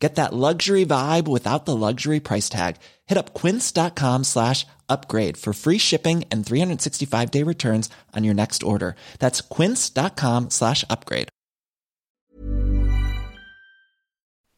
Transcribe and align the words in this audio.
Get 0.00 0.14
that 0.14 0.32
luxury 0.32 0.86
vibe 0.86 1.28
without 1.28 1.66
the 1.66 1.76
luxury 1.76 2.20
price 2.20 2.48
tag. 2.48 2.76
Hit 3.06 3.18
up 3.18 3.34
quince.com 3.34 4.24
slash 4.24 4.66
upgrade 4.88 5.36
for 5.36 5.52
free 5.52 5.76
shipping 5.78 6.24
and 6.32 6.44
365 6.44 7.30
day 7.30 7.42
returns 7.44 7.90
on 8.16 8.24
your 8.24 8.34
next 8.34 8.62
order. 8.62 8.96
That's 9.18 9.42
quince.com 9.42 10.48
slash 10.50 10.84
upgrade. 10.88 11.28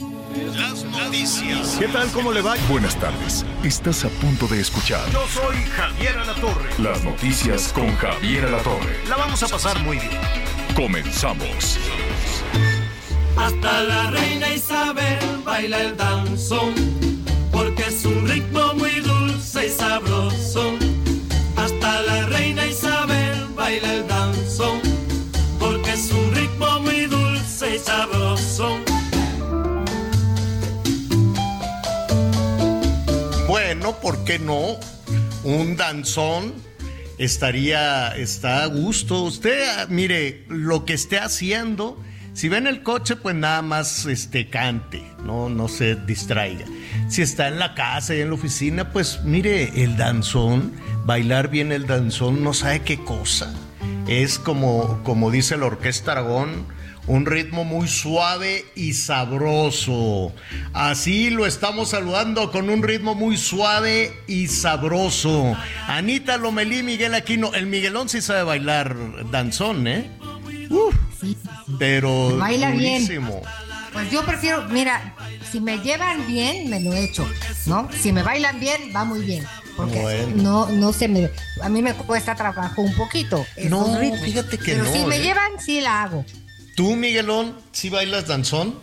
Las 0.01 0.85
noticias. 0.85 1.77
¿Qué 1.79 1.89
tal? 1.89 2.09
¿Cómo 2.13 2.33
le 2.33 2.41
va? 2.41 2.55
Buenas 2.69 2.95
tardes. 3.01 3.45
Estás 3.65 4.05
a 4.05 4.09
punto 4.21 4.47
de 4.47 4.61
escuchar 4.61 5.11
Yo 5.11 5.27
soy 5.29 5.57
Javier 5.77 6.17
Alatorre. 6.19 6.71
las 6.79 7.03
noticias 7.05 7.73
con 7.73 7.89
Javier 7.97 8.47
Alatorre. 8.47 8.97
La 9.09 9.17
vamos 9.17 9.43
a 9.43 9.49
pasar 9.49 9.79
muy 9.83 9.99
bien. 9.99 10.21
Comenzamos. 10.77 11.79
Hasta 13.37 13.83
la 13.85 14.11
reina 14.11 14.53
Isabel 14.55 15.43
baila 15.45 15.81
el 15.83 15.97
danzón, 15.97 16.75
porque 17.51 17.85
es 17.89 18.05
un 18.05 18.29
ritmo 18.29 18.75
muy 18.75 19.01
dulce 19.01 19.67
y 19.67 19.71
sabroso. 19.71 20.73
Hasta 21.57 22.03
la 22.03 22.27
reina 22.27 22.67
Isabel 22.67 23.47
baila 23.55 23.95
el 23.95 24.07
danzón, 24.07 24.81
porque 25.59 25.93
es 25.93 26.11
un 26.13 26.35
ritmo 26.35 26.81
muy 26.81 27.07
dulce 27.07 27.77
y 27.77 27.79
sabroso. 27.79 28.79
Bueno, 33.49 33.97
¿por 34.01 34.25
qué 34.25 34.39
no? 34.39 34.79
Un 35.45 35.77
danzón 35.77 36.55
estaría, 37.19 38.17
está 38.17 38.63
a 38.63 38.67
gusto. 38.67 39.23
Usted, 39.23 39.65
ah, 39.69 39.87
mire, 39.89 40.45
lo 40.49 40.85
que 40.85 40.95
esté 40.95 41.19
haciendo, 41.19 41.99
si 42.35 42.49
ve 42.49 42.57
en 42.57 42.67
el 42.67 42.83
coche, 42.83 43.17
pues 43.17 43.35
nada 43.35 43.63
más 43.63 44.07
este, 44.07 44.49
cante, 44.49 45.03
no, 45.25 45.49
no 45.49 45.69
se 45.69 45.97
distraiga. 45.97 46.65
Si 47.09 47.23
está 47.23 47.49
en 47.49 47.59
la 47.59 47.75
casa 47.75 48.15
y 48.15 48.21
en 48.21 48.29
la 48.29 48.35
oficina, 48.35 48.91
pues 48.91 49.21
mire, 49.25 49.83
el 49.83 49.97
danzón, 49.97 50.73
bailar 51.05 51.49
bien 51.49 51.73
el 51.73 51.87
danzón, 51.87 52.43
no 52.43 52.55
sabe 52.55 52.83
qué 52.83 52.99
cosa. 53.05 53.53
Es 54.09 54.39
como, 54.39 55.03
como 55.05 55.31
dice 55.31 55.57
la 55.57 55.67
Orquesta 55.67 56.13
Aragón, 56.13 56.67
un 57.07 57.27
ritmo 57.27 57.65
muy 57.65 57.89
suave 57.89 58.65
y 58.75 58.95
sabroso. 58.95 60.33
Así 60.73 61.31
lo 61.31 61.47
estamos 61.47 61.91
saludando 61.91 62.51
con 62.51 62.71
un 62.71 62.83
ritmo 62.83 63.15
muy 63.15 63.37
suave 63.37 64.13
y 64.27 64.49
sabroso. 64.49 65.57
Anita 65.89 66.37
Lomelí, 66.37 66.83
Miguel 66.83 67.15
Aquino. 67.15 67.53
El 67.55 67.67
Miguelón 67.67 68.09
sí 68.09 68.21
sabe 68.21 68.45
bailar 68.45 68.97
danzón, 69.31 69.87
¿eh? 69.87 70.11
Uf, 70.73 70.95
pero 71.79 72.37
Baila 72.39 72.71
bien. 72.71 73.07
Pues 73.93 74.11
yo 74.11 74.25
prefiero, 74.25 74.67
mira, 74.69 75.15
si 75.51 75.61
me 75.61 75.79
llevan 75.79 76.27
bien, 76.27 76.71
me 76.71 76.81
lo 76.81 76.95
echo, 76.95 77.29
¿no? 77.67 77.89
Si 77.93 78.11
me 78.13 78.23
bailan 78.23 78.59
bien, 78.59 78.91
va 78.97 79.05
muy 79.05 79.21
bien. 79.21 79.45
Porque 79.77 80.01
Bueno. 80.01 80.43
no, 80.43 80.69
no 80.71 80.93
se 80.93 81.09
me. 81.09 81.31
A 81.63 81.69
mí 81.69 81.83
me 81.83 81.93
cuesta 81.95 82.35
trabajo 82.35 82.81
un 82.83 82.95
poquito. 82.95 83.45
No, 83.69 83.99
ritmos. 83.99 84.21
fíjate 84.21 84.59
que 84.59 84.73
Pero 84.73 84.85
no, 84.85 84.93
si 84.93 85.05
me 85.05 85.17
¿eh? 85.17 85.23
llevan, 85.23 85.53
sí 85.59 85.81
la 85.81 86.03
hago. 86.05 86.25
¿Tú, 86.75 86.97
Miguelón, 86.97 87.57
sí 87.73 87.91
bailas 87.91 88.27
danzón? 88.27 88.79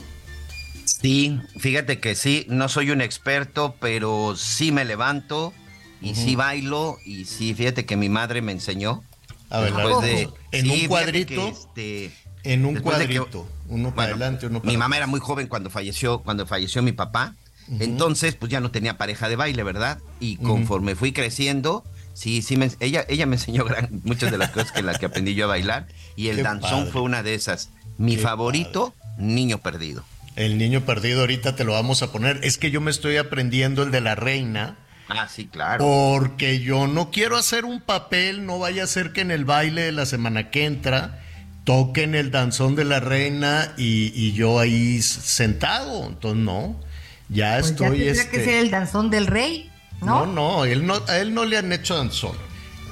Sí, 0.85 1.39
fíjate 1.57 1.99
que 1.99 2.13
sí, 2.15 2.45
no 2.49 2.69
soy 2.69 2.91
un 2.91 3.01
experto, 3.01 3.75
pero 3.79 4.35
sí 4.35 4.71
me 4.71 4.85
levanto 4.85 5.53
y 6.01 6.13
sí 6.15 6.35
bailo 6.35 6.97
y 7.05 7.25
sí, 7.25 7.53
fíjate 7.53 7.85
que 7.85 7.95
mi 7.95 8.09
madre 8.09 8.41
me 8.41 8.51
enseñó. 8.51 9.03
A 9.49 9.59
ver, 9.61 9.73
después 9.73 10.01
de- 10.01 10.29
en 10.51 10.65
sí, 10.65 10.71
un 10.83 10.87
cuadrito. 10.87 11.47
este, 11.47 12.11
En 12.43 12.65
un 12.65 12.75
que- 12.75 12.81
cuadrito. 12.81 13.47
uno 13.67 13.93
para 13.95 14.09
bueno, 14.11 14.23
adelante, 14.25 14.47
uno 14.47 14.59
para 14.61 14.71
Mi 14.71 14.77
mamá 14.77 14.97
era 14.97 15.07
muy 15.07 15.19
joven 15.19 15.47
cuando 15.47 15.69
falleció, 15.69 16.19
cuando 16.19 16.45
falleció 16.45 16.81
mi 16.81 16.91
papá. 16.91 17.35
Entonces, 17.79 18.33
pues 18.35 18.51
ya 18.51 18.59
no 18.61 18.71
tenía 18.71 18.97
pareja 18.97 19.29
de 19.29 19.35
baile, 19.35 19.61
¿verdad? 19.63 19.99
Y 20.19 20.37
conforme 20.37 20.95
fui 20.95 21.11
creciendo, 21.11 21.83
sí, 22.15 22.41
sí, 22.41 22.57
me, 22.57 22.71
ella, 22.79 23.05
ella 23.09 23.27
me 23.27 23.35
enseñó 23.35 23.63
gran- 23.63 24.01
muchas 24.03 24.31
de 24.31 24.39
las 24.39 24.49
cosas 24.49 24.71
que 24.71 24.79
en 24.79 24.87
las 24.87 24.97
que 24.97 25.05
aprendí 25.05 25.35
yo 25.35 25.45
a 25.45 25.49
bailar. 25.49 25.87
Y 26.15 26.29
el 26.29 26.37
Qué 26.37 26.43
danzón 26.43 26.79
padre. 26.79 26.91
fue 26.91 27.01
una 27.01 27.21
de 27.21 27.35
esas. 27.35 27.69
Mi 27.99 28.15
Qué 28.15 28.21
favorito, 28.23 28.95
Niño 29.19 29.59
Perdido. 29.59 30.03
El 30.35 30.57
niño 30.57 30.81
perdido 30.85 31.19
ahorita 31.21 31.55
te 31.57 31.63
lo 31.65 31.73
vamos 31.73 32.01
a 32.01 32.11
poner. 32.13 32.39
Es 32.43 32.57
que 32.57 32.71
yo 32.71 32.79
me 32.81 32.91
estoy 32.91 33.17
aprendiendo 33.17 33.83
el 33.83 33.91
de 33.91 33.99
la 34.01 34.15
reina. 34.15 34.77
Ah, 35.09 35.27
sí, 35.27 35.47
claro. 35.47 35.83
Porque 35.83 36.59
yo 36.59 36.87
no 36.87 37.09
quiero 37.11 37.35
hacer 37.37 37.65
un 37.65 37.81
papel, 37.81 38.45
no 38.45 38.59
vaya 38.59 38.83
a 38.83 38.87
ser 38.87 39.11
que 39.11 39.21
en 39.21 39.31
el 39.31 39.43
baile 39.45 39.81
de 39.81 39.91
la 39.91 40.05
semana 40.05 40.51
que 40.51 40.65
entra 40.65 41.19
toquen 41.63 42.15
el 42.15 42.31
danzón 42.31 42.75
de 42.75 42.85
la 42.85 42.99
reina 42.99 43.73
y, 43.77 44.11
y 44.15 44.33
yo 44.33 44.59
ahí 44.59 45.01
sentado. 45.01 46.07
Entonces, 46.07 46.39
no, 46.43 46.79
ya 47.27 47.57
Pues 47.59 47.65
ya 47.65 47.69
estoy. 47.71 47.87
tendría 47.89 48.11
este, 48.11 48.29
que 48.29 48.43
ser 48.45 48.53
el 48.55 48.71
danzón 48.71 49.09
del 49.09 49.27
rey, 49.27 49.69
no, 50.01 50.25
¿no? 50.25 50.33
no, 50.33 50.65
él 50.65 50.85
no, 50.85 51.01
a 51.07 51.17
él 51.17 51.33
no 51.33 51.43
le 51.45 51.57
han 51.57 51.71
hecho 51.73 51.95
danzón. 51.97 52.37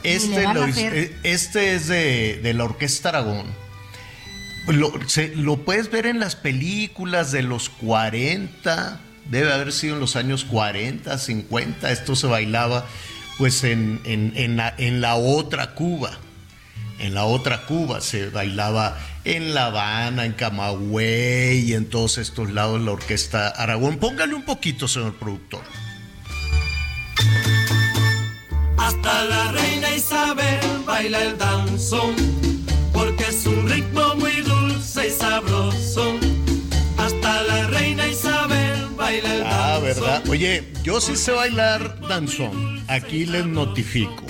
Este, 0.03 0.41
lo 0.43 0.49
a 0.49 0.53
hizo- 0.53 0.63
hacer. 0.79 0.93
eh, 0.95 1.15
este 1.23 1.75
es 1.75 1.87
de, 1.87 2.39
de 2.41 2.53
la 2.53 2.63
Orquesta 2.65 3.09
Aragón. 3.09 3.45
Lo, 4.67 4.91
se- 5.07 5.35
lo 5.35 5.57
puedes 5.65 5.89
ver 5.91 6.05
en 6.07 6.19
las 6.19 6.35
películas 6.35 7.31
de 7.31 7.41
los 7.41 7.69
40, 7.69 8.99
debe 9.29 9.51
haber 9.53 9.71
sido 9.71 9.95
en 9.95 9.99
los 9.99 10.15
años 10.15 10.45
40, 10.45 11.17
50. 11.17 11.91
Esto 11.91 12.15
se 12.15 12.27
bailaba 12.27 12.85
pues 13.37 13.63
en, 13.63 14.01
en- 14.05 14.33
en 14.35 14.57
la, 14.57 14.73
en 14.77 15.01
la 15.01 15.15
otra 15.15 15.73
Cuba. 15.75 16.17
En 16.99 17.13
la 17.13 17.25
otra 17.25 17.65
Cuba 17.67 18.01
se 18.01 18.29
bailaba 18.29 18.97
en 19.23 19.53
La 19.53 19.67
Habana, 19.67 20.25
en 20.25 20.33
Camagüey 20.33 21.59
y 21.69 21.73
en 21.73 21.85
todos 21.89 22.17
estos 22.17 22.49
lados 22.51 22.81
la 22.81 22.91
Orquesta 22.91 23.49
Aragón. 23.49 23.97
Póngale 23.97 24.33
un 24.33 24.43
poquito, 24.43 24.87
señor 24.87 25.13
productor. 25.15 25.61
Hasta 28.77 29.25
la 29.25 29.51
reina 29.51 29.91
Isabel 29.95 30.59
baila 30.85 31.21
el 31.23 31.37
danzón, 31.37 32.15
porque 32.93 33.25
es 33.25 33.45
un 33.45 33.69
ritmo 33.69 34.15
muy 34.15 34.41
dulce 34.41 35.07
y 35.07 35.11
sabroso. 35.11 36.15
Oye, 40.29 40.65
yo 40.83 40.99
sí 40.99 41.15
sé 41.15 41.31
bailar 41.31 42.01
danzón. 42.01 42.83
Aquí 42.89 43.25
les 43.25 43.45
notifico. 43.45 44.25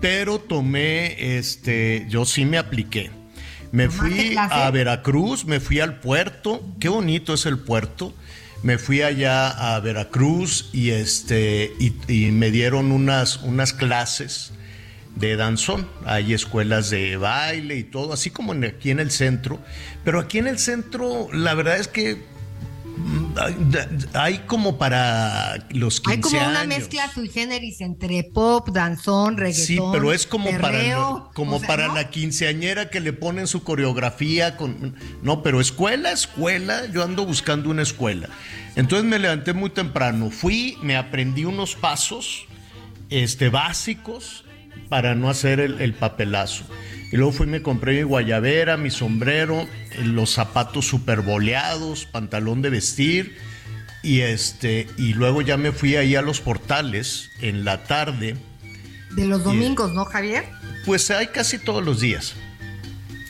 Pero 0.00 0.40
tomé, 0.40 1.38
este, 1.38 2.06
yo 2.08 2.24
sí 2.24 2.44
me 2.44 2.58
apliqué. 2.58 3.12
Me 3.70 3.86
¿Tomaste 3.86 4.08
fui 4.08 4.36
a 4.36 4.68
Veracruz, 4.72 5.44
me 5.44 5.60
fui 5.60 5.78
al 5.78 6.00
puerto. 6.00 6.60
Qué 6.80 6.88
bonito 6.88 7.34
es 7.34 7.46
el 7.46 7.56
puerto. 7.60 8.12
Me 8.64 8.78
fui 8.78 9.02
allá 9.02 9.74
a 9.74 9.78
Veracruz 9.78 10.70
y 10.72 10.90
este 10.90 11.72
y, 11.78 11.92
y 12.12 12.32
me 12.32 12.50
dieron 12.50 12.90
unas, 12.90 13.36
unas 13.36 13.72
clases 13.72 14.52
de 15.14 15.36
danzón. 15.36 15.88
Hay 16.04 16.34
escuelas 16.34 16.90
de 16.90 17.16
baile 17.16 17.76
y 17.76 17.84
todo, 17.84 18.12
así 18.12 18.30
como 18.30 18.54
aquí 18.66 18.90
en 18.90 18.98
el 18.98 19.12
centro. 19.12 19.60
Pero 20.04 20.18
aquí 20.18 20.38
en 20.38 20.48
el 20.48 20.58
centro, 20.58 21.28
la 21.32 21.54
verdad 21.54 21.78
es 21.78 21.86
que 21.86 22.24
hay, 24.14 24.38
como 24.46 24.78
para 24.78 25.66
los 25.70 26.00
15 26.00 26.14
Hay 26.14 26.20
como 26.20 26.50
una 26.50 26.64
mezcla 26.64 27.10
sui 27.12 27.28
generis 27.28 27.80
entre 27.80 28.24
pop, 28.24 28.68
danzón, 28.70 29.36
reggaetón. 29.36 29.66
Sí, 29.66 29.78
pero 29.92 30.12
es 30.12 30.26
como 30.26 30.50
para, 30.58 31.30
como 31.34 31.56
o 31.56 31.58
sea, 31.58 31.68
para 31.68 31.88
¿no? 31.88 31.94
la 31.94 32.10
quinceañera 32.10 32.90
que 32.90 33.00
le 33.00 33.12
ponen 33.12 33.46
su 33.46 33.62
coreografía 33.62 34.56
con 34.56 34.96
no, 35.22 35.42
pero 35.42 35.60
escuela, 35.60 36.12
escuela, 36.12 36.86
yo 36.86 37.02
ando 37.02 37.24
buscando 37.26 37.70
una 37.70 37.82
escuela. 37.82 38.28
Entonces 38.76 39.08
me 39.08 39.18
levanté 39.18 39.52
muy 39.52 39.70
temprano, 39.70 40.30
fui, 40.30 40.76
me 40.82 40.96
aprendí 40.96 41.44
unos 41.44 41.74
pasos 41.74 42.46
este 43.10 43.48
básicos 43.48 44.44
para 44.88 45.14
no 45.14 45.28
hacer 45.30 45.60
el, 45.60 45.80
el 45.80 45.94
papelazo. 45.94 46.64
Y 47.10 47.16
luego 47.16 47.32
fui 47.32 47.46
y 47.46 47.50
me 47.50 47.62
compré 47.62 47.94
mi 47.94 48.02
guayabera, 48.02 48.76
mi 48.76 48.90
sombrero, 48.90 49.62
eh, 49.62 50.04
los 50.04 50.30
zapatos 50.30 50.86
super 50.86 51.22
boleados, 51.22 52.04
pantalón 52.06 52.60
de 52.62 52.70
vestir. 52.70 53.36
Y 54.02 54.20
este, 54.20 54.86
y 54.96 55.14
luego 55.14 55.42
ya 55.42 55.56
me 55.56 55.72
fui 55.72 55.96
ahí 55.96 56.14
a 56.16 56.22
los 56.22 56.40
portales 56.40 57.30
en 57.40 57.64
la 57.64 57.84
tarde. 57.84 58.36
De 59.16 59.26
los 59.26 59.42
domingos, 59.42 59.92
¿no, 59.92 60.04
Javier? 60.04 60.44
Pues 60.84 61.10
hay 61.10 61.28
casi 61.28 61.58
todos 61.58 61.82
los 61.84 62.00
días. 62.00 62.34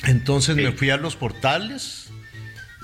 Entonces 0.05 0.57
me 0.57 0.73
fui 0.73 0.91
a 0.91 0.97
los 0.97 1.17
portales 1.17 2.09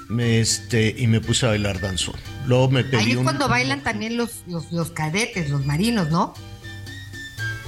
me, 0.08 0.40
este, 0.40 0.94
y 0.96 1.06
me 1.06 1.20
puse 1.20 1.46
a 1.46 1.50
bailar 1.50 1.80
danzón. 1.80 2.16
Luego 2.46 2.70
me 2.70 2.84
pedí 2.84 2.96
Ahí 3.02 3.10
es 3.12 3.16
un- 3.16 3.24
cuando 3.24 3.48
bailan 3.48 3.82
también 3.82 4.16
los, 4.16 4.42
los, 4.46 4.70
los 4.72 4.90
cadetes, 4.90 5.50
los 5.50 5.64
marinos, 5.64 6.10
¿no? 6.10 6.34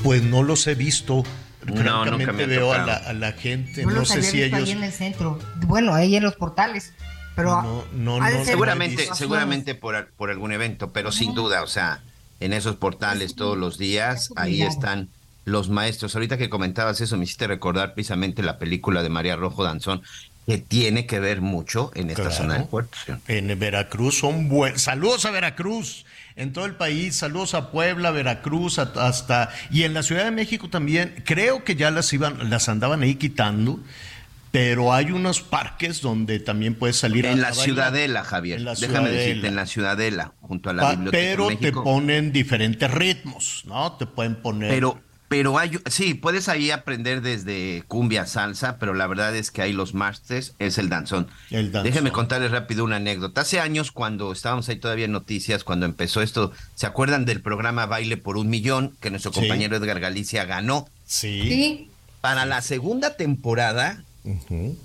Pues 0.02 0.22
no 0.22 0.42
los 0.42 0.66
he 0.66 0.74
visto. 0.74 1.24
No, 1.72 2.04
nunca 2.06 2.32
me 2.32 2.46
veo 2.46 2.72
a 2.72 2.78
la, 2.78 2.94
a 2.94 3.12
la 3.12 3.32
gente. 3.32 3.84
No 3.84 3.90
los 3.90 4.08
sé 4.08 4.22
si 4.22 4.42
ellos. 4.42 4.60
ahí 4.60 4.70
en 4.70 4.82
el 4.84 4.92
centro. 4.92 5.38
Bueno, 5.66 5.94
ahí 5.94 6.16
en 6.16 6.22
los 6.22 6.34
portales. 6.36 6.92
Pero 7.34 7.60
No, 7.62 7.84
no, 7.92 8.20
no, 8.20 8.44
Seguramente, 8.44 9.08
seguramente 9.14 9.74
por, 9.74 10.08
por 10.16 10.30
algún 10.30 10.52
evento, 10.52 10.92
pero 10.92 11.12
sin 11.12 11.34
duda, 11.34 11.62
o 11.62 11.66
sea, 11.66 12.02
en 12.40 12.52
esos 12.54 12.76
portales 12.76 13.34
todos 13.34 13.58
los 13.58 13.76
días, 13.78 14.30
ahí 14.36 14.62
están 14.62 15.08
los 15.44 15.68
maestros. 15.68 16.14
Ahorita 16.14 16.38
que 16.38 16.48
comentabas 16.48 17.00
eso, 17.00 17.16
me 17.16 17.24
hiciste 17.24 17.46
recordar 17.46 17.92
precisamente 17.94 18.42
la 18.42 18.58
película 18.58 19.02
de 19.02 19.10
María 19.10 19.36
Rojo 19.36 19.64
Danzón, 19.64 20.02
que 20.46 20.58
tiene 20.58 21.06
que 21.06 21.20
ver 21.20 21.40
mucho 21.42 21.90
en 21.94 22.08
esta 22.10 22.22
Claro. 22.22 22.36
zona 22.36 22.54
del 22.54 22.64
puerto. 22.64 22.96
En 23.28 23.58
Veracruz 23.58 24.18
son 24.18 24.48
buenos. 24.48 24.80
Saludos 24.82 25.26
a 25.26 25.30
Veracruz. 25.30 26.06
En 26.36 26.52
todo 26.52 26.66
el 26.66 26.74
país, 26.74 27.16
saludos 27.16 27.54
a 27.54 27.70
Puebla, 27.70 28.10
Veracruz, 28.10 28.78
hasta 28.78 29.48
y 29.70 29.84
en 29.84 29.94
la 29.94 30.02
Ciudad 30.02 30.24
de 30.26 30.30
México 30.32 30.68
también. 30.68 31.14
Creo 31.24 31.64
que 31.64 31.76
ya 31.76 31.90
las 31.90 32.12
iban, 32.12 32.50
las 32.50 32.68
andaban 32.68 33.02
ahí 33.02 33.14
quitando, 33.14 33.80
pero 34.50 34.92
hay 34.92 35.12
unos 35.12 35.40
parques 35.40 36.02
donde 36.02 36.38
también 36.38 36.74
puedes 36.74 36.96
salir 36.98 37.24
En 37.24 37.32
a 37.32 37.36
la 37.36 37.42
bailar. 37.48 37.64
Ciudadela, 37.64 38.22
Javier. 38.24 38.58
En 38.58 38.64
la 38.66 38.74
Déjame 38.74 38.88
Ciudadela. 39.08 39.18
decirte, 39.18 39.48
en 39.48 39.56
la 39.56 39.66
Ciudadela, 39.66 40.32
junto 40.42 40.68
a 40.68 40.74
la 40.74 40.82
Pa- 40.82 40.90
Biblioteca 40.90 41.22
de 41.22 41.30
pero 41.30 41.48
te 41.48 41.54
México. 41.56 41.84
ponen 41.84 42.32
diferentes 42.32 42.90
ritmos, 42.90 43.62
¿no? 43.66 43.92
Te 43.94 44.04
pueden 44.04 44.34
poner. 44.36 44.68
Pero, 44.70 45.00
pero 45.28 45.58
hay, 45.58 45.78
sí, 45.90 46.14
puedes 46.14 46.48
ahí 46.48 46.70
aprender 46.70 47.20
desde 47.20 47.82
cumbia, 47.88 48.26
salsa, 48.26 48.78
pero 48.78 48.94
la 48.94 49.06
verdad 49.06 49.34
es 49.34 49.50
que 49.50 49.62
ahí 49.62 49.72
los 49.72 49.92
masters 49.94 50.54
es 50.58 50.78
el 50.78 50.88
danzón. 50.88 51.26
El 51.50 51.72
danzón. 51.72 51.90
Déjeme 51.90 52.12
contarles 52.12 52.50
rápido 52.52 52.84
una 52.84 52.96
anécdota. 52.96 53.40
Hace 53.40 53.58
años, 53.60 53.90
cuando 53.92 54.30
estábamos 54.32 54.68
ahí 54.68 54.76
todavía 54.76 55.06
en 55.06 55.12
noticias, 55.12 55.64
cuando 55.64 55.84
empezó 55.86 56.22
esto, 56.22 56.52
¿se 56.76 56.86
acuerdan 56.86 57.24
del 57.24 57.40
programa 57.40 57.86
Baile 57.86 58.16
por 58.16 58.36
un 58.36 58.48
Millón 58.48 58.94
que 59.00 59.10
nuestro 59.10 59.32
Sí. 59.32 59.40
compañero 59.40 59.76
Edgar 59.76 59.98
Galicia 60.00 60.44
ganó? 60.44 60.88
sí. 61.06 61.42
Sí. 61.42 61.90
Para 62.20 62.44
la 62.44 62.60
segunda 62.60 63.14
temporada 63.16 64.02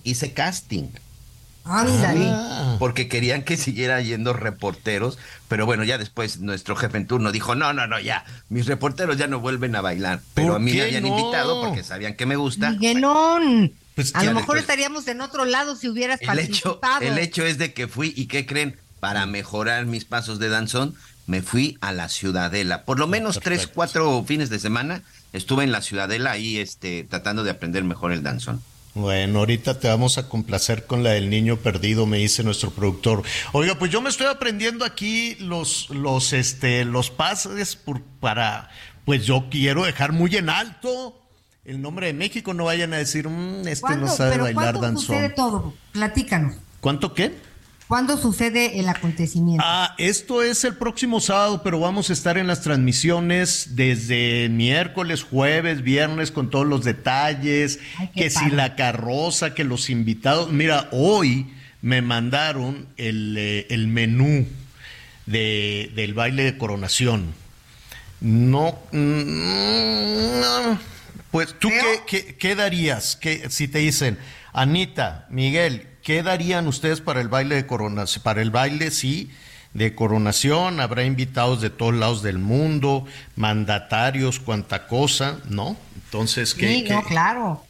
hice 0.03 0.33
casting. 0.33 0.89
Ándale. 1.63 2.25
Ah. 2.29 2.75
porque 2.79 3.07
querían 3.07 3.43
que 3.43 3.57
siguiera 3.57 4.01
yendo 4.01 4.33
reporteros, 4.33 5.17
pero 5.47 5.65
bueno, 5.65 5.83
ya 5.83 5.97
después 5.97 6.39
nuestro 6.39 6.75
jefe 6.75 6.97
en 6.97 7.07
turno 7.07 7.31
dijo, 7.31 7.53
no, 7.55 7.73
no, 7.73 7.85
no, 7.87 7.99
ya, 7.99 8.25
mis 8.49 8.65
reporteros 8.65 9.17
ya 9.17 9.27
no 9.27 9.39
vuelven 9.39 9.75
a 9.75 9.81
bailar, 9.81 10.21
pero 10.33 10.49
¿Por 10.49 10.55
a 10.57 10.59
mí 10.59 10.73
me 10.73 10.81
habían 10.81 11.03
no? 11.03 11.09
invitado 11.17 11.61
porque 11.61 11.83
sabían 11.83 12.15
que 12.15 12.25
me 12.25 12.35
gusta. 12.35 12.71
Miguelón. 12.71 13.73
Pues 13.95 14.15
a 14.15 14.23
lo 14.23 14.31
mejor 14.33 14.55
después- 14.55 14.61
estaríamos 14.61 15.07
en 15.07 15.21
otro 15.21 15.45
lado 15.45 15.75
si 15.75 15.89
hubieras 15.89 16.19
El 16.21 16.39
hecho, 16.39 16.79
participado. 16.79 17.01
el 17.01 17.17
hecho 17.19 17.45
es 17.45 17.57
de 17.57 17.73
que 17.73 17.87
fui, 17.87 18.13
¿y 18.15 18.25
qué 18.27 18.45
creen? 18.45 18.77
Para 18.99 19.25
mejorar 19.25 19.85
mis 19.85 20.05
pasos 20.05 20.39
de 20.39 20.49
danzón, 20.49 20.95
me 21.27 21.41
fui 21.41 21.77
a 21.81 21.91
la 21.91 22.07
Ciudadela. 22.09 22.83
Por 22.83 22.99
lo 22.99 23.07
menos 23.07 23.39
tres, 23.41 23.67
cuatro 23.67 24.23
fines 24.27 24.49
de 24.49 24.59
semana 24.59 25.01
estuve 25.33 25.63
en 25.63 25.71
la 25.71 25.81
Ciudadela 25.81 26.31
ahí 26.31 26.57
este, 26.57 27.03
tratando 27.03 27.43
de 27.43 27.51
aprender 27.51 27.83
mejor 27.83 28.11
el 28.11 28.23
danzón. 28.23 28.61
Bueno, 28.93 29.39
ahorita 29.39 29.79
te 29.79 29.87
vamos 29.87 30.17
a 30.17 30.27
complacer 30.27 30.85
con 30.85 31.01
la 31.01 31.11
del 31.11 31.29
niño 31.29 31.57
perdido, 31.57 32.05
me 32.05 32.17
dice 32.17 32.43
nuestro 32.43 32.71
productor. 32.71 33.23
Oiga, 33.53 33.75
pues 33.79 33.89
yo 33.89 34.01
me 34.01 34.09
estoy 34.09 34.27
aprendiendo 34.27 34.83
aquí 34.83 35.35
los, 35.39 35.89
los, 35.91 36.33
este, 36.33 36.83
los 36.83 37.09
pases 37.09 37.77
por- 37.77 38.01
para, 38.19 38.69
pues 39.05 39.25
yo 39.25 39.45
quiero 39.49 39.85
dejar 39.85 40.11
muy 40.11 40.35
en 40.35 40.49
alto 40.49 41.17
el 41.63 41.81
nombre 41.81 42.07
de 42.07 42.13
México. 42.13 42.53
No 42.53 42.65
vayan 42.65 42.93
a 42.93 42.97
decir, 42.97 43.29
"Mm, 43.29 43.65
este 43.67 43.79
¿Cuándo, 43.81 44.07
no 44.07 44.11
sabe 44.11 44.37
bailar 44.37 44.75
¿cuándo 44.75 44.99
sucede 44.99 45.21
danzón. 45.29 45.35
todo? 45.35 45.73
Platícanos. 45.93 46.55
¿Cuánto 46.81 47.13
qué? 47.13 47.31
¿Cuándo 47.91 48.17
sucede 48.17 48.79
el 48.79 48.87
acontecimiento? 48.87 49.61
Ah, 49.67 49.95
esto 49.97 50.41
es 50.43 50.63
el 50.63 50.77
próximo 50.77 51.19
sábado, 51.19 51.61
pero 51.61 51.77
vamos 51.77 52.09
a 52.09 52.13
estar 52.13 52.37
en 52.37 52.47
las 52.47 52.61
transmisiones 52.61 53.75
desde 53.75 54.47
miércoles, 54.47 55.23
jueves, 55.23 55.81
viernes 55.81 56.31
con 56.31 56.49
todos 56.49 56.65
los 56.65 56.85
detalles, 56.85 57.79
Ay, 57.97 58.09
que 58.15 58.29
si 58.29 58.49
la 58.49 58.77
carroza, 58.77 59.53
que 59.53 59.65
los 59.65 59.89
invitados. 59.89 60.53
Mira, 60.53 60.87
hoy 60.93 61.53
me 61.81 62.01
mandaron 62.01 62.87
el, 62.95 63.35
eh, 63.37 63.67
el 63.69 63.89
menú 63.89 64.47
de, 65.25 65.91
del 65.93 66.13
baile 66.13 66.45
de 66.45 66.57
coronación. 66.57 67.33
No, 68.21 68.79
mm, 68.93 70.39
no. 70.39 70.79
Pues 71.29 71.59
tú 71.59 71.67
qué, 71.67 71.99
qué, 72.07 72.35
qué 72.35 72.55
darías 72.55 73.17
¿Qué- 73.17 73.49
si 73.49 73.67
te 73.67 73.79
dicen, 73.79 74.17
Anita, 74.53 75.27
Miguel, 75.29 75.89
¿qué 76.03 76.23
darían 76.23 76.67
ustedes 76.67 77.01
para 77.01 77.21
el 77.21 77.27
baile 77.29 77.55
de 77.55 77.65
coronación? 77.67 78.23
Para 78.23 78.41
el 78.41 78.51
baile, 78.51 78.91
sí, 78.91 79.31
de 79.73 79.95
coronación, 79.95 80.79
habrá 80.79 81.03
invitados 81.05 81.61
de 81.61 81.69
todos 81.69 81.93
lados 81.93 82.21
del 82.23 82.39
mundo, 82.39 83.05
mandatarios, 83.35 84.39
cuanta 84.39 84.87
cosa, 84.87 85.39
¿no? 85.49 85.77
Entonces, 86.05 86.53
¿qué? 86.53 86.67
sí, 86.75 86.83
qué- 86.83 86.93
no, 86.93 87.03
claro. 87.03 87.65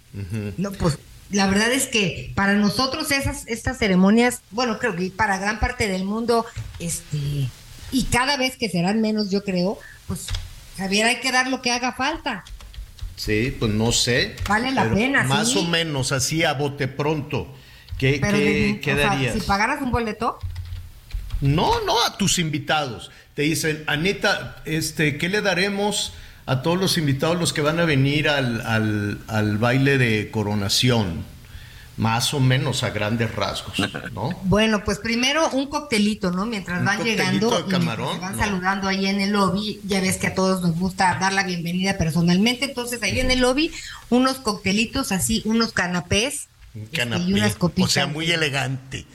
No, 0.57 0.71
pues 0.73 0.97
la 1.29 1.47
verdad 1.47 1.71
es 1.71 1.87
que 1.87 2.31
para 2.35 2.53
nosotros 2.53 3.11
esas 3.11 3.47
estas 3.47 3.77
ceremonias, 3.77 4.41
bueno, 4.51 4.77
creo 4.79 4.95
que 4.95 5.09
para 5.11 5.37
gran 5.37 5.59
parte 5.59 5.87
del 5.87 6.03
mundo, 6.03 6.45
este, 6.79 7.47
y 7.91 8.03
cada 8.11 8.35
vez 8.37 8.57
que 8.57 8.67
serán 8.69 8.99
menos, 9.01 9.29
yo 9.31 9.43
creo, 9.43 9.77
pues 10.07 10.27
Javier 10.77 11.05
hay 11.05 11.19
que 11.21 11.31
dar 11.31 11.47
lo 11.47 11.61
que 11.61 11.71
haga 11.71 11.93
falta. 11.93 12.43
Sí, 13.15 13.55
pues 13.59 13.71
no 13.71 13.91
sé. 13.91 14.35
Vale 14.49 14.71
la 14.71 14.89
pena, 14.91 15.23
Más 15.23 15.49
sí. 15.51 15.59
o 15.59 15.63
menos, 15.63 16.11
así 16.11 16.43
a 16.43 16.53
bote 16.53 16.87
pronto. 16.87 17.47
¿Qué, 18.01 18.17
Pero 18.19 18.35
qué- 18.37 18.43
de- 18.43 18.79
qué 18.81 18.93
o 18.93 18.97
sea, 18.97 19.07
darías? 19.09 19.33
si 19.35 19.41
pagaras 19.41 19.79
un 19.81 19.91
boleto, 19.91 20.39
No, 21.39 21.81
no, 21.85 22.03
a 22.03 22.17
tus 22.17 22.37
invitados. 22.39 23.11
Te 23.35 23.43
dicen, 23.43 23.83
Anita, 23.87 24.57
este, 24.65 25.17
¿qué 25.19 25.29
le 25.29 25.41
daremos 25.41 26.13
a 26.47 26.61
todos 26.63 26.79
los 26.79 26.97
invitados 26.97 27.39
los 27.39 27.53
que 27.53 27.61
van 27.61 27.79
a 27.79 27.85
venir 27.85 28.27
al, 28.27 28.61
al, 28.65 29.19
al 29.27 29.57
baile 29.59 29.97
de 29.99 30.29
coronación? 30.31 31.23
Más 31.97 32.33
o 32.33 32.39
menos 32.39 32.83
a 32.83 32.89
grandes 32.89 33.35
rasgos, 33.35 33.77
¿no? 34.13 34.29
bueno, 34.43 34.83
pues 34.83 34.97
primero 34.99 35.47
un 35.51 35.67
coctelito, 35.67 36.31
¿no? 36.31 36.45
Mientras 36.47 36.79
¿Un 36.79 36.85
van 36.85 37.03
llegando 37.03 37.51
de 37.51 37.67
y 37.67 37.71
camarón? 37.71 38.19
van 38.19 38.37
No. 38.37 38.43
saludando 38.43 38.87
ahí 38.87 39.05
en 39.05 39.21
el 39.21 39.31
lobby, 39.31 39.79
ya 39.83 39.99
ves 40.01 40.17
que 40.17 40.27
a 40.27 40.33
todos 40.33 40.61
nos 40.61 40.75
gusta 40.79 41.17
dar 41.19 41.33
la 41.33 41.43
bienvenida 41.43 41.97
personalmente, 41.99 42.65
entonces 42.65 43.03
ahí 43.03 43.19
en 43.19 43.29
el 43.29 43.41
lobby 43.41 43.71
unos 44.09 44.37
coctelitos 44.37 45.11
así, 45.11 45.41
unos 45.45 45.73
canapés 45.73 46.47
canapé, 46.93 47.23
y 47.23 47.33
unas 47.33 47.55
o 47.55 47.59
copitas. 47.59 47.91
sea, 47.91 48.07
muy 48.07 48.31
elegante, 48.31 49.05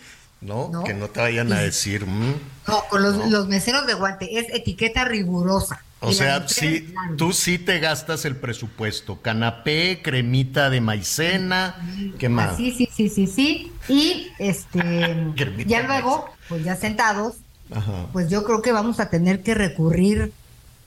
¿no? 0.40 0.68
¿No? 0.70 0.84
Que 0.84 0.94
no 0.94 1.08
te 1.08 1.20
vayan 1.20 1.52
a 1.52 1.60
decir, 1.60 2.06
mm. 2.06 2.34
No, 2.68 2.84
con 2.88 3.02
los, 3.02 3.30
los 3.30 3.48
meseros 3.48 3.86
de 3.86 3.94
guante, 3.94 4.38
es 4.38 4.46
etiqueta 4.52 5.04
rigurosa. 5.04 5.82
o 6.00 6.12
sea, 6.12 6.46
sí, 6.48 6.92
tú 7.16 7.32
sí 7.32 7.58
te 7.58 7.78
gastas 7.78 8.24
el 8.24 8.36
presupuesto. 8.36 9.22
Canapé, 9.22 10.00
cremita 10.02 10.68
de 10.68 10.80
maicena, 10.80 11.74
¿qué 12.18 12.28
más? 12.28 12.56
Sí, 12.56 12.72
sí, 12.72 12.88
sí, 12.94 13.08
sí, 13.08 13.26
sí. 13.26 13.72
Y 13.88 14.28
este, 14.38 15.16
ya 15.66 15.82
luego, 15.86 16.28
pues 16.48 16.64
ya 16.64 16.76
sentados, 16.76 17.36
Ajá. 17.70 18.06
pues 18.12 18.28
yo 18.28 18.44
creo 18.44 18.62
que 18.62 18.72
vamos 18.72 19.00
a 19.00 19.08
tener 19.10 19.42
que 19.42 19.54
recurrir, 19.54 20.32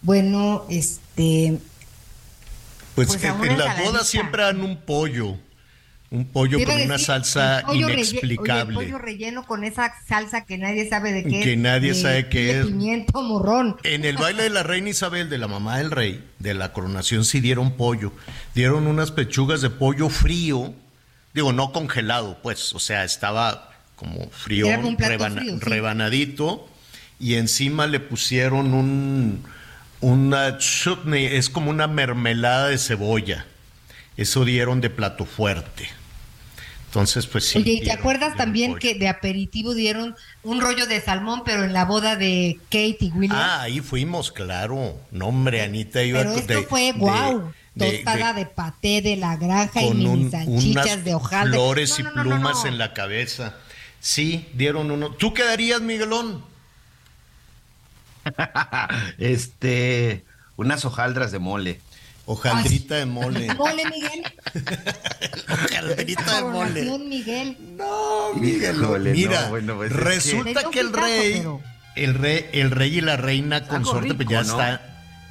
bueno, 0.01 0.65
este, 0.69 1.59
Pues, 2.95 3.07
Pues 3.07 3.23
a 3.23 3.29
en, 3.45 3.57
las 3.57 3.83
bodas 3.83 4.07
siempre 4.07 4.43
dan 4.43 4.61
un 4.61 4.77
pollo. 4.81 5.37
Un 6.11 6.25
pollo 6.25 6.57
con 6.57 6.73
una 6.73 6.93
decir, 6.93 7.05
salsa 7.05 7.61
pollo 7.67 7.87
inexplicable. 7.89 8.75
oye, 8.75 8.87
pollo 8.87 8.97
relleno 8.97 9.45
con 9.45 9.63
esa 9.63 9.93
salsa 10.07 10.43
que 10.45 10.57
nadie 10.57 10.89
sabe 10.89 11.11
de 11.13 11.23
qué 11.23 11.41
Que 11.41 11.53
es. 11.53 11.59
nadie 11.59 11.89
de- 11.89 12.01
sabe 12.01 12.29
qué 12.29 12.45
de 12.45 12.59
es. 12.61 12.65
Pimiento 12.65 13.21
morrón. 13.21 13.77
En 13.83 14.03
el 14.05 14.17
baile 14.17 14.41
de 14.43 14.49
la 14.49 14.63
reina 14.63 14.89
Isabel, 14.89 15.29
de 15.29 15.37
la 15.37 15.47
mamá 15.47 15.77
del 15.77 15.91
rey, 15.91 16.23
de 16.39 16.55
la 16.55 16.73
coronación, 16.73 17.25
sí 17.25 17.41
dieron 17.41 17.73
pollo. 17.77 18.11
Dieron 18.55 18.87
unas 18.87 19.11
pechugas 19.11 19.61
de 19.61 19.69
pollo 19.69 20.09
frío, 20.09 20.73
digo, 21.35 21.53
no 21.53 21.71
congelado, 21.71 22.39
pues, 22.41 22.73
o 22.73 22.79
sea, 22.79 23.03
estaba 23.03 23.69
como 23.95 24.29
frío, 24.31 24.65
rebana- 24.97 25.41
sí. 25.43 25.57
rebanadito, 25.59 26.67
y 27.19 27.35
encima 27.35 27.85
le 27.85 27.99
pusieron 27.99 28.73
un, 28.73 29.43
una 30.01 30.57
chutney, 30.57 31.25
es 31.27 31.51
como 31.51 31.69
una 31.69 31.87
mermelada 31.87 32.69
de 32.69 32.79
cebolla. 32.79 33.45
Eso 34.17 34.43
dieron 34.43 34.81
de 34.81 34.89
plato 34.89 35.25
fuerte. 35.25 35.87
Entonces, 36.89 37.27
pues 37.27 37.45
sí. 37.45 37.59
Oye, 37.59 37.73
¿y 37.73 37.81
te 37.81 37.91
acuerdas 37.91 38.29
dieron 38.29 38.37
también 38.37 38.71
pollo. 38.71 38.79
que 38.79 38.95
de 38.95 39.07
aperitivo 39.07 39.75
dieron 39.75 40.15
un 40.41 40.59
rollo 40.59 40.87
de 40.87 40.99
salmón, 40.99 41.43
pero 41.45 41.63
en 41.63 41.71
la 41.71 41.85
boda 41.85 42.15
de 42.15 42.57
Kate 42.65 42.97
y 43.01 43.11
William? 43.13 43.37
Ah, 43.39 43.61
ahí 43.61 43.79
fuimos, 43.79 44.31
claro. 44.31 44.99
No, 45.11 45.27
hombre, 45.27 45.61
Anita 45.61 46.01
iba 46.03 46.19
pero 46.19 46.33
esto 46.35 46.53
de- 46.53 46.63
fue 46.63 46.91
de- 47.75 47.91
Tostada 48.03 48.33
de- 48.33 48.39
de, 48.39 48.45
paté 48.47 49.01
de 49.03 49.17
la 49.17 49.35
granja 49.37 49.83
y 49.83 49.91
mini 49.93 50.05
un- 50.07 50.31
salchichas 50.31 50.85
unas 50.85 51.03
de 51.05 51.13
hojaldre. 51.13 51.53
flores 51.53 51.91
No, 51.91 51.99
y 51.99 52.03
no, 52.03 52.09
no, 52.09 52.15
no, 52.15 52.23
plumas 52.23 52.63
no. 52.63 52.69
en 52.69 52.77
la 52.79 52.93
cabeza. 52.93 53.55
Sí, 53.99 54.47
dieron 54.55 54.89
uno. 54.89 55.11
¿Tú 55.11 55.33
qué 55.35 55.43
darías, 55.43 55.81
Miguelón? 55.81 56.43
Este, 59.19 60.25
unas 60.57 60.83
hojaldras 60.85 61.31
de 61.31 61.37
mole. 61.39 61.81
Hojaldrita 62.25 62.95
de 62.95 63.05
mole. 63.07 63.51
Mole, 63.55 63.83
Miguel. 63.85 64.23
De 65.87 66.43
mole. 66.43 66.97
Miguel. 66.99 67.57
No. 67.77 68.31
Híjole, 68.43 69.11
Mira, 69.11 69.41
no, 69.43 69.49
bueno, 69.49 69.75
pues 69.75 69.91
es 69.91 69.97
resulta 69.97 70.63
que- 70.65 70.69
que 70.71 70.79
el 70.79 70.93
rey, 70.93 71.33
pero- 71.37 71.61
el 71.95 72.13
rey, 72.13 72.45
el 72.53 72.71
rey 72.71 72.97
y 72.97 73.01
la 73.01 73.17
reina 73.17 73.67
consorte, 73.67 74.13
pues 74.13 74.27
ya 74.29 74.43
¿no? 74.43 74.49
está, 74.51 74.81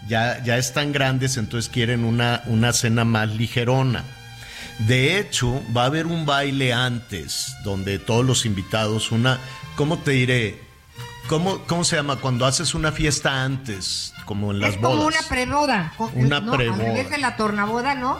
ya, 0.08 0.42
ya 0.44 0.58
están 0.58 0.92
grandes, 0.92 1.36
entonces 1.36 1.70
quieren 1.70 2.04
una, 2.04 2.42
una 2.46 2.72
cena 2.72 3.04
más 3.04 3.28
ligerona. 3.30 4.04
De 4.86 5.18
hecho, 5.18 5.62
va 5.76 5.82
a 5.82 5.86
haber 5.86 6.06
un 6.06 6.24
baile 6.26 6.72
antes, 6.72 7.54
donde 7.64 7.98
todos 7.98 8.24
los 8.24 8.46
invitados, 8.46 9.10
una, 9.12 9.38
¿cómo 9.76 9.98
te 9.98 10.12
diré? 10.12 10.60
¿Cómo, 11.28 11.58
cómo 11.66 11.84
se 11.84 11.96
llama? 11.96 12.16
Cuando 12.16 12.46
haces 12.46 12.74
una 12.74 12.90
fiesta 12.92 13.42
antes, 13.44 14.14
como 14.24 14.50
en 14.52 14.60
las 14.60 14.74
es 14.74 14.80
bodas. 14.80 14.94
como 14.96 15.06
una 15.08 15.22
preboda. 15.28 15.92
Una 16.14 16.40
¿no? 16.40 16.52
preboda. 16.52 16.84
De 17.04 17.18
la 17.18 17.36
tornaboda, 17.36 17.94
¿no? 17.94 18.18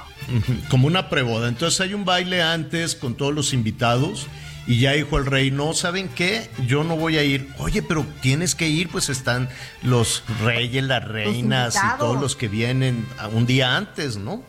Como 0.68 0.87
una 0.87 1.08
preboda. 1.08 1.49
Entonces 1.49 1.80
hay 1.80 1.94
un 1.94 2.04
baile 2.04 2.42
antes 2.42 2.94
con 2.94 3.14
todos 3.14 3.35
los 3.35 3.52
invitados 3.52 4.26
y 4.68 4.80
ya 4.80 4.92
dijo 4.92 5.16
el 5.16 5.25
rey, 5.25 5.50
no, 5.50 5.73
¿saben 5.73 6.11
qué? 6.11 6.50
Yo 6.66 6.85
no 6.85 6.94
voy 6.94 7.16
a 7.16 7.25
ir. 7.25 7.49
Oye, 7.56 7.82
pero 7.82 8.04
tienes 8.20 8.54
que 8.54 8.68
ir, 8.68 8.90
pues 8.90 9.08
están 9.08 9.49
los 9.82 10.23
reyes, 10.44 10.85
las 10.85 11.02
reinas 11.08 11.75
y 11.75 11.99
todos 11.99 12.20
los 12.20 12.37
que 12.37 12.49
vienen 12.49 13.06
un 13.32 13.47
día 13.47 13.76
antes, 13.78 14.18
¿no? 14.18 14.42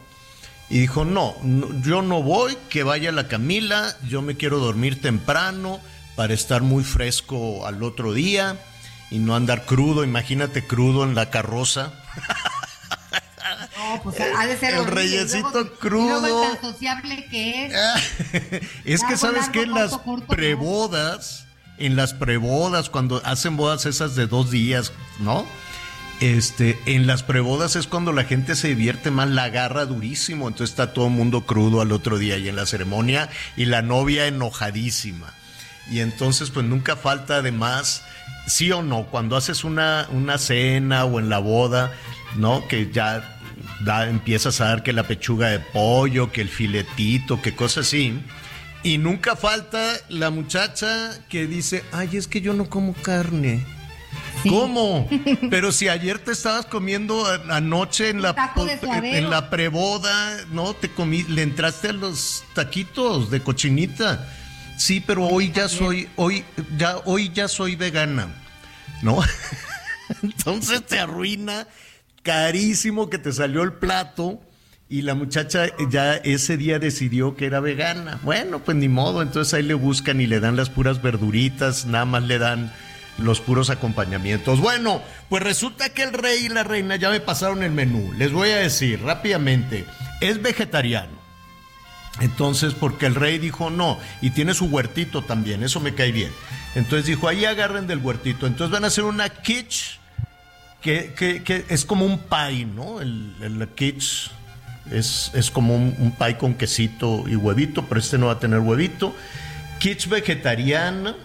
Y 0.69 0.79
dijo, 0.79 1.05
no, 1.05 1.35
no, 1.41 1.67
yo 1.81 2.01
no 2.01 2.21
voy, 2.21 2.57
que 2.69 2.83
vaya 2.83 3.13
la 3.13 3.29
Camila, 3.29 3.95
yo 4.09 4.21
me 4.21 4.35
quiero 4.35 4.59
dormir 4.59 5.01
temprano 5.01 5.79
para 6.17 6.33
estar 6.33 6.61
muy 6.63 6.83
fresco 6.83 7.65
al 7.65 7.81
otro 7.81 8.11
día 8.11 8.57
y 9.09 9.19
no 9.19 9.37
andar 9.37 9.65
crudo, 9.65 10.03
imagínate 10.03 10.67
crudo 10.67 11.05
en 11.05 11.15
la 11.15 11.29
carroza. 11.29 11.93
No, 13.79 14.01
pues 14.03 14.19
ha 14.19 14.45
de 14.45 14.57
ser 14.57 14.73
El 14.73 14.79
horrible. 14.81 15.03
Y 15.05 15.07
reyesito 15.17 15.49
luego- 15.51 15.73
crudo. 15.79 16.17
Y 16.17 16.21
luego 16.21 16.43
el 16.43 16.51
tan 16.57 16.61
sociable 16.61 17.25
que 17.31 17.65
es. 17.65 17.73
es 18.85 19.03
que 19.03 19.17
sabes 19.17 19.37
largo, 19.47 19.51
que 19.53 19.61
en 19.61 19.73
las 19.73 19.97
prebodas, 20.27 21.45
en 21.77 21.95
las 21.95 22.13
prebodas, 22.13 22.89
cuando 22.89 23.21
hacen 23.25 23.55
bodas 23.57 23.85
esas 23.85 24.15
de 24.15 24.27
dos 24.27 24.51
días, 24.51 24.91
¿no? 25.19 25.45
Este, 26.19 26.77
en 26.85 27.07
las 27.07 27.23
prebodas 27.23 27.77
es 27.77 27.87
cuando 27.87 28.11
la 28.11 28.25
gente 28.25 28.55
se 28.57 28.67
divierte 28.67 29.09
más, 29.09 29.29
la 29.29 29.43
agarra 29.45 29.85
durísimo, 29.85 30.49
entonces 30.49 30.71
está 30.71 30.91
todo 30.91 31.05
el 31.07 31.13
mundo 31.13 31.45
crudo 31.45 31.79
al 31.79 31.93
otro 31.93 32.17
día 32.17 32.37
y 32.37 32.49
en 32.49 32.57
la 32.57 32.65
ceremonia 32.65 33.29
y 33.55 33.65
la 33.65 33.81
novia 33.81 34.27
enojadísima. 34.27 35.33
Y 35.89 36.01
entonces 36.01 36.49
pues 36.49 36.65
nunca 36.65 36.97
falta 36.97 37.37
además, 37.37 38.03
sí 38.47 38.69
o 38.73 38.83
no, 38.83 39.05
cuando 39.05 39.37
haces 39.37 39.63
una, 39.63 40.07
una 40.11 40.37
cena 40.37 41.05
o 41.05 41.19
en 41.21 41.29
la 41.29 41.39
boda, 41.39 41.93
¿no? 42.35 42.67
Que 42.67 42.91
ya 42.91 43.38
da, 43.79 44.09
empiezas 44.09 44.61
a 44.61 44.65
dar 44.65 44.83
que 44.83 44.93
la 44.93 45.03
pechuga 45.03 45.49
de 45.49 45.59
pollo, 45.59 46.31
que 46.31 46.41
el 46.41 46.49
filetito, 46.49 47.41
que 47.41 47.55
cosas 47.55 47.87
así. 47.87 48.19
Y 48.83 48.97
nunca 48.97 49.35
falta 49.35 49.93
la 50.07 50.29
muchacha 50.29 51.11
que 51.27 51.47
dice, 51.47 51.83
ay, 51.91 52.09
es 52.13 52.27
que 52.27 52.41
yo 52.41 52.53
no 52.53 52.69
como 52.69 52.93
carne. 52.93 53.65
Sí. 54.41 54.49
¿Cómo? 54.49 55.07
Pero 55.49 55.71
si 55.73 55.89
ayer 55.89 56.17
te 56.19 56.31
estabas 56.31 56.65
comiendo 56.65 57.25
anoche 57.49 58.09
en 58.09 58.21
la, 58.21 58.53
en 59.03 59.29
la 59.29 59.49
preboda, 59.49 60.45
¿no? 60.51 60.73
Te 60.73 60.89
comí, 60.89 61.23
le 61.23 61.41
entraste 61.41 61.89
a 61.89 61.93
los 61.93 62.43
taquitos 62.53 63.29
de 63.31 63.41
cochinita. 63.41 64.27
Sí, 64.77 65.03
pero 65.05 65.25
hoy 65.25 65.51
ya 65.51 65.67
soy, 65.67 66.07
hoy 66.15 66.45
ya, 66.77 66.99
hoy 67.03 67.31
ya 67.33 67.49
soy 67.49 67.75
vegana, 67.75 68.33
¿no? 69.01 69.19
Entonces 70.23 70.85
te 70.85 70.99
arruina 70.99 71.67
carísimo 72.23 73.09
que 73.09 73.17
te 73.17 73.31
salió 73.31 73.63
el 73.63 73.73
plato 73.73 74.39
y 74.89 75.03
la 75.03 75.13
muchacha 75.13 75.67
ya 75.89 76.15
ese 76.15 76.57
día 76.57 76.79
decidió 76.79 77.35
que 77.35 77.45
era 77.45 77.59
vegana. 77.59 78.19
Bueno, 78.23 78.59
pues 78.59 78.75
ni 78.75 78.89
modo, 78.89 79.21
entonces 79.21 79.53
ahí 79.53 79.63
le 79.63 79.75
buscan 79.75 80.19
y 80.19 80.25
le 80.25 80.39
dan 80.39 80.55
las 80.55 80.69
puras 80.69 81.01
verduritas, 81.01 81.85
nada 81.85 82.05
más 82.05 82.23
le 82.23 82.39
dan 82.39 82.73
los 83.19 83.39
puros 83.39 83.69
acompañamientos. 83.69 84.59
Bueno, 84.59 85.01
pues 85.29 85.43
resulta 85.43 85.89
que 85.89 86.03
el 86.03 86.13
rey 86.13 86.45
y 86.45 86.49
la 86.49 86.63
reina 86.63 86.95
ya 86.95 87.11
me 87.11 87.19
pasaron 87.19 87.61
el 87.63 87.71
menú. 87.71 88.13
Les 88.13 88.31
voy 88.31 88.49
a 88.49 88.57
decir 88.57 89.01
rápidamente, 89.03 89.85
es 90.21 90.41
vegetariano. 90.41 91.19
Entonces, 92.19 92.73
porque 92.73 93.05
el 93.05 93.15
rey 93.15 93.37
dijo 93.37 93.69
no, 93.69 93.99
y 94.21 94.31
tiene 94.31 94.53
su 94.53 94.65
huertito 94.65 95.23
también, 95.23 95.63
eso 95.63 95.79
me 95.79 95.93
cae 95.93 96.11
bien. 96.11 96.31
Entonces 96.75 97.05
dijo, 97.05 97.27
ahí 97.27 97.45
agarren 97.45 97.87
del 97.87 97.99
huertito. 97.99 98.47
Entonces 98.47 98.71
van 98.71 98.83
a 98.83 98.87
hacer 98.87 99.03
una 99.03 99.29
quiche 99.29 99.98
que, 100.81 101.65
es 101.69 101.85
como 101.85 102.05
un 102.05 102.19
pie, 102.19 102.65
¿no? 102.65 103.01
El, 103.01 103.33
el 103.41 103.61
es, 104.91 105.31
es 105.33 105.51
como 105.51 105.75
un, 105.75 106.15
pie 106.17 106.37
con 106.37 106.53
quesito 106.55 107.25
y 107.27 107.35
huevito, 107.35 107.85
pero 107.85 107.99
este 107.99 108.17
no 108.17 108.27
va 108.27 108.33
a 108.33 108.39
tener 108.39 108.59
huevito. 108.59 109.15
Quiche 109.79 110.09
vegetariana, 110.09 111.15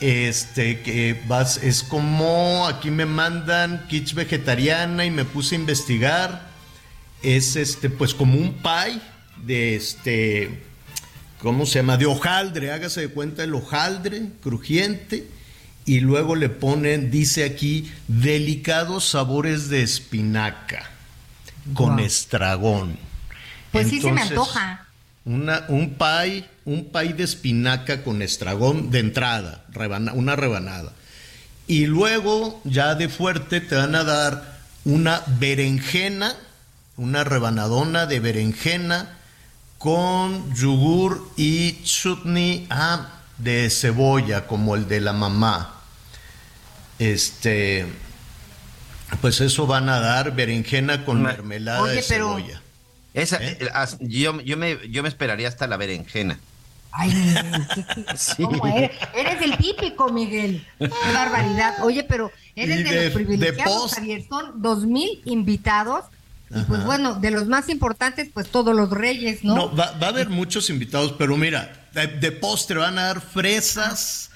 este, 0.00 0.80
que 0.80 1.20
vas, 1.26 1.58
es 1.58 1.82
como, 1.82 2.66
aquí 2.66 2.90
me 2.90 3.06
mandan 3.06 3.86
quiche 3.88 4.14
vegetariana 4.14 5.04
y 5.04 5.10
me 5.10 5.24
puse 5.24 5.56
a 5.56 5.58
investigar. 5.58 6.50
Es 7.22 7.56
este, 7.56 7.90
pues 7.90 8.14
como 8.14 8.38
un 8.38 8.54
pie 8.54 9.00
de 9.44 9.76
este, 9.76 10.62
¿cómo 11.40 11.66
se 11.66 11.80
llama? 11.80 11.96
De 11.98 12.06
hojaldre, 12.06 12.72
hágase 12.72 13.02
de 13.02 13.08
cuenta 13.08 13.44
el 13.44 13.54
hojaldre 13.54 14.22
crujiente. 14.42 15.26
Y 15.84 16.00
luego 16.00 16.36
le 16.36 16.48
ponen, 16.48 17.10
dice 17.10 17.44
aquí, 17.44 17.90
delicados 18.06 19.08
sabores 19.08 19.68
de 19.68 19.82
espinaca 19.82 20.90
con 21.74 21.98
estragón. 21.98 22.98
Pues 23.72 23.88
sí 23.88 24.00
se 24.00 24.12
me 24.12 24.22
Entonces, 24.22 24.56
antoja. 24.56 24.86
Una, 25.24 25.64
un 25.68 25.94
pie, 25.94 26.44
un 26.64 26.86
pie 26.86 27.12
de 27.14 27.24
espinaca 27.24 28.02
con 28.02 28.22
estragón 28.22 28.90
de 28.90 29.00
entrada, 29.00 29.64
rebana- 29.72 30.12
una 30.12 30.36
rebanada. 30.36 30.92
Y 31.66 31.86
luego, 31.86 32.60
ya 32.64 32.94
de 32.94 33.08
fuerte, 33.08 33.60
te 33.60 33.74
van 33.76 33.94
a 33.94 34.04
dar 34.04 34.58
una 34.84 35.22
berenjena, 35.38 36.34
una 36.96 37.22
rebanadona 37.24 38.06
de 38.06 38.18
berenjena 38.20 39.16
con 39.78 40.54
yogur 40.54 41.30
y 41.36 41.82
chutney 41.84 42.66
ah, 42.70 43.19
de 43.42 43.70
cebolla, 43.70 44.46
como 44.46 44.74
el 44.76 44.88
de 44.88 45.00
la 45.00 45.12
mamá. 45.12 45.76
Este, 46.98 47.86
pues 49.20 49.40
eso 49.40 49.66
van 49.66 49.88
a 49.88 50.00
dar 50.00 50.34
berenjena 50.34 51.04
con 51.04 51.22
Ma- 51.22 51.30
mermelada 51.32 51.82
Oye, 51.82 51.94
de 51.94 52.04
pero- 52.08 52.28
cebolla. 52.36 52.62
Esa, 53.12 53.38
¿Eh? 53.42 53.58
as- 53.74 53.96
yo, 54.00 54.40
yo, 54.42 54.56
me, 54.56 54.78
yo 54.88 55.02
me 55.02 55.08
esperaría 55.08 55.48
hasta 55.48 55.66
la 55.66 55.76
berenjena. 55.76 56.38
Ay, 56.92 57.12
Miguel, 57.14 57.66
¿qué- 57.74 57.84
qué- 58.04 58.16
Sí. 58.16 58.42
¿cómo 58.44 58.66
eres? 58.66 58.90
Eres 59.14 59.42
el 59.42 59.56
típico, 59.56 60.12
Miguel. 60.12 60.64
Qué 60.78 60.88
barbaridad. 61.12 61.82
Oye, 61.82 62.04
pero 62.04 62.30
eres 62.54 62.84
de, 62.84 62.84
de- 62.84 63.04
los 63.06 63.14
privilegiados, 63.14 63.56
de 63.74 63.80
post- 63.80 63.94
Javier. 63.94 64.24
Son 64.28 64.60
dos 64.62 64.84
mil 64.84 65.22
invitados. 65.24 66.04
Y 66.52 66.62
pues 66.62 66.84
bueno, 66.84 67.14
de 67.14 67.30
los 67.30 67.46
más 67.46 67.68
importantes, 67.68 68.28
pues 68.34 68.48
todos 68.48 68.74
los 68.74 68.90
reyes, 68.90 69.44
¿no? 69.44 69.54
No, 69.54 69.76
va, 69.76 69.92
va 69.92 70.06
a 70.08 70.10
haber 70.10 70.28
muchos 70.30 70.68
invitados, 70.68 71.14
pero 71.16 71.36
mira, 71.36 71.86
de, 71.94 72.08
de 72.08 72.32
postre 72.32 72.78
van 72.78 72.98
a 72.98 73.02
dar 73.04 73.20
fresas 73.20 74.30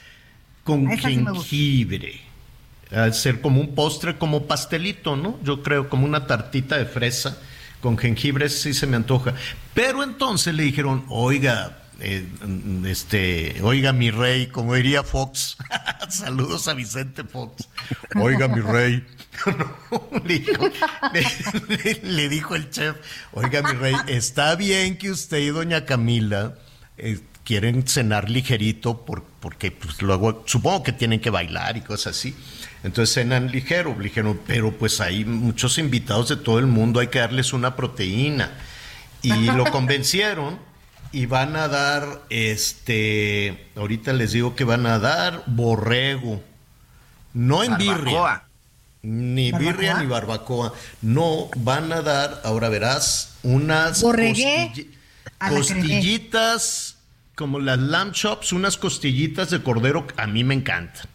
con 0.63 0.89
Esa 0.91 1.09
sí 1.09 1.17
gusta. 1.17 1.33
jengibre. 1.33 2.21
Va 2.95 3.05
a 3.05 3.13
ser 3.13 3.41
como 3.41 3.61
un 3.61 3.75
postre, 3.75 4.17
como 4.17 4.45
pastelito, 4.47 5.17
¿no? 5.17 5.39
Yo 5.43 5.63
creo, 5.63 5.89
como 5.89 6.05
una 6.07 6.27
tartita 6.29 6.77
de 6.79 6.87
fresa 6.87 7.37
con 7.81 7.99
jengibre, 7.99 8.49
sí 8.49 8.73
se 8.75 8.87
me 8.87 8.97
antoja. 8.97 9.35
Pero 9.75 10.03
entonces 10.05 10.55
le 10.55 10.63
dijeron, 10.63 11.05
oiga, 11.09 11.79
eh, 12.01 12.27
este, 12.87 13.57
oiga 13.63 13.93
mi 13.93 14.11
rey, 14.11 14.47
como 14.49 14.75
diría 14.75 15.03
Fox, 15.03 15.57
saludos 16.11 16.69
a 16.69 16.75
Vicente 16.75 17.25
Fox, 17.25 17.69
oiga 18.17 18.49
mi 18.49 18.61
rey. 18.61 19.05
No, 19.47 20.21
le, 20.25 20.39
dijo, 20.39 20.69
le- 21.13 21.77
le- 21.77 22.01
le 22.05 22.29
dijo 22.29 22.55
el 22.55 22.71
chef, 22.71 22.95
oiga 23.33 23.63
mi 23.63 23.73
rey, 23.73 23.95
está 24.07 24.55
bien 24.55 24.97
que 24.97 25.11
usted 25.11 25.39
y 25.39 25.49
doña 25.49 25.85
Camila 25.87 26.55
eh, 26.97 27.19
quieren 27.43 27.85
cenar 27.87 28.31
ligerito 28.31 29.05
por- 29.05 29.25
porque 29.41 29.73
pues, 29.73 30.01
luego 30.03 30.45
supongo 30.47 30.85
que 30.85 30.93
tienen 30.93 31.19
que 31.21 31.31
bailar 31.31 31.77
y 31.77 31.81
cosas 31.81 32.17
así. 32.17 32.35
Entonces 32.85 33.13
cenan 33.13 33.51
ligero, 33.51 33.99
ligero, 33.99 34.39
pero 34.47 34.71
pues 34.71 35.01
hay 35.01 35.25
muchos 35.25 35.79
invitados 35.79 36.29
de 36.29 36.37
todo 36.37 36.61
el 36.61 36.67
mundo, 36.69 37.01
hay 37.01 37.09
que 37.09 37.19
darles 37.19 37.53
una 37.53 37.75
proteína. 37.75 38.53
Y 39.21 39.33
lo 39.47 39.65
convencieron 39.73 40.61
y 41.15 41.27
van 41.27 41.55
a 41.57 41.69
dar, 41.69 42.23
este, 42.31 43.69
ahorita 43.77 44.13
les 44.13 44.33
digo 44.33 44.57
que 44.57 44.65
van 44.65 44.85
a 44.87 44.99
dar 44.99 45.45
borrego, 45.47 46.43
no 47.33 47.63
en 47.63 47.77
birria. 47.77 48.43
Ni 49.03 49.53
¿Barbacoa? 49.53 49.73
birria 49.73 49.99
ni 50.01 50.07
barbacoa. 50.07 50.73
No, 51.03 51.51
van 51.57 51.93
a 51.93 52.01
dar, 52.03 52.41
ahora 52.45 52.69
verás, 52.71 53.35
unas 53.43 54.01
Borregué 54.03 54.71
costilli- 54.75 54.91
a 55.39 55.51
la 55.51 55.57
costillitas, 55.59 56.97
como 57.35 57.59
las 57.61 57.79
lamb 57.79 58.13
chops, 58.13 58.53
unas 58.53 58.77
costillitas 58.77 59.51
de 59.51 59.63
cordero, 59.63 60.07
a 60.17 60.27
mí 60.27 60.43
me 60.43 60.55
encantan. 60.55 61.07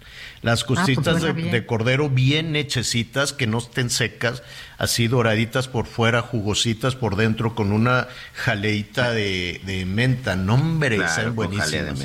Las 0.41 0.63
pues 0.63 0.79
costillitas 0.79 1.21
de, 1.21 1.33
de 1.33 1.65
cordero 1.65 2.09
bien 2.09 2.55
hechecitas, 2.55 3.33
que 3.33 3.47
no 3.47 3.57
estén 3.57 3.89
secas, 3.89 4.43
así 4.79 5.07
doraditas 5.07 5.67
por 5.67 5.85
fuera, 5.85 6.21
jugositas 6.23 6.95
por 6.95 7.15
dentro, 7.15 7.53
con 7.53 7.71
una 7.71 8.07
jaleita 8.33 9.11
de, 9.11 9.61
de 9.65 9.85
menta. 9.85 10.35
No, 10.35 10.55
hombre, 10.55 10.95
Claro, 10.95 11.13
saben 11.13 11.35
buenísimas. 11.35 11.99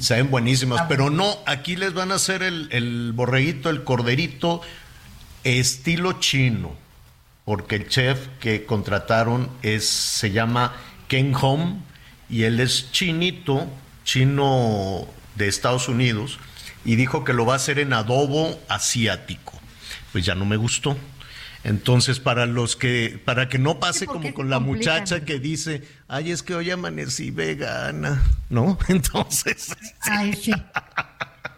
Saben 0.00 0.30
buenísimas, 0.30 0.82
pero 0.88 1.10
no, 1.10 1.38
aquí 1.46 1.76
les 1.76 1.94
van 1.94 2.10
a 2.10 2.16
hacer 2.16 2.42
el, 2.42 2.68
el 2.72 3.12
borreguito, 3.14 3.70
el 3.70 3.84
corderito, 3.84 4.62
estilo 5.44 6.14
chino. 6.14 6.76
porque 7.44 7.76
el 7.76 7.88
chef 7.88 8.18
que 8.40 8.64
contrataron 8.66 9.48
es, 9.62 9.88
se 9.88 10.30
llama 10.32 10.74
Ken 11.08 11.34
Home 11.40 11.76
y 12.28 12.42
él 12.42 12.60
es 12.60 12.90
chinito, 12.92 13.66
chino 14.04 15.06
de 15.36 15.48
Estados 15.48 15.88
Unidos, 15.88 16.38
y 16.84 16.96
dijo 16.96 17.24
que 17.24 17.32
lo 17.32 17.46
va 17.46 17.54
a 17.54 17.56
hacer 17.56 17.78
en 17.78 17.92
adobo 17.92 18.58
asiático. 18.68 19.52
Pues 20.12 20.24
ya 20.26 20.34
no 20.34 20.44
me 20.44 20.56
gustó. 20.56 20.96
Entonces, 21.64 22.20
para 22.20 22.46
los 22.46 22.76
que, 22.76 23.20
para 23.24 23.48
que 23.48 23.58
no 23.58 23.80
pase 23.80 24.00
Sí, 24.00 24.06
como 24.06 24.32
con 24.32 24.48
la 24.48 24.56
complican. 24.56 24.62
muchacha 24.62 25.24
que 25.24 25.38
dice, 25.40 25.82
ay, 26.06 26.30
es 26.30 26.42
que 26.42 26.54
hoy 26.54 26.70
amanecí 26.70 27.30
vegana, 27.30 28.22
¿no? 28.50 28.78
Entonces, 28.88 29.76
Ay, 30.02 30.34
sí. 30.34 30.52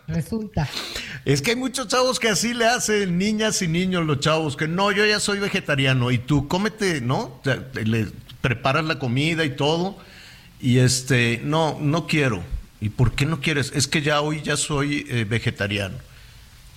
Resulta. 0.09 0.69
es 1.25 1.41
que 1.41 1.51
hay 1.51 1.57
muchos 1.57 1.87
chavos 1.87 2.19
que 2.19 2.29
así 2.29 2.53
le 2.53 2.67
hacen, 2.67 3.17
niñas 3.17 3.63
y 3.63 3.69
niños, 3.69 4.05
los 4.07 4.19
chavos, 4.19 4.57
que 4.57 4.67
no, 4.67 4.91
yo 4.91 5.07
ya 5.07 5.21
soy 5.21 5.39
vegetariano 5.39 6.11
y 6.11 6.19
tú 6.19 6.49
cómete, 6.49 7.01
¿no? 7.01 7.41
Le 7.85 8.09
preparas 8.41 8.85
la 8.85 8.99
comida 8.99 9.45
y 9.45 9.51
todo 9.55 9.99
y 10.61 10.79
este, 10.79 11.41
no, 11.45 11.79
no 11.81 12.07
quiero. 12.09 12.43
¿Y 12.81 12.89
por 12.89 13.13
qué 13.13 13.25
no 13.27 13.41
quieres? 13.41 13.71
Es 13.75 13.87
que 13.87 14.03
ya 14.03 14.21
hoy 14.21 14.41
ya 14.43 14.57
soy 14.57 15.07
eh, 15.11 15.25
vegetariano. 15.29 15.97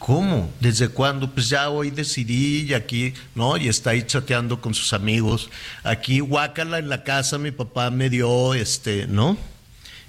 ¿Cómo? 0.06 0.52
¿Desde 0.60 0.90
cuándo? 0.90 1.32
Pues 1.32 1.48
ya 1.48 1.70
hoy 1.70 1.90
decidí 1.90 2.64
y 2.64 2.74
aquí, 2.74 3.14
¿no? 3.36 3.56
Y 3.56 3.70
está 3.70 3.92
ahí 3.92 4.04
chateando 4.04 4.60
con 4.60 4.74
sus 4.74 4.92
amigos. 4.92 5.50
Aquí, 5.86 6.20
guácala 6.20 6.78
en 6.78 6.90
la 6.90 7.06
casa, 7.06 7.38
mi 7.38 7.52
papá 7.52 7.90
me 7.90 8.10
dio, 8.10 8.54
este, 8.54 9.08
¿no? 9.08 9.38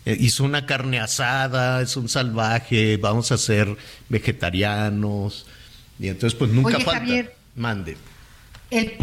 Eh, 0.04 0.16
hizo 0.18 0.42
una 0.42 0.66
carne 0.66 0.98
asada, 0.98 1.80
es 1.80 1.96
un 1.96 2.08
salvaje, 2.08 2.96
vamos 2.96 3.30
a 3.30 3.38
ser 3.38 3.76
vegetarianos. 4.08 5.46
Y 6.00 6.08
entonces, 6.08 6.36
pues 6.36 6.50
nunca 6.50 6.74
Oye, 6.74 6.84
falta. 6.84 6.98
Javier. 6.98 7.36
Mande. 7.54 7.96
El, 8.72 8.96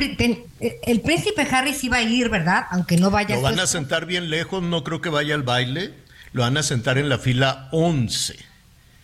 el 0.84 1.00
príncipe 1.00 1.48
Harry 1.50 1.74
sí 1.74 1.88
va 1.88 1.98
a 1.98 2.04
ir, 2.04 2.28
¿verdad? 2.28 2.66
Aunque 2.70 2.98
no 2.98 3.12
vaya 3.12 3.38
Lo 3.38 3.42
van 3.42 3.62
a 3.62 3.66
sentar 3.66 4.06
bien 4.06 4.30
lejos, 4.30 4.62
no 4.62 4.84
creo 4.84 5.00
que 5.00 5.08
vaya 5.08 5.36
al 5.36 5.44
baile. 5.44 5.94
Lo 6.34 6.42
van 6.42 6.58
a 6.58 6.64
sentar 6.64 6.98
en 6.98 7.08
la 7.08 7.18
fila 7.18 7.70
11. 7.72 8.51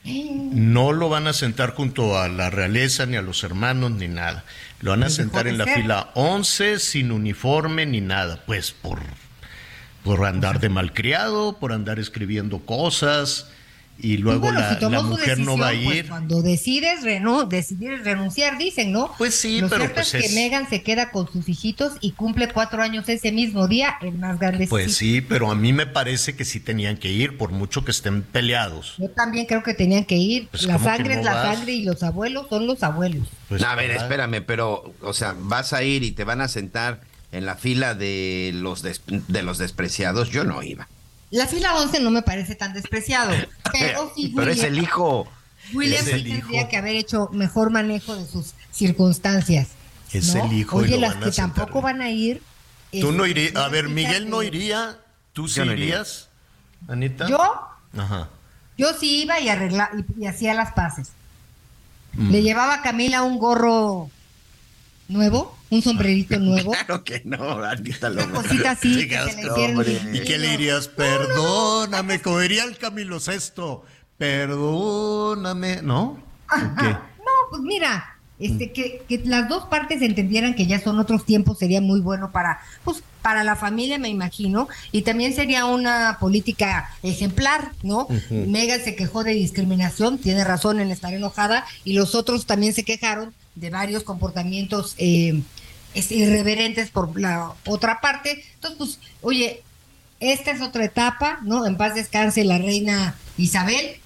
No 0.08 0.94
lo 0.94 1.10
van 1.10 1.28
a 1.28 1.34
sentar 1.34 1.74
junto 1.74 2.18
a 2.18 2.30
la 2.30 2.50
realeza, 2.50 3.06
ni 3.06 3.18
a 3.18 3.22
los 3.22 3.44
hermanos, 3.44 3.92
ni 3.92 4.08
nada. 4.08 4.46
Lo 4.80 4.92
van 4.92 5.04
a 5.04 5.10
sentar 5.10 5.48
en 5.48 5.58
la 5.58 5.66
ser. 5.66 5.82
fila 5.82 6.12
11 6.16 6.80
sin 6.80 7.12
uniforme 7.12 7.86
ni 7.86 8.00
nada. 8.00 8.44
Pues 8.46 8.72
por, 8.72 9.00
por 10.04 10.26
andar 10.26 10.60
de 10.60 10.70
malcriado, 10.70 11.58
por 11.60 11.74
andar 11.74 12.00
escribiendo 12.00 12.60
cosas. 12.60 13.50
Y 14.00 14.18
luego 14.18 14.42
Bueno, 14.42 14.60
la, 14.60 14.76
si 14.80 14.86
la 14.90 15.02
mujer 15.02 15.40
no 15.40 15.58
va 15.58 15.70
a 15.70 15.72
decisión, 15.72 15.86
pues, 15.92 15.98
ir. 16.04 16.10
cuando 16.10 16.42
decides 16.44 17.02
renu 17.04 17.48
decidir 17.48 18.02
renunciar, 18.04 18.58
dicen, 18.58 18.92
¿no? 18.92 19.12
Pues 19.18 19.34
sí, 19.36 19.60
Lo 19.62 19.70
pero 19.70 19.82
cierto 19.82 19.96
pues 19.96 20.14
es 20.14 20.22
que 20.22 20.28
es- 20.28 20.34
Megan 20.36 20.70
se 20.70 20.84
queda 20.84 21.10
con 21.12 21.32
sus 21.32 21.50
hijitos 21.50 21.94
y 22.02 22.12
cumple 22.12 22.48
cuatro 22.50 22.82
años 22.82 23.10
ese 23.10 23.32
mismo 23.32 23.68
día, 23.68 23.96
el 24.02 24.14
más 24.18 24.38
grande. 24.40 24.68
Pues 24.68 24.96
sí, 24.96 25.22
pero 25.22 25.50
a 25.50 25.56
mí 25.56 25.74
me 25.74 25.88
parece 25.88 26.36
que 26.36 26.46
sí 26.46 26.60
tenían 26.60 26.98
que 26.98 27.12
ir, 27.12 27.38
por 27.38 27.52
mucho 27.52 27.84
que 27.84 27.92
estén 27.92 28.22
peleados. 28.22 28.96
Yo 28.98 29.10
también 29.10 29.46
creo 29.46 29.64
que 29.64 29.74
tenían 29.74 30.06
que 30.06 30.16
ir. 30.16 30.48
Pues, 30.50 30.64
la 30.64 30.74
¿cómo 30.74 30.86
que 30.86 30.92
sangre 30.96 31.14
no 31.16 31.20
es 31.22 31.26
la 31.26 31.34
vas? 31.34 31.56
sangre 31.56 31.72
y 31.74 31.84
los 31.84 32.04
abuelos 32.04 32.48
son 32.50 32.68
los 32.68 32.84
abuelos. 32.84 33.28
Pues, 33.50 33.64
a 33.64 33.74
ver, 33.76 33.92
espérame, 33.92 34.42
pero, 34.46 34.94
o 35.02 35.14
sea, 35.14 35.36
vas 35.40 35.74
a 35.74 35.84
ir 35.84 36.04
y 36.04 36.12
te 36.12 36.24
van 36.24 36.42
a 36.42 36.48
sentar 36.48 37.02
en 37.32 37.46
la 37.46 37.56
fila 37.56 37.94
de 37.96 38.52
los, 38.54 38.82
des- 38.84 39.02
de 39.08 39.42
los 39.42 39.58
despreciados. 39.58 40.30
Yo 40.30 40.44
no 40.44 40.62
iba. 40.64 40.88
La 41.30 41.48
fila 41.48 41.76
11 41.76 42.00
no 42.00 42.12
me 42.12 42.22
parece 42.22 42.56
tan 42.56 42.74
despreciado, 42.74 43.32
pero 43.72 44.12
sí 44.16 44.32
Pero 44.36 44.52
es 44.52 44.64
el 44.64 44.80
hijo. 44.80 45.28
William 45.74 46.04
sí 46.04 46.12
tendría 46.12 46.38
hijo. 46.62 46.70
que 46.70 46.78
haber 46.78 46.96
hecho 46.96 47.30
mejor 47.34 47.72
manejo 47.72 48.16
de 48.16 48.26
sus 48.26 48.54
circunstancias. 48.72 49.70
Es 50.14 50.34
¿no? 50.34 50.46
el 50.46 50.54
hijo 50.54 50.82
y 50.82 50.86
Oye, 50.86 50.96
lo 50.96 51.02
las 51.02 51.16
que 51.16 51.32
tampoco 51.32 51.82
van 51.82 52.02
a 52.02 52.10
ir. 52.10 52.42
Tú 52.92 53.12
no 53.12 53.26
este, 53.26 53.42
irías. 53.42 53.56
A 53.64 53.68
ver, 53.68 53.90
Miguel 53.90 54.30
no 54.30 54.42
iría. 54.42 54.98
¿Tú 55.34 55.48
sí 55.50 55.60
iría. 55.60 55.74
irías, 55.74 56.30
Anita? 56.88 57.28
Yo, 57.28 57.38
Ajá. 57.98 58.30
yo 58.78 58.94
sí 58.94 59.24
iba 59.24 59.40
y 59.42 59.50
arregla 59.50 59.92
y, 60.18 60.24
y 60.24 60.26
hacía 60.26 60.54
las 60.54 60.72
paces. 60.72 61.10
Mm. 62.14 62.32
Le 62.32 62.42
llevaba 62.42 62.76
a 62.76 62.82
Camila 62.82 63.24
un 63.24 63.38
gorro 63.38 64.10
nuevo, 65.08 65.58
un 65.70 65.82
sombrerito 65.82 66.40
nuevo, 66.40 66.72
Claro 66.72 67.04
que 67.04 67.22
no, 67.26 67.64
Anita 67.64 68.12
una 68.12 68.30
cosita 68.30 68.72
así 68.72 69.08
que 69.08 69.18
le. 69.18 70.18
¿Y 70.18 70.22
qué 70.24 70.38
le 70.38 70.50
dirías? 70.52 70.88
Perdóname, 70.88 72.22
como 72.22 72.40
diría 72.40 72.64
el 72.64 72.78
Camilo 72.78 73.20
Sesto. 73.20 73.86
Perdóname, 74.18 75.82
¿no? 75.84 76.18
No, 76.50 77.34
pues 77.50 77.62
mira, 77.62 78.18
este, 78.40 78.72
que, 78.72 79.04
que 79.08 79.22
las 79.26 79.50
dos 79.50 79.66
partes 79.66 80.02
entendieran 80.02 80.56
que 80.56 80.66
ya 80.66 80.80
son 80.80 81.00
otros 81.00 81.26
tiempos 81.26 81.60
sería 81.60 81.82
muy 81.82 82.00
bueno 82.00 82.32
para, 82.32 82.60
pues, 82.84 83.04
para 83.22 83.44
la 83.44 83.56
familia, 83.56 84.00
me 84.00 84.10
imagino, 84.10 84.70
y 84.92 85.02
también 85.02 85.34
sería 85.34 85.66
una 85.66 86.18
política 86.20 86.90
ejemplar, 87.04 87.72
¿no? 87.84 88.08
Megan 88.30 88.82
se 88.82 88.96
quejó 88.96 89.24
de 89.24 89.34
discriminación, 89.34 90.18
tiene 90.18 90.44
razón 90.44 90.80
en 90.80 90.92
estar 90.92 91.14
enojada, 91.14 91.66
y 91.84 91.94
los 91.94 92.16
otros 92.16 92.46
también 92.46 92.74
se 92.74 92.84
quejaron 92.84 93.34
de 93.60 93.70
varios 93.70 94.04
comportamientos 94.04 94.96
eh, 94.98 95.42
irreverentes 95.94 96.90
por 96.90 97.20
la 97.20 97.54
otra 97.66 98.02
parte. 98.02 98.44
Entonces, 98.56 98.78
pues, 98.78 99.00
oye, 99.22 99.64
esta 100.20 100.52
es 100.52 100.62
otra 100.62 100.86
etapa, 100.86 101.40
¿no? 101.44 101.66
En 101.66 101.78
paz 101.78 101.96
descanse 101.96 102.44
la 102.44 102.58
reina 102.58 103.16
Isabel 103.38 104.00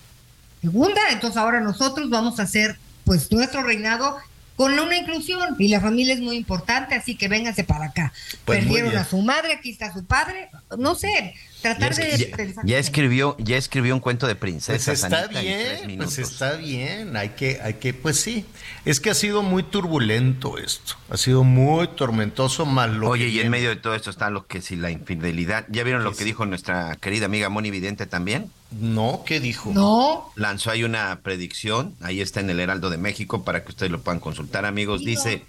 segunda, 0.61 1.01
entonces 1.09 1.37
ahora 1.37 1.59
nosotros 1.59 2.09
vamos 2.09 2.39
a 2.39 2.43
hacer 2.43 2.77
pues 3.03 3.31
nuestro 3.31 3.63
reinado 3.63 4.17
con 4.55 4.77
una 4.77 4.95
inclusión 4.95 5.55
y 5.57 5.69
la 5.69 5.81
familia 5.81 6.13
es 6.13 6.19
muy 6.19 6.35
importante, 6.35 6.93
así 6.93 7.15
que 7.15 7.27
vénganse 7.27 7.63
para 7.63 7.85
acá. 7.85 8.13
Pues 8.45 8.59
Perdieron 8.59 8.95
a 8.95 9.05
su 9.05 9.17
madre, 9.21 9.53
aquí 9.53 9.71
está 9.71 9.91
su 9.91 10.05
padre, 10.05 10.49
no 10.77 10.93
sé, 10.93 11.33
tratar 11.62 11.91
es- 11.91 11.97
de 11.97 12.17
ya- 12.30 12.36
pensar 12.38 12.65
ya 12.65 12.78
escribió, 12.78 13.36
ya 13.39 13.58
escribió 13.58 13.93
un 13.93 14.00
cuento 14.00 14.28
de 14.28 14.36
Pues 14.36 14.39
princesas. 14.41 15.04
está 15.04 15.24
Anita, 15.26 15.41
bien, 15.41 15.97
pues 15.97 16.17
está 16.19 16.54
bien, 16.58 17.15
hay 17.17 17.30
que, 17.30 17.60
hay 17.62 17.76
que, 17.76 17.93
pues 17.93 18.19
sí, 18.19 18.45
es 18.86 19.00
que 19.00 19.10
ha 19.10 19.13
sido 19.13 19.43
muy 19.43 19.63
turbulento 19.63 20.58
esto, 20.58 20.95
ha 21.10 21.17
sido 21.17 21.43
muy 21.43 21.88
tormentoso, 21.89 22.65
mal 22.65 22.95
lo 22.97 23.10
Oye, 23.10 23.28
y 23.30 23.39
en 23.39 23.50
medio 23.50 23.69
de 23.69 23.76
todo 23.76 23.95
esto 23.95 24.10
está 24.10 24.30
lo 24.30 24.47
que 24.47 24.62
si 24.62 24.76
la 24.76 24.91
infidelidad. 24.91 25.65
¿Ya 25.69 25.84
vieron 25.84 26.04
lo 26.04 26.13
que 26.13 26.24
dijo 26.24 26.45
nuestra 26.45 26.95
querida 26.95 27.26
amiga 27.26 27.50
Moni 27.50 27.71
Vidente 27.71 28.06
también? 28.06 28.50
No, 28.71 29.24
¿qué 29.26 29.39
dijo? 29.39 29.71
No, 29.74 30.32
Lanzó 30.36 30.71
ahí 30.71 30.84
una 30.84 31.19
predicción, 31.21 31.93
ahí 32.02 32.21
está 32.21 32.39
en 32.39 32.50
el 32.50 32.60
Heraldo 32.60 32.89
de 32.89 32.97
México 32.97 33.43
para 33.43 33.63
que 33.63 33.69
ustedes 33.71 33.91
lo 33.91 34.02
puedan 34.02 34.19
consultar, 34.21 34.65
amigos. 34.65 35.02
Dice, 35.04 35.43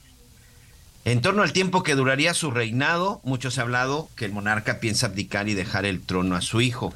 en 1.04 1.20
torno 1.20 1.42
al 1.42 1.52
tiempo 1.52 1.82
que 1.82 1.94
duraría 1.94 2.34
su 2.34 2.50
reinado, 2.50 3.20
mucho 3.24 3.50
se 3.50 3.60
ha 3.60 3.64
hablado 3.64 4.08
que 4.16 4.24
el 4.24 4.32
monarca 4.32 4.78
piensa 4.78 5.06
abdicar 5.06 5.48
y 5.48 5.54
dejar 5.54 5.84
el 5.84 6.00
trono 6.00 6.36
a 6.36 6.40
su 6.40 6.60
hijo, 6.60 6.94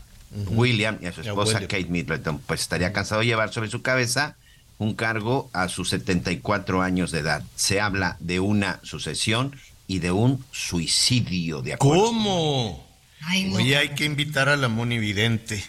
William, 0.49 0.99
y 1.01 1.07
a 1.07 1.13
su 1.13 1.23
esposa. 1.23 1.61
Kate 1.61 1.87
Middleton. 1.87 2.39
Pues 2.41 2.61
estaría 2.61 2.93
cansado 2.93 3.21
de 3.21 3.27
llevar 3.27 3.53
sobre 3.53 3.71
su 3.71 3.83
cabeza 3.83 4.37
un 4.79 4.95
cargo 4.95 5.51
a 5.53 5.69
sus 5.69 5.89
74 5.91 6.83
años 6.83 7.11
de 7.11 7.21
edad. 7.21 7.43
Se 7.55 7.81
habla 7.81 8.17
de 8.21 8.41
una 8.41 8.81
sucesión 8.83 9.57
y 9.87 10.01
de 10.01 10.13
un 10.13 10.45
suicidio, 10.53 11.63
de 11.63 11.75
acuerdo. 11.75 12.05
¿Cómo? 12.07 12.87
Ay, 13.23 13.45
no. 13.45 13.57
Oye, 13.57 13.77
hay 13.77 13.89
que 13.91 14.05
invitar 14.05 14.49
a 14.49 14.57
la 14.57 14.69
Moni 14.69 14.99
Vidente. 14.99 15.65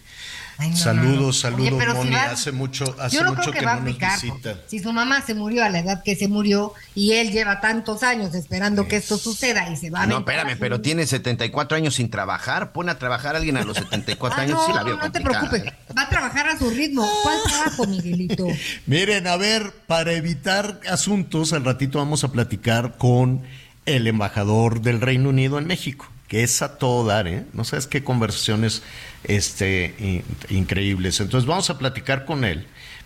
Ay, 0.59 0.71
no, 0.71 0.75
saludos, 0.77 1.15
no, 1.15 1.21
no. 1.27 1.33
saludos, 1.33 1.67
Oye, 1.67 1.77
pero 1.77 1.91
si 1.91 1.97
Moni. 1.99 2.11
va- 2.15 2.23
hace 2.31 2.51
mucho, 2.51 2.95
hace 2.99 3.15
yo 3.15 3.23
no 3.23 3.29
mucho 3.31 3.41
creo 3.41 3.53
que, 3.53 3.59
que 3.59 3.65
va 3.65 3.71
a 3.73 3.75
no 3.75 3.81
nos 3.81 3.89
aplicar, 3.91 4.19
visita. 4.21 4.57
si 4.67 4.79
su 4.79 4.91
mamá 4.91 5.21
se 5.21 5.35
murió 5.35 5.63
a 5.63 5.69
la 5.69 5.79
edad 5.79 6.01
que 6.03 6.15
se 6.15 6.27
murió 6.27 6.73
y 6.95 7.13
él 7.13 7.31
lleva 7.31 7.61
tantos 7.61 8.01
años 8.01 8.33
esperando 8.33 8.87
que 8.87 8.95
esto 8.97 9.17
suceda 9.19 9.69
y 9.69 9.75
se 9.77 9.91
va 9.91 10.01
a 10.01 10.07
No, 10.07 10.17
espérame, 10.19 10.47
a 10.49 10.53
su- 10.53 10.59
pero 10.59 10.81
tiene 10.81 11.05
74 11.05 11.77
años 11.77 11.93
sin 11.95 12.09
trabajar. 12.09 12.71
Pon 12.71 12.89
a 12.89 12.97
trabajar 12.97 13.35
a 13.35 13.37
alguien 13.37 13.57
a 13.57 13.63
los 13.63 13.77
74 13.77 14.39
Ah, 14.39 14.41
años, 14.43 14.57
no, 14.59 14.65
sí 14.65 14.73
la 14.73 14.83
veo 14.83 14.97
no 14.97 15.11
te 15.11 15.21
preocupes, 15.21 15.63
¿eh? 15.63 15.73
va 15.95 16.01
a 16.03 16.09
trabajar 16.09 16.47
a 16.49 16.57
su 16.57 16.69
ritmo. 16.71 17.07
¿Cuál 17.23 17.37
trabajo, 17.47 17.85
Miguelito? 17.85 18.47
Miren, 18.87 19.27
a 19.27 19.35
ver, 19.37 19.71
para 19.85 20.13
evitar 20.13 20.79
asuntos, 20.89 21.53
al 21.53 21.65
ratito 21.65 21.99
vamos 21.99 22.23
a 22.23 22.31
platicar 22.31 22.97
con 22.97 23.43
el 23.85 24.07
embajador 24.07 24.81
del 24.81 25.01
Reino 25.01 25.29
Unido 25.29 25.59
en 25.59 25.67
México, 25.67 26.07
que 26.27 26.43
es 26.43 26.61
a 26.61 26.77
todo 26.77 27.05
dar, 27.05 27.27
¿eh? 27.27 27.45
No 27.53 27.63
sabes 27.63 27.87
qué 27.87 28.03
conversaciones 28.03 28.81
este, 29.23 29.95
in- 29.99 30.23
increíbles. 30.49 31.19
Entonces 31.19 31.47
vamos 31.47 31.69
a 31.69 31.77
platicar 31.77 32.25
con 32.25 32.43
él 32.43 32.65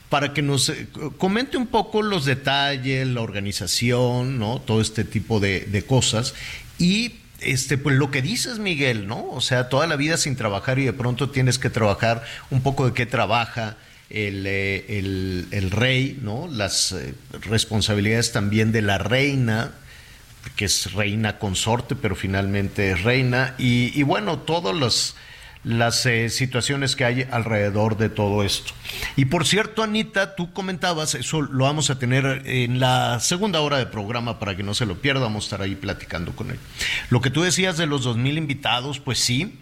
para 0.09 0.33
que 0.33 0.41
nos 0.41 0.69
eh, 0.69 0.87
comente 1.17 1.55
un 1.57 1.67
poco 1.67 2.01
los 2.01 2.25
detalles, 2.25 3.07
la 3.07 3.21
organización, 3.21 4.39
¿no? 4.39 4.59
Todo 4.59 4.81
este 4.81 5.03
tipo 5.03 5.39
de, 5.39 5.61
de 5.61 5.83
cosas. 5.83 6.33
Y 6.79 7.13
este, 7.39 7.77
pues 7.77 7.95
lo 7.95 8.11
que 8.11 8.21
dices, 8.21 8.59
Miguel, 8.59 9.07
¿no? 9.07 9.29
O 9.29 9.41
sea, 9.41 9.69
toda 9.69 9.87
la 9.87 9.95
vida 9.95 10.17
sin 10.17 10.35
trabajar 10.35 10.79
y 10.79 10.85
de 10.85 10.93
pronto 10.93 11.29
tienes 11.29 11.59
que 11.59 11.69
trabajar 11.69 12.23
un 12.49 12.61
poco 12.61 12.85
de 12.85 12.93
qué 12.93 13.05
trabaja 13.05 13.77
el, 14.09 14.45
eh, 14.45 14.85
el, 14.99 15.47
el 15.51 15.71
rey, 15.71 16.19
¿no? 16.21 16.47
Las 16.51 16.91
eh, 16.91 17.13
responsabilidades 17.43 18.31
también 18.31 18.71
de 18.71 18.81
la 18.81 18.97
reina, 18.97 19.71
que 20.55 20.65
es 20.65 20.93
reina 20.93 21.39
consorte, 21.39 21.95
pero 21.95 22.15
finalmente 22.15 22.91
es 22.91 23.03
reina. 23.03 23.55
Y, 23.57 23.97
y 23.99 24.03
bueno, 24.03 24.39
todos 24.39 24.75
los, 24.75 25.15
las 25.63 26.05
eh, 26.05 26.29
situaciones 26.29 26.95
que 26.95 27.05
hay 27.05 27.27
alrededor 27.29 27.97
de 27.97 28.09
todo 28.09 28.43
esto. 28.43 28.73
Y 29.15 29.25
por 29.25 29.45
cierto, 29.45 29.83
Anita, 29.83 30.35
tú 30.35 30.53
comentabas, 30.53 31.15
eso 31.15 31.41
lo 31.41 31.65
vamos 31.65 31.89
a 31.89 31.99
tener 31.99 32.43
en 32.45 32.79
la 32.79 33.19
segunda 33.19 33.61
hora 33.61 33.77
de 33.77 33.85
programa 33.85 34.39
para 34.39 34.55
que 34.55 34.63
no 34.63 34.73
se 34.73 34.85
lo 34.85 34.99
pierda, 34.99 35.21
vamos 35.21 35.43
a 35.43 35.47
estar 35.47 35.61
ahí 35.61 35.75
platicando 35.75 36.35
con 36.35 36.49
él. 36.51 36.59
Lo 37.09 37.21
que 37.21 37.29
tú 37.29 37.43
decías 37.43 37.77
de 37.77 37.85
los 37.85 38.05
2.000 38.07 38.37
invitados, 38.37 38.99
pues 38.99 39.19
sí, 39.19 39.59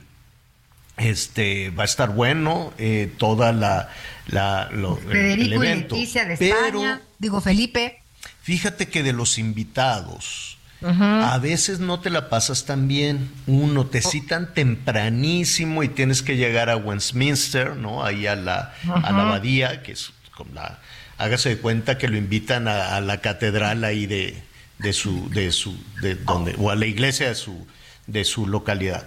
este 0.98 1.70
va 1.72 1.84
a 1.84 1.86
estar 1.86 2.10
bueno 2.10 2.74
eh, 2.78 3.12
toda 3.18 3.52
la, 3.52 3.89
la 4.28 4.70
lo, 4.72 4.98
Federico 4.98 5.46
el, 5.46 5.54
evento. 5.54 5.96
y 5.96 6.00
Leticia 6.00 6.26
de 6.26 6.34
España, 6.36 7.02
digo 7.18 7.42
Felipe. 7.42 8.02
Fíjate 8.42 8.88
que 8.88 9.04
de 9.04 9.13
los 9.13 9.38
invitados, 9.38 10.49
a 10.82 11.38
veces 11.39 11.80
no 11.80 12.00
te 12.00 12.10
la 12.10 12.30
pasas 12.30 12.65
tan 12.65 12.88
bien. 12.88 13.30
Uno, 13.48 13.86
te 13.88 14.00
oh. 14.00 14.10
citan 14.10 14.54
tempranísimo 14.54 15.84
y 15.84 15.89
tienes 15.89 16.22
que 16.22 16.38
llegar 16.38 16.70
a 16.70 16.78
Westminster, 16.78 17.76
¿no? 17.76 18.04
Ahí 18.04 18.28
a 18.28 18.36
la, 18.36 18.74
a 18.88 19.12
la 19.12 19.22
abadía, 19.24 19.84
que 19.84 19.94
es 19.94 20.12
con 20.36 20.54
la. 20.54 20.80
Hágase 21.18 21.50
de 21.50 21.58
cuenta 21.58 21.98
que 21.98 22.08
lo 22.08 22.18
invitan 22.18 22.68
a, 22.70 23.02
la 23.02 23.20
catedral 23.20 23.84
ahí 23.84 24.06
de, 24.06 24.42
de 24.78 24.94
su, 24.94 25.30
de 25.32 25.52
su, 25.52 25.78
de 26.02 26.15
donde, 26.15 26.56
o 26.58 26.70
a 26.70 26.76
la 26.76 26.86
iglesia 26.86 27.28
de 27.28 27.36
su, 27.36 27.68
de 28.08 28.24
su 28.24 28.48
localidad. 28.48 29.06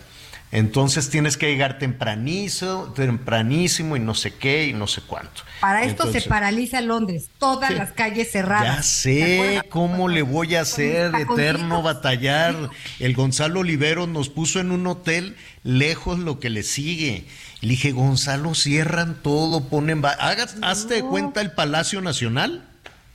Entonces 0.52 1.08
tienes 1.08 1.38
que 1.38 1.48
llegar 1.48 1.78
tempranísimo, 1.78 2.92
tempranísimo 2.94 3.96
y 3.96 4.00
no 4.00 4.14
sé 4.14 4.34
qué 4.34 4.66
y 4.66 4.74
no 4.74 4.86
sé 4.86 5.00
cuánto. 5.00 5.42
Para 5.62 5.84
esto 5.84 6.12
se 6.12 6.20
paraliza 6.20 6.82
Londres, 6.82 7.30
todas 7.38 7.70
las 7.72 7.92
calles 7.92 8.30
cerradas. 8.30 8.76
Ya 8.76 8.82
sé 8.82 9.62
cómo 9.70 10.08
le 10.08 10.20
voy 10.20 10.54
a 10.56 10.60
hacer, 10.60 11.14
eterno 11.14 11.80
batallar. 11.80 12.54
El 12.98 13.14
Gonzalo 13.14 13.60
Olivero 13.60 14.06
nos 14.06 14.28
puso 14.28 14.60
en 14.60 14.72
un 14.72 14.86
hotel 14.86 15.36
lejos 15.64 16.18
lo 16.18 16.38
que 16.38 16.50
le 16.50 16.62
sigue. 16.62 17.26
Le 17.62 17.70
dije, 17.70 17.92
Gonzalo, 17.92 18.54
cierran 18.54 19.22
todo, 19.22 19.70
ponen... 19.70 20.04
Hagas, 20.04 20.56
Hazte 20.60 20.96
de 20.96 21.02
cuenta 21.02 21.40
el 21.40 21.52
Palacio 21.52 22.02
Nacional. 22.02 22.68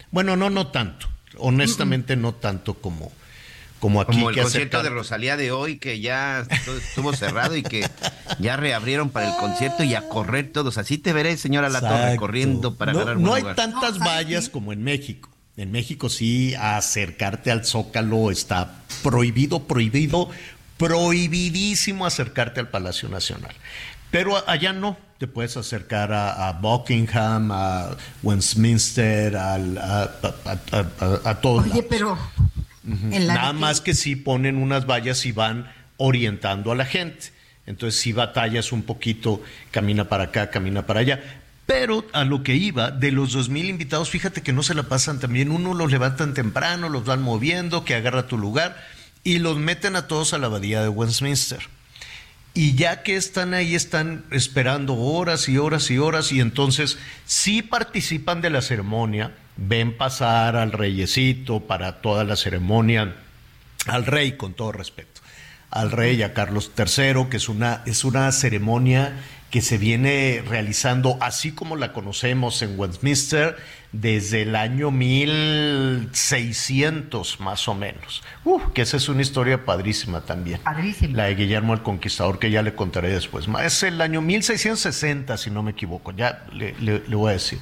Bueno, 0.09 0.37
no, 0.37 0.49
no 0.49 0.67
tanto. 0.67 1.07
Honestamente, 1.37 2.15
no 2.15 2.33
tanto 2.33 2.73
como 2.73 3.11
como 3.79 4.01
aquí 4.01 4.23
el 4.23 4.35
concierto 4.35 4.81
de 4.81 4.89
Rosalía 4.89 5.37
de 5.37 5.51
hoy 5.51 5.77
que 5.77 5.99
ya 5.99 6.45
estuvo 6.65 7.13
cerrado 7.13 7.55
y 7.55 7.63
que 7.63 7.87
ya 8.39 8.57
reabrieron 8.57 9.09
para 9.09 9.29
el 9.29 9.35
concierto 9.37 9.83
y 9.83 9.93
a 9.95 10.07
correr 10.09 10.51
todos. 10.51 10.77
Así 10.77 10.97
te 10.97 11.13
veré, 11.13 11.37
señora 11.37 11.69
La 11.69 11.81
Torre, 11.81 12.15
corriendo 12.17 12.75
para 12.75 12.93
no, 12.93 12.99
ganar 12.99 13.17
No 13.17 13.33
hay 13.33 13.43
tantas 13.55 13.99
vallas 13.99 14.49
como 14.49 14.73
en 14.73 14.83
México. 14.83 15.29
En 15.57 15.71
México 15.71 16.09
sí, 16.09 16.53
acercarte 16.55 17.51
al 17.51 17.65
Zócalo 17.65 18.29
está 18.29 18.75
prohibido, 19.01 19.63
prohibido, 19.63 20.29
prohibidísimo 20.77 22.05
acercarte 22.05 22.59
al 22.59 22.69
Palacio 22.69 23.09
Nacional. 23.09 23.55
Pero 24.11 24.47
allá 24.47 24.71
no, 24.71 24.97
te 25.17 25.27
puedes 25.27 25.57
acercar 25.57 26.13
a, 26.13 26.51
Buckingham, 26.61 27.51
a 27.51 27.97
Westminster, 28.21 29.35
al, 29.35 29.77
a, 29.79 30.03
a, 30.03 31.29
a, 31.29 31.41
todos 31.41 31.65
Oye, 31.65 31.83
pero 31.83 32.17
Nada 32.87 33.53
más 33.53 33.81
que 33.81 33.93
si 33.93 34.15
ponen 34.15 34.57
unas 34.57 34.85
vallas 34.85 35.25
y 35.25 35.31
van 35.31 35.71
orientando 35.97 36.71
a 36.71 36.75
la 36.75 36.85
gente. 36.85 37.31
Entonces 37.65 37.99
si 37.99 38.13
batallas 38.13 38.71
un 38.71 38.83
poquito, 38.83 39.43
camina 39.71 40.07
para 40.07 40.25
acá, 40.25 40.49
camina 40.49 40.85
para 40.85 41.01
allá. 41.01 41.21
Pero 41.65 42.05
a 42.13 42.23
lo 42.23 42.43
que 42.43 42.55
iba, 42.55 42.91
de 42.91 43.11
los 43.11 43.33
dos 43.33 43.49
mil 43.49 43.65
invitados, 43.69 44.09
fíjate 44.09 44.41
que 44.41 44.53
no 44.53 44.63
se 44.63 44.73
la 44.73 44.83
pasan 44.83 45.19
también. 45.19 45.51
Uno 45.51 45.73
los 45.73 45.91
levantan 45.91 46.33
temprano, 46.33 46.87
los 46.87 47.03
van 47.03 47.21
moviendo, 47.21 47.83
que 47.83 47.93
agarra 47.93 48.27
tu 48.27 48.37
lugar 48.37 48.81
y 49.25 49.39
los 49.39 49.57
meten 49.57 49.97
a 49.97 50.07
todos 50.07 50.33
a 50.33 50.37
la 50.37 50.47
abadía 50.47 50.81
de 50.81 50.87
Westminster. 50.87 51.59
Y 52.53 52.75
ya 52.75 53.03
que 53.03 53.17
están 53.17 53.53
ahí, 53.53 53.75
están 53.75 54.23
esperando 54.31 54.95
horas 54.95 55.49
y 55.49 55.57
horas 55.57 55.91
y 55.91 55.97
horas 55.97 56.31
y 56.31 56.39
entonces 56.39 56.97
sí 57.25 57.61
participan 57.61 58.39
de 58.39 58.49
la 58.49 58.61
ceremonia, 58.61 59.35
ven 59.57 59.97
pasar 59.97 60.55
al 60.55 60.71
reyesito 60.71 61.61
para 61.61 62.01
toda 62.01 62.23
la 62.23 62.35
ceremonia, 62.35 63.15
al 63.87 64.05
rey 64.05 64.33
con 64.33 64.53
todo 64.53 64.71
respeto, 64.71 65.21
al 65.71 65.91
rey, 65.91 66.21
a 66.23 66.33
Carlos 66.33 66.71
III, 66.77 67.25
que 67.29 67.37
es 67.37 67.49
una, 67.49 67.81
es 67.85 68.05
una 68.05 68.31
ceremonia 68.31 69.13
que 69.49 69.61
se 69.61 69.77
viene 69.77 70.43
realizando 70.45 71.17
así 71.21 71.53
como 71.53 71.77
la 71.77 71.93
conocemos 71.93 72.61
en 72.61 72.77
Westminster 72.77 73.55
desde 73.93 74.41
el 74.41 74.57
año 74.57 74.91
1600 74.91 77.39
más 77.39 77.69
o 77.69 77.73
menos. 77.73 78.23
Uh, 78.43 78.59
que 78.73 78.81
esa 78.81 78.97
es 78.97 79.07
una 79.07 79.21
historia 79.21 79.63
padrísima 79.63 80.19
también. 80.21 80.59
Padrísima. 80.59 81.15
La 81.15 81.23
de 81.25 81.35
Guillermo 81.35 81.73
el 81.73 81.81
Conquistador, 81.81 82.39
que 82.39 82.51
ya 82.51 82.61
le 82.61 82.75
contaré 82.75 83.07
después. 83.09 83.47
Es 83.63 83.83
el 83.83 84.01
año 84.01 84.21
1660, 84.21 85.37
si 85.37 85.49
no 85.49 85.63
me 85.63 85.71
equivoco, 85.71 86.11
ya 86.11 86.43
le, 86.51 86.75
le 86.79 87.15
voy 87.15 87.29
a 87.29 87.33
decir. 87.33 87.59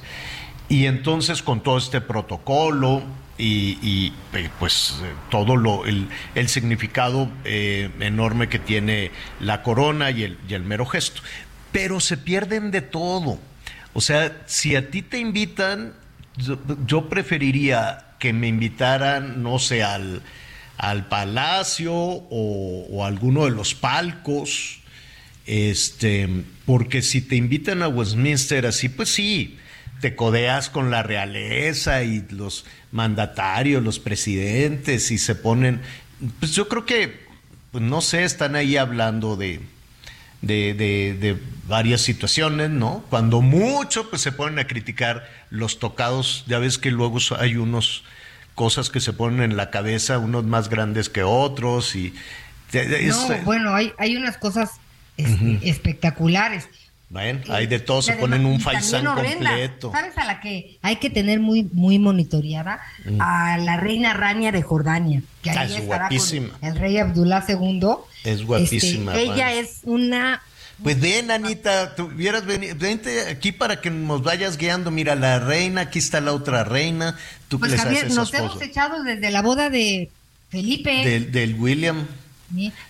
Y 0.68 0.86
entonces 0.86 1.42
con 1.42 1.62
todo 1.62 1.78
este 1.78 2.00
protocolo 2.00 3.02
y, 3.38 4.12
eh, 4.32 4.48
pues 4.58 4.94
eh, 5.02 5.12
todo 5.30 5.56
lo, 5.56 5.84
el, 5.84 6.08
significado 6.48 7.30
eh, 7.44 7.90
enorme 8.00 8.48
que 8.48 8.58
tiene 8.58 9.10
la 9.40 9.62
corona 9.62 10.10
y 10.10 10.22
el, 10.22 10.62
mero 10.64 10.86
gesto. 10.86 11.22
Pero 11.72 12.00
se 12.00 12.16
pierden 12.16 12.70
de 12.70 12.80
todo. 12.80 13.38
O 13.92 14.00
sea, 14.00 14.42
si 14.46 14.76
a 14.76 14.90
ti 14.90 15.02
te 15.02 15.18
invitan, 15.18 15.92
yo, 16.86 17.08
preferiría 17.08 18.14
que 18.18 18.32
me 18.32 18.48
invitaran, 18.48 19.42
no 19.42 19.58
sé, 19.58 19.82
al, 19.82 20.22
al 20.78 21.08
palacio 21.08 21.94
o, 21.94 22.86
o, 22.90 23.04
a 23.04 23.08
alguno 23.08 23.44
de 23.44 23.50
los 23.50 23.74
palcos, 23.74 24.80
este, 25.46 26.28
porque 26.64 27.02
si 27.02 27.20
te 27.20 27.36
invitan 27.36 27.82
a 27.82 27.88
Westminster 27.88 28.66
así, 28.66 28.88
pues 28.88 29.10
sí, 29.10 29.58
te 30.00 30.14
codeas 30.14 30.70
con 30.70 30.90
la 30.90 31.02
realeza 31.02 32.02
y 32.02 32.24
los 32.30 32.64
mandatarios, 32.92 33.82
los 33.82 33.98
presidentes 33.98 35.10
y 35.10 35.18
se 35.18 35.34
ponen, 35.34 35.80
pues 36.38 36.52
yo 36.52 36.68
creo 36.68 36.84
que, 36.84 37.26
pues 37.72 37.82
no 37.82 38.00
sé, 38.00 38.24
están 38.24 38.56
ahí 38.56 38.76
hablando 38.76 39.36
de, 39.36 39.60
de, 40.42 40.74
de, 40.74 41.38
varias 41.66 42.02
situaciones, 42.02 42.70
¿no? 42.70 43.04
Cuando 43.10 43.40
mucho, 43.40 44.08
pues 44.08 44.22
se 44.22 44.32
ponen 44.32 44.58
a 44.58 44.66
criticar 44.66 45.28
los 45.50 45.78
tocados, 45.78 46.44
ya 46.46 46.58
ves 46.58 46.78
que 46.78 46.90
luego 46.90 47.18
hay 47.38 47.56
unos 47.56 48.04
cosas 48.54 48.88
que 48.88 49.00
se 49.00 49.12
ponen 49.12 49.42
en 49.50 49.56
la 49.56 49.70
cabeza, 49.70 50.18
unos 50.18 50.44
más 50.44 50.68
grandes 50.68 51.08
que 51.08 51.22
otros 51.22 51.96
y... 51.96 52.14
no, 52.72 53.38
bueno, 53.44 53.74
hay, 53.74 53.92
hay 53.98 54.16
unas 54.16 54.38
cosas 54.38 54.72
este, 55.16 55.58
espectaculares. 55.68 56.68
Bueno, 57.08 57.40
hay 57.48 57.68
de 57.68 57.78
todo, 57.78 58.02
se 58.02 58.14
ponen 58.14 58.44
un 58.46 58.60
faisán 58.60 59.04
completo. 59.04 59.92
¿Sabes 59.92 60.18
a 60.18 60.24
la 60.24 60.40
que 60.40 60.78
hay 60.82 60.96
que 60.96 61.08
tener 61.08 61.38
muy, 61.38 61.68
muy 61.72 62.00
monitoreada? 62.00 62.80
Mm. 63.04 63.20
A 63.20 63.58
la 63.58 63.76
reina 63.76 64.12
Rania 64.12 64.50
de 64.50 64.62
Jordania, 64.62 65.22
que 65.42 65.50
ahí 65.50 65.56
ah, 65.58 65.64
es 65.64 65.86
guapísima. 65.86 66.58
el 66.62 66.76
rey 66.76 66.98
Abdullah 66.98 67.44
II. 67.48 67.80
Es 68.24 68.44
guapísima. 68.44 69.14
Este, 69.14 69.32
ella 69.32 69.52
es 69.52 69.80
una 69.84 70.42
pues 70.82 71.00
ven, 71.00 71.30
Anita, 71.30 71.94
tuvieras 71.94 72.44
venido, 72.44 72.76
vente 72.76 73.22
aquí 73.30 73.50
para 73.50 73.80
que 73.80 73.90
nos 73.90 74.22
vayas 74.22 74.58
guiando. 74.58 74.90
Mira, 74.90 75.14
la 75.14 75.38
reina, 75.38 75.82
aquí 75.82 75.98
está 75.98 76.20
la 76.20 76.34
otra 76.34 76.64
reina. 76.64 77.16
Tú 77.48 77.58
pues 77.58 77.74
Javier, 77.74 78.12
nos 78.12 78.32
hemos 78.34 78.60
echado 78.60 79.02
desde 79.02 79.30
la 79.30 79.40
boda 79.40 79.70
de 79.70 80.10
Felipe. 80.50 80.90
Del, 80.90 81.32
del 81.32 81.54
William. 81.54 82.06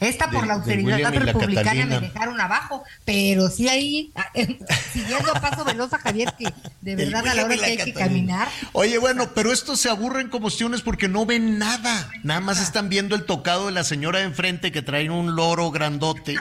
Esta 0.01 0.31
por 0.31 0.47
la 0.47 0.55
autoridad 0.55 1.13
republicana 1.13 1.87
me 1.87 2.01
dejaron 2.01 2.41
abajo, 2.41 2.85
pero 3.05 3.51
sí 3.51 3.69
ahí, 3.69 4.13
ah, 4.15 4.27
siguiendo 4.93 5.35
a 5.35 5.41
paso 5.41 5.65
veloz 5.65 5.93
a 5.93 5.99
Javier, 5.99 6.35
que 6.39 6.53
de 6.81 6.97
verdad 6.97 7.27
a 7.27 7.35
la 7.35 7.45
hora 7.45 7.57
que 7.57 7.65
hay 7.65 7.77
que 7.77 7.93
caminar. 7.93 8.49
Oye, 8.73 8.99
bueno, 8.99 9.31
pero 9.35 9.53
estos 9.53 9.81
se 9.81 9.91
aburren 9.91 10.29
como 10.29 10.47
cuestiones 10.47 10.81
porque 10.83 11.09
no 11.09 11.27
ven 11.27 11.59
nada. 11.59 12.09
Nada 12.23 12.39
más 12.39 12.63
están 12.63 12.89
viendo 12.89 13.17
el 13.17 13.25
tocado 13.25 13.67
de 13.67 13.73
la 13.73 13.83
señora 13.83 14.21
de 14.21 14.27
enfrente 14.27 14.71
que 14.71 14.81
trae 14.81 15.11
un 15.11 15.35
loro 15.35 15.73
grandote. 15.73 16.37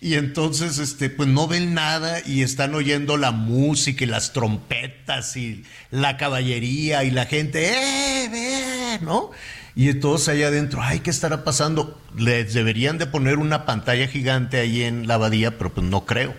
Y 0.00 0.14
entonces, 0.14 0.78
este, 0.78 1.10
pues 1.10 1.28
no 1.28 1.46
ven 1.46 1.74
nada 1.74 2.20
y 2.24 2.42
están 2.42 2.74
oyendo 2.74 3.16
la 3.16 3.32
música 3.32 4.04
y 4.04 4.06
las 4.06 4.32
trompetas 4.32 5.36
y 5.36 5.64
la 5.90 6.16
caballería 6.16 7.04
y 7.04 7.10
la 7.10 7.26
gente, 7.26 7.68
¡eh, 7.68 8.28
ve! 8.30 8.98
¿No? 9.02 9.30
Y 9.76 9.92
todos 9.94 10.28
allá 10.28 10.48
adentro, 10.48 10.80
ay, 10.82 11.00
¿qué 11.00 11.10
estará 11.10 11.42
pasando? 11.42 12.00
Les 12.16 12.54
deberían 12.54 12.98
de 12.98 13.06
poner 13.06 13.38
una 13.38 13.66
pantalla 13.66 14.06
gigante 14.06 14.58
ahí 14.58 14.82
en 14.82 15.08
la 15.08 15.14
abadía, 15.14 15.58
pero 15.58 15.74
pues 15.74 15.86
no 15.86 16.06
creo. 16.06 16.34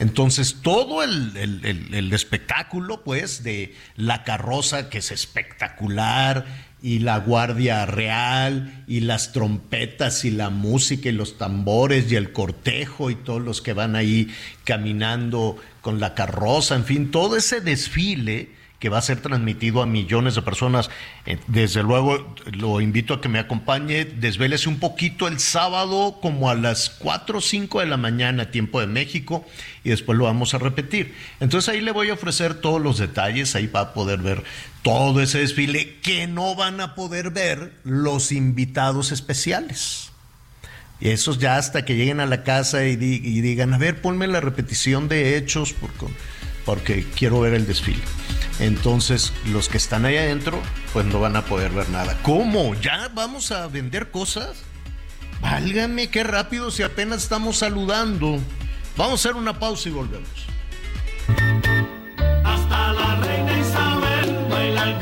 Entonces, 0.00 0.56
todo 0.60 1.04
el, 1.04 1.36
el, 1.36 2.12
espectáculo, 2.12 3.04
pues, 3.04 3.44
de 3.44 3.76
la 3.96 4.24
carroza, 4.24 4.90
que 4.90 4.98
es 4.98 5.12
espectacular, 5.12 6.46
y 6.82 6.98
la 6.98 7.18
guardia 7.18 7.86
real, 7.86 8.84
y 8.88 9.00
las 9.00 9.32
trompetas, 9.32 10.24
y 10.24 10.32
la 10.32 10.50
música, 10.50 11.08
y 11.08 11.12
los 11.12 11.38
tambores, 11.38 12.10
y 12.10 12.16
el 12.16 12.32
cortejo, 12.32 13.08
y 13.08 13.14
todos 13.14 13.40
los 13.40 13.62
que 13.62 13.72
van 13.72 13.94
ahí 13.94 14.34
caminando 14.64 15.56
con 15.80 16.00
la 16.00 16.14
carroza, 16.14 16.74
en 16.74 16.84
fin, 16.84 17.10
todo 17.12 17.36
ese 17.36 17.60
desfile 17.60 18.50
que 18.84 18.90
va 18.90 18.98
a 18.98 19.00
ser 19.00 19.22
transmitido 19.22 19.80
a 19.80 19.86
millones 19.86 20.34
de 20.34 20.42
personas. 20.42 20.90
Eh, 21.24 21.38
desde 21.46 21.82
luego, 21.82 22.34
lo 22.52 22.82
invito 22.82 23.14
a 23.14 23.20
que 23.22 23.30
me 23.30 23.38
acompañe, 23.38 24.04
desvélese 24.04 24.68
un 24.68 24.78
poquito 24.78 25.26
el 25.26 25.40
sábado 25.40 26.18
como 26.20 26.50
a 26.50 26.54
las 26.54 26.90
4 26.90 27.38
o 27.38 27.40
5 27.40 27.80
de 27.80 27.86
la 27.86 27.96
mañana, 27.96 28.50
tiempo 28.50 28.80
de 28.80 28.86
México, 28.86 29.42
y 29.84 29.88
después 29.88 30.18
lo 30.18 30.24
vamos 30.24 30.52
a 30.52 30.58
repetir. 30.58 31.14
Entonces 31.40 31.70
ahí 31.70 31.80
le 31.80 31.92
voy 31.92 32.10
a 32.10 32.12
ofrecer 32.12 32.56
todos 32.56 32.78
los 32.78 32.98
detalles, 32.98 33.54
ahí 33.54 33.68
va 33.68 33.80
a 33.80 33.94
poder 33.94 34.18
ver 34.18 34.44
todo 34.82 35.22
ese 35.22 35.38
desfile 35.38 36.00
que 36.00 36.26
no 36.26 36.54
van 36.54 36.82
a 36.82 36.94
poder 36.94 37.30
ver 37.30 37.72
los 37.84 38.32
invitados 38.32 39.12
especiales. 39.12 40.10
Y 41.00 41.08
esos 41.08 41.38
ya 41.38 41.56
hasta 41.56 41.86
que 41.86 41.96
lleguen 41.96 42.20
a 42.20 42.26
la 42.26 42.42
casa 42.42 42.84
y, 42.84 42.96
digan, 42.96 43.72
a 43.72 43.78
ver, 43.78 44.02
ponme 44.02 44.26
la 44.26 44.42
repetición 44.42 45.08
de 45.08 45.38
hechos 45.38 45.72
porque, 45.72 46.12
porque 46.64 47.06
quiero 47.14 47.40
ver 47.40 47.54
el 47.54 47.66
desfile. 47.66 48.02
Entonces, 48.60 49.32
los 49.46 49.68
que 49.68 49.76
están 49.76 50.04
ahí 50.04 50.16
adentro, 50.16 50.60
pues 50.92 51.04
no 51.06 51.20
van 51.20 51.36
a 51.36 51.44
poder 51.44 51.72
ver 51.72 51.88
nada. 51.90 52.16
¿Cómo? 52.22 52.74
¿Ya 52.76 53.08
vamos 53.12 53.50
a 53.50 53.66
vender 53.66 54.10
cosas? 54.10 54.56
Válgame, 55.40 56.08
qué 56.08 56.24
rápido 56.24 56.70
si 56.70 56.82
apenas 56.82 57.22
estamos 57.22 57.58
saludando. 57.58 58.38
Vamos 58.96 59.12
a 59.12 59.28
hacer 59.28 59.34
una 59.34 59.58
pausa 59.58 59.88
y 59.88 59.92
volvemos. 59.92 60.28
Hasta 62.44 62.92
la 62.92 63.16
reina 63.16 63.58
Isabel 63.58 64.46
baila 64.48 64.90
el 64.90 64.98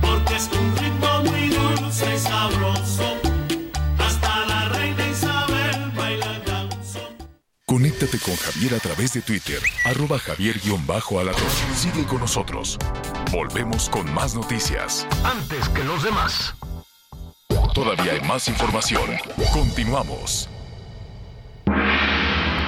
porque 0.00 0.36
es 0.36 0.50
un 0.52 1.24
muy 1.24 1.48
dulce 1.48 2.14
y 2.14 2.18
sabroso. 2.18 3.33
Conéctate 8.04 8.30
con 8.30 8.36
Javier 8.36 8.74
a 8.74 8.78
través 8.80 9.14
de 9.14 9.22
Twitter, 9.22 9.60
arroba 9.84 10.18
javier-alatón. 10.18 11.48
Sigue 11.74 12.04
con 12.04 12.20
nosotros. 12.20 12.76
Volvemos 13.32 13.88
con 13.88 14.12
más 14.12 14.34
noticias. 14.34 15.06
Antes 15.24 15.70
que 15.70 15.82
los 15.84 16.02
demás. 16.02 16.54
Todavía 17.72 18.12
hay 18.12 18.20
más 18.28 18.46
información. 18.48 19.10
Continuamos. 19.54 20.50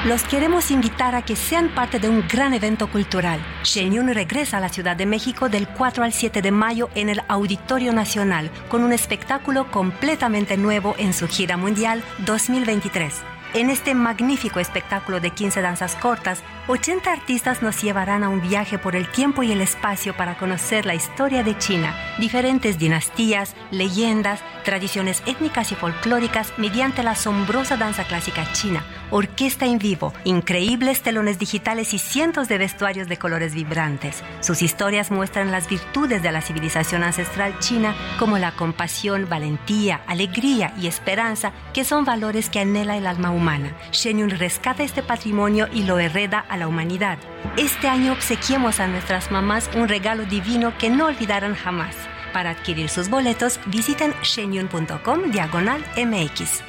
Los 0.06 0.22
queremos 0.22 0.70
invitar 0.70 1.14
a 1.14 1.22
que 1.22 1.36
sean 1.36 1.74
parte 1.74 1.98
de 1.98 2.08
un 2.08 2.26
gran 2.28 2.54
evento 2.54 2.90
cultural. 2.90 3.44
Shenyun 3.62 4.14
regresa 4.14 4.56
a 4.56 4.60
la 4.60 4.70
Ciudad 4.70 4.96
de 4.96 5.04
México 5.04 5.50
del 5.50 5.68
4 5.68 6.04
al 6.04 6.14
7 6.14 6.40
de 6.40 6.50
mayo 6.50 6.88
en 6.94 7.10
el 7.10 7.20
Auditorio 7.28 7.92
Nacional 7.92 8.50
con 8.70 8.82
un 8.82 8.92
espectáculo 8.94 9.70
completamente 9.70 10.56
nuevo 10.56 10.94
en 10.96 11.12
su 11.12 11.28
gira 11.28 11.58
mundial 11.58 12.02
2023. 12.24 13.35
En 13.54 13.70
este 13.70 13.94
magnífico 13.94 14.60
espectáculo 14.60 15.20
de 15.20 15.30
15 15.30 15.62
danzas 15.62 15.94
cortas, 15.96 16.42
80 16.68 17.12
artistas 17.12 17.62
nos 17.62 17.80
llevarán 17.80 18.24
a 18.24 18.28
un 18.28 18.40
viaje 18.40 18.76
por 18.76 18.96
el 18.96 19.08
tiempo 19.08 19.44
y 19.44 19.52
el 19.52 19.60
espacio 19.60 20.16
para 20.16 20.36
conocer 20.36 20.84
la 20.84 20.96
historia 20.96 21.44
de 21.44 21.56
China, 21.56 21.94
diferentes 22.18 22.76
dinastías, 22.76 23.54
leyendas, 23.70 24.40
tradiciones 24.64 25.22
étnicas 25.26 25.70
y 25.70 25.76
folclóricas 25.76 26.52
mediante 26.58 27.04
la 27.04 27.12
asombrosa 27.12 27.76
danza 27.76 28.02
clásica 28.02 28.52
china, 28.52 28.84
orquesta 29.12 29.64
en 29.64 29.78
vivo, 29.78 30.12
increíbles 30.24 31.02
telones 31.02 31.38
digitales 31.38 31.94
y 31.94 32.00
cientos 32.00 32.48
de 32.48 32.58
vestuarios 32.58 33.06
de 33.06 33.16
colores 33.16 33.54
vibrantes. 33.54 34.24
Sus 34.40 34.62
historias 34.62 35.12
muestran 35.12 35.52
las 35.52 35.68
virtudes 35.68 36.20
de 36.20 36.32
la 36.32 36.42
civilización 36.42 37.04
ancestral 37.04 37.56
china 37.60 37.94
como 38.18 38.38
la 38.38 38.56
compasión, 38.56 39.28
valentía, 39.28 40.00
alegría 40.08 40.74
y 40.80 40.88
esperanza, 40.88 41.52
que 41.72 41.84
son 41.84 42.04
valores 42.04 42.50
que 42.50 42.58
anhela 42.58 42.96
el 42.96 43.06
alma 43.06 43.30
humana. 43.30 43.72
Shenyun 43.92 44.30
rescata 44.30 44.82
este 44.82 45.04
patrimonio 45.04 45.68
y 45.72 45.84
lo 45.84 46.00
hereda 46.00 46.40
a 46.40 46.55
la 46.56 46.68
humanidad. 46.68 47.18
Este 47.56 47.88
año 47.88 48.12
obsequiemos 48.12 48.80
a 48.80 48.86
nuestras 48.86 49.30
mamás 49.30 49.70
un 49.74 49.88
regalo 49.88 50.24
divino 50.24 50.76
que 50.78 50.90
no 50.90 51.06
olvidarán 51.06 51.54
jamás. 51.54 51.96
Para 52.32 52.50
adquirir 52.50 52.88
sus 52.88 53.08
boletos, 53.08 53.60
visiten 53.66 54.12
shenyun.com 54.22 55.30
diagonal 55.30 55.84
MX. 55.96 56.62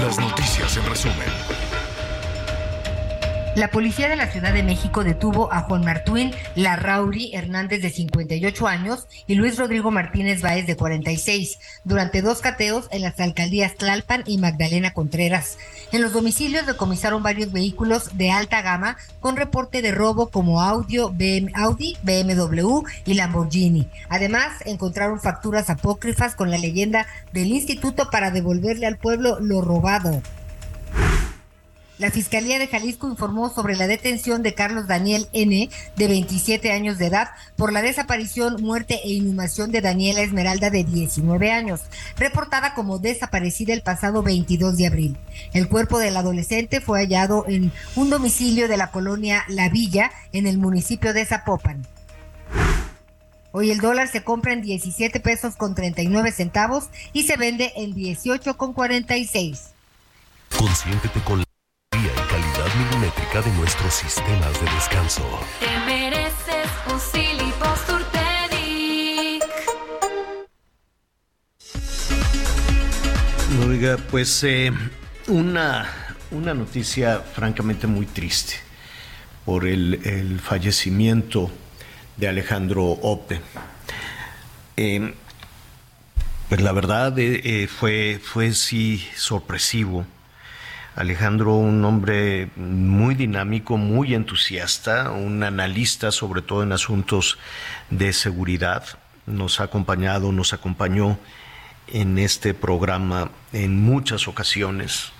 Las 0.00 0.18
noticias 0.18 0.76
en 0.76 0.86
resumen. 0.86 1.55
La 3.56 3.70
policía 3.70 4.10
de 4.10 4.16
la 4.16 4.30
Ciudad 4.30 4.52
de 4.52 4.62
México 4.62 5.02
detuvo 5.02 5.50
a 5.50 5.62
Juan 5.62 5.82
Martín 5.82 6.30
Larrauri 6.56 7.34
Hernández 7.34 7.80
de 7.80 7.88
58 7.88 8.68
años 8.68 9.06
y 9.26 9.34
Luis 9.34 9.56
Rodrigo 9.56 9.90
Martínez 9.90 10.42
Báez 10.42 10.66
de 10.66 10.76
46 10.76 11.58
durante 11.82 12.20
dos 12.20 12.42
cateos 12.42 12.86
en 12.90 13.00
las 13.00 13.18
alcaldías 13.18 13.74
Tlalpan 13.76 14.24
y 14.26 14.36
Magdalena 14.36 14.92
Contreras. 14.92 15.56
En 15.90 16.02
los 16.02 16.12
domicilios 16.12 16.66
decomisaron 16.66 17.22
varios 17.22 17.50
vehículos 17.50 18.18
de 18.18 18.30
alta 18.30 18.60
gama 18.60 18.98
con 19.20 19.36
reporte 19.36 19.80
de 19.80 19.90
robo 19.90 20.28
como 20.28 20.60
audio, 20.60 21.14
Audi, 21.54 21.96
BMW 22.02 22.82
y 23.06 23.14
Lamborghini. 23.14 23.88
Además, 24.10 24.52
encontraron 24.66 25.18
facturas 25.18 25.70
apócrifas 25.70 26.34
con 26.34 26.50
la 26.50 26.58
leyenda 26.58 27.06
del 27.32 27.46
instituto 27.46 28.10
para 28.10 28.30
devolverle 28.30 28.86
al 28.86 28.98
pueblo 28.98 29.40
lo 29.40 29.62
robado. 29.62 30.20
La 31.98 32.10
Fiscalía 32.10 32.58
de 32.58 32.66
Jalisco 32.66 33.08
informó 33.08 33.48
sobre 33.48 33.74
la 33.74 33.86
detención 33.86 34.42
de 34.42 34.52
Carlos 34.52 34.86
Daniel 34.86 35.28
N., 35.32 35.70
de 35.96 36.08
27 36.08 36.70
años 36.70 36.98
de 36.98 37.06
edad, 37.06 37.30
por 37.56 37.72
la 37.72 37.80
desaparición, 37.80 38.62
muerte 38.62 39.00
e 39.02 39.12
inhumación 39.12 39.72
de 39.72 39.80
Daniela 39.80 40.20
Esmeralda, 40.20 40.68
de 40.68 40.84
19 40.84 41.50
años, 41.50 41.80
reportada 42.18 42.74
como 42.74 42.98
desaparecida 42.98 43.72
el 43.72 43.80
pasado 43.80 44.22
22 44.22 44.76
de 44.76 44.86
abril. 44.86 45.16
El 45.54 45.68
cuerpo 45.68 45.98
del 45.98 46.18
adolescente 46.18 46.82
fue 46.82 47.00
hallado 47.00 47.46
en 47.48 47.72
un 47.94 48.10
domicilio 48.10 48.68
de 48.68 48.76
la 48.76 48.90
colonia 48.90 49.44
La 49.48 49.70
Villa, 49.70 50.10
en 50.32 50.46
el 50.46 50.58
municipio 50.58 51.14
de 51.14 51.24
Zapopan. 51.24 51.86
Hoy 53.52 53.70
el 53.70 53.78
dólar 53.78 54.08
se 54.08 54.22
compra 54.22 54.52
en 54.52 54.60
17 54.60 55.18
pesos 55.20 55.56
con 55.56 55.74
39 55.74 56.30
centavos 56.30 56.90
y 57.14 57.22
se 57.22 57.38
vende 57.38 57.72
en 57.74 57.94
18 57.94 58.58
con 58.58 58.74
46. 58.74 59.70
Consiéntete 60.58 61.20
con 61.20 61.45
milimétrica 63.36 63.42
de 63.42 63.50
nuestros 63.52 63.94
sistemas 63.94 64.60
de 64.60 64.70
descanso. 64.74 65.22
Te 65.60 65.78
mereces 65.86 66.68
un 66.86 67.00
Oiga, 73.68 73.96
pues 74.10 74.44
eh, 74.44 74.72
una, 75.28 75.86
una 76.30 76.54
noticia 76.54 77.20
francamente 77.20 77.86
muy 77.86 78.06
triste 78.06 78.54
por 79.44 79.66
el, 79.66 80.40
fallecimiento 80.42 81.50
de 82.16 82.28
Alejandro 82.28 82.84
Ope. 82.84 83.40
Eh, 84.76 85.14
pues 86.48 86.60
la 86.60 86.72
verdad 86.72 87.18
eh, 87.18 87.66
fue, 87.66 88.20
fue 88.22 88.52
sí 88.52 89.06
sorpresivo 89.16 90.06
Alejandro, 90.96 91.56
un 91.56 91.84
hombre 91.84 92.48
muy 92.56 93.14
dinámico, 93.14 93.76
muy 93.76 94.14
entusiasta, 94.14 95.10
un 95.10 95.42
analista 95.42 96.10
sobre 96.10 96.40
todo 96.40 96.62
en 96.62 96.72
asuntos 96.72 97.36
de 97.90 98.14
seguridad. 98.14 98.82
Nos 99.26 99.60
ha 99.60 99.64
acompañado, 99.64 100.32
nos 100.32 100.54
acompañó 100.54 101.18
en 101.88 102.18
este 102.18 102.54
programa 102.54 103.30
en 103.52 103.78
muchas 103.78 104.26
ocasiones, 104.26 105.12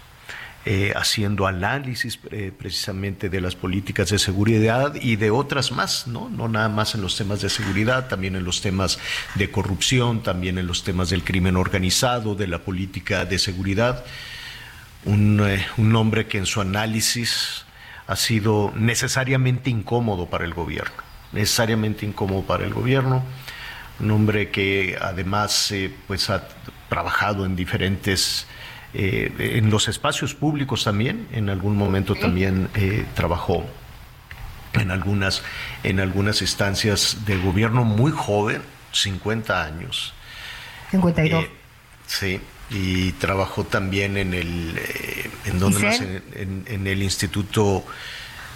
eh, 0.65 0.95
haciendo 0.97 1.47
análisis 1.47 2.19
eh, 2.31 2.53
precisamente 2.57 3.29
de 3.29 3.43
las 3.43 3.55
políticas 3.55 4.09
de 4.09 4.19
seguridad 4.19 4.95
y 4.95 5.17
de 5.17 5.31
otras 5.31 5.73
más, 5.73 6.07
¿no? 6.07 6.31
No 6.31 6.49
nada 6.49 6.71
más 6.71 6.95
en 6.95 7.03
los 7.03 7.19
temas 7.19 7.43
de 7.43 7.51
seguridad, 7.51 8.09
también 8.09 8.35
en 8.35 8.45
los 8.45 8.63
temas 8.63 8.99
de 9.35 9.51
corrupción, 9.51 10.23
también 10.23 10.57
en 10.57 10.67
los 10.67 10.85
temas 10.85 11.11
del 11.11 11.23
crimen 11.23 11.55
organizado, 11.55 12.35
de 12.35 12.47
la 12.47 12.61
política 12.61 13.27
de 13.27 13.39
seguridad 13.39 14.07
un, 15.07 15.41
eh, 15.41 15.65
un 15.79 15.95
hombre 15.97 16.27
que 16.27 16.39
en 16.39 16.47
su 16.47 16.61
análisis 16.61 17.65
ha 18.07 18.17
sido 18.17 18.73
necesariamente 18.77 19.71
incómodo 19.71 20.27
para 20.27 20.45
el 20.45 20.53
gobierno, 20.53 21.03
necesariamente 21.33 22.05
incómodo 22.05 22.43
para 22.43 22.65
el 22.65 22.75
gobierno, 22.75 23.25
un 23.99 24.11
hombre 24.11 24.51
que 24.51 24.99
además 25.01 25.73
eh, 25.73 25.91
pues 26.07 26.29
ha 26.29 26.47
trabajado 26.89 27.47
en 27.47 27.57
diferentes 27.57 28.47
eh, 28.95 29.33
en 29.39 29.71
los 29.71 29.89
espacios 29.89 30.35
públicos 30.35 30.85
también, 30.85 31.29
en 31.33 31.49
algún 31.49 31.77
momento 31.77 32.15
también 32.15 32.69
trabajó 33.15 33.67
en 34.73 34.91
algunas, 34.91 35.43
en 35.83 36.01
algunas 36.01 36.41
instancias 36.41 37.25
de 37.27 37.37
gobierno 37.39 37.85
muy 37.85 38.13
joven, 38.13 38.63
50 38.93 39.65
años. 39.65 40.15
52. 40.91 41.47
sí, 42.07 42.41
y 42.71 43.13
trabajó 43.13 43.65
también 43.65 44.17
en 44.17 44.35
el 44.35 44.75
eh, 44.77 45.31
en 45.45 45.59
donde 45.59 45.81
más 45.81 46.01
en, 46.01 46.87
el 46.87 47.03
Instituto 47.03 47.85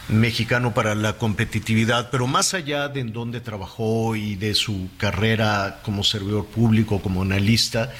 Mexicano 0.08 0.74
para 0.74 0.94
la 0.96 1.12
Competitividad, 1.12 2.10
pero 2.10 2.26
más 2.26 2.54
allá 2.54 2.88
de 2.88 3.00
en 3.00 3.12
donde 3.12 3.40
trabajó 3.40 4.16
y 4.16 4.34
de 4.34 4.54
su 4.54 4.90
carrera 4.96 5.80
como 5.84 6.02
servidor 6.02 6.46
público, 6.46 7.00
como 7.00 7.22
analista, 7.22 7.92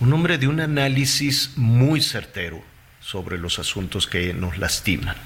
un 0.00 0.12
hombre 0.12 0.38
de 0.38 0.48
un 0.48 0.60
análisis 0.60 1.52
muy 1.56 2.00
certero 2.00 2.62
sobre 3.00 3.36
los 3.36 3.58
asuntos 3.58 4.06
que 4.06 4.32
nos 4.32 4.58
lastiman. 4.58 5.16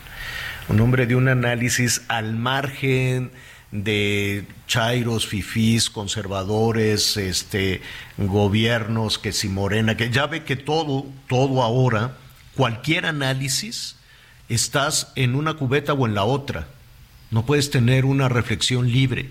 Un 0.69 0.81
hombre 0.81 1.07
de 1.07 1.15
un 1.15 1.29
análisis 1.29 2.03
al 2.09 2.35
margen 2.35 3.31
de 3.73 4.47
chairos, 4.67 5.27
fifís, 5.27 5.91
conservadores, 5.91 7.17
este, 7.17 7.81
gobiernos, 8.19 9.19
que 9.19 9.33
si 9.33 9.49
Morena, 9.49 9.97
que 9.97 10.11
ya 10.11 10.27
ve 10.27 10.45
que 10.45 10.57
todo, 10.57 11.07
todo 11.27 11.63
ahora, 11.63 12.17
cualquier 12.55 13.07
análisis, 13.07 13.97
estás 14.49 15.11
en 15.17 15.35
una 15.35 15.55
cubeta 15.55 15.95
o 15.95 16.07
en 16.07 16.15
la 16.15 16.25
otra. 16.25 16.69
No 17.31 17.47
puedes 17.47 17.71
tener 17.71 18.05
una 18.05 18.29
reflexión 18.29 18.93
libre. 18.93 19.31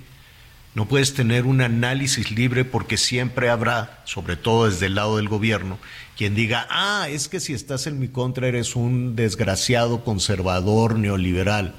No 0.73 0.87
puedes 0.87 1.13
tener 1.13 1.45
un 1.45 1.61
análisis 1.61 2.31
libre 2.31 2.63
porque 2.63 2.97
siempre 2.97 3.49
habrá, 3.49 4.01
sobre 4.05 4.37
todo 4.37 4.69
desde 4.69 4.85
el 4.85 4.95
lado 4.95 5.17
del 5.17 5.27
gobierno, 5.27 5.77
quien 6.17 6.33
diga, 6.33 6.65
ah, 6.69 7.07
es 7.09 7.27
que 7.27 7.41
si 7.41 7.53
estás 7.53 7.87
en 7.87 7.99
mi 7.99 8.07
contra 8.07 8.47
eres 8.47 8.75
un 8.75 9.15
desgraciado 9.15 10.03
conservador 10.03 10.97
neoliberal. 10.97 11.75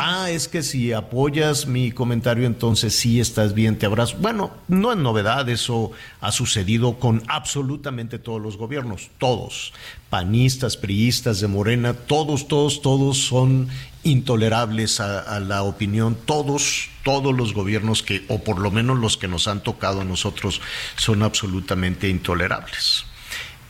Ah, 0.00 0.30
es 0.30 0.46
que 0.46 0.62
si 0.62 0.92
apoyas 0.92 1.66
mi 1.66 1.90
comentario, 1.90 2.46
entonces 2.46 2.94
sí 2.94 3.18
estás 3.18 3.52
bien, 3.52 3.76
te 3.76 3.86
abrazo. 3.86 4.16
Bueno, 4.20 4.52
no 4.68 4.92
es 4.92 4.96
novedad, 4.96 5.48
eso 5.48 5.90
ha 6.20 6.30
sucedido 6.30 7.00
con 7.00 7.24
absolutamente 7.26 8.20
todos 8.20 8.40
los 8.40 8.56
gobiernos, 8.56 9.10
todos, 9.18 9.72
panistas, 10.08 10.76
priistas, 10.76 11.40
de 11.40 11.48
Morena, 11.48 11.94
todos, 11.94 12.46
todos, 12.46 12.80
todos 12.80 13.18
son 13.18 13.68
intolerables 14.04 15.00
a, 15.00 15.40
la 15.40 15.64
opinión, 15.64 16.16
todos, 16.24 16.90
todos 17.02 17.34
los 17.36 17.52
gobiernos 17.52 18.04
que, 18.04 18.24
o 18.28 18.38
por 18.44 18.60
lo 18.60 18.70
menos 18.70 19.00
los 19.00 19.16
que 19.16 19.26
nos 19.26 19.48
han 19.48 19.64
tocado 19.64 20.02
a 20.02 20.04
nosotros, 20.04 20.60
son 20.94 21.24
absolutamente 21.24 22.08
intolerables. 22.08 23.04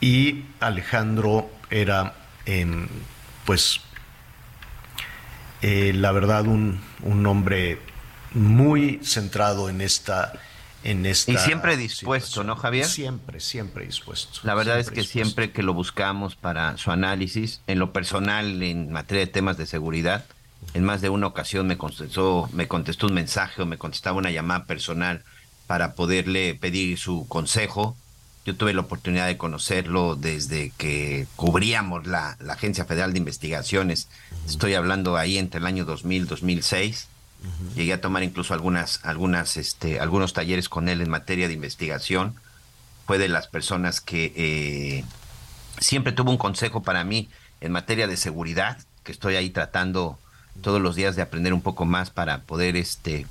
Y 0.02 0.44
Alejandro 0.60 1.50
era, 1.70 2.14
eh, 2.44 2.86
pues, 3.46 3.80
eh, 5.62 5.92
la 5.94 6.12
verdad, 6.12 6.46
un, 6.46 6.80
un, 7.02 7.26
hombre 7.26 7.78
muy 8.32 9.00
centrado 9.02 9.68
en 9.68 9.80
esta... 9.80 10.32
En 10.84 11.06
esta 11.06 11.32
y 11.32 11.36
siempre 11.38 11.76
dispuesto, 11.76 12.28
situación. 12.28 12.46
¿no, 12.46 12.56
Javier? 12.56 12.86
Siempre, 12.86 13.40
siempre 13.40 13.84
dispuesto. 13.84 14.38
La 14.44 14.54
verdad 14.54 14.78
es 14.78 14.90
que 14.90 15.00
dispuesto. 15.00 15.12
siempre 15.12 15.50
que 15.50 15.64
lo 15.64 15.74
buscamos 15.74 16.36
para 16.36 16.76
su 16.78 16.92
análisis, 16.92 17.60
en 17.66 17.80
lo 17.80 17.92
personal, 17.92 18.62
en 18.62 18.92
materia 18.92 19.26
de 19.26 19.32
temas 19.32 19.56
de 19.56 19.66
seguridad, 19.66 20.24
en 20.74 20.84
más 20.84 21.00
de 21.00 21.08
una 21.08 21.26
ocasión 21.26 21.66
me 21.66 21.76
contestó, 21.76 22.48
me 22.52 22.68
contestó 22.68 23.06
un 23.06 23.14
mensaje 23.14 23.62
o 23.62 23.66
me 23.66 23.76
contestaba 23.76 24.18
una 24.18 24.30
llamada 24.30 24.66
personal 24.66 25.24
para 25.66 25.94
poderle 25.94 26.54
pedir 26.54 26.98
su 26.98 27.26
consejo. 27.28 27.96
Yo 28.48 28.56
tuve 28.56 28.72
la 28.72 28.80
oportunidad 28.80 29.26
de 29.26 29.36
conocerlo 29.36 30.16
desde 30.16 30.72
que 30.78 31.26
cubríamos 31.36 32.06
la, 32.06 32.38
la 32.40 32.54
Agencia 32.54 32.86
Federal 32.86 33.12
de 33.12 33.18
Investigaciones. 33.18 34.08
Uh 34.08 34.34
-huh. 34.34 34.50
Estoy 34.50 34.72
hablando 34.72 35.18
ahí 35.18 35.36
entre 35.36 35.60
el 35.60 35.66
año 35.66 35.84
2000 35.84 36.26
2006. 36.26 37.08
Uh 37.42 37.46
-huh. 37.46 37.74
Llegué 37.74 37.92
a 37.92 38.00
tomar 38.00 38.22
incluso 38.22 38.54
algunas, 38.54 39.00
algunas, 39.02 39.58
este, 39.58 40.00
algunos 40.00 40.32
talleres 40.32 40.70
con 40.70 40.88
él 40.88 41.02
en 41.02 41.10
materia 41.10 41.46
de 41.46 41.52
investigación. 41.52 42.36
Fue 43.06 43.18
de 43.18 43.28
las 43.28 43.48
personas 43.48 44.00
que 44.00 44.32
eh, 44.34 45.04
siempre 45.78 46.14
tuvo 46.14 46.30
un 46.30 46.38
consejo 46.38 46.82
para 46.82 47.04
mí 47.04 47.28
en 47.60 47.70
materia 47.70 48.06
de 48.06 48.16
seguridad, 48.16 48.78
que 49.04 49.12
estoy 49.12 49.36
ahí 49.36 49.50
tratando 49.50 50.18
todos 50.62 50.80
los 50.80 50.96
días 50.96 51.16
de 51.16 51.20
aprender 51.20 51.52
un 51.52 51.60
poco 51.60 51.84
más 51.84 52.08
para 52.08 52.44
poder 52.44 52.76
este, 52.76 53.26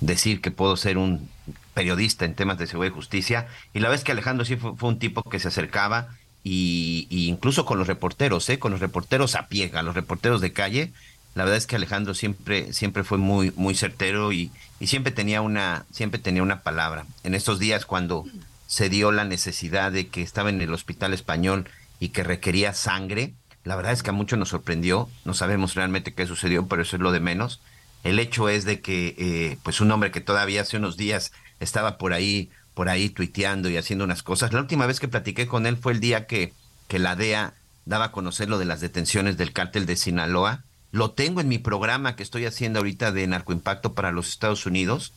decir 0.00 0.40
que 0.40 0.52
puedo 0.52 0.76
ser 0.76 0.96
un 0.96 1.28
periodista 1.74 2.24
en 2.24 2.34
temas 2.34 2.58
de 2.58 2.66
seguridad 2.66 2.92
y 2.92 2.96
justicia. 2.96 3.48
Y 3.72 3.80
la 3.80 3.88
vez 3.88 4.04
que 4.04 4.12
Alejandro 4.12 4.44
sí 4.44 4.56
fue, 4.56 4.74
un 4.80 4.98
tipo 4.98 5.22
que 5.22 5.38
se 5.38 5.48
acercaba 5.48 6.08
y, 6.42 7.06
incluso 7.10 7.64
con 7.64 7.78
los 7.78 7.86
reporteros, 7.86 8.48
¿eh? 8.48 8.58
con 8.58 8.72
los 8.72 8.80
reporteros 8.80 9.34
a 9.34 9.48
pie, 9.48 9.70
a 9.74 9.82
los 9.82 9.94
reporteros 9.94 10.40
de 10.40 10.52
calle. 10.52 10.92
La 11.34 11.44
verdad 11.44 11.58
es 11.58 11.66
que 11.66 11.76
Alejandro 11.76 12.14
siempre, 12.14 12.72
siempre 12.72 13.04
fue 13.04 13.18
muy, 13.18 13.52
muy 13.56 13.74
certero 13.74 14.32
y, 14.32 14.50
y 14.80 14.88
siempre 14.88 15.12
tenía 15.12 15.42
una, 15.42 15.84
siempre 15.92 16.18
tenía 16.18 16.42
una 16.42 16.62
palabra. 16.62 17.06
En 17.22 17.34
estos 17.34 17.58
días 17.58 17.86
cuando 17.86 18.24
se 18.66 18.88
dio 18.88 19.12
la 19.12 19.24
necesidad 19.24 19.92
de 19.92 20.08
que 20.08 20.22
estaba 20.22 20.50
en 20.50 20.60
el 20.60 20.72
hospital 20.72 21.12
español 21.12 21.68
y 22.00 22.08
que 22.08 22.24
requería 22.24 22.72
sangre, 22.72 23.34
la 23.64 23.76
verdad 23.76 23.92
es 23.92 24.02
que 24.02 24.10
a 24.10 24.14
muchos 24.14 24.38
nos 24.38 24.48
sorprendió, 24.48 25.08
no 25.24 25.34
sabemos 25.34 25.74
realmente 25.74 26.14
qué 26.14 26.26
sucedió, 26.26 26.66
pero 26.66 26.82
eso 26.82 26.96
es 26.96 27.02
lo 27.02 27.12
de 27.12 27.20
menos. 27.20 27.60
El 28.04 28.18
hecho 28.18 28.48
es 28.48 28.64
de 28.64 28.80
que, 28.80 29.14
eh, 29.18 29.58
pues 29.62 29.80
un 29.80 29.90
hombre 29.90 30.10
que 30.10 30.20
todavía 30.20 30.62
hace 30.62 30.78
unos 30.78 30.96
días 30.96 31.32
estaba 31.60 31.98
por 31.98 32.12
ahí, 32.12 32.50
por 32.74 32.88
ahí 32.88 33.10
tuiteando 33.10 33.68
y 33.68 33.76
haciendo 33.76 34.04
unas 34.04 34.22
cosas. 34.22 34.52
La 34.52 34.60
última 34.60 34.86
vez 34.86 34.98
que 34.98 35.08
platiqué 35.08 35.46
con 35.46 35.66
él 35.66 35.76
fue 35.76 35.92
el 35.92 36.00
día 36.00 36.26
que, 36.26 36.52
que 36.88 36.98
la 36.98 37.16
DEA 37.16 37.54
daba 37.84 38.06
a 38.06 38.12
conocer 38.12 38.48
lo 38.48 38.58
de 38.58 38.64
las 38.64 38.80
detenciones 38.80 39.36
del 39.36 39.52
cártel 39.52 39.86
de 39.86 39.96
Sinaloa. 39.96 40.64
Lo 40.92 41.12
tengo 41.12 41.40
en 41.40 41.48
mi 41.48 41.58
programa 41.58 42.16
que 42.16 42.22
estoy 42.22 42.46
haciendo 42.46 42.80
ahorita 42.80 43.12
de 43.12 43.26
narcoimpacto 43.26 43.94
para 43.94 44.10
los 44.10 44.28
Estados 44.28 44.66
Unidos. 44.66 45.12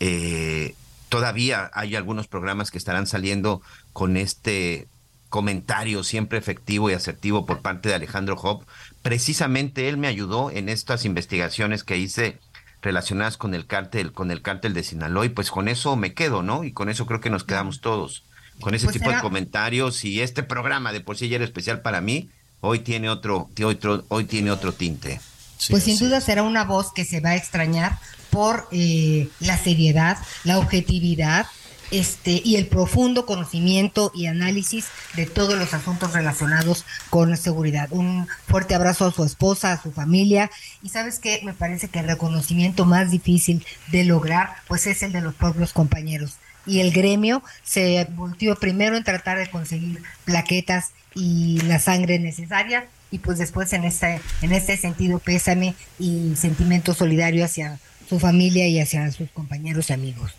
Eh, 0.00 0.74
todavía 1.08 1.70
hay 1.74 1.94
algunos 1.94 2.26
programas 2.26 2.70
que 2.70 2.78
estarán 2.78 3.06
saliendo 3.06 3.62
con 3.92 4.16
este 4.16 4.88
comentario 5.28 6.04
siempre 6.04 6.38
efectivo 6.38 6.90
y 6.90 6.92
asertivo 6.92 7.46
por 7.46 7.60
parte 7.62 7.88
de 7.88 7.94
Alejandro 7.94 8.36
Job. 8.36 8.64
Precisamente 9.00 9.88
él 9.88 9.96
me 9.96 10.06
ayudó 10.06 10.50
en 10.50 10.68
estas 10.68 11.04
investigaciones 11.04 11.84
que 11.84 11.96
hice 11.96 12.38
relacionadas 12.82 13.36
con 13.36 13.54
el 13.54 13.66
cártel, 13.66 14.12
con 14.12 14.30
el 14.30 14.42
cártel 14.42 14.74
de 14.74 14.82
Sinaloa, 14.82 15.24
y 15.24 15.30
pues 15.30 15.50
con 15.50 15.68
eso 15.68 15.96
me 15.96 16.12
quedo, 16.12 16.42
¿no? 16.42 16.64
Y 16.64 16.72
con 16.72 16.88
eso 16.88 17.06
creo 17.06 17.20
que 17.20 17.30
nos 17.30 17.44
quedamos 17.44 17.80
todos, 17.80 18.24
con 18.60 18.74
ese 18.74 18.86
pues 18.86 18.98
tipo 18.98 19.10
de 19.10 19.20
comentarios 19.20 20.04
y 20.04 20.20
este 20.20 20.42
programa 20.42 20.92
de 20.92 21.00
por 21.00 21.16
sí 21.16 21.28
ya 21.28 21.36
era 21.36 21.44
especial 21.44 21.80
para 21.80 22.00
mí, 22.00 22.28
hoy 22.60 22.80
tiene 22.80 23.08
otro, 23.08 23.48
otro 23.64 24.04
hoy 24.08 24.24
tiene 24.24 24.50
otro 24.50 24.72
tinte. 24.72 25.20
Sí, 25.56 25.72
pues 25.72 25.84
sin 25.84 25.96
sí. 25.96 26.04
duda 26.04 26.20
será 26.20 26.42
una 26.42 26.64
voz 26.64 26.92
que 26.92 27.04
se 27.04 27.20
va 27.20 27.30
a 27.30 27.36
extrañar 27.36 27.98
por 28.30 28.66
eh, 28.72 29.28
la 29.38 29.56
seriedad, 29.56 30.18
la 30.42 30.58
objetividad 30.58 31.46
este, 31.92 32.40
y 32.44 32.56
el 32.56 32.66
profundo 32.66 33.26
conocimiento 33.26 34.10
y 34.14 34.26
análisis 34.26 34.86
de 35.14 35.26
todos 35.26 35.56
los 35.58 35.74
asuntos 35.74 36.12
relacionados 36.12 36.84
con 37.10 37.30
la 37.30 37.36
seguridad. 37.36 37.88
Un 37.92 38.26
fuerte 38.48 38.74
abrazo 38.74 39.06
a 39.06 39.12
su 39.12 39.22
esposa, 39.24 39.72
a 39.72 39.82
su 39.82 39.92
familia. 39.92 40.50
Y 40.82 40.88
sabes 40.88 41.18
qué, 41.18 41.40
me 41.44 41.52
parece 41.52 41.88
que 41.88 42.00
el 42.00 42.06
reconocimiento 42.06 42.86
más 42.86 43.10
difícil 43.10 43.64
de 43.92 44.04
lograr, 44.04 44.54
pues 44.66 44.86
es 44.86 45.02
el 45.02 45.12
de 45.12 45.20
los 45.20 45.34
propios 45.34 45.72
compañeros. 45.72 46.36
Y 46.64 46.80
el 46.80 46.92
gremio 46.92 47.42
se 47.62 48.06
volteó 48.12 48.56
primero 48.56 48.96
en 48.96 49.04
tratar 49.04 49.38
de 49.38 49.50
conseguir 49.50 50.02
plaquetas 50.24 50.92
y 51.14 51.60
la 51.62 51.78
sangre 51.78 52.18
necesaria 52.18 52.88
y 53.10 53.18
pues 53.18 53.38
después 53.38 53.72
en 53.74 53.84
este, 53.84 54.20
en 54.40 54.52
este 54.52 54.76
sentido 54.76 55.18
pésame 55.18 55.74
y 55.98 56.34
sentimiento 56.36 56.94
solidario 56.94 57.44
hacia 57.44 57.78
su 58.08 58.18
familia 58.18 58.66
y 58.66 58.80
hacia 58.80 59.10
sus 59.12 59.30
compañeros 59.30 59.90
y 59.90 59.92
amigos. 59.92 60.32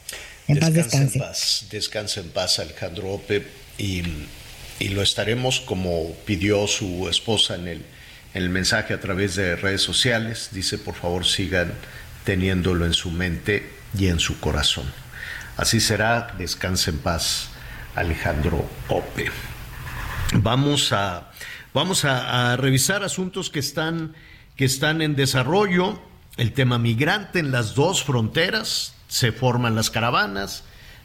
En 0.48 0.60
paz 0.60 0.74
descanse. 0.74 1.18
En 1.18 1.24
paz, 1.24 1.68
descansa 1.72 2.20
en 2.20 2.30
paz 2.30 2.60
Alejandro 2.60 3.10
Ope 3.12 3.48
y, 3.78 4.04
y, 4.80 4.90
lo 4.90 5.02
estaremos 5.02 5.62
como 5.62 6.14
pidió 6.26 6.68
su 6.68 7.08
esposa 7.10 7.56
en 7.56 7.68
el, 7.68 7.86
en 8.34 8.44
el 8.44 8.50
mensaje 8.50 8.94
a 8.94 9.00
través 9.00 9.36
de 9.36 9.56
redes 9.56 9.82
sociales. 9.82 10.50
Dice, 10.52 10.78
por 10.78 10.96
favor, 10.96 11.26
sigan 11.26 11.74
teniéndolo 12.26 12.86
en 12.86 12.94
su 12.94 13.12
mente 13.12 13.70
y 13.98 14.08
en 14.08 14.20
su 14.20 14.40
corazón. 14.40 14.86
Así 15.56 15.80
será, 15.80 16.34
descansa 16.38 16.92
en 16.92 16.98
paz 16.98 17.50
Alejandro 17.96 18.68
Ope. 18.90 19.32
Vamos 20.34 20.92
a, 20.92 21.32
vamos 21.74 22.06
a, 22.06 22.54
a 22.54 22.58
revisar 22.58 23.04
asuntos 23.04 23.50
que 23.50 23.60
están, 23.60 24.16
que 24.56 24.66
están 24.66 25.02
en 25.02 25.16
desarrollo. 25.16 26.02
El 26.38 26.54
tema 26.54 26.80
migrante 26.80 27.40
en 27.40 27.52
las 27.52 27.76
dos 27.76 28.04
fronteras, 28.04 28.96
se 29.14 29.32
forman 29.32 29.76
las 29.76 29.92
caravanas, 29.92 30.64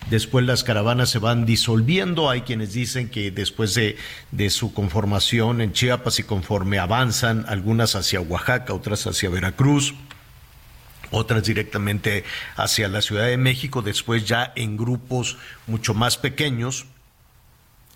después 0.09 0.47
las 0.47 0.65
caravanas 0.65 1.11
se 1.11 1.19
van 1.19 1.45
disolviendo, 1.45 2.31
hay 2.31 2.41
quienes 2.41 2.73
dicen 2.73 3.11
que 3.11 3.31
después 3.31 3.75
de, 3.75 3.99
de, 4.31 4.49
su 4.49 4.73
conformación 4.73 5.61
en 5.61 5.75
Chiapas 5.75 6.19
y 6.19 6.23
conforme 6.23 6.79
avanzan, 6.79 7.45
algunas 7.49 7.97
hacia 7.97 8.23
Oaxaca, 8.23 8.73
otras 8.73 9.07
hacia 9.07 9.29
Veracruz, 9.29 9.95
otras 11.11 11.45
directamente 11.45 12.25
hacia 12.57 12.89
la 12.89 13.03
Ciudad 13.03 13.27
de 13.27 13.37
México, 13.37 13.83
después 13.83 14.25
ya 14.25 14.55
en 14.57 14.79
grupos 14.79 15.37
mucho 15.67 15.93
más 15.93 16.17
pequeños, 16.17 16.87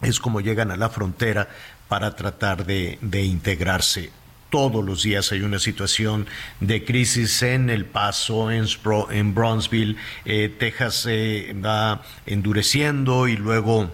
es 0.03 0.20
como 0.20 0.42
llegan 0.42 0.70
a 0.70 0.77
la 0.77 0.90
frontera 0.90 1.48
para 1.88 2.16
tratar 2.16 2.66
de, 2.66 2.98
de 3.01 3.22
integrarse 3.22 4.12
todos 4.52 4.84
los 4.84 5.02
días 5.02 5.32
hay 5.32 5.40
una 5.40 5.58
situación 5.58 6.26
de 6.60 6.84
crisis 6.84 7.42
en 7.42 7.70
El 7.70 7.86
Paso, 7.86 8.50
en, 8.50 8.68
Spro, 8.68 9.10
en 9.10 9.34
Bronzeville, 9.34 9.96
eh, 10.26 10.54
Texas 10.58 11.06
eh, 11.08 11.56
va 11.56 12.02
endureciendo 12.26 13.29
y 13.29 13.37
luego 13.38 13.90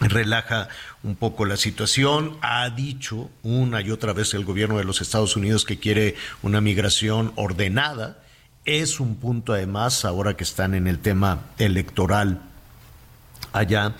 relaja 0.00 0.68
un 1.02 1.14
poco 1.14 1.44
la 1.44 1.58
situación. 1.58 2.38
Ha 2.40 2.70
dicho 2.70 3.30
una 3.42 3.82
y 3.82 3.90
otra 3.90 4.14
vez 4.14 4.32
el 4.32 4.46
gobierno 4.46 4.78
de 4.78 4.84
los 4.84 5.02
Estados 5.02 5.36
Unidos 5.36 5.66
que 5.66 5.78
quiere 5.78 6.16
una 6.40 6.62
migración 6.62 7.32
ordenada. 7.36 8.22
Es 8.64 8.98
un 8.98 9.16
punto 9.16 9.52
además, 9.52 10.06
ahora 10.06 10.38
que 10.38 10.44
están 10.44 10.74
en 10.74 10.86
el 10.86 11.00
tema 11.00 11.42
electoral 11.58 12.40
allá 13.52 13.94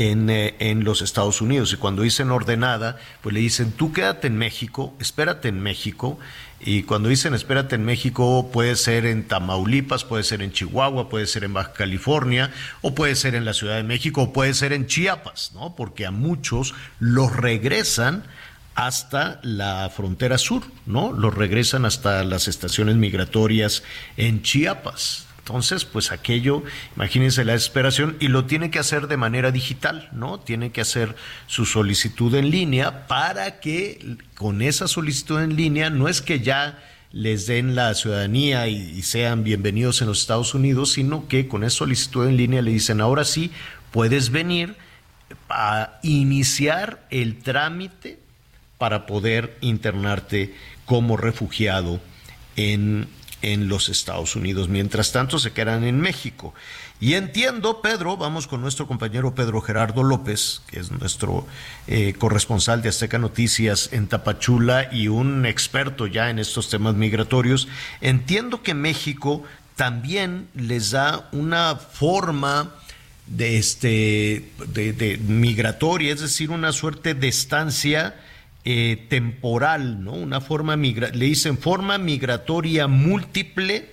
en, 0.00 0.30
eh, 0.30 0.54
en, 0.60 0.82
los 0.82 1.02
Estados 1.02 1.42
Unidos. 1.42 1.74
Y 1.74 1.76
cuando 1.76 2.00
dicen 2.00 2.30
ordenada, 2.30 2.98
pues 3.20 3.34
le 3.34 3.40
dicen, 3.40 3.72
tú 3.72 3.92
quédate 3.92 4.28
en 4.28 4.38
México, 4.38 4.94
espérate 4.98 5.48
en 5.48 5.60
México. 5.60 6.18
Y 6.58 6.84
cuando 6.84 7.10
dicen 7.10 7.34
espérate 7.34 7.74
en 7.74 7.84
México, 7.84 8.48
puede 8.50 8.76
ser 8.76 9.04
en 9.04 9.28
Tamaulipas, 9.28 10.04
puede 10.04 10.22
ser 10.22 10.40
en 10.40 10.52
Chihuahua, 10.52 11.10
puede 11.10 11.26
ser 11.26 11.44
en 11.44 11.52
Baja 11.52 11.74
California, 11.74 12.50
o 12.80 12.94
puede 12.94 13.14
ser 13.14 13.34
en 13.34 13.44
la 13.44 13.52
Ciudad 13.52 13.76
de 13.76 13.82
México, 13.82 14.22
o 14.22 14.32
puede 14.32 14.54
ser 14.54 14.72
en 14.72 14.86
Chiapas, 14.86 15.52
¿no? 15.54 15.76
Porque 15.76 16.06
a 16.06 16.10
muchos 16.10 16.74
los 16.98 17.36
regresan 17.36 18.24
hasta 18.74 19.40
la 19.42 19.90
frontera 19.94 20.38
sur, 20.38 20.62
¿no? 20.86 21.12
Los 21.12 21.34
regresan 21.34 21.84
hasta 21.84 22.24
las 22.24 22.48
estaciones 22.48 22.96
migratorias 22.96 23.82
en 24.16 24.40
Chiapas. 24.40 25.26
Entonces, 25.50 25.84
pues 25.84 26.12
aquello, 26.12 26.62
imagínense 26.94 27.44
la 27.44 27.54
desesperación, 27.54 28.16
y 28.20 28.28
lo 28.28 28.44
tiene 28.44 28.70
que 28.70 28.78
hacer 28.78 29.08
de 29.08 29.16
manera 29.16 29.50
digital, 29.50 30.08
¿no? 30.12 30.38
Tiene 30.38 30.70
que 30.70 30.80
hacer 30.80 31.16
su 31.48 31.66
solicitud 31.66 32.32
en 32.36 32.52
línea 32.52 33.08
para 33.08 33.58
que 33.58 34.16
con 34.36 34.62
esa 34.62 34.86
solicitud 34.86 35.42
en 35.42 35.56
línea 35.56 35.90
no 35.90 36.06
es 36.06 36.22
que 36.22 36.38
ya 36.38 36.78
les 37.10 37.48
den 37.48 37.74
la 37.74 37.92
ciudadanía 37.94 38.68
y, 38.68 38.76
y 38.76 39.02
sean 39.02 39.42
bienvenidos 39.42 40.00
en 40.00 40.06
los 40.06 40.20
Estados 40.20 40.54
Unidos, 40.54 40.92
sino 40.92 41.26
que 41.26 41.48
con 41.48 41.64
esa 41.64 41.78
solicitud 41.78 42.28
en 42.28 42.36
línea 42.36 42.62
le 42.62 42.70
dicen, 42.70 43.00
ahora 43.00 43.24
sí, 43.24 43.50
puedes 43.90 44.30
venir 44.30 44.76
a 45.48 45.98
iniciar 46.04 47.04
el 47.10 47.40
trámite 47.40 48.20
para 48.78 49.04
poder 49.04 49.58
internarte 49.62 50.54
como 50.86 51.16
refugiado 51.16 52.00
en, 52.54 53.08
en 53.42 53.68
los 53.68 53.88
Estados 53.88 54.36
Unidos. 54.36 54.68
Mientras 54.68 55.12
tanto, 55.12 55.38
se 55.38 55.52
quedan 55.52 55.84
en 55.84 56.00
México. 56.00 56.54
Y 57.00 57.14
entiendo, 57.14 57.80
Pedro, 57.80 58.18
vamos 58.18 58.46
con 58.46 58.60
nuestro 58.60 58.86
compañero 58.86 59.34
Pedro 59.34 59.62
Gerardo 59.62 60.02
López, 60.02 60.60
que 60.66 60.80
es 60.80 60.90
nuestro 60.90 61.46
eh, 61.86 62.14
corresponsal 62.18 62.82
de 62.82 62.90
Azteca 62.90 63.18
Noticias 63.18 63.88
en 63.92 64.06
Tapachula 64.06 64.92
y 64.92 65.08
un 65.08 65.46
experto 65.46 66.06
ya 66.06 66.28
en 66.28 66.38
estos 66.38 66.68
temas 66.68 66.94
migratorios. 66.94 67.68
Entiendo 68.02 68.62
que 68.62 68.74
México 68.74 69.42
también 69.76 70.48
les 70.54 70.90
da 70.90 71.28
una 71.32 71.76
forma 71.76 72.74
de 73.26 73.56
este 73.56 74.50
de, 74.66 74.92
de 74.92 75.16
migratoria, 75.16 76.12
es 76.12 76.20
decir, 76.20 76.50
una 76.50 76.72
suerte 76.72 77.14
de 77.14 77.28
estancia 77.28 78.14
eh, 78.64 79.06
temporal, 79.08 80.04
¿no? 80.04 80.12
Una 80.12 80.40
forma 80.40 80.76
migra 80.76 81.08
le 81.08 81.24
dicen 81.24 81.58
forma 81.58 81.98
migratoria 81.98 82.86
múltiple 82.86 83.88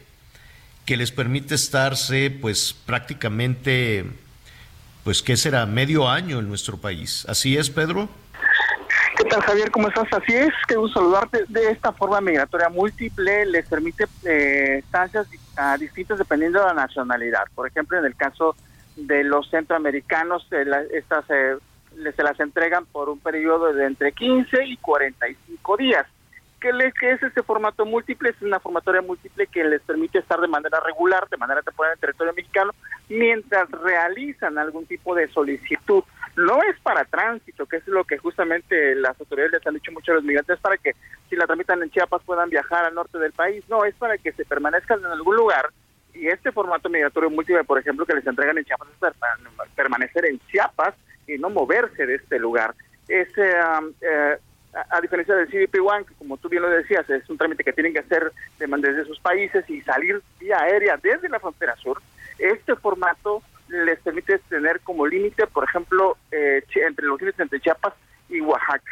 que 0.85 0.97
les 0.97 1.11
permite 1.11 1.55
estarse, 1.55 2.31
pues 2.31 2.73
prácticamente, 2.73 4.05
pues 5.03 5.21
qué 5.21 5.35
será 5.35 5.65
medio 5.65 6.09
año 6.09 6.39
en 6.39 6.47
nuestro 6.47 6.77
país. 6.77 7.25
Así 7.27 7.57
es, 7.57 7.69
Pedro. 7.69 8.09
¿Qué 9.17 9.23
tal, 9.25 9.41
Javier? 9.41 9.71
¿Cómo 9.71 9.87
estás? 9.87 10.07
Así 10.13 10.33
es, 10.33 10.53
que 10.67 10.75
gusto 10.75 10.99
saludarte. 10.99 11.43
De 11.47 11.71
esta 11.71 11.91
forma 11.91 12.21
migratoria 12.21 12.69
múltiple 12.69 13.47
les 13.47 13.67
permite 13.67 14.05
eh, 14.23 14.77
estancias 14.77 15.27
uh, 15.57 15.77
distintas 15.79 16.19
dependiendo 16.19 16.59
de 16.59 16.67
la 16.67 16.73
nacionalidad. 16.73 17.43
Por 17.55 17.67
ejemplo, 17.67 17.97
en 17.97 18.05
el 18.05 18.15
caso 18.15 18.55
de 18.95 19.23
los 19.23 19.49
centroamericanos, 19.49 20.47
eh, 20.51 20.65
la, 20.65 20.81
estas 20.93 21.25
eh, 21.29 21.57
se 22.15 22.23
las 22.23 22.39
entregan 22.39 22.85
por 22.85 23.09
un 23.09 23.19
periodo 23.19 23.73
de 23.73 23.85
entre 23.85 24.11
15 24.11 24.65
y 24.65 24.77
45 24.77 25.77
días. 25.77 26.05
¿Qué, 26.59 26.73
le, 26.73 26.91
¿Qué 26.91 27.11
es 27.11 27.21
este 27.21 27.43
formato 27.43 27.85
múltiple? 27.85 28.29
Es 28.29 28.41
una 28.41 28.59
formatoria 28.59 29.01
múltiple 29.01 29.45
que 29.45 29.63
les 29.63 29.81
permite 29.81 30.19
estar 30.19 30.39
de 30.39 30.47
manera 30.47 30.79
regular, 30.79 31.27
de 31.29 31.37
manera 31.37 31.61
temporal 31.61 31.91
en 31.91 31.97
el 31.97 31.99
territorio 31.99 32.33
mexicano, 32.33 32.71
mientras 33.09 33.69
realizan 33.69 34.57
algún 34.57 34.87
tipo 34.87 35.13
de 35.13 35.27
solicitud. 35.27 36.03
No 36.35 36.61
es 36.63 36.79
para 36.81 37.05
tránsito, 37.05 37.67
que 37.67 37.77
es 37.77 37.87
lo 37.87 38.03
que 38.05 38.17
justamente 38.17 38.95
las 38.95 39.19
autoridades 39.19 39.53
les 39.53 39.67
han 39.67 39.75
dicho 39.75 39.91
mucho 39.91 40.11
a 40.11 40.15
los 40.15 40.23
migrantes, 40.23 40.59
para 40.59 40.77
que 40.77 40.95
si 41.29 41.35
la 41.35 41.45
tramitan 41.45 41.83
en 41.83 41.91
Chiapas 41.91 42.23
puedan 42.23 42.49
viajar 42.49 42.85
al 42.85 42.95
norte 42.95 43.19
del 43.19 43.33
país. 43.33 43.63
No, 43.69 43.85
es 43.85 43.93
para 43.95 44.17
que 44.17 44.31
se 44.31 44.45
permanezcan 44.45 44.99
en 44.99 45.11
algún 45.11 45.35
lugar. 45.35 45.69
Y 46.15 46.27
este 46.27 46.51
formato 46.51 46.89
migratorio 46.89 47.29
múltiple, 47.29 47.63
por 47.65 47.77
ejemplo, 47.77 48.03
que 48.03 48.15
les 48.15 48.25
entregan 48.25 48.57
en 48.57 48.65
Chiapas, 48.65 48.87
es 48.89 48.97
para 48.97 49.35
permanecer 49.75 50.25
en 50.25 50.39
Chiapas 50.47 50.95
y 51.27 51.37
no 51.37 51.49
moverse 51.49 52.05
de 52.05 52.15
este 52.15 52.39
lugar. 52.39 52.73
Es, 53.07 53.27
eh, 53.37 53.53
eh, 54.01 54.37
a, 54.73 55.01
diferencia 55.01 55.35
del 55.35 55.47
CDP 55.47 55.79
One, 55.81 56.05
que 56.05 56.13
como 56.15 56.37
tú 56.37 56.49
bien 56.49 56.63
lo 56.63 56.69
decías, 56.69 57.09
es 57.09 57.29
un 57.29 57.37
trámite 57.37 57.63
que 57.63 57.73
tienen 57.73 57.93
que 57.93 57.99
hacer 57.99 58.31
de, 58.59 58.67
desde 58.67 59.05
sus 59.05 59.19
países 59.19 59.69
y 59.69 59.81
salir 59.81 60.21
vía 60.39 60.59
aérea 60.59 60.97
desde 60.97 61.29
la 61.29 61.39
frontera 61.39 61.75
sur, 61.77 62.01
este 62.39 62.75
formato 62.75 63.41
les 63.67 63.99
permite 63.99 64.39
tener 64.49 64.79
como 64.81 65.05
límite, 65.05 65.45
por 65.47 65.65
ejemplo, 65.65 66.17
eh, 66.31 66.63
entre 66.75 67.05
los 67.05 67.19
límites 67.19 67.39
entre 67.39 67.59
Chiapas 67.59 67.93
y 68.29 68.39
Oaxaca. 68.41 68.91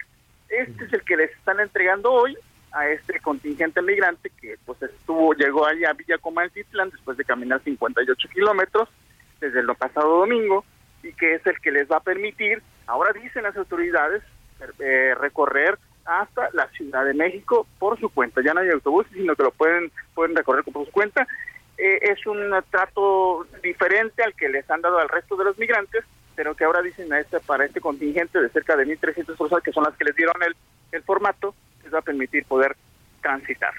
Este 0.50 0.86
es 0.86 0.94
el 0.94 1.02
que 1.04 1.18
les 1.18 1.32
están 1.32 1.60
entregando 1.60 2.12
hoy 2.12 2.38
a 2.72 2.90
este 2.90 3.20
contingente 3.22 3.82
migrante 3.82 4.30
que 4.42 4.58
pues 4.66 4.82
estuvo 4.82 5.34
llegó 5.34 5.66
allá 5.66 5.92
a 5.92 5.94
Villa 5.94 6.18
Comaltitlán 6.18 6.90
después 6.90 7.18
de 7.18 7.24
caminar 7.24 7.62
58 7.64 8.30
kilómetros 8.34 8.90
desde 9.40 9.62
el 9.62 9.68
pasado 9.76 10.20
domingo 10.20 10.66
y 11.06 11.14
que 11.14 11.36
es 11.36 11.46
el 11.46 11.60
que 11.60 11.72
les 11.72 11.90
va 11.90 11.98
a 11.98 12.04
permitir, 12.04 12.62
ahora 12.88 13.14
dicen 13.14 13.44
las 13.44 13.56
autoridades, 13.56 14.24
eh, 14.80 15.14
recorrer 15.20 15.78
hasta 16.06 16.50
la 16.54 16.68
Ciudad 16.70 17.06
de 17.06 17.14
México 17.14 17.68
por 17.80 18.00
su 18.00 18.10
cuenta. 18.10 18.42
Ya 18.44 18.54
no 18.54 18.62
hay 18.62 18.70
autobuses, 18.70 19.12
sino 19.14 19.36
que 19.36 19.44
lo 19.44 19.52
pueden, 19.52 19.92
pueden 20.14 20.36
recorrer 20.36 20.64
por 20.64 20.86
su 20.86 20.92
cuenta. 20.92 21.28
Eh, 21.78 22.00
es 22.02 22.26
un 22.26 22.54
trato 22.70 23.46
diferente 23.62 24.24
al 24.24 24.34
que 24.34 24.50
les 24.50 24.70
han 24.70 24.82
dado 24.82 25.00
al 25.00 25.10
resto 25.10 25.36
de 25.36 25.46
los 25.46 25.58
migrantes, 25.58 26.04
pero 26.36 26.56
que 26.56 26.64
ahora 26.64 26.82
dicen 26.82 27.12
a 27.12 27.20
este, 27.20 27.40
para 27.40 27.66
este 27.66 27.82
contingente 27.82 28.42
de 28.42 28.50
cerca 28.50 28.76
de 28.76 28.86
1.300 28.86 29.26
personas, 29.38 29.64
que 29.64 29.72
son 29.72 29.84
las 29.84 29.96
que 29.96 30.06
les 30.06 30.16
dieron 30.16 30.42
el, 30.44 30.56
el 30.92 31.04
formato, 31.04 31.54
les 31.84 31.94
va 31.94 32.00
a 32.00 32.04
permitir 32.04 32.46
poder 32.46 32.76
transitar. 33.22 33.74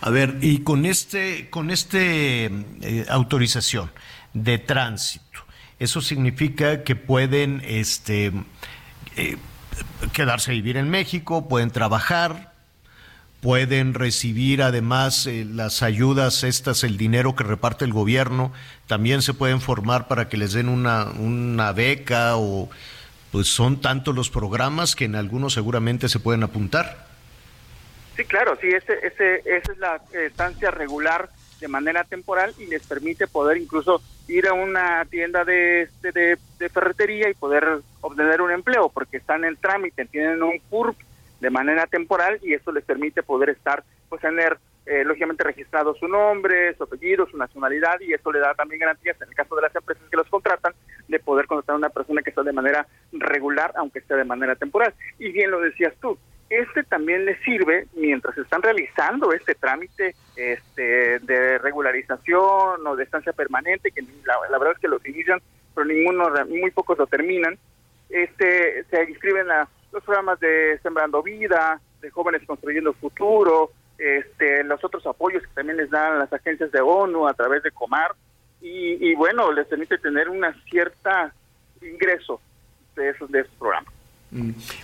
A 0.00 0.10
ver, 0.10 0.36
y 0.40 0.62
con 0.64 0.84
este, 0.84 1.48
con 1.48 1.70
este 1.70 2.46
eh, 2.46 3.06
autorización 3.08 3.90
de 4.34 4.58
tránsito, 4.58 5.44
eso 5.82 6.00
significa 6.00 6.84
que 6.84 6.94
pueden 6.94 7.60
este, 7.64 8.32
eh, 9.16 9.36
quedarse 10.12 10.52
a 10.52 10.54
vivir 10.54 10.76
en 10.76 10.88
México, 10.90 11.48
pueden 11.48 11.72
trabajar, 11.72 12.52
pueden 13.40 13.94
recibir 13.94 14.62
además 14.62 15.26
eh, 15.26 15.44
las 15.44 15.82
ayudas, 15.82 16.44
estas, 16.44 16.84
el 16.84 16.96
dinero 16.96 17.34
que 17.34 17.42
reparte 17.42 17.84
el 17.84 17.92
gobierno, 17.92 18.52
también 18.86 19.22
se 19.22 19.34
pueden 19.34 19.60
formar 19.60 20.06
para 20.06 20.28
que 20.28 20.36
les 20.36 20.52
den 20.52 20.68
una, 20.68 21.06
una 21.18 21.72
beca 21.72 22.36
o 22.36 22.70
pues 23.32 23.48
son 23.48 23.80
tantos 23.80 24.14
los 24.14 24.30
programas 24.30 24.94
que 24.94 25.06
en 25.06 25.16
algunos 25.16 25.54
seguramente 25.54 26.08
se 26.08 26.20
pueden 26.20 26.44
apuntar. 26.44 27.06
Sí, 28.16 28.24
claro, 28.24 28.56
sí, 28.60 28.68
ese, 28.68 28.92
ese, 29.04 29.42
esa 29.46 29.72
es 29.72 29.78
la 29.78 30.00
estancia 30.12 30.70
regular 30.70 31.28
de 31.62 31.68
manera 31.68 32.02
temporal 32.02 32.52
y 32.58 32.66
les 32.66 32.84
permite 32.86 33.28
poder 33.28 33.56
incluso 33.56 34.02
ir 34.26 34.48
a 34.48 34.52
una 34.52 35.04
tienda 35.06 35.44
de, 35.44 35.88
de, 36.02 36.36
de, 36.58 36.68
ferretería 36.68 37.30
y 37.30 37.34
poder 37.34 37.80
obtener 38.00 38.42
un 38.42 38.50
empleo, 38.50 38.88
porque 38.88 39.18
están 39.18 39.44
en 39.44 39.56
trámite, 39.56 40.04
tienen 40.06 40.42
un 40.42 40.58
CURP 40.68 40.96
de 41.40 41.50
manera 41.50 41.86
temporal 41.86 42.40
y 42.42 42.52
eso 42.52 42.72
les 42.72 42.84
permite 42.84 43.22
poder 43.22 43.50
estar, 43.50 43.84
pues 44.08 44.20
tener 44.20 44.58
eh, 44.86 45.04
lógicamente 45.04 45.44
registrado 45.44 45.94
su 45.94 46.08
nombre, 46.08 46.74
su 46.74 46.82
apellido, 46.82 47.26
su 47.26 47.36
nacionalidad 47.36 48.00
y 48.00 48.12
eso 48.12 48.32
le 48.32 48.40
da 48.40 48.52
también 48.54 48.80
garantías 48.80 49.20
en 49.22 49.28
el 49.28 49.34
caso 49.34 49.54
de 49.54 49.62
las 49.62 49.74
empresas 49.76 50.02
que 50.10 50.16
los 50.16 50.28
contratan 50.28 50.74
de 51.06 51.20
poder 51.20 51.46
contratar 51.46 51.74
a 51.74 51.78
una 51.78 51.90
persona 51.90 52.22
que 52.22 52.30
está 52.30 52.42
de 52.42 52.52
manera 52.52 52.86
regular, 53.12 53.72
aunque 53.76 54.00
esté 54.00 54.16
de 54.16 54.24
manera 54.24 54.56
temporal. 54.56 54.92
Y 55.20 55.30
bien 55.30 55.52
lo 55.52 55.60
decías 55.60 55.94
tú, 56.00 56.18
este 56.52 56.84
también 56.84 57.24
les 57.24 57.40
sirve 57.42 57.86
mientras 57.94 58.36
están 58.36 58.62
realizando 58.62 59.32
este 59.32 59.54
trámite 59.54 60.14
este, 60.36 61.18
de 61.20 61.58
regularización 61.58 62.86
o 62.86 62.96
de 62.96 63.04
estancia 63.04 63.32
permanente, 63.32 63.90
que 63.90 64.02
la, 64.02 64.34
la, 64.50 64.58
verdad 64.58 64.74
es 64.74 64.80
que 64.80 64.88
los 64.88 65.06
inician, 65.06 65.40
pero 65.74 65.86
ninguno, 65.86 66.30
muy 66.46 66.70
pocos 66.70 66.98
lo 66.98 67.06
terminan. 67.06 67.58
Este, 68.10 68.84
se 68.84 69.04
inscriben 69.04 69.50
a 69.50 69.68
los 69.92 70.04
programas 70.04 70.38
de 70.40 70.78
Sembrando 70.82 71.22
Vida, 71.22 71.80
de 72.00 72.10
Jóvenes 72.10 72.42
Construyendo 72.46 72.92
Futuro, 72.92 73.70
este, 73.96 74.64
los 74.64 74.82
otros 74.84 75.06
apoyos 75.06 75.42
que 75.42 75.54
también 75.54 75.78
les 75.78 75.90
dan 75.90 76.18
las 76.18 76.32
agencias 76.32 76.70
de 76.72 76.80
ONU 76.80 77.26
a 77.26 77.34
través 77.34 77.62
de 77.62 77.70
Comar, 77.70 78.12
y, 78.60 79.10
y 79.10 79.14
bueno, 79.14 79.50
les 79.52 79.66
permite 79.66 79.98
tener 79.98 80.28
una 80.28 80.54
cierta 80.64 81.32
ingreso 81.80 82.40
de 82.94 83.10
esos, 83.10 83.30
de 83.30 83.40
esos 83.40 83.54
programas. 83.54 84.01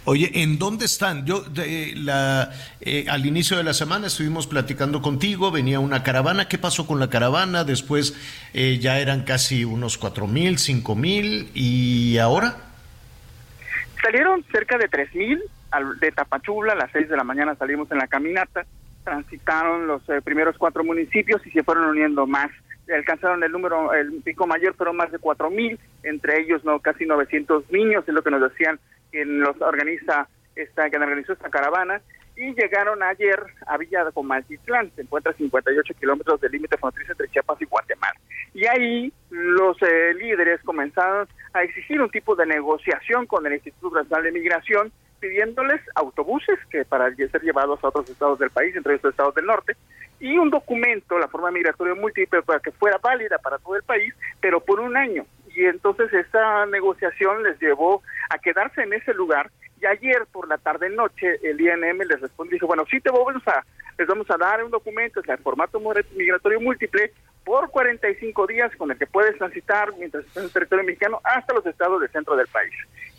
Oye, 0.05 0.31
¿en 0.43 0.59
dónde 0.59 0.85
están? 0.85 1.25
Yo 1.25 1.41
de, 1.41 1.95
la, 1.97 2.51
eh, 2.81 3.07
al 3.09 3.25
inicio 3.25 3.57
de 3.57 3.65
la 3.65 3.73
semana 3.73 4.09
estuvimos 4.09 4.47
platicando 4.47 5.01
contigo, 5.01 5.51
venía 5.51 5.81
una 5.81 6.03
caravana, 6.03 6.49
¿qué 6.49 6.59
pasó 6.59 6.87
con 6.87 7.01
la 7.01 7.09
caravana? 7.09 7.65
Después 7.65 8.15
eh, 8.53 8.79
ya 8.79 8.99
eran 8.99 9.25
casi 9.25 9.65
unos 9.65 9.97
cuatro 9.97 10.27
mil, 10.27 10.59
cinco 10.59 10.95
mil, 10.95 11.51
¿y 11.55 12.19
ahora? 12.19 12.57
Salieron 14.03 14.45
cerca 14.53 14.77
de 14.77 14.89
tres 14.89 15.15
mil 15.15 15.43
de 16.01 16.13
Tapachula, 16.13 16.75
a 16.75 16.77
las 16.77 16.91
seis 16.93 17.09
de 17.09 17.17
la 17.17 17.25
mañana 17.25 17.55
salimos 17.55 17.91
en 17.91 17.99
la 17.99 18.07
caminata, 18.07 18.67
transitaron 19.03 19.87
los 19.87 20.07
eh, 20.11 20.21
primeros 20.23 20.59
cuatro 20.59 20.85
municipios 20.85 21.47
y 21.47 21.51
se 21.51 21.63
fueron 21.63 21.85
uniendo 21.85 22.27
más. 22.27 22.51
alcanzaron 22.95 23.43
el 23.43 23.53
número, 23.53 23.95
el 23.95 24.21
pico 24.23 24.47
mayor, 24.47 24.75
fueron 24.75 24.97
más 24.97 25.11
de 25.11 25.19
cuatro 25.19 25.51
mil, 25.51 25.79
entre 26.03 26.43
ellos 26.43 26.63
no 26.65 26.81
casi 26.81 27.07
900 27.07 27.71
niños, 27.71 28.05
es 28.07 28.13
lo 28.13 28.23
que 28.23 28.31
nos 28.31 28.43
decían 28.43 28.79
quien 29.11 29.41
los 29.41 29.61
organiza 29.61 30.29
esta, 30.55 30.89
quien 30.91 31.03
organizó 31.03 31.33
esta 31.33 31.51
caravana, 31.51 32.01
y 32.39 32.55
llegaron 32.55 33.03
ayer 33.03 33.43
a 33.67 33.77
Villa 33.77 34.05
de 34.05 34.13
Comaltitlán, 34.13 34.93
se 34.95 35.03
encuentra 35.03 35.33
a 35.33 35.37
58 35.37 35.95
kilómetros 35.99 36.41
del 36.41 36.53
límite 36.53 36.77
fronterizo 36.77 37.13
entre 37.13 37.29
Chiapas 37.29 37.61
y 37.61 37.65
Guatemala. 37.65 38.15
Y 38.55 38.65
ahí 38.67 39.13
los 39.31 39.77
eh, 39.83 40.15
líderes 40.15 40.63
comenzaron 40.63 41.27
a 41.53 41.65
exigir 41.65 42.01
un 42.01 42.11
tipo 42.11 42.37
de 42.37 42.47
negociación 42.47 43.27
con 43.27 43.45
el 43.45 43.55
Instituto 43.55 43.97
Nacional 43.97 44.23
de 44.25 44.33
Migración, 44.33 44.93
pidiéndoles 45.19 45.81
autobuses 45.97 46.61
que 46.71 46.85
para 46.85 47.13
ser 47.13 47.43
llevados 47.43 47.83
a 47.83 47.89
otros 47.89 48.09
estados 48.09 48.39
del 48.39 48.51
país, 48.51 48.75
entre 48.77 48.93
los 48.93 49.05
estados 49.05 49.35
del 49.35 49.47
norte, 49.47 49.75
y 50.21 50.37
un 50.37 50.51
documento, 50.51 51.19
la 51.19 51.27
forma 51.29 51.51
migratoria 51.51 51.95
múltiple, 51.95 52.43
para 52.43 52.61
que 52.61 52.71
fuera 52.71 52.99
válida 52.99 53.39
para 53.39 53.59
todo 53.59 53.75
el 53.75 53.83
país, 53.83 54.15
pero 54.41 54.61
por 54.61 54.79
un 54.79 54.97
año. 54.97 55.27
Y 55.59 55.67
entonces 55.67 56.13
esta 56.13 56.67
negociación 56.67 57.43
les 57.43 57.61
llevó 57.61 58.01
a 58.31 58.39
quedarse 58.39 58.81
en 58.83 58.93
ese 58.93 59.13
lugar 59.13 59.51
y 59.81 59.87
ayer 59.87 60.25
por 60.31 60.47
la 60.47 60.57
tarde 60.57 60.89
noche 60.89 61.35
el 61.43 61.61
INM 61.61 61.99
les 61.99 62.21
respondió 62.21 62.55
dijo, 62.55 62.69
bueno, 62.69 62.85
sí 62.89 63.01
te 63.01 63.11
vamos 63.11 63.43
a, 63.49 63.65
les 63.99 64.07
vamos 64.07 64.31
a 64.31 64.37
dar 64.37 64.63
un 64.63 64.71
documento, 64.71 65.19
es 65.19 65.29
el 65.29 65.39
formato 65.39 65.81
migratorio 66.15 66.61
múltiple, 66.61 67.13
por 67.45 67.71
45 67.71 68.47
días 68.47 68.71
con 68.77 68.93
el 68.93 68.99
que 68.99 69.09
puedes 69.09 69.37
transitar 69.37 69.93
mientras 69.99 70.25
estás 70.27 70.37
en 70.37 70.45
el 70.45 70.53
territorio 70.53 70.85
mexicano 70.85 71.21
hasta 71.25 71.53
los 71.53 71.67
estados 71.67 72.01
del 72.03 72.11
centro 72.11 72.37
del 72.37 72.47
país. 72.47 72.75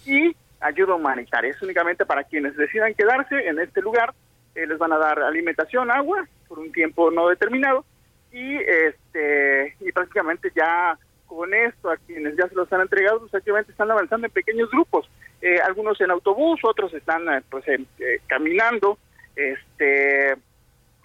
Y 0.05 0.33
ayuda 0.61 0.95
humanitaria, 0.95 1.51
es 1.51 1.61
únicamente 1.61 2.05
para 2.05 2.23
quienes 2.23 2.55
decidan 2.55 2.93
quedarse 2.93 3.35
en 3.49 3.59
este 3.59 3.81
lugar, 3.81 4.13
eh, 4.55 4.65
les 4.65 4.77
van 4.77 4.93
a 4.93 4.97
dar 4.97 5.19
alimentación, 5.19 5.91
agua, 5.91 6.25
por 6.47 6.59
un 6.59 6.71
tiempo 6.71 7.11
no 7.11 7.27
determinado, 7.27 7.83
y 8.31 8.55
este 8.55 9.75
y 9.81 9.91
prácticamente 9.91 10.53
ya 10.55 10.97
con 11.29 11.53
esto 11.53 11.89
a 11.89 11.97
quienes 11.97 12.35
ya 12.35 12.49
se 12.49 12.55
los 12.55 12.71
han 12.73 12.81
entregado, 12.81 13.19
pues 13.19 13.31
prácticamente 13.31 13.71
están 13.71 13.91
avanzando 13.91 14.27
en 14.27 14.33
pequeños 14.33 14.69
grupos 14.69 15.07
eh, 15.41 15.59
algunos 15.65 15.99
en 16.01 16.11
autobús, 16.11 16.59
otros 16.63 16.93
están 16.93 17.29
eh, 17.29 17.41
pues 17.49 17.63
eh, 17.67 17.85
caminando 18.27 18.97
este 19.35 20.35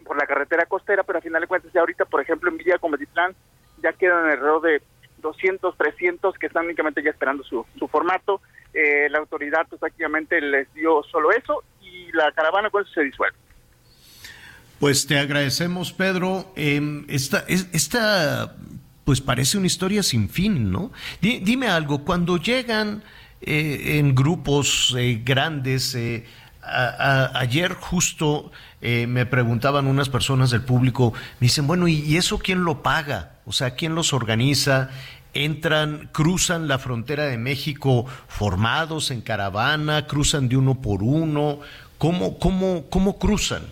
por 0.05 0.19
la 0.19 0.27
carretera 0.27 0.67
costera, 0.67 1.03
pero 1.03 1.19
a 1.19 1.23
final 1.23 1.41
de 1.41 1.47
cuentas 1.47 1.73
ya 1.73 1.81
ahorita, 1.81 2.05
por 2.05 2.21
ejemplo, 2.21 2.51
en 2.51 2.59
Villa 2.59 2.79
Cometitlán 2.79 3.35
ya 3.83 3.93
quedan 3.93 4.29
alrededor 4.29 4.61
de 4.63 4.83
200, 5.19 5.79
300 5.79 6.37
que 6.37 6.47
están 6.47 6.67
únicamente 6.67 7.03
ya 7.03 7.11
esperando 7.11 7.43
su, 7.45 7.65
su 7.79 7.89
formato. 7.89 8.41
la 8.75 9.19
autoridad 9.19 9.67
pues 9.69 9.81
prácticamente 9.81 10.41
les 10.41 10.73
dio 10.75 11.03
solo 11.05 11.31
eso 11.31 11.63
y 11.81 12.13
la 12.13 12.33
caravana 12.33 12.69
con 12.69 12.83
eso 12.83 12.93
se 12.93 13.05
disuelve. 13.05 13.37
Pues 14.79 15.07
te 15.07 15.19
agradecemos, 15.19 15.93
Pedro. 15.93 16.53
Em, 16.57 17.07
esta, 17.09 17.45
esta, 17.49 18.55
pues 19.05 19.21
parece 19.21 19.59
una 19.59 19.67
historia 19.67 20.03
sin 20.03 20.29
fin, 20.29 20.73
¿no? 20.73 20.91
dime 21.21 21.69
algo, 21.69 22.05
cuando 22.05 22.39
llegan 22.39 23.03
eh, 23.41 23.99
en 23.99 24.15
grupos 24.15 24.95
eh, 24.97 25.21
grandes. 25.25 25.95
Eh, 25.95 26.25
ayer 26.63 27.75
justo 27.75 28.51
me 28.81 29.27
preguntaban 29.27 29.87
unas 29.87 30.09
personas 30.09 30.51
del 30.51 30.63
público, 30.63 31.13
me 31.39 31.47
dicen, 31.47 31.67
bueno, 31.67 31.89
¿y 31.89 32.17
eso 32.17 32.39
quién 32.39 32.65
lo 32.65 32.83
paga? 32.83 33.33
O 33.45 33.53
sea, 33.53 33.75
¿quién 33.75 33.95
los 33.95 34.13
organiza? 34.13 34.91
entran, 35.35 36.09
cruzan 36.13 36.69
la 36.69 36.79
frontera 36.79 37.25
de 37.25 37.37
México 37.37 38.07
formados 38.29 39.11
en 39.11 39.21
caravana, 39.21 40.07
cruzan 40.07 40.49
de 40.49 40.57
uno 40.57 40.81
por 40.81 41.03
uno. 41.03 41.59
¿Cómo, 41.99 42.39
cómo, 42.39 42.85
cómo 42.89 43.19
cruzan? 43.19 43.63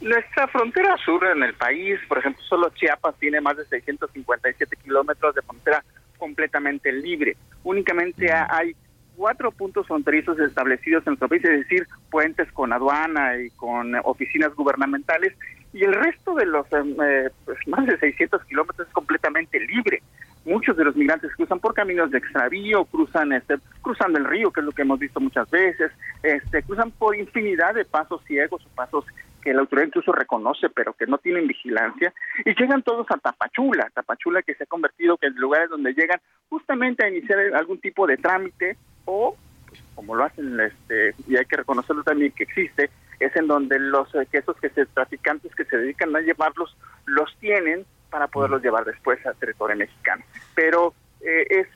Nuestra 0.00 0.46
frontera 0.46 0.96
sur 1.04 1.24
en 1.26 1.42
el 1.42 1.54
país, 1.54 1.98
por 2.08 2.18
ejemplo, 2.18 2.42
solo 2.44 2.70
Chiapas 2.70 3.16
tiene 3.18 3.40
más 3.40 3.56
de 3.56 3.64
657 3.64 4.76
kilómetros 4.76 5.34
de 5.34 5.42
frontera 5.42 5.84
completamente 6.18 6.92
libre. 6.92 7.36
Únicamente 7.64 8.32
hay 8.32 8.76
cuatro 9.16 9.50
puntos 9.50 9.86
fronterizos 9.88 10.38
establecidos 10.38 11.04
en 11.06 11.10
nuestro 11.12 11.28
país, 11.28 11.44
es 11.44 11.60
decir, 11.60 11.86
puentes 12.10 12.50
con 12.52 12.72
aduana 12.72 13.36
y 13.38 13.50
con 13.50 13.96
oficinas 14.04 14.54
gubernamentales, 14.54 15.34
y 15.72 15.82
el 15.82 15.92
resto 15.92 16.34
de 16.34 16.46
los 16.46 16.72
em, 16.72 16.96
eh, 17.02 17.30
pues, 17.44 17.58
más 17.66 17.84
de 17.84 17.98
600 17.98 18.42
kilómetros 18.44 18.86
es 18.86 18.94
completamente 18.94 19.58
libre. 19.60 20.02
Muchos 20.44 20.76
de 20.76 20.84
los 20.84 20.96
migrantes 20.96 21.34
cruzan 21.36 21.58
por 21.58 21.74
caminos 21.74 22.10
de 22.10 22.18
extravío, 22.18 22.84
cruzan 22.86 23.32
este, 23.32 23.56
cruzando 23.82 24.18
el 24.18 24.24
río, 24.24 24.50
que 24.50 24.60
es 24.60 24.66
lo 24.66 24.72
que 24.72 24.82
hemos 24.82 24.98
visto 24.98 25.20
muchas 25.20 25.50
veces, 25.50 25.90
este, 26.22 26.62
cruzan 26.62 26.90
por 26.92 27.16
infinidad 27.16 27.74
de 27.74 27.84
pasos 27.84 28.22
ciegos 28.24 28.64
o 28.64 28.74
pasos 28.76 29.04
que 29.42 29.52
la 29.52 29.60
autoridad 29.60 29.88
incluso 29.88 30.12
reconoce, 30.12 30.68
pero 30.68 30.92
que 30.94 31.06
no 31.06 31.18
tienen 31.18 31.46
vigilancia, 31.46 32.12
y 32.44 32.54
llegan 32.54 32.82
todos 32.82 33.06
a 33.10 33.18
Tapachula, 33.18 33.90
Tapachula 33.94 34.42
que 34.42 34.54
se 34.54 34.64
ha 34.64 34.66
convertido 34.66 35.16
que 35.16 35.26
en 35.26 35.36
lugares 35.36 35.70
donde 35.70 35.94
llegan 35.94 36.20
justamente 36.48 37.04
a 37.04 37.08
iniciar 37.08 37.38
algún 37.54 37.80
tipo 37.80 38.06
de 38.06 38.16
trámite 38.16 38.76
o, 39.04 39.36
pues, 39.68 39.82
como 39.94 40.14
lo 40.14 40.24
hacen, 40.24 40.58
este, 40.60 41.14
y 41.26 41.36
hay 41.36 41.44
que 41.44 41.56
reconocerlo 41.56 42.02
también 42.02 42.32
que 42.32 42.44
existe, 42.44 42.90
es 43.20 43.34
en 43.36 43.46
donde 43.46 43.78
los 43.78 44.12
eh, 44.14 44.26
quesos 44.30 44.56
que 44.60 44.70
se 44.70 44.86
traficantes 44.86 45.54
que 45.54 45.64
se 45.64 45.76
dedican 45.76 46.14
a 46.14 46.20
llevarlos 46.20 46.76
los 47.06 47.34
tienen 47.38 47.84
para 48.10 48.28
poderlos 48.28 48.62
llevar 48.62 48.84
después 48.84 49.24
al 49.26 49.36
territorio 49.36 49.76
mexicano. 49.76 50.24
Pero 50.54 50.94
eh, 51.20 51.46
es 51.50 51.66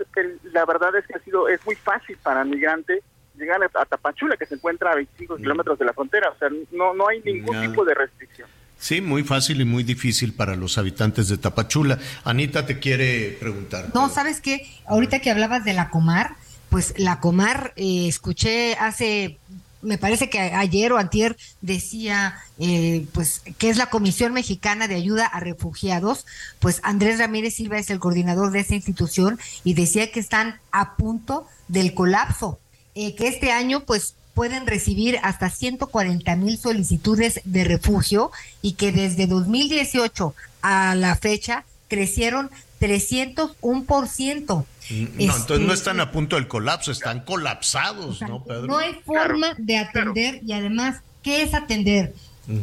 la 0.52 0.64
verdad 0.64 0.94
es 0.96 1.06
que 1.06 1.14
ha 1.14 1.18
sido 1.20 1.48
es 1.48 1.64
muy 1.66 1.74
fácil 1.74 2.16
para 2.22 2.42
el 2.42 2.48
migrante 2.48 3.02
llegar 3.36 3.60
a 3.74 3.84
Tapachula, 3.84 4.36
que 4.36 4.46
se 4.46 4.54
encuentra 4.54 4.92
a 4.92 4.96
25 4.96 5.36
kilómetros 5.36 5.78
de 5.78 5.84
la 5.84 5.92
frontera. 5.92 6.30
O 6.30 6.38
sea, 6.38 6.48
no, 6.72 6.94
no 6.94 7.08
hay 7.08 7.20
ningún 7.20 7.60
tipo 7.60 7.84
de 7.84 7.94
restricción. 7.94 8.48
Sí, 8.82 9.00
muy 9.00 9.22
fácil 9.22 9.60
y 9.60 9.64
muy 9.64 9.84
difícil 9.84 10.32
para 10.32 10.56
los 10.56 10.76
habitantes 10.76 11.28
de 11.28 11.38
Tapachula. 11.38 12.00
Anita 12.24 12.66
te 12.66 12.80
quiere 12.80 13.36
preguntar. 13.38 13.90
No, 13.94 14.08
¿sabes 14.08 14.40
qué? 14.40 14.68
Ahorita 14.88 15.20
que 15.20 15.30
hablabas 15.30 15.64
de 15.64 15.72
la 15.72 15.88
Comar, 15.88 16.34
pues 16.68 16.92
la 16.96 17.20
Comar, 17.20 17.74
eh, 17.76 18.08
escuché 18.08 18.74
hace, 18.74 19.38
me 19.82 19.98
parece 19.98 20.28
que 20.28 20.40
ayer 20.40 20.92
o 20.92 20.98
antier 20.98 21.36
decía, 21.60 22.34
eh, 22.58 23.06
pues, 23.12 23.44
que 23.56 23.70
es 23.70 23.76
la 23.76 23.86
Comisión 23.86 24.32
Mexicana 24.32 24.88
de 24.88 24.96
Ayuda 24.96 25.26
a 25.26 25.38
Refugiados, 25.38 26.26
pues 26.58 26.80
Andrés 26.82 27.20
Ramírez 27.20 27.54
Silva 27.54 27.78
es 27.78 27.88
el 27.88 28.00
coordinador 28.00 28.50
de 28.50 28.60
esa 28.60 28.74
institución 28.74 29.38
y 29.62 29.74
decía 29.74 30.10
que 30.10 30.18
están 30.18 30.58
a 30.72 30.96
punto 30.96 31.46
del 31.68 31.94
colapso 31.94 32.58
eh, 32.94 33.14
que 33.14 33.28
este 33.28 33.52
año 33.52 33.80
pues 33.80 34.14
pueden 34.34 34.66
recibir 34.66 35.18
hasta 35.22 35.50
140 35.50 36.36
mil 36.36 36.58
solicitudes 36.58 37.40
de 37.44 37.64
refugio 37.64 38.30
y 38.62 38.72
que 38.72 38.92
desde 38.92 39.26
2018 39.26 40.34
a 40.62 40.94
la 40.94 41.16
fecha 41.16 41.64
crecieron 41.88 42.50
301%. 42.80 44.64
Mm, 44.90 45.02
no, 45.02 45.36
entonces 45.36 45.48
no 45.48 45.64
este, 45.64 45.74
están 45.74 46.00
a 46.00 46.10
punto 46.10 46.36
del 46.36 46.48
colapso, 46.48 46.90
están 46.90 47.20
colapsados, 47.20 48.20
¿no, 48.22 48.42
Pedro? 48.42 48.66
No 48.66 48.78
hay 48.78 48.94
forma 49.04 49.54
de 49.58 49.76
atender 49.76 50.40
y 50.44 50.52
además, 50.52 51.00
¿qué 51.22 51.42
es 51.42 51.54
atender? 51.54 52.14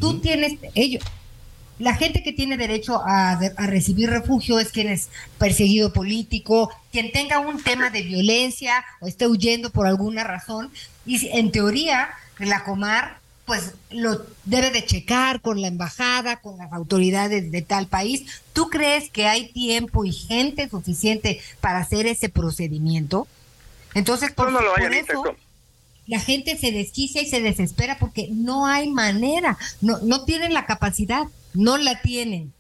Tú 0.01 0.19
tienes, 0.19 0.59
ellos, 0.75 1.03
la 1.79 1.95
gente 1.95 2.21
que 2.21 2.33
tiene 2.33 2.57
derecho 2.57 3.01
a, 3.03 3.39
recibir 3.57 4.09
refugio 4.09 4.59
es 4.59 4.69
quien 4.69 4.89
es 4.89 5.09
perseguido 5.37 5.93
político, 5.93 6.69
quien 6.91 7.11
tenga 7.11 7.39
un 7.39 7.63
tema 7.63 7.89
de 7.89 8.01
violencia 8.01 8.85
o 8.99 9.07
esté 9.07 9.27
huyendo 9.27 9.71
por 9.71 9.87
alguna 9.87 10.25
razón. 10.25 10.71
Y 11.05 11.29
en 11.29 11.51
teoría, 11.51 12.09
la 12.37 12.63
Comar 12.63 13.19
pues 13.45 13.73
lo 13.89 14.23
debe 14.45 14.69
de 14.69 14.85
checar 14.85 15.41
con 15.41 15.59
la 15.59 15.69
embajada, 15.69 16.35
con 16.35 16.59
las 16.59 16.71
autoridades 16.71 17.51
de 17.51 17.61
tal 17.63 17.87
país. 17.87 18.43
¿Tú 18.53 18.69
crees 18.69 19.09
que 19.09 19.25
hay 19.25 19.51
tiempo 19.51 20.05
y 20.05 20.11
gente 20.11 20.69
suficiente 20.69 21.41
para 21.59 21.79
hacer 21.79 22.05
ese 22.05 22.29
procedimiento? 22.29 23.27
Entonces, 23.95 24.31
por, 24.33 24.51
no 24.51 24.61
lo 24.61 24.75
por 24.75 24.93
eso, 24.93 25.23
la 26.05 26.19
gente 26.19 26.57
se 26.57 26.71
desquicia 26.71 27.23
y 27.23 27.29
se 27.29 27.41
desespera 27.41 27.97
porque 27.97 28.27
no 28.31 28.67
hay 28.67 28.91
manera, 28.91 29.57
no, 29.81 29.97
no 30.03 30.25
tienen 30.25 30.53
la 30.53 30.67
capacidad 30.67 31.23
no 31.53 31.77
la 31.77 32.01
tienen. 32.01 32.53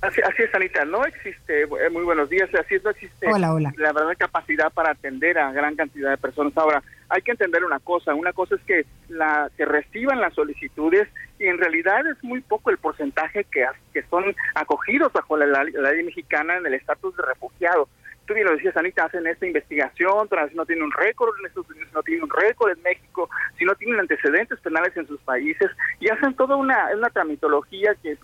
Así, 0.00 0.20
así 0.20 0.42
es, 0.42 0.54
Anita, 0.54 0.84
no 0.84 1.04
existe, 1.04 1.62
eh, 1.62 1.90
muy 1.90 2.04
buenos 2.04 2.30
días, 2.30 2.48
así 2.54 2.76
es, 2.76 2.84
no 2.84 2.90
existe 2.90 3.26
hola, 3.26 3.52
hola. 3.52 3.72
la 3.76 3.92
verdad 3.92 4.14
capacidad 4.16 4.72
para 4.72 4.92
atender 4.92 5.38
a 5.38 5.50
gran 5.52 5.74
cantidad 5.74 6.10
de 6.10 6.16
personas. 6.16 6.56
Ahora, 6.56 6.82
hay 7.08 7.22
que 7.22 7.32
entender 7.32 7.64
una 7.64 7.80
cosa, 7.80 8.14
una 8.14 8.32
cosa 8.32 8.54
es 8.54 8.60
que 8.62 8.86
la 9.08 9.50
que 9.56 9.64
reciban 9.64 10.20
las 10.20 10.34
solicitudes 10.34 11.08
y 11.38 11.46
en 11.46 11.58
realidad 11.58 12.06
es 12.06 12.22
muy 12.22 12.40
poco 12.40 12.70
el 12.70 12.78
porcentaje 12.78 13.44
que, 13.44 13.64
que 13.92 14.02
son 14.04 14.24
acogidos 14.54 15.12
bajo 15.12 15.36
la, 15.36 15.46
la 15.46 15.92
ley 15.92 16.04
mexicana 16.04 16.56
en 16.56 16.66
el 16.66 16.74
estatus 16.74 17.16
de 17.16 17.22
refugiado 17.24 17.88
tú 18.28 18.34
bien 18.34 18.46
lo 18.46 18.52
decías, 18.52 18.76
Anita, 18.76 19.06
hacen 19.06 19.26
esta 19.26 19.46
investigación, 19.46 20.28
si 20.50 20.54
no 20.54 20.66
tienen 20.66 20.84
un 20.84 20.92
récord 20.92 21.30
en 21.40 21.46
Estados 21.46 21.70
Unidos, 21.70 21.88
no 21.94 22.02
tienen 22.02 22.24
un 22.24 22.30
récord 22.30 22.70
en 22.70 22.82
México, 22.82 23.30
si 23.58 23.64
no 23.64 23.74
tienen 23.74 23.98
antecedentes 23.98 24.60
penales 24.60 24.94
en 24.96 25.06
sus 25.08 25.18
países, 25.22 25.70
y 25.98 26.10
hacen 26.10 26.34
toda 26.34 26.54
una, 26.56 26.90
una 26.94 27.08
tramitología 27.08 27.96
que, 28.02 28.18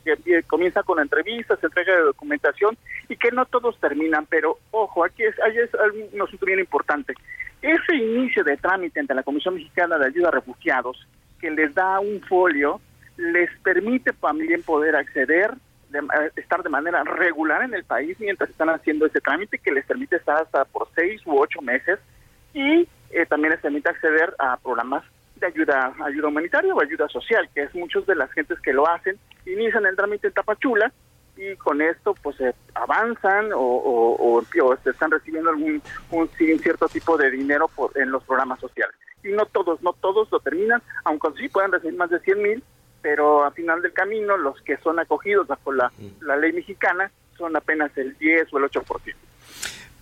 comienza 0.46 0.82
con 0.82 1.00
entrevistas, 1.00 1.58
entrega 1.64 1.96
de 1.96 2.02
documentación, 2.02 2.76
y 3.08 3.16
que 3.16 3.32
no 3.32 3.46
todos 3.46 3.80
terminan, 3.80 4.26
pero 4.26 4.58
ojo, 4.70 5.04
aquí 5.04 5.24
es, 5.24 5.34
hay 5.40 5.56
es 5.56 5.70
un 6.12 6.20
asunto 6.20 6.44
bien 6.44 6.60
importante. 6.60 7.14
Ese 7.62 7.96
inicio 7.96 8.44
de 8.44 8.58
trámite 8.58 9.00
ante 9.00 9.14
la 9.14 9.22
Comisión 9.22 9.54
Mexicana 9.54 9.96
de 9.96 10.06
Ayuda 10.06 10.28
a 10.28 10.32
Refugiados, 10.32 11.08
que 11.40 11.50
les 11.50 11.74
da 11.74 11.98
un 11.98 12.20
folio, 12.28 12.78
les 13.16 13.50
permite 13.60 14.12
también 14.12 14.62
poder 14.62 14.96
acceder 14.96 15.54
de, 15.94 16.00
eh, 16.00 16.30
estar 16.36 16.62
de 16.62 16.68
manera 16.68 17.02
regular 17.04 17.62
en 17.62 17.74
el 17.74 17.84
país 17.84 18.18
mientras 18.20 18.50
están 18.50 18.68
haciendo 18.68 19.06
ese 19.06 19.20
trámite 19.20 19.58
que 19.58 19.72
les 19.72 19.86
permite 19.86 20.16
estar 20.16 20.42
hasta 20.42 20.64
por 20.66 20.88
seis 20.94 21.22
u 21.24 21.38
ocho 21.38 21.62
meses 21.62 21.98
y 22.52 22.88
eh, 23.10 23.26
también 23.28 23.52
les 23.52 23.60
permite 23.60 23.88
acceder 23.88 24.34
a 24.38 24.56
programas 24.58 25.04
de 25.36 25.46
ayuda 25.46 25.94
ayuda 26.04 26.28
humanitaria 26.28 26.74
o 26.74 26.80
ayuda 26.80 27.08
social, 27.08 27.48
que 27.54 27.62
es 27.62 27.74
muchos 27.74 28.06
de 28.06 28.14
las 28.14 28.30
gentes 28.32 28.60
que 28.60 28.72
lo 28.72 28.88
hacen, 28.88 29.18
inician 29.46 29.86
el 29.86 29.96
trámite 29.96 30.28
en 30.28 30.32
Tapachula 30.32 30.92
y 31.36 31.56
con 31.56 31.80
esto 31.80 32.14
pues 32.22 32.40
eh, 32.40 32.54
avanzan 32.74 33.52
o, 33.52 33.58
o, 33.58 34.42
o, 34.42 34.74
están 34.74 35.10
recibiendo 35.10 35.50
algún 35.50 35.82
un, 36.10 36.28
cierto 36.28 36.88
tipo 36.88 37.16
de 37.16 37.30
dinero 37.30 37.68
por, 37.68 37.96
en 37.98 38.10
los 38.10 38.22
programas 38.24 38.60
sociales. 38.60 38.94
Y 39.22 39.28
no 39.28 39.46
todos, 39.46 39.82
no 39.82 39.94
todos 39.94 40.30
lo 40.30 40.38
terminan, 40.40 40.82
aunque 41.04 41.28
sí 41.38 41.48
puedan 41.48 41.72
recibir 41.72 41.96
más 41.96 42.10
de 42.10 42.20
100 42.20 42.42
mil, 42.42 42.62
pero 43.04 43.44
al 43.44 43.52
final 43.52 43.82
del 43.82 43.92
camino 43.92 44.38
los 44.38 44.58
que 44.62 44.78
son 44.78 44.98
acogidos 44.98 45.46
bajo 45.46 45.70
la, 45.72 45.92
la 46.22 46.38
ley 46.38 46.54
mexicana 46.54 47.12
son 47.36 47.54
apenas 47.54 47.94
el 47.98 48.16
10 48.16 48.50
o 48.50 48.58
el 48.58 48.64
8%. 48.64 49.14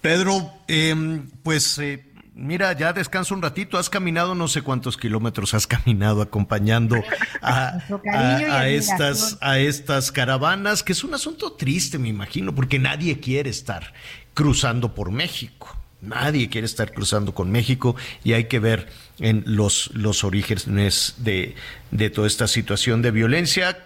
Pedro, 0.01 0.53
eh, 0.69 0.95
pues 1.43 1.81
eh, 1.81 2.05
mira, 2.37 2.73
ya 2.75 2.93
descansa 2.93 3.35
un 3.35 3.43
ratito, 3.43 3.77
has 3.77 3.91
caminado 3.91 4.37
no 4.37 4.47
sé 4.47 4.63
cuántos 4.63 4.97
kilómetros 4.97 5.53
has 5.55 5.67
caminado 5.67 6.23
acompañando 6.23 6.95
a, 7.43 7.81
a, 8.13 8.69
estas, 8.69 9.37
a 9.41 9.59
estas 9.59 10.13
caravanas, 10.13 10.85
que 10.85 10.93
es 10.93 11.03
un 11.03 11.15
asunto 11.15 11.55
triste, 11.55 11.99
me 11.99 12.09
imagino, 12.09 12.55
porque 12.55 12.79
nadie 12.79 13.19
quiere 13.19 13.51
estar 13.51 13.95
cruzando 14.33 14.95
por 14.95 15.11
México. 15.11 15.77
Nadie 16.03 16.49
quiere 16.49 16.67
estar 16.67 16.93
cruzando 16.93 17.33
con 17.33 17.53
México 17.53 17.95
y 18.25 18.33
hay 18.33 18.49
que 18.49 18.59
ver 18.59 18.89
en 19.23 19.45
los, 19.47 19.91
los 19.95 20.25
orígenes 20.25 21.15
de, 21.19 21.55
de 21.93 22.11
toda 22.11 22.27
esta 22.27 22.47
situación 22.47 23.01
de 23.01 23.13
violencia 23.13 23.79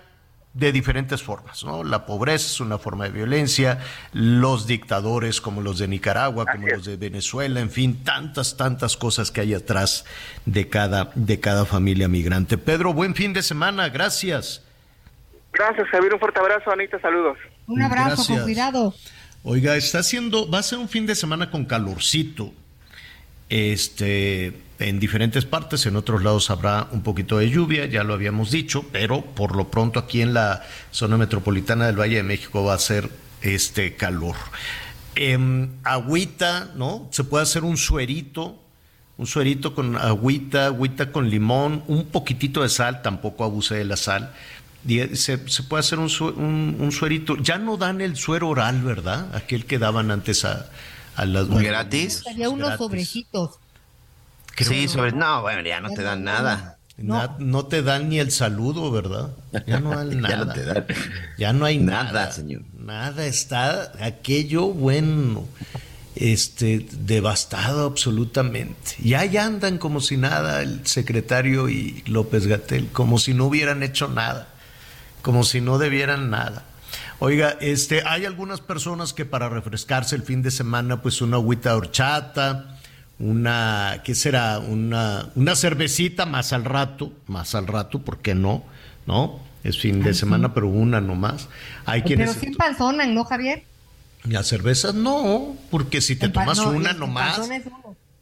de 0.54 0.72
diferentes 0.72 1.22
formas, 1.22 1.62
¿no? 1.64 1.84
La 1.84 2.06
pobreza 2.06 2.46
es 2.46 2.60
una 2.60 2.78
forma 2.78 3.04
de 3.04 3.10
violencia, 3.10 3.78
los 4.14 4.66
dictadores 4.66 5.42
como 5.42 5.60
los 5.60 5.78
de 5.78 5.86
Nicaragua, 5.86 6.46
como 6.50 6.66
los 6.66 6.86
de 6.86 6.96
Venezuela, 6.96 7.60
en 7.60 7.70
fin, 7.70 8.02
tantas, 8.02 8.56
tantas 8.56 8.96
cosas 8.96 9.30
que 9.30 9.42
hay 9.42 9.52
atrás 9.52 10.06
de 10.46 10.70
cada, 10.70 11.10
de 11.14 11.38
cada 11.40 11.66
familia 11.66 12.08
migrante. 12.08 12.56
Pedro, 12.56 12.94
buen 12.94 13.14
fin 13.14 13.34
de 13.34 13.42
semana, 13.42 13.90
gracias. 13.90 14.62
Gracias, 15.52 15.86
Javier, 15.88 16.14
un 16.14 16.20
fuerte 16.20 16.40
abrazo, 16.40 16.70
Anita, 16.70 16.98
saludos. 17.00 17.36
Un 17.66 17.82
abrazo, 17.82 18.26
con 18.26 18.42
cuidado. 18.42 18.94
Oiga, 19.42 19.76
está 19.76 19.98
haciendo, 19.98 20.50
va 20.50 20.60
a 20.60 20.62
ser 20.62 20.78
un 20.78 20.88
fin 20.88 21.04
de 21.04 21.14
semana 21.14 21.50
con 21.50 21.66
calorcito. 21.66 22.54
Este, 23.50 24.54
en 24.78 25.00
diferentes 25.00 25.44
partes, 25.46 25.86
en 25.86 25.96
otros 25.96 26.22
lados 26.22 26.50
habrá 26.50 26.88
un 26.92 27.02
poquito 27.02 27.38
de 27.38 27.48
lluvia, 27.48 27.86
ya 27.86 28.04
lo 28.04 28.14
habíamos 28.14 28.50
dicho, 28.50 28.84
pero 28.92 29.22
por 29.22 29.56
lo 29.56 29.70
pronto 29.70 29.98
aquí 29.98 30.20
en 30.20 30.34
la 30.34 30.62
zona 30.90 31.16
metropolitana 31.16 31.86
del 31.86 31.98
Valle 31.98 32.16
de 32.16 32.22
México 32.22 32.62
va 32.62 32.74
a 32.74 32.78
ser 32.78 33.10
este 33.40 33.96
calor. 33.96 34.36
Eh, 35.14 35.68
agüita, 35.82 36.72
¿no? 36.76 37.08
Se 37.10 37.24
puede 37.24 37.42
hacer 37.44 37.64
un 37.64 37.78
suerito, 37.78 38.60
un 39.16 39.26
suerito 39.26 39.74
con 39.74 39.96
agüita, 39.96 40.66
agüita 40.66 41.10
con 41.10 41.30
limón, 41.30 41.82
un 41.86 42.06
poquitito 42.06 42.62
de 42.62 42.68
sal, 42.68 43.00
tampoco 43.00 43.44
abuse 43.44 43.74
de 43.74 43.84
la 43.86 43.96
sal. 43.96 44.34
Se, 45.14 45.48
se 45.48 45.62
puede 45.64 45.80
hacer 45.80 45.98
un, 45.98 46.10
un, 46.36 46.76
un, 46.78 46.92
suerito. 46.92 47.36
Ya 47.38 47.58
no 47.58 47.76
dan 47.76 48.00
el 48.00 48.14
suero 48.14 48.48
oral, 48.48 48.82
¿verdad? 48.82 49.34
Aquel 49.34 49.64
que 49.64 49.78
daban 49.78 50.10
antes 50.12 50.44
a, 50.44 50.66
a 51.16 51.24
las 51.24 51.48
gratis. 51.48 52.22
Había 52.30 52.50
unos 52.50 52.68
gratis. 52.68 52.78
sobrecitos. 52.78 53.58
Creo 54.56 54.70
sí, 54.70 54.88
sobre 54.88 55.12
no, 55.12 55.42
bueno, 55.42 55.60
ya 55.62 55.80
no 55.80 55.90
te 55.90 56.02
dan 56.02 56.24
nada. 56.24 56.78
No. 56.96 57.36
no. 57.38 57.66
te 57.66 57.82
dan 57.82 58.08
ni 58.08 58.18
el 58.18 58.30
saludo, 58.30 58.90
¿verdad? 58.90 59.28
Ya 59.66 59.80
no 59.80 59.90
dan 59.90 60.18
nada. 60.18 60.30
ya 60.30 60.44
no 60.44 60.52
te 60.52 60.64
dan. 60.64 60.86
Ya 61.36 61.52
no 61.52 61.64
hay 61.66 61.78
nada, 61.78 62.04
nada, 62.04 62.32
señor. 62.32 62.62
Nada 62.78 63.26
está 63.26 63.92
aquello 64.00 64.68
bueno, 64.68 65.46
este 66.14 66.86
devastado 66.90 67.84
absolutamente. 67.86 68.94
Y 68.98 69.12
ahí 69.12 69.36
andan 69.36 69.76
como 69.76 70.00
si 70.00 70.16
nada 70.16 70.62
el 70.62 70.86
secretario 70.86 71.68
y 71.68 72.02
López 72.06 72.46
Gatel, 72.46 72.88
como 72.88 73.18
si 73.18 73.34
no 73.34 73.44
hubieran 73.44 73.82
hecho 73.82 74.08
nada, 74.08 74.48
como 75.20 75.44
si 75.44 75.60
no 75.60 75.76
debieran 75.76 76.30
nada. 76.30 76.64
Oiga, 77.18 77.58
este, 77.60 78.02
hay 78.06 78.24
algunas 78.24 78.62
personas 78.62 79.12
que 79.12 79.26
para 79.26 79.50
refrescarse 79.50 80.16
el 80.16 80.22
fin 80.22 80.40
de 80.40 80.50
semana, 80.50 81.02
pues 81.02 81.20
una 81.20 81.36
agüita 81.36 81.70
de 81.70 81.76
horchata, 81.76 82.75
una, 83.18 84.02
¿qué 84.04 84.14
será? 84.14 84.58
Una, 84.58 85.30
una 85.34 85.56
cervecita 85.56 86.26
más 86.26 86.52
al 86.52 86.64
rato, 86.64 87.12
más 87.26 87.54
al 87.54 87.66
rato, 87.66 88.00
¿por 88.00 88.18
qué 88.18 88.34
no? 88.34 88.64
¿No? 89.06 89.40
Es 89.64 89.78
fin 89.78 90.02
de 90.02 90.14
semana, 90.14 90.54
pero 90.54 90.68
una 90.68 91.00
nomás. 91.00 91.48
Hay 91.86 92.02
Pero 92.02 92.16
quienes... 92.16 92.36
sin 92.36 92.54
panzonan, 92.54 93.14
¿no, 93.14 93.24
Javier? 93.24 93.64
Las 94.22 94.46
cervezas 94.46 94.94
no, 94.94 95.56
porque 95.70 96.00
si 96.00 96.14
te 96.14 96.28
tomas 96.28 96.58
no, 96.58 96.70
una 96.70 96.92
nomás, 96.92 97.40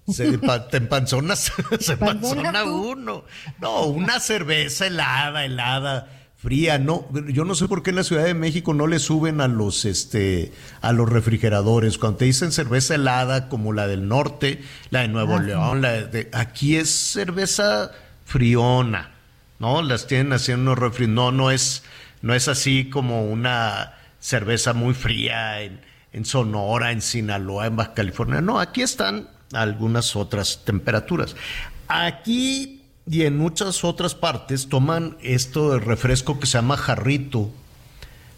se, 0.08 0.38
te 0.70 0.76
empanzonas, 0.76 1.52
se 1.80 1.92
Empanzona 1.92 2.64
uno. 2.64 3.24
No, 3.60 3.84
una 3.86 4.20
cerveza 4.20 4.86
helada, 4.86 5.44
helada, 5.44 6.23
fría, 6.44 6.78
no. 6.78 7.08
Yo 7.28 7.44
no 7.46 7.54
sé 7.54 7.66
por 7.66 7.82
qué 7.82 7.90
en 7.90 7.96
la 7.96 8.04
Ciudad 8.04 8.24
de 8.24 8.34
México 8.34 8.74
no 8.74 8.86
le 8.86 8.98
suben 8.98 9.40
a 9.40 9.48
los, 9.48 9.86
este, 9.86 10.52
a 10.82 10.92
los 10.92 11.08
refrigeradores. 11.08 11.96
Cuando 11.96 12.18
te 12.18 12.26
dicen 12.26 12.52
cerveza 12.52 12.94
helada, 12.94 13.48
como 13.48 13.72
la 13.72 13.86
del 13.86 14.06
norte, 14.06 14.62
la 14.90 15.00
de 15.00 15.08
Nuevo 15.08 15.36
Ah. 15.36 15.42
León, 15.42 15.80
la 15.82 15.92
de, 16.02 16.28
aquí 16.34 16.76
es 16.76 16.90
cerveza 16.90 17.90
friona, 18.26 19.12
¿no? 19.58 19.82
Las 19.82 20.06
tienen 20.06 20.38
en 20.46 20.60
unos 20.60 20.78
refri. 20.78 21.06
No, 21.06 21.32
no 21.32 21.50
es, 21.50 21.82
no 22.20 22.34
es 22.34 22.46
así 22.48 22.90
como 22.90 23.24
una 23.24 23.94
cerveza 24.20 24.74
muy 24.74 24.92
fría 24.92 25.62
en, 25.62 25.80
en 26.12 26.26
Sonora, 26.26 26.92
en 26.92 27.00
Sinaloa, 27.00 27.66
en 27.66 27.76
Baja 27.76 27.94
California. 27.94 28.42
No, 28.42 28.60
aquí 28.60 28.82
están 28.82 29.28
algunas 29.54 30.14
otras 30.14 30.62
temperaturas. 30.64 31.36
Aquí 31.88 32.83
y 33.10 33.22
en 33.22 33.36
muchas 33.36 33.84
otras 33.84 34.14
partes 34.14 34.68
toman 34.68 35.16
esto 35.20 35.72
de 35.72 35.80
refresco 35.80 36.40
que 36.40 36.46
se 36.46 36.58
llama 36.58 36.76
jarrito, 36.76 37.50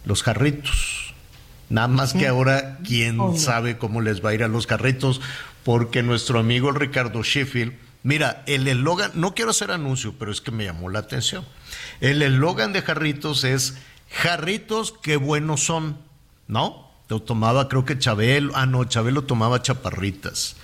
los 0.05 0.23
jarritos. 0.23 1.15
Nada 1.69 1.89
más 1.89 2.13
que 2.13 2.29
ahora, 2.29 2.79
quién 2.85 3.37
sabe 3.37 3.77
cómo 3.77 4.01
les 4.01 4.25
va 4.25 4.31
a 4.31 4.35
ir 4.35 4.45
a 4.45 4.49
los 4.49 4.67
jarritos, 4.67 5.21
porque 5.65 6.03
nuestro 6.03 6.39
amigo 6.39 6.71
Ricardo 6.71 7.23
Sheffield, 7.23 7.73
mira, 8.05 8.45
el 8.47 8.69
eslogan, 8.69 9.11
no 9.15 9.35
quiero 9.35 9.51
hacer 9.51 9.73
anuncio, 9.73 10.15
pero 10.17 10.31
es 10.31 10.41
que 10.41 10.53
me 10.53 10.65
llamó 10.65 10.91
la 10.91 11.01
atención. 11.01 11.45
El 12.01 12.23
eslogan 12.23 12.73
de 12.73 12.83
jarritos 12.83 13.43
es 13.43 13.79
jarritos 14.11 14.95
qué 15.03 15.17
buenos 15.17 15.65
son, 15.65 15.99
¿no? 16.47 16.89
Lo 17.09 17.23
tomaba, 17.23 17.69
creo 17.69 17.85
que 17.85 17.99
Chabelo, 17.99 18.53
ah, 18.55 18.67
no, 18.67 18.85
Chabelo 18.85 19.23
tomaba 19.23 19.63
chaparritas. 19.63 20.57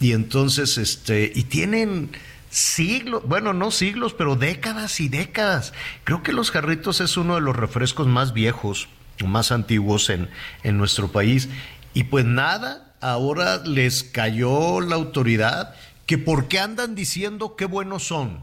Y 0.00 0.12
entonces, 0.12 0.76
este, 0.76 1.32
y 1.34 1.44
tienen 1.44 2.10
siglos, 2.54 3.22
bueno, 3.26 3.52
no 3.52 3.72
siglos, 3.72 4.14
pero 4.14 4.36
décadas 4.36 5.00
y 5.00 5.08
décadas. 5.08 5.72
Creo 6.04 6.22
que 6.22 6.32
los 6.32 6.52
jarritos 6.52 7.00
es 7.00 7.16
uno 7.16 7.34
de 7.34 7.40
los 7.40 7.56
refrescos 7.56 8.06
más 8.06 8.32
viejos, 8.32 8.88
o 9.22 9.26
más 9.26 9.50
antiguos 9.50 10.08
en, 10.08 10.30
en 10.62 10.78
nuestro 10.78 11.10
país. 11.10 11.48
Y 11.94 12.04
pues 12.04 12.24
nada, 12.24 12.94
ahora 13.00 13.58
les 13.64 14.04
cayó 14.04 14.80
la 14.80 14.94
autoridad 14.94 15.74
que 16.06 16.16
por 16.16 16.46
qué 16.46 16.60
andan 16.60 16.94
diciendo 16.94 17.56
qué 17.56 17.64
buenos 17.64 18.06
son. 18.06 18.38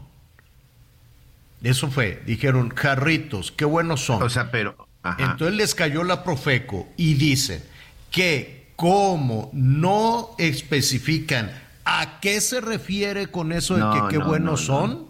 Eso 1.62 1.90
fue, 1.90 2.22
dijeron, 2.26 2.70
jarritos, 2.70 3.50
qué 3.50 3.64
buenos 3.64 4.04
son. 4.04 4.22
O 4.22 4.28
sea, 4.28 4.50
pero. 4.50 4.76
Ajá. 5.02 5.32
Entonces 5.32 5.56
les 5.56 5.74
cayó 5.74 6.04
la 6.04 6.22
Profeco 6.22 6.88
y 6.96 7.14
dicen 7.14 7.62
que 8.10 8.72
como 8.76 9.50
no 9.52 10.34
especifican 10.38 11.50
a 11.84 12.20
qué 12.20 12.40
se 12.40 12.60
refiere 12.60 13.26
con 13.28 13.52
eso 13.52 13.74
de 13.74 13.80
No, 13.80 14.08
que 14.08 14.14
qué 14.14 14.18
no, 14.18 14.26
buenos 14.28 14.68
no, 14.68 14.80
no. 14.80 14.86
son, 14.88 15.06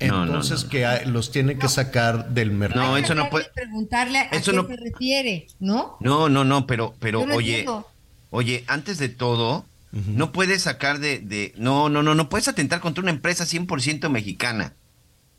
No, 0.00 0.08
no, 0.16 0.24
entonces 0.24 0.64
no. 0.64 0.70
que 0.70 1.02
los 1.06 1.30
tienen 1.30 1.58
que 1.58 1.68
sacar 1.68 2.30
del 2.30 2.50
mercado. 2.50 2.88
No, 2.88 2.96
eso 2.96 3.14
no 3.14 3.30
puede- 3.30 3.50
preguntarle 3.54 4.18
a 4.18 4.22
eso 4.30 4.50
qué 4.50 4.56
no- 4.56 4.66
se 4.66 4.76
refiere, 4.76 5.46
¿no? 5.60 5.96
No, 6.00 6.28
no, 6.28 6.44
no, 6.44 6.66
pero, 6.66 6.94
pero, 6.98 7.20
oye, 7.20 7.60
entiendo. 7.60 7.88
oye, 8.30 8.64
antes 8.66 8.98
de 8.98 9.08
todo, 9.08 9.64
no 9.92 10.32
puedes 10.32 10.62
sacar 10.62 10.98
de, 10.98 11.18
de, 11.20 11.52
no, 11.56 11.88
no, 11.88 12.02
no, 12.02 12.14
no 12.14 12.28
puedes 12.28 12.48
atentar 12.48 12.80
contra 12.80 13.02
una 13.02 13.10
empresa 13.10 13.44
100% 13.44 14.08
mexicana. 14.08 14.72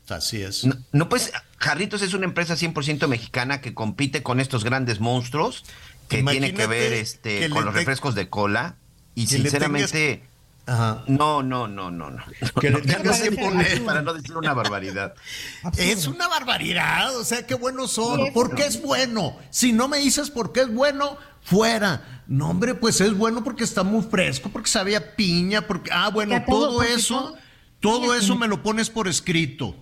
Así 0.08 0.42
es. 0.42 0.64
No, 0.64 0.76
no 0.92 1.08
puedes, 1.08 1.32
Jarritos 1.58 2.02
es 2.02 2.14
una 2.14 2.26
empresa 2.26 2.54
100% 2.56 3.08
mexicana 3.08 3.60
que 3.60 3.74
compite 3.74 4.22
con 4.22 4.38
estos 4.38 4.62
grandes 4.62 5.00
monstruos 5.00 5.64
que 6.08 6.18
tiene 6.22 6.52
que 6.52 6.62
Imagínate 6.62 6.66
ver 6.68 6.92
este 6.92 7.40
que 7.40 7.50
con 7.50 7.64
los 7.64 7.72
refrescos 7.74 8.14
de 8.14 8.28
cola 8.28 8.76
y 9.14 9.26
sinceramente 9.28 10.22
Ajá. 10.66 11.04
no, 11.08 11.42
no, 11.42 11.68
no, 11.68 11.90
no, 11.90 12.10
no. 12.10 12.22
Que 12.60 12.70
le 12.70 12.80
tengas 12.80 13.20
que 13.20 13.32
poner- 13.32 13.82
para 13.84 14.00
no 14.02 14.14
decir 14.14 14.36
una 14.36 14.54
barbaridad. 14.54 15.14
Absurdo. 15.62 15.90
Es 15.90 16.06
una 16.06 16.28
barbaridad, 16.28 17.16
o 17.16 17.24
sea, 17.24 17.46
qué 17.46 17.54
buenos 17.54 17.92
son. 17.92 18.18
Sí, 18.26 18.30
¿Por 18.32 18.54
qué 18.54 18.66
es 18.66 18.80
bueno? 18.82 19.36
Si 19.50 19.72
no 19.72 19.88
me 19.88 19.98
dices 19.98 20.30
por 20.30 20.52
qué 20.52 20.60
es 20.62 20.72
bueno, 20.72 21.16
fuera. 21.42 22.22
No, 22.26 22.48
hombre, 22.48 22.74
pues 22.74 23.00
es 23.02 23.14
bueno 23.16 23.44
porque 23.44 23.64
está 23.64 23.82
muy 23.82 24.02
fresco, 24.02 24.48
porque 24.48 24.70
sabía 24.70 25.14
piña, 25.16 25.62
porque 25.66 25.90
ah, 25.92 26.08
bueno, 26.08 26.42
todo- 26.48 26.82
eso, 26.82 27.34
todo- 27.80 28.00
todo 28.00 28.12
Sí, 28.14 28.18
eso 28.24 28.32
sí. 28.32 28.38
me 28.38 28.48
lo 28.48 28.62
pones 28.62 28.88
por 28.88 29.08
escrito 29.08 29.76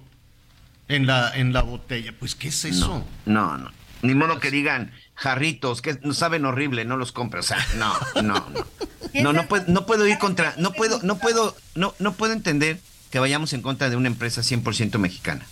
en 0.88 1.06
la 1.06 1.30
en 1.36 1.52
la 1.52 1.62
botella. 1.62 2.12
Pues 2.18 2.34
qué 2.34 2.48
es 2.48 2.64
eso? 2.64 3.06
No, 3.26 3.56
no. 3.56 3.70
Ni 4.02 4.14
modo 4.16 4.40
que 4.40 4.50
digan 4.50 4.90
jarritos, 5.22 5.82
que 5.82 5.96
saben 6.12 6.44
horrible, 6.44 6.84
no 6.84 6.96
los 6.96 7.12
compre. 7.12 7.40
O 7.40 7.44
sea, 7.44 7.64
no, 7.76 7.94
no, 8.22 8.50
no. 8.50 8.66
No, 9.14 9.34
no 9.34 9.46
puedo, 9.46 9.66
no 9.68 9.84
puedo 9.84 10.06
ir 10.06 10.16
contra, 10.16 10.54
no 10.56 10.72
puedo, 10.72 10.98
no 11.02 11.18
puedo, 11.18 11.54
no, 11.74 11.94
no 11.98 12.14
puedo 12.14 12.32
entender 12.32 12.80
que 13.10 13.18
vayamos 13.18 13.52
en 13.52 13.60
contra 13.60 13.90
de 13.90 13.96
una 13.96 14.08
empresa 14.08 14.40
100% 14.40 14.96
mexicana. 14.96 15.44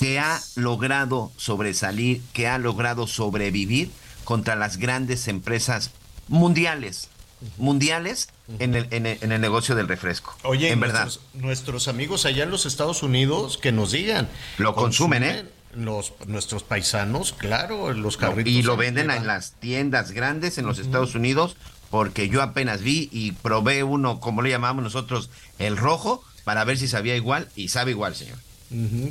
Que 0.00 0.18
ha 0.18 0.40
logrado 0.56 1.32
sobresalir, 1.36 2.22
que 2.32 2.48
ha 2.48 2.56
logrado 2.56 3.06
sobrevivir 3.06 3.90
contra 4.24 4.56
las 4.56 4.78
grandes 4.78 5.28
empresas 5.28 5.90
mundiales, 6.28 7.10
mundiales 7.58 8.30
en 8.58 8.74
el, 8.74 8.86
en 8.90 9.04
el, 9.04 9.18
en 9.20 9.32
el 9.32 9.40
negocio 9.42 9.74
del 9.74 9.86
refresco. 9.86 10.34
Oye, 10.42 10.70
en 10.70 10.80
verdad. 10.80 11.02
nuestros, 11.02 11.26
nuestros 11.34 11.88
amigos 11.88 12.24
allá 12.24 12.44
en 12.44 12.50
los 12.50 12.64
Estados 12.64 13.02
Unidos 13.02 13.58
que 13.58 13.70
nos 13.70 13.92
digan. 13.92 14.30
Lo 14.56 14.74
consumen, 14.74 15.24
¿eh? 15.24 15.44
Los, 15.74 16.12
nuestros 16.26 16.64
paisanos, 16.64 17.32
claro, 17.32 17.92
los 17.92 18.16
carritos. 18.16 18.52
Y 18.52 18.62
lo 18.62 18.74
en 18.74 18.78
venden 18.80 19.10
en 19.10 19.26
las 19.26 19.52
tiendas 19.52 20.10
grandes 20.10 20.58
en 20.58 20.66
los 20.66 20.78
Estados 20.78 21.14
Unidos, 21.14 21.56
porque 21.90 22.28
yo 22.28 22.42
apenas 22.42 22.82
vi 22.82 23.08
y 23.10 23.32
probé 23.32 23.82
uno, 23.82 24.20
como 24.20 24.42
le 24.42 24.50
llamamos 24.50 24.84
nosotros, 24.84 25.30
el 25.58 25.76
rojo, 25.76 26.22
para 26.44 26.64
ver 26.64 26.76
si 26.78 26.88
sabía 26.88 27.16
igual, 27.16 27.48
y 27.56 27.68
sabe 27.68 27.92
igual, 27.92 28.14
señor. 28.14 28.38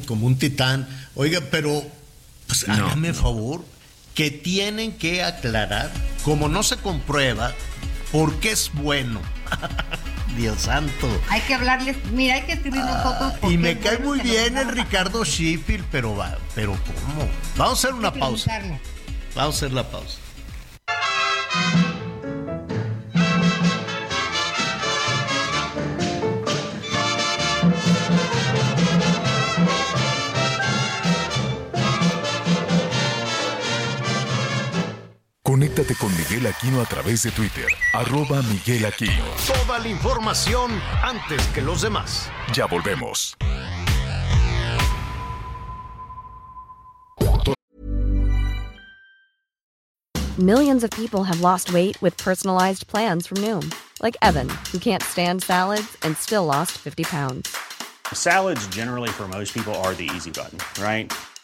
Como 0.07 0.25
un 0.27 0.37
titán. 0.37 0.87
Oiga, 1.15 1.41
pero 1.51 1.83
pues, 2.47 2.67
No, 2.67 2.73
hágame 2.73 3.13
favor 3.13 3.63
que 4.13 4.31
tienen 4.31 4.93
que 4.93 5.23
aclarar, 5.23 5.91
como 6.23 6.49
no 6.49 6.63
se 6.63 6.77
comprueba, 6.77 7.53
por 8.11 8.39
qué 8.39 8.51
es 8.51 8.71
bueno. 8.73 9.21
Dios 10.37 10.61
santo. 10.61 11.09
Hay 11.29 11.41
que 11.41 11.53
hablarles, 11.55 11.97
mira, 12.11 12.35
hay 12.35 12.43
que 12.43 12.53
escribir 12.53 12.81
nosotros. 12.81 13.33
Y 13.33 13.39
porque 13.41 13.57
me 13.57 13.77
cae 13.77 13.97
muy 13.99 14.19
bien 14.19 14.57
el 14.57 14.69
Ricardo 14.69 15.23
Sheffield, 15.23 15.85
pero 15.91 16.15
va, 16.15 16.37
pero 16.55 16.71
¿cómo? 16.71 17.27
Vamos 17.57 17.83
a 17.83 17.87
hacer 17.87 17.93
una 17.93 18.13
pausa. 18.13 18.61
Vamos 19.35 19.55
a 19.55 19.57
hacer 19.57 19.73
la 19.73 19.89
pausa. 19.89 20.17
Conéctate 35.71 35.95
con 35.95 36.11
Miguel 36.17 36.47
Aquino 36.47 36.81
a 36.81 36.85
través 36.85 37.23
de 37.23 37.31
Twitter, 37.31 37.65
arroba 37.93 38.41
Miguel 38.41 38.83
Aquino. 38.85 39.23
Toda 39.47 39.79
la 39.79 39.87
información 39.87 40.69
antes 41.01 41.47
que 41.53 41.61
los 41.61 41.81
demás. 41.81 42.29
Ya 42.53 42.65
volvemos. 42.65 43.37
Millions 50.37 50.83
of 50.83 50.89
people 50.91 51.23
have 51.23 51.39
lost 51.39 51.71
weight 51.71 51.95
with 52.01 52.17
personalized 52.17 52.87
plans 52.87 53.25
from 53.25 53.37
Noom, 53.37 53.73
like 54.01 54.17
Evan, 54.21 54.49
who 54.73 54.77
can't 54.77 55.01
stand 55.01 55.41
salads 55.41 55.97
and 56.03 56.17
still 56.17 56.43
lost 56.45 56.71
50 56.71 57.05
pounds. 57.05 57.55
Salads, 58.11 58.67
generally, 58.67 59.09
for 59.09 59.25
most 59.29 59.53
people, 59.53 59.73
are 59.75 59.93
the 59.93 60.09
easy 60.13 60.31
button, 60.31 60.59
right? 60.83 61.09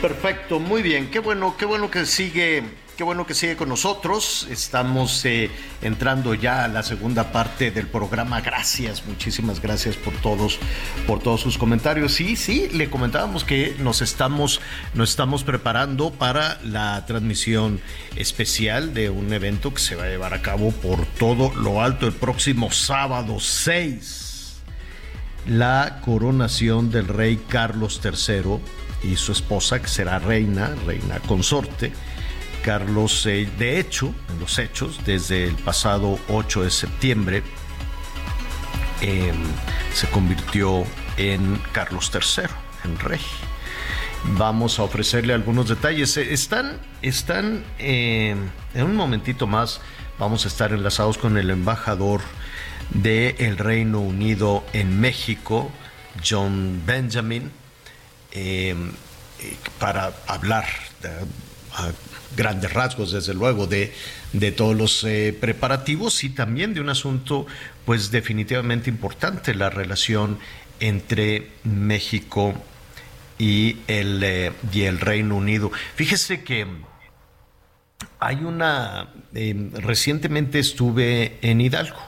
Perfecto, 0.00 0.60
muy 0.60 0.82
bien. 0.82 1.10
Qué 1.10 1.20
bueno, 1.20 1.56
qué 1.56 1.64
bueno 1.64 1.90
que 1.90 2.04
sigue, 2.04 2.62
qué 2.96 3.02
bueno 3.02 3.26
que 3.26 3.32
sigue 3.32 3.56
con 3.56 3.70
nosotros. 3.70 4.46
Estamos 4.50 5.24
eh, 5.24 5.50
entrando 5.80 6.34
ya 6.34 6.64
a 6.64 6.68
la 6.68 6.82
segunda 6.82 7.32
parte 7.32 7.70
del 7.70 7.86
programa. 7.86 8.42
Gracias, 8.42 9.04
muchísimas 9.06 9.60
gracias 9.60 9.96
por 9.96 10.12
todos, 10.14 10.58
por 11.06 11.20
todos 11.20 11.40
sus 11.40 11.56
comentarios. 11.56 12.12
Sí, 12.12 12.36
sí, 12.36 12.68
le 12.72 12.90
comentábamos 12.90 13.42
que 13.42 13.74
nos 13.78 14.02
estamos, 14.02 14.60
nos 14.92 15.10
estamos 15.10 15.44
preparando 15.44 16.10
para 16.10 16.60
la 16.62 17.04
transmisión 17.06 17.80
especial 18.16 18.92
de 18.92 19.08
un 19.08 19.32
evento 19.32 19.72
que 19.72 19.80
se 19.80 19.96
va 19.96 20.04
a 20.04 20.08
llevar 20.08 20.34
a 20.34 20.42
cabo 20.42 20.72
por 20.72 21.06
todo 21.18 21.54
lo 21.54 21.82
alto 21.82 22.06
el 22.06 22.12
próximo 22.12 22.70
sábado 22.70 23.40
6 23.40 24.24
la 25.46 26.00
coronación 26.04 26.90
del 26.90 27.06
rey 27.06 27.40
Carlos 27.48 28.00
III 28.02 28.58
y 29.12 29.16
su 29.16 29.32
esposa, 29.32 29.80
que 29.80 29.88
será 29.88 30.18
reina, 30.18 30.74
reina 30.86 31.18
consorte. 31.20 31.92
Carlos, 32.62 33.26
eh, 33.26 33.48
de 33.58 33.78
hecho, 33.78 34.12
en 34.28 34.40
los 34.40 34.58
hechos, 34.58 35.00
desde 35.04 35.44
el 35.44 35.54
pasado 35.54 36.18
8 36.28 36.62
de 36.64 36.70
septiembre, 36.70 37.42
eh, 39.02 39.32
se 39.92 40.08
convirtió 40.08 40.84
en 41.16 41.60
Carlos 41.72 42.10
III, 42.12 42.44
en 42.84 42.98
rey. 42.98 43.20
Vamos 44.32 44.78
a 44.78 44.82
ofrecerle 44.82 45.34
algunos 45.34 45.68
detalles. 45.68 46.16
Eh, 46.16 46.32
Están, 46.32 46.78
están 47.02 47.64
eh, 47.78 48.34
en 48.74 48.84
un 48.84 48.96
momentito 48.96 49.46
más, 49.46 49.80
vamos 50.18 50.44
a 50.44 50.48
estar 50.48 50.72
enlazados 50.72 51.18
con 51.18 51.38
el 51.38 51.50
embajador 51.50 52.20
del 52.90 53.58
Reino 53.58 54.00
Unido 54.00 54.64
en 54.72 55.00
México, 55.00 55.70
John 56.28 56.82
Benjamin, 56.86 57.50
eh, 58.36 58.74
eh, 59.40 59.56
para 59.80 60.12
hablar 60.26 60.66
de- 61.02 61.08
a 61.72 61.90
grandes 62.36 62.72
rasgos, 62.72 63.12
desde 63.12 63.34
luego, 63.34 63.66
de, 63.66 63.92
de 64.32 64.52
todos 64.52 64.76
los 64.76 65.04
eh, 65.04 65.36
preparativos 65.38 66.22
y 66.24 66.30
también 66.30 66.74
de 66.74 66.80
un 66.80 66.88
asunto, 66.90 67.46
pues 67.84 68.10
definitivamente 68.10 68.88
importante, 68.90 69.54
la 69.54 69.68
relación 69.70 70.38
entre 70.80 71.48
México 71.64 72.54
y 73.38 73.78
el, 73.88 74.22
eh, 74.22 74.52
y 74.72 74.82
el 74.82 75.00
Reino 75.00 75.36
Unido. 75.36 75.70
Fíjese 75.96 76.44
que 76.44 76.66
hay 78.20 78.36
una, 78.36 79.08
eh, 79.34 79.70
recientemente 79.74 80.58
estuve 80.58 81.38
en 81.42 81.60
Hidalgo. 81.60 82.00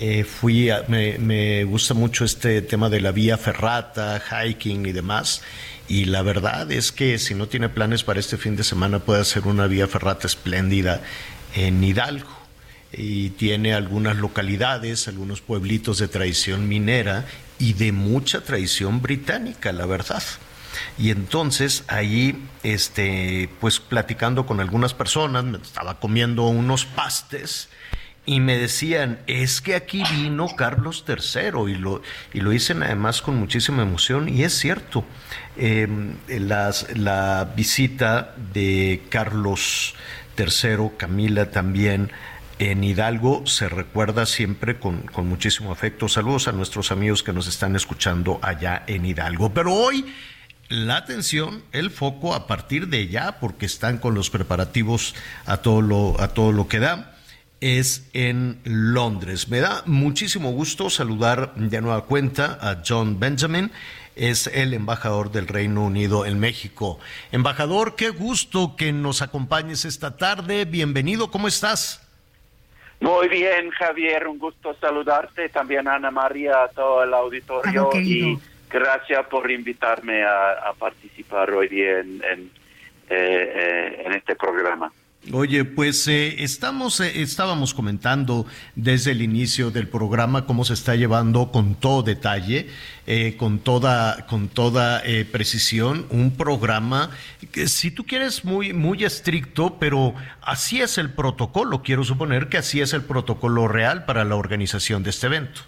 Eh, 0.00 0.24
fui 0.24 0.70
a- 0.70 0.84
me, 0.88 1.18
me 1.18 1.64
gusta 1.64 1.94
mucho 1.94 2.24
este 2.24 2.62
tema 2.62 2.90
de 2.90 3.00
la 3.00 3.12
vía 3.12 3.38
ferrata, 3.38 4.20
hiking 4.20 4.86
y 4.86 4.92
demás. 4.92 5.42
Y 5.86 6.06
la 6.06 6.22
verdad 6.22 6.70
es 6.72 6.90
que 6.92 7.18
si 7.18 7.34
no 7.34 7.46
tiene 7.46 7.68
planes 7.68 8.02
para 8.04 8.18
este 8.20 8.36
fin 8.36 8.56
de 8.56 8.64
semana 8.64 8.98
puede 9.00 9.20
hacer 9.20 9.46
una 9.46 9.66
vía 9.66 9.86
ferrata 9.86 10.26
espléndida 10.26 11.00
en 11.54 11.82
Hidalgo. 11.84 12.30
Y 12.92 13.30
tiene 13.30 13.74
algunas 13.74 14.16
localidades, 14.16 15.08
algunos 15.08 15.40
pueblitos 15.40 15.98
de 15.98 16.08
tradición 16.08 16.68
minera 16.68 17.24
y 17.58 17.72
de 17.74 17.92
mucha 17.92 18.40
tradición 18.42 19.02
británica, 19.02 19.72
la 19.72 19.86
verdad. 19.86 20.22
Y 20.98 21.10
entonces 21.10 21.84
ahí, 21.86 22.36
este, 22.62 23.48
pues 23.60 23.78
platicando 23.78 24.46
con 24.46 24.60
algunas 24.60 24.94
personas, 24.94 25.44
me 25.44 25.58
estaba 25.58 25.98
comiendo 26.00 26.44
unos 26.46 26.84
pastes 26.84 27.68
y 28.26 28.40
me 28.40 28.56
decían, 28.58 29.18
es 29.26 29.60
que 29.60 29.74
aquí 29.74 30.02
vino 30.16 30.48
Carlos 30.56 31.04
III 31.06 31.70
y 31.70 31.74
lo, 31.74 32.00
y 32.32 32.40
lo 32.40 32.50
dicen 32.50 32.82
además 32.82 33.20
con 33.20 33.36
muchísima 33.36 33.82
emoción 33.82 34.28
y 34.28 34.44
es 34.44 34.54
cierto, 34.58 35.04
eh, 35.56 35.86
las- 36.28 36.86
la 36.96 37.52
visita 37.54 38.34
de 38.52 39.02
Carlos 39.10 39.94
III, 40.38 40.90
Camila 40.96 41.50
también, 41.50 42.10
en 42.58 42.82
Hidalgo 42.84 43.46
se 43.46 43.68
recuerda 43.68 44.26
siempre 44.26 44.78
con, 44.78 45.02
con 45.02 45.28
muchísimo 45.28 45.72
afecto. 45.72 46.08
Saludos 46.08 46.46
a 46.48 46.52
nuestros 46.52 46.92
amigos 46.92 47.22
que 47.22 47.32
nos 47.32 47.46
están 47.48 47.74
escuchando 47.76 48.38
allá 48.42 48.84
en 48.86 49.04
Hidalgo. 49.04 49.52
Pero 49.52 49.72
hoy 49.74 50.06
la 50.68 50.96
atención, 50.96 51.62
el 51.72 51.90
foco 51.90 52.32
a 52.34 52.46
partir 52.46 52.88
de 52.88 53.08
ya, 53.08 53.38
porque 53.40 53.66
están 53.66 53.98
con 53.98 54.14
los 54.14 54.30
preparativos 54.30 55.14
a 55.46 55.58
todo 55.58 55.82
lo, 55.82 56.20
a 56.20 56.28
todo 56.28 56.52
lo 56.52 56.68
que 56.68 56.78
da, 56.78 57.13
es 57.64 58.06
en 58.12 58.58
Londres. 58.64 59.48
Me 59.48 59.60
da 59.60 59.82
muchísimo 59.86 60.52
gusto 60.52 60.90
saludar 60.90 61.54
de 61.54 61.80
nueva 61.80 62.04
cuenta 62.04 62.58
a 62.60 62.82
John 62.86 63.18
Benjamin, 63.18 63.72
es 64.16 64.48
el 64.48 64.74
embajador 64.74 65.32
del 65.32 65.48
Reino 65.48 65.82
Unido 65.82 66.26
en 66.26 66.38
México. 66.38 66.98
Embajador, 67.32 67.96
qué 67.96 68.10
gusto 68.10 68.76
que 68.76 68.92
nos 68.92 69.22
acompañes 69.22 69.86
esta 69.86 70.18
tarde. 70.18 70.66
Bienvenido, 70.66 71.30
¿cómo 71.30 71.48
estás? 71.48 72.06
Muy 73.00 73.28
bien, 73.28 73.70
Javier, 73.70 74.28
un 74.28 74.38
gusto 74.38 74.76
saludarte, 74.78 75.48
también 75.48 75.88
Ana 75.88 76.10
María, 76.10 76.64
a 76.64 76.68
todo 76.68 77.02
el 77.02 77.14
auditorio 77.14 77.88
y 77.94 78.38
gracias 78.68 79.26
por 79.28 79.50
invitarme 79.50 80.22
a, 80.22 80.52
a 80.68 80.74
participar 80.74 81.50
hoy 81.50 81.68
día 81.68 82.00
en, 82.00 82.22
en, 82.30 82.50
eh, 83.08 83.52
eh, 83.56 84.02
en 84.04 84.12
este 84.12 84.36
programa. 84.36 84.92
Oye, 85.32 85.64
pues 85.64 86.06
eh, 86.06 86.42
estamos, 86.42 87.00
eh, 87.00 87.22
estábamos 87.22 87.72
comentando 87.72 88.44
desde 88.74 89.12
el 89.12 89.22
inicio 89.22 89.70
del 89.70 89.88
programa 89.88 90.44
cómo 90.44 90.64
se 90.64 90.74
está 90.74 90.96
llevando 90.96 91.50
con 91.50 91.76
todo 91.76 92.02
detalle, 92.02 92.66
eh, 93.06 93.34
con 93.38 93.58
toda, 93.58 94.26
con 94.26 94.48
toda 94.48 95.02
precisión, 95.32 96.06
un 96.10 96.36
programa 96.36 97.10
que 97.52 97.68
si 97.68 97.90
tú 97.90 98.04
quieres 98.04 98.44
muy, 98.44 98.74
muy 98.74 99.04
estricto, 99.04 99.78
pero 99.80 100.14
así 100.42 100.82
es 100.82 100.98
el 100.98 101.10
protocolo. 101.10 101.82
Quiero 101.82 102.04
suponer 102.04 102.48
que 102.48 102.58
así 102.58 102.82
es 102.82 102.92
el 102.92 103.04
protocolo 103.04 103.66
real 103.66 104.04
para 104.04 104.24
la 104.24 104.36
organización 104.36 105.02
de 105.02 105.10
este 105.10 105.28
evento. 105.28 105.62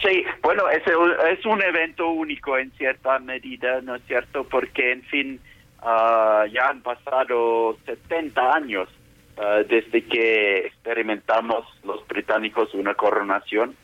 Sí, 0.00 0.24
bueno, 0.42 0.68
es, 0.70 0.82
es 0.86 1.44
un 1.44 1.60
evento 1.62 2.08
único 2.08 2.56
en 2.56 2.70
cierta 2.72 3.18
medida, 3.18 3.80
¿no 3.82 3.96
es 3.96 4.02
cierto? 4.06 4.44
Porque, 4.44 4.92
en 4.92 5.02
fin, 5.02 5.40
Ah, 5.84 6.44
ya 6.52 6.68
han 6.68 6.80
pasado 6.80 7.76
70 7.84 8.54
años 8.54 8.88
ah, 9.36 9.62
desde 9.68 10.04
que 10.04 10.58
experimentamos 10.66 11.66
los 11.82 12.06
británicos 12.06 12.72
una 12.74 12.94
coronación. 12.94 13.74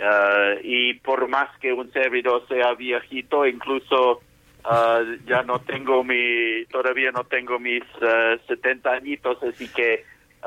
Ah, 0.00 0.54
y 0.62 0.94
por 0.94 1.26
más 1.28 1.48
que 1.58 1.72
un 1.72 1.90
servidor 1.92 2.46
sea 2.46 2.74
viejito, 2.74 3.46
incluso 3.46 4.20
ya 5.26 5.42
no 5.42 5.58
tengo 5.58 6.02
mi, 6.02 6.64
todavía 6.70 7.10
no 7.10 7.24
tengo 7.24 7.58
mis 7.58 7.82
70 8.46 8.92
añitos, 8.92 9.36
así 9.42 9.68
que 9.68 10.06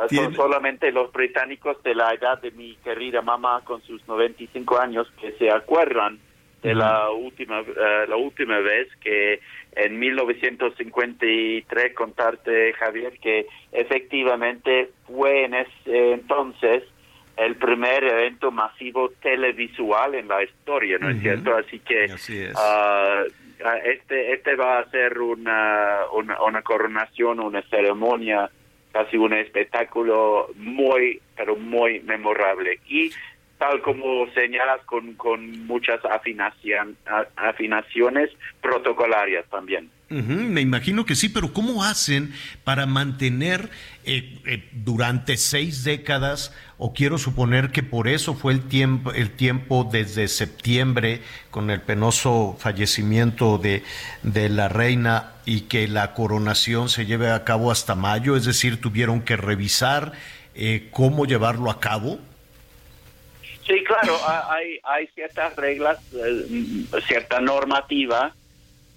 son 0.09 0.33
solamente 0.33 0.91
los 0.91 1.11
británicos 1.11 1.83
de 1.83 1.93
la 1.93 2.15
edad 2.15 2.41
de 2.41 2.49
mi 2.49 2.75
querida 2.77 3.21
mamá 3.21 3.61
con 3.63 3.83
sus 3.83 4.07
95 4.07 4.79
años 4.79 5.07
que 5.21 5.33
se 5.33 5.51
acuerdan 5.51 6.17
de 6.63 6.73
la 6.73 7.11
última 7.11 7.61
la 8.07 8.15
última 8.15 8.57
vez 8.57 8.87
que 9.01 9.39
en 9.77 9.99
1953 9.99 11.93
contarte, 11.93 12.73
Javier, 12.73 13.17
que 13.19 13.45
efectivamente 13.71 14.89
fue 15.05 15.45
en 15.45 15.53
ese 15.53 16.13
entonces 16.13 16.83
el 17.37 17.55
primer 17.55 18.03
evento 18.03 18.51
masivo 18.51 19.09
televisual 19.21 20.15
en 20.15 20.27
la 20.27 20.43
historia, 20.43 20.97
¿no 20.97 21.09
es 21.09 21.21
cierto? 21.21 21.55
Así 21.55 21.79
que 21.79 22.07
ah, 22.55 23.23
este 23.85 24.33
este 24.33 24.55
va 24.55 24.79
a 24.79 24.89
ser 24.89 25.19
una, 25.19 25.99
una, 26.13 26.41
una 26.41 26.61
coronación, 26.63 27.39
una 27.39 27.61
ceremonia, 27.69 28.49
casi 28.91 29.17
un 29.17 29.33
espectáculo 29.33 30.47
muy, 30.55 31.21
pero 31.35 31.55
muy 31.55 31.99
memorable. 31.99 32.79
Y 32.87 33.11
tal 33.57 33.81
como 33.81 34.27
señalas, 34.33 34.81
con, 34.85 35.13
con 35.13 35.65
muchas 35.65 35.99
afinaciones 37.35 38.29
protocolarias 38.61 39.45
también. 39.49 39.89
me 40.09 40.61
imagino 40.61 41.05
que 41.05 41.15
sí, 41.15 41.29
pero 41.29 41.53
¿cómo 41.53 41.83
hacen 41.83 42.33
para 42.63 42.85
mantener 42.85 43.69
eh, 44.05 44.39
eh, 44.45 44.69
durante 44.71 45.37
seis 45.37 45.83
décadas, 45.83 46.55
o 46.77 46.93
quiero 46.93 47.17
suponer 47.17 47.71
que 47.71 47.83
por 47.83 48.07
eso 48.07 48.35
fue 48.35 48.53
el 48.53 48.61
tiempo, 48.61 49.11
el 49.11 49.31
tiempo 49.31 49.89
desde 49.91 50.27
septiembre, 50.27 51.21
con 51.49 51.71
el 51.71 51.81
penoso 51.81 52.55
fallecimiento 52.59 53.57
de, 53.57 53.83
de 54.23 54.49
la 54.49 54.69
reina, 54.69 55.33
y 55.45 55.61
que 55.61 55.87
la 55.87 56.13
coronación 56.13 56.89
se 56.89 57.05
lleve 57.05 57.31
a 57.31 57.43
cabo 57.43 57.71
hasta 57.71 57.95
mayo, 57.95 58.35
es 58.35 58.45
decir, 58.45 58.79
tuvieron 58.81 59.21
que 59.21 59.37
revisar 59.37 60.11
eh, 60.59 60.89
cómo 60.91 61.25
llevarlo 61.25 61.71
a 61.71 61.79
cabo? 61.79 62.19
Sí, 63.67 63.83
claro, 63.83 64.15
hay, 64.49 64.79
hay 64.81 65.07
ciertas 65.07 65.53
reglas, 65.57 65.99
eh, 66.13 66.85
cierta 67.05 67.41
normativa, 67.41 68.33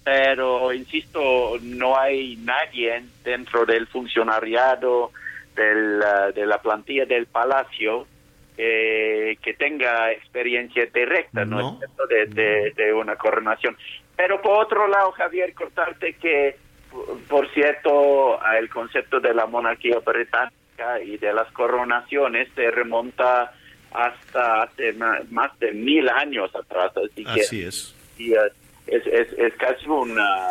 pero 0.05 0.71
insisto, 0.71 1.57
no 1.61 1.99
hay 1.99 2.37
nadie 2.37 3.03
dentro 3.21 3.65
del 3.65 3.87
funcionariado 3.87 5.11
del, 5.55 6.01
eh, 6.01 6.31
de 6.33 6.45
la 6.45 6.61
plantilla 6.61 7.05
del 7.05 7.25
palacio 7.25 8.07
que 8.55 9.55
tenga 9.57 10.11
experiencia 10.11 10.85
directa, 10.85 11.45
¿no? 11.45 11.79
De, 12.07 12.71
de, 12.75 12.93
una 12.93 13.15
coronación. 13.15 13.75
Pero 14.15 14.39
por 14.39 14.65
otro 14.65 14.87
lado, 14.87 15.11
Javier, 15.13 15.55
contarte 15.55 16.13
que, 16.13 16.57
por 17.27 17.51
cierto, 17.55 18.39
el 18.53 18.69
concepto 18.69 19.19
de 19.19 19.33
la 19.33 19.47
monarquía 19.47 19.97
británica 19.97 21.01
y 21.03 21.17
de 21.17 21.33
las 21.33 21.51
coronaciones 21.53 22.49
se 22.53 22.69
remonta 22.69 23.51
hasta 23.91 24.63
hace 24.63 24.93
más 24.93 25.59
de 25.59 25.71
mil 25.73 26.07
años 26.09 26.53
atrás. 26.55 26.91
Así, 26.97 27.23
que, 27.23 27.41
es. 27.67 27.93
es, 28.87 29.33
es, 29.37 29.53
casi 29.55 29.87
una, 29.87 30.47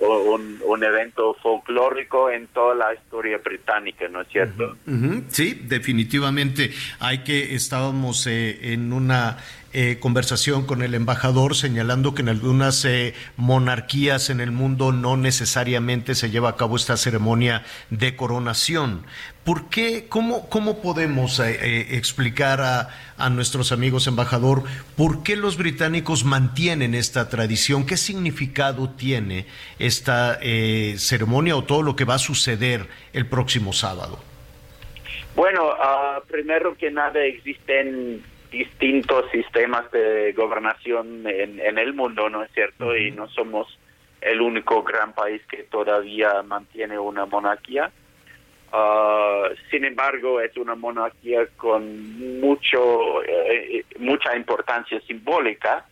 un, 0.00 0.60
un, 0.64 0.84
evento 0.84 1.34
folclórico 1.42 2.30
en 2.30 2.46
toda 2.48 2.74
la 2.74 2.94
historia 2.94 3.38
británica, 3.38 4.08
¿no 4.08 4.22
es 4.22 4.28
cierto? 4.28 4.76
Sí, 5.28 5.62
definitivamente. 5.64 6.72
Hay 7.00 7.18
que, 7.18 7.54
estábamos 7.54 8.26
eh, 8.26 8.72
en 8.72 8.92
una 8.92 9.38
eh, 9.76 9.98
conversación 9.98 10.66
con 10.66 10.82
el 10.82 10.94
embajador 10.94 11.56
señalando 11.56 12.14
que 12.14 12.22
en 12.22 12.28
algunas 12.28 12.84
eh, 12.84 13.12
monarquías 13.36 14.30
en 14.30 14.40
el 14.40 14.52
mundo 14.52 14.92
no 14.92 15.16
necesariamente 15.16 16.14
se 16.14 16.30
lleva 16.30 16.50
a 16.50 16.56
cabo 16.56 16.76
esta 16.76 16.96
ceremonia 16.96 17.64
de 17.90 18.14
coronación. 18.14 19.04
¿Por 19.42 19.68
qué? 19.70 20.06
¿Cómo, 20.08 20.48
cómo 20.48 20.80
podemos 20.80 21.40
eh, 21.40 21.96
explicar 21.96 22.60
a, 22.60 22.88
a, 23.16 23.30
nuestros 23.30 23.72
amigos 23.72 24.06
embajador 24.06 24.62
por 24.96 25.24
qué 25.24 25.34
los 25.34 25.56
británicos 25.56 26.24
mantienen 26.24 26.94
esta 26.94 27.28
tradición? 27.28 27.84
¿Qué 27.84 27.96
significado 27.96 28.90
tiene 28.90 29.46
esta 29.80 30.38
ceremonia 30.96 31.56
o 31.56 31.64
todo 31.64 31.82
lo 31.82 31.96
que 31.96 32.04
va 32.04 32.14
a 32.14 32.18
suceder 32.18 32.88
el 33.12 33.26
próximo 33.26 33.72
sábado? 33.72 34.20
Bueno, 35.34 35.68
ah, 35.82 36.22
primero 36.28 36.76
que 36.76 36.92
nada 36.92 37.20
existen 37.24 38.22
distintos 38.54 39.30
sistemas 39.30 39.90
de 39.90 40.32
gobernación 40.32 41.26
en, 41.26 41.58
en 41.60 41.78
el 41.78 41.92
mundo, 41.92 42.28
¿no 42.30 42.44
es 42.44 42.50
cierto? 42.52 42.96
Y 42.96 43.10
no 43.10 43.28
somos 43.28 43.78
el 44.20 44.40
único 44.40 44.82
gran 44.82 45.12
país 45.12 45.42
que 45.50 45.64
todavía 45.64 46.42
mantiene 46.42 46.98
una 46.98 47.26
monarquía. 47.26 47.90
Ah, 48.72 49.48
sin 49.70 49.84
embargo, 49.84 50.40
es 50.40 50.56
una 50.56 50.74
monarquía 50.74 51.46
con 51.56 52.40
mucho 52.40 53.22
eh, 53.24 53.84
mucha 53.98 54.36
importancia 54.36 55.00
simbólica, 55.00 55.86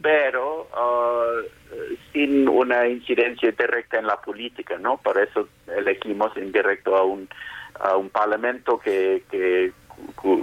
pero 0.00 0.62
uh, 0.62 1.92
sin 2.10 2.48
una 2.48 2.88
incidencia 2.88 3.50
directa 3.50 3.98
en 3.98 4.06
la 4.06 4.18
política, 4.18 4.78
¿no? 4.78 4.96
Por 4.96 5.18
eso 5.18 5.46
elegimos 5.76 6.34
en 6.38 6.50
directo 6.50 6.96
a 6.96 7.04
un 7.04 7.28
a 7.78 7.94
un 7.96 8.08
parlamento 8.08 8.78
que, 8.78 9.22
que 9.30 9.72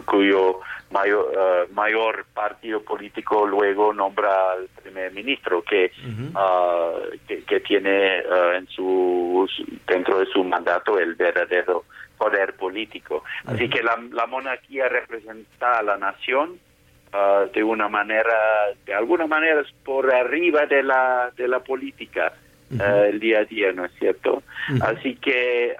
cuyo 0.05 0.61
mayor, 0.91 1.67
uh, 1.69 1.73
mayor 1.73 2.25
partido 2.33 2.81
político 2.81 3.45
luego 3.45 3.93
nombra 3.93 4.51
al 4.51 4.67
primer 4.81 5.11
ministro 5.11 5.63
que, 5.63 5.91
uh, 6.33 7.45
que, 7.45 7.59
tiene 7.59 8.21
uh, 8.21 8.55
en 8.55 8.67
su 8.67 9.47
dentro 9.87 10.19
de 10.19 10.25
su 10.27 10.43
mandato 10.43 10.97
el 10.99 11.15
verdadero 11.15 11.85
poder 12.17 12.53
político. 12.53 13.23
Así 13.45 13.69
que 13.69 13.83
la, 13.83 14.01
la 14.11 14.25
monarquía 14.25 14.87
representa 14.87 15.79
a 15.79 15.83
la 15.83 15.97
nación 15.97 16.59
de 17.53 17.63
una 17.63 17.87
manera, 17.87 18.37
de 18.85 18.93
alguna 18.93 19.25
manera 19.25 19.61
es 19.61 19.71
por 19.85 20.13
arriba 20.13 20.65
de 20.65 20.83
la, 20.83 21.31
de 21.37 21.47
la 21.47 21.59
política. 21.59 22.33
el 22.69 23.19
día 23.21 23.39
a 23.39 23.45
día, 23.45 23.71
¿no 23.71 23.85
es 23.85 23.91
cierto? 23.99 24.43
Así 24.81 25.15
que 25.15 25.77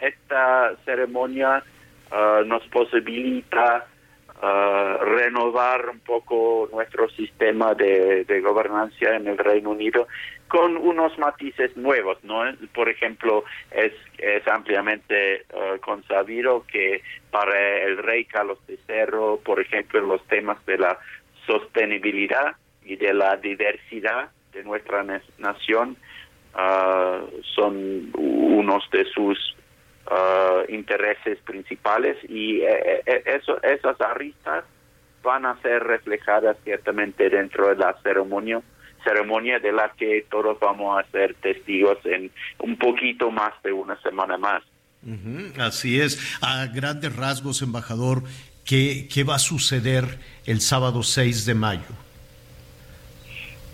esta 0.00 0.72
ceremonia 0.84 1.62
nos 2.46 2.66
posibilita 2.68 3.86
renovar 4.40 5.90
un 5.90 6.00
poco 6.00 6.68
nuestro 6.72 7.08
sistema 7.10 7.74
de, 7.74 8.24
de 8.24 8.40
gobernanza 8.40 9.14
en 9.14 9.28
el 9.28 9.38
Reino 9.38 9.70
Unido 9.70 10.08
con 10.50 10.76
unos 10.76 11.16
matices 11.16 11.76
nuevos, 11.76 12.18
¿no? 12.24 12.42
Por 12.74 12.88
ejemplo, 12.88 13.44
es, 13.70 13.92
es 14.18 14.46
ampliamente 14.48 15.46
uh, 15.54 15.78
consabido 15.80 16.66
que 16.66 17.02
para 17.30 17.78
el 17.84 17.98
rey 17.98 18.24
Carlos 18.24 18.58
III, 18.68 19.38
por 19.44 19.60
ejemplo, 19.60 20.00
los 20.00 20.26
temas 20.26 20.58
de 20.66 20.78
la 20.78 20.98
sostenibilidad 21.46 22.56
y 22.84 22.96
de 22.96 23.14
la 23.14 23.36
diversidad 23.36 24.30
de 24.52 24.64
nuestra 24.64 25.04
nación 25.38 25.96
uh, 26.54 27.42
son 27.54 28.10
unos 28.14 28.82
de 28.90 29.04
sus 29.04 29.56
Uh, 30.06 30.64
intereses 30.72 31.38
principales 31.44 32.16
y 32.28 32.62
eh, 32.62 33.02
eh, 33.06 33.22
eso, 33.26 33.62
esas 33.62 34.00
aristas 34.00 34.64
van 35.22 35.46
a 35.46 35.60
ser 35.60 35.84
reflejadas 35.84 36.56
ciertamente 36.64 37.28
dentro 37.28 37.68
de 37.68 37.76
la 37.76 37.94
ceremonia 38.02 38.60
ceremonia 39.04 39.60
de 39.60 39.70
la 39.70 39.92
que 39.92 40.26
todos 40.28 40.58
vamos 40.58 40.98
a 40.98 41.08
ser 41.10 41.34
testigos 41.34 41.98
en 42.04 42.30
un 42.58 42.76
poquito 42.76 43.30
más 43.30 43.52
de 43.62 43.72
una 43.72 44.00
semana 44.02 44.36
más. 44.36 44.62
así 45.58 46.00
es. 46.00 46.18
A 46.42 46.66
grandes 46.66 47.14
rasgos, 47.14 47.62
embajador, 47.62 48.22
¿qué, 48.64 49.06
¿qué 49.12 49.22
va 49.22 49.36
a 49.36 49.38
suceder 49.38 50.18
el 50.46 50.60
sábado 50.60 51.02
6 51.02 51.46
de 51.46 51.54
mayo? 51.54 52.09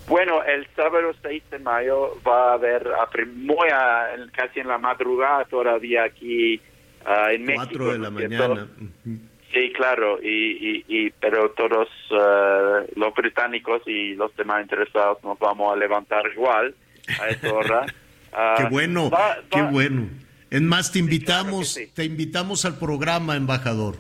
Bueno, 0.08 0.42
el 0.44 0.66
sábado 0.76 1.12
6 1.22 1.42
de 1.50 1.58
mayo 1.58 2.16
va 2.26 2.50
a 2.50 2.54
haber, 2.54 2.86
a 2.88 3.08
muy 3.34 3.68
a- 3.72 4.08
casi 4.32 4.60
en 4.60 4.68
la 4.68 4.78
madrugada 4.78 5.44
todavía 5.46 6.04
aquí 6.04 6.60
ah, 7.04 7.32
en 7.32 7.44
México. 7.44 7.64
Cuatro 7.66 7.92
de 7.92 7.98
la 7.98 8.10
mañana. 8.10 8.68
Sí, 9.52 9.72
claro, 9.74 10.18
y, 10.22 10.28
y, 10.28 10.84
y- 10.88 11.10
pero 11.20 11.50
todos 11.52 11.88
eh, 12.10 12.92
los 12.96 13.14
británicos 13.14 13.82
y 13.86 14.14
los 14.14 14.34
demás 14.36 14.62
interesados 14.62 15.18
nos 15.24 15.38
vamos 15.38 15.72
a 15.72 15.76
levantar 15.76 16.22
igual 16.34 16.74
a 17.20 17.28
esa 17.28 17.52
hora. 17.52 17.86
Ah, 18.38 18.54
Qué 18.58 18.64
bueno, 18.64 19.08
va- 19.08 19.38
qué 19.50 19.62
bueno. 19.62 20.08
Es 20.50 20.60
más, 20.60 20.92
te 20.92 20.98
invitamos, 20.98 21.80
te 21.94 22.04
invitamos 22.04 22.66
al 22.66 22.78
programa, 22.78 23.34
embajador. 23.34 23.94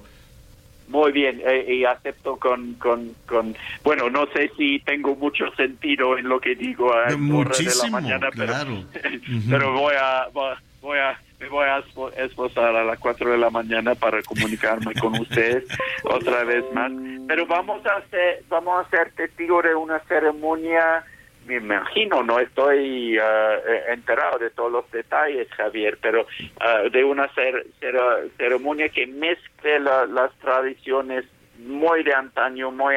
Muy 0.88 1.10
bien, 1.10 1.42
eh, 1.44 1.74
y 1.74 1.84
acepto 1.84 2.36
con, 2.36 2.74
con, 2.74 3.12
con, 3.26 3.56
bueno, 3.82 4.08
no 4.08 4.26
sé 4.26 4.50
si 4.56 4.78
tengo 4.80 5.16
mucho 5.16 5.50
sentido 5.56 6.16
en 6.16 6.28
lo 6.28 6.38
que 6.38 6.54
digo 6.54 6.94
a 6.94 7.06
de 7.06 7.16
la 7.16 7.90
mañana, 7.90 8.28
pero, 8.34 8.46
claro. 8.46 8.84
pero 9.50 9.72
voy 9.72 9.94
a, 9.98 10.28
voy, 10.32 10.98
a, 10.98 11.18
me 11.40 11.48
voy 11.48 11.66
a 11.66 11.82
esforzar 12.22 12.76
a 12.76 12.84
las 12.84 12.98
4 13.00 13.32
de 13.32 13.38
la 13.38 13.50
mañana 13.50 13.96
para 13.96 14.22
comunicarme 14.22 14.94
con 14.94 15.14
ustedes 15.20 15.64
otra 16.04 16.44
vez 16.44 16.64
más. 16.72 16.92
Pero 17.26 17.46
vamos 17.46 17.84
a 17.84 18.00
ser, 18.08 18.44
vamos 18.48 18.86
a 18.86 18.88
ser 18.88 19.10
testigos 19.12 19.64
de 19.64 19.74
una 19.74 19.98
ceremonia, 20.00 21.04
me 21.46 21.56
imagino, 21.56 22.22
no 22.22 22.38
estoy 22.40 23.16
eh, 23.16 23.82
enterado 23.88 24.38
de 24.38 24.50
todos 24.50 24.70
los 24.72 24.90
detalles, 24.90 25.48
Javier, 25.56 25.98
pero 26.02 26.26
eh, 26.40 26.90
de 26.90 27.04
una 27.04 27.28
cer- 27.34 27.64
cer- 27.80 28.30
ceremonia 28.36 28.88
que 28.88 29.06
mezcle 29.06 29.78
la- 29.80 30.06
las 30.06 30.32
tradiciones 30.40 31.24
muy 31.58 32.02
de 32.02 32.12
antaño, 32.14 32.70
muy, 32.70 32.94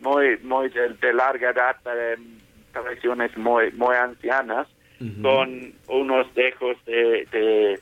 muy, 0.00 0.36
muy 0.42 0.68
de, 0.70 0.90
de 0.90 1.12
larga 1.12 1.52
data, 1.52 1.92
tradiciones 2.72 3.36
muy, 3.36 3.70
muy 3.72 3.94
ancianas, 3.96 4.66
con 5.22 5.72
unos 5.88 6.32
dejos 6.34 6.76
de, 6.86 7.26
de 7.30 7.78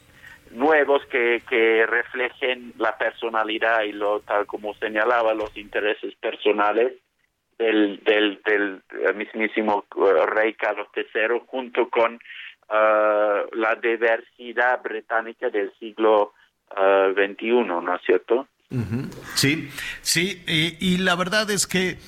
nuevos 0.52 1.04
que, 1.06 1.42
que 1.48 1.86
reflejen 1.86 2.72
la 2.78 2.96
personalidad 2.98 3.82
y 3.82 3.92
lo 3.92 4.20
tal 4.20 4.46
como 4.46 4.74
señalaba 4.74 5.32
los 5.34 5.56
intereses 5.56 6.14
personales 6.16 6.94
del, 7.58 8.02
del, 8.04 8.40
del 8.44 8.82
mismísimo 9.14 9.84
eh, 9.96 10.26
rey 10.26 10.54
Carlos 10.54 10.88
III 10.96 11.42
junto 11.46 11.88
con 11.88 12.18
eh, 12.74 13.42
la 13.52 13.74
diversidad 13.74 14.80
británica 14.82 15.50
del 15.50 15.70
siglo 15.78 16.32
eh, 16.74 17.12
XXI, 17.14 17.50
¿no 17.64 17.94
es 17.94 18.02
cierto? 18.06 18.48
Sí, 19.34 19.68
sí, 20.00 20.42
eh, 20.46 20.78
y 20.80 20.96
la 20.96 21.14
verdad 21.14 21.50
es 21.50 21.66
que 21.66 21.98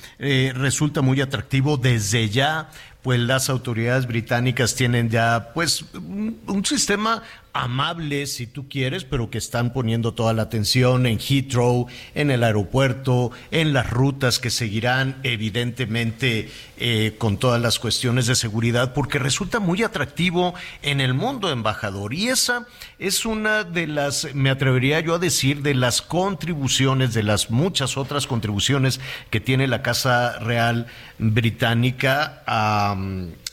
resulta 0.55 1.01
muy 1.01 1.21
atractivo 1.21 1.77
desde 1.77 2.29
ya, 2.29 2.71
pues 3.03 3.19
las 3.19 3.51
autoridades 3.51 4.07
británicas 4.07 4.75
tienen 4.75 5.11
ya, 5.11 5.51
pues, 5.53 5.83
un, 5.93 6.41
un 6.47 6.65
sistema 6.65 7.21
amable, 7.55 8.27
si 8.27 8.47
tú 8.47 8.67
quieres, 8.67 9.05
pero 9.05 9.29
que 9.29 9.37
están 9.37 9.71
poniendo 9.71 10.13
toda 10.13 10.33
la 10.33 10.41
atención 10.41 11.05
en 11.05 11.19
Heathrow, 11.19 11.87
en 12.13 12.29
el 12.29 12.43
aeropuerto, 12.43 13.31
en 13.49 13.71
las 13.71 13.89
rutas 13.89 14.39
que 14.39 14.49
seguirán, 14.49 15.15
evidentemente, 15.23 16.49
eh, 16.77 17.15
con 17.17 17.37
todas 17.37 17.61
las 17.61 17.79
cuestiones 17.79 18.27
de 18.27 18.35
seguridad, 18.35 18.93
porque 18.93 19.19
resulta 19.19 19.61
muy 19.61 19.83
atractivo 19.83 20.53
en 20.81 20.99
el 20.99 21.13
mundo, 21.13 21.49
embajador. 21.49 22.13
Y 22.13 22.27
esa 22.27 22.67
es 22.99 23.25
una 23.25 23.63
de 23.63 23.87
las, 23.87 24.35
me 24.35 24.49
atrevería 24.49 24.99
yo 24.99 25.15
a 25.15 25.19
decir, 25.19 25.61
de 25.61 25.75
las 25.75 26.01
contribuciones, 26.01 27.13
de 27.13 27.23
las 27.23 27.51
muchas 27.51 27.95
otras 27.95 28.27
contribuciones 28.27 28.99
que 29.29 29.39
tiene 29.39 29.67
la 29.67 29.81
Casa 29.81 30.39
Real 30.39 30.87
Británica 31.19 32.43
a 32.45 32.97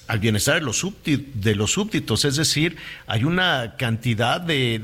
al 0.08 0.18
bienestar 0.18 0.56
de 0.56 0.60
los, 0.62 0.82
súbdi- 0.84 1.32
de 1.34 1.54
los 1.54 1.72
súbditos, 1.72 2.24
es 2.24 2.36
decir, 2.36 2.76
hay 3.06 3.24
una 3.24 3.74
cantidad 3.78 4.40
de- 4.40 4.78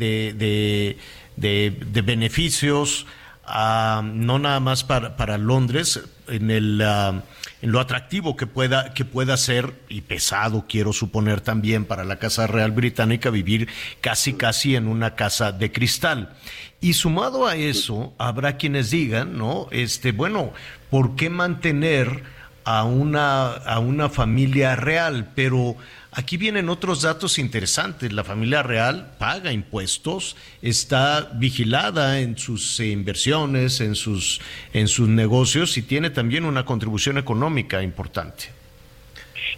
de- 1.37 1.71
de 1.93 2.03
beneficios, 2.03 3.07
ah, 3.45 4.03
no 4.05 4.39
nada 4.39 4.61
más 4.61 4.85
para, 4.85 5.17
para 5.17 5.39
Londres, 5.39 6.01
en, 6.29 6.51
el, 6.51 6.83
ah, 6.83 7.23
en 7.63 7.73
lo 7.73 7.81
atractivo 7.81 8.37
que 8.37 8.47
pueda, 8.47 8.93
que 8.95 9.05
pueda 9.05 9.37
ser, 9.37 9.75
y 9.89 10.03
pesado 10.03 10.67
quiero 10.69 10.93
suponer 10.93 11.41
también 11.41 11.85
para 11.85 12.05
la 12.05 12.19
Casa 12.19 12.47
Real 12.47 12.71
Británica, 12.73 13.31
vivir 13.31 13.69
casi 14.01 14.35
casi 14.35 14.77
en 14.77 14.87
una 14.87 15.15
casa 15.15 15.53
de 15.53 15.73
cristal. 15.73 16.35
Y 16.81 16.93
sumado 16.93 17.47
a 17.47 17.57
eso, 17.57 18.15
habrá 18.19 18.57
quienes 18.57 18.91
digan, 18.91 19.37
¿no? 19.37 19.67
Este, 19.73 20.13
bueno, 20.13 20.53
¿por 20.91 21.17
qué 21.17 21.31
mantener 21.31 22.23
a 22.71 22.85
una, 22.85 23.55
a 23.55 23.79
una 23.79 24.11
familia 24.11 24.77
real, 24.77 25.31
pero 25.35 25.75
aquí 26.13 26.37
vienen 26.37 26.69
otros 26.69 27.01
datos 27.01 27.39
interesantes. 27.39 28.13
La 28.13 28.25
familia 28.25 28.63
real 28.63 29.15
paga 29.19 29.53
impuestos, 29.53 30.37
está 30.61 31.31
vigilada 31.33 32.21
en 32.21 32.37
sus 32.37 32.79
inversiones, 32.81 33.81
en 33.81 33.95
sus, 33.95 34.43
en 34.75 34.87
sus 34.87 35.09
negocios 35.09 35.79
y 35.79 35.83
tiene 35.83 36.11
también 36.11 36.45
una 36.45 36.67
contribución 36.67 37.17
económica 37.17 37.83
importante. 37.83 38.51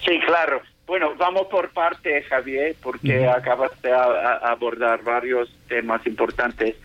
Sí, 0.06 0.20
claro. 0.24 0.62
Bueno, 0.86 1.14
vamos 1.16 1.48
por 1.50 1.70
parte, 1.70 2.22
Javier, 2.22 2.76
porque 2.80 3.26
acabas 3.26 3.72
de 3.82 3.92
abordar 3.92 5.02
varios 5.02 5.48
temas 5.68 6.06
importantes. 6.06 6.76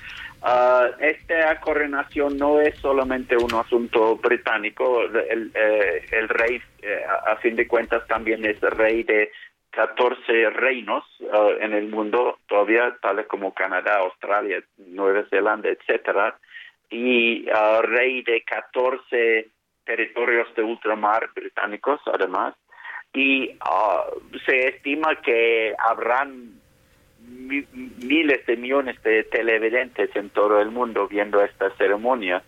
Ah, 0.47 0.91
esta 0.99 1.59
coronación 1.59 2.37
no 2.37 2.61
es 2.61 2.77
solamente 2.77 3.35
un 3.35 3.51
asunto 3.55 4.15
británico. 4.17 5.01
El, 5.01 5.51
eh, 5.55 6.05
el 6.11 6.29
rey, 6.29 6.61
eh, 6.83 7.03
a 7.25 7.35
fin 7.37 7.55
de 7.55 7.67
cuentas, 7.67 8.05
también 8.07 8.45
es 8.45 8.61
rey 8.61 9.01
de 9.01 9.31
14 9.71 10.51
reinos 10.51 11.03
ah, 11.33 11.49
en 11.59 11.73
el 11.73 11.87
mundo, 11.87 12.37
todavía 12.47 12.95
tales 13.01 13.25
como 13.25 13.55
Canadá, 13.55 13.97
Australia, 13.97 14.63
Nueva 14.77 15.23
Zelanda, 15.31 15.67
etcétera, 15.69 16.37
y 16.91 17.49
ah, 17.49 17.81
rey 17.81 18.21
de 18.21 18.43
14 18.43 19.49
territorios 19.83 20.53
de 20.53 20.61
ultramar 20.61 21.31
británicos, 21.33 22.01
además 22.05 22.53
y 23.15 23.57
ah, 23.61 24.05
se 24.45 24.67
estima 24.67 25.15
que 25.23 25.73
habrán 25.79 26.61
mi- 27.35 27.67
miles 28.03 28.45
de 28.45 28.57
millones 28.57 29.01
de 29.03 29.23
televidentes 29.23 30.15
en 30.15 30.29
todo 30.29 30.61
el 30.61 30.71
mundo 30.71 31.07
viendo 31.07 31.41
esta 31.43 31.69
ceremonia. 31.77 32.41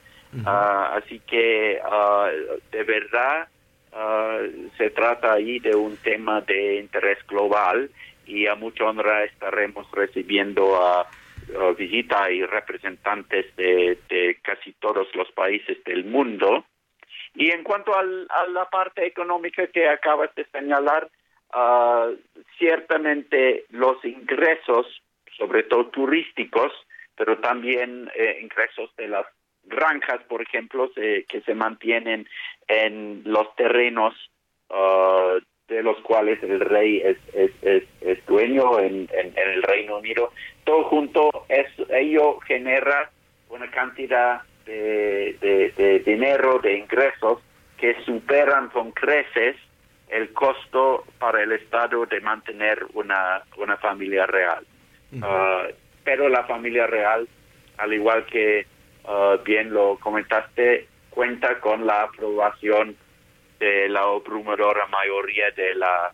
Ah, 0.46 0.94
así 0.96 1.20
que 1.20 1.80
ah, 1.84 2.30
de 2.72 2.84
verdad 2.84 3.48
ah, 3.94 4.40
se 4.78 4.90
trata 4.90 5.34
ahí 5.34 5.60
de 5.60 5.74
un 5.76 5.96
tema 5.98 6.42
de 6.42 6.76
interés 6.76 7.18
global 7.28 7.90
y 8.26 8.46
a 8.48 8.56
mucha 8.56 8.84
honra 8.84 9.24
estaremos 9.24 9.90
recibiendo 9.92 10.76
a, 10.76 11.02
a 11.02 11.72
visita 11.78 12.30
y 12.30 12.44
representantes 12.44 13.56
de, 13.56 13.98
de 14.10 14.38
casi 14.44 14.74
todos 14.74 15.08
los 15.16 15.32
países 15.32 15.82
del 15.86 16.04
mundo. 16.06 16.66
Y 17.34 17.52
en 17.52 17.64
cuanto 17.64 17.96
al- 17.98 18.28
a 18.30 18.48
la 18.48 18.70
parte 18.70 19.06
económica 19.06 19.66
que 19.68 19.88
acabas 19.88 20.34
de 20.36 20.46
señalar, 20.52 21.08
ah, 21.54 22.10
ciertamente 22.58 23.66
los 23.70 24.04
ingresos, 24.06 24.86
sobre 25.38 25.64
todo 25.64 25.88
turísticos, 25.88 26.72
pero 27.16 27.38
también 27.40 28.10
eh, 28.16 28.40
ingresos 28.42 28.96
de 28.96 29.08
las 29.08 29.26
granjas, 29.64 30.22
por 30.28 30.42
ejemplo, 30.42 30.90
se- 30.96 31.26
que 31.28 31.42
se 31.42 31.54
mantienen 31.54 32.28
en 32.68 33.22
los 33.26 33.54
terrenos 33.56 34.14
ah, 34.70 35.38
de 35.68 35.84
los 35.84 35.98
cuales 36.02 36.42
el 36.44 36.60
rey 36.62 37.02
es, 37.04 37.18
es, 37.34 38.26
dueño 38.26 38.80
en, 38.80 39.08
el 39.12 39.64
Reino 39.64 39.98
Unido. 39.98 40.32
Todo 40.64 40.84
junto, 40.86 41.30
es, 41.50 41.68
ello 41.90 42.40
genera 42.40 43.12
una 43.50 43.70
cantidad 43.72 44.42
de- 44.66 45.36
de 45.78 46.00
dinero, 46.06 46.60
de 46.60 46.78
ingresos, 46.78 47.42
que 47.78 47.96
superan 48.06 48.70
con 48.70 48.92
creces 48.92 49.56
el 50.10 50.32
costo 50.34 51.04
para 51.20 51.44
el 51.44 51.52
Estado 51.52 52.06
de 52.06 52.22
mantener 52.22 52.86
una, 52.94 53.42
una 53.58 53.78
familia 53.78 54.26
real. 54.26 54.66
Ah, 55.22 55.64
pero 56.04 56.30
la 56.30 56.44
familia 56.46 56.88
real, 56.88 57.28
al 57.78 57.94
igual 57.94 58.26
que 58.26 58.66
ah, 59.06 59.38
bien 59.44 59.74
lo 59.74 59.98
comentaste, 60.00 60.88
cuenta 61.10 61.60
con 61.60 61.86
la 61.86 62.04
aprobación 62.04 62.96
de 63.60 63.90
la 63.90 64.02
abrumadora 64.02 64.86
mayoría 64.88 65.52
de 65.52 65.76
la 65.76 66.12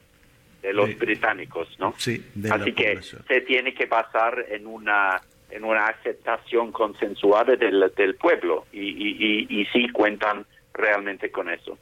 de 0.61 0.71
los 0.71 0.87
Sí. 0.91 0.95
británicos, 0.95 1.67
¿no? 1.77 1.93
Sí, 1.97 2.25
de 2.35 2.47
la 2.47 2.55
Así 2.55 2.71
que 2.71 2.91
población. 2.91 3.25
se 3.27 3.41
tiene 3.41 3.73
que 3.73 3.85
basar 3.85 4.45
en 4.49 4.65
una 4.65 5.21
en 5.51 5.65
una 5.65 5.87
aceptación 5.87 6.71
consensuada 6.71 7.55
del, 7.57 7.91
del 7.95 8.15
pueblo 8.15 8.65
y, 8.71 8.79
y, 8.79 9.45
y, 9.49 9.61
y 9.61 9.65
sí 9.67 9.89
cuentan 9.89 10.45
realmente 10.73 11.29
con 11.29 11.49
eso. 11.49 11.77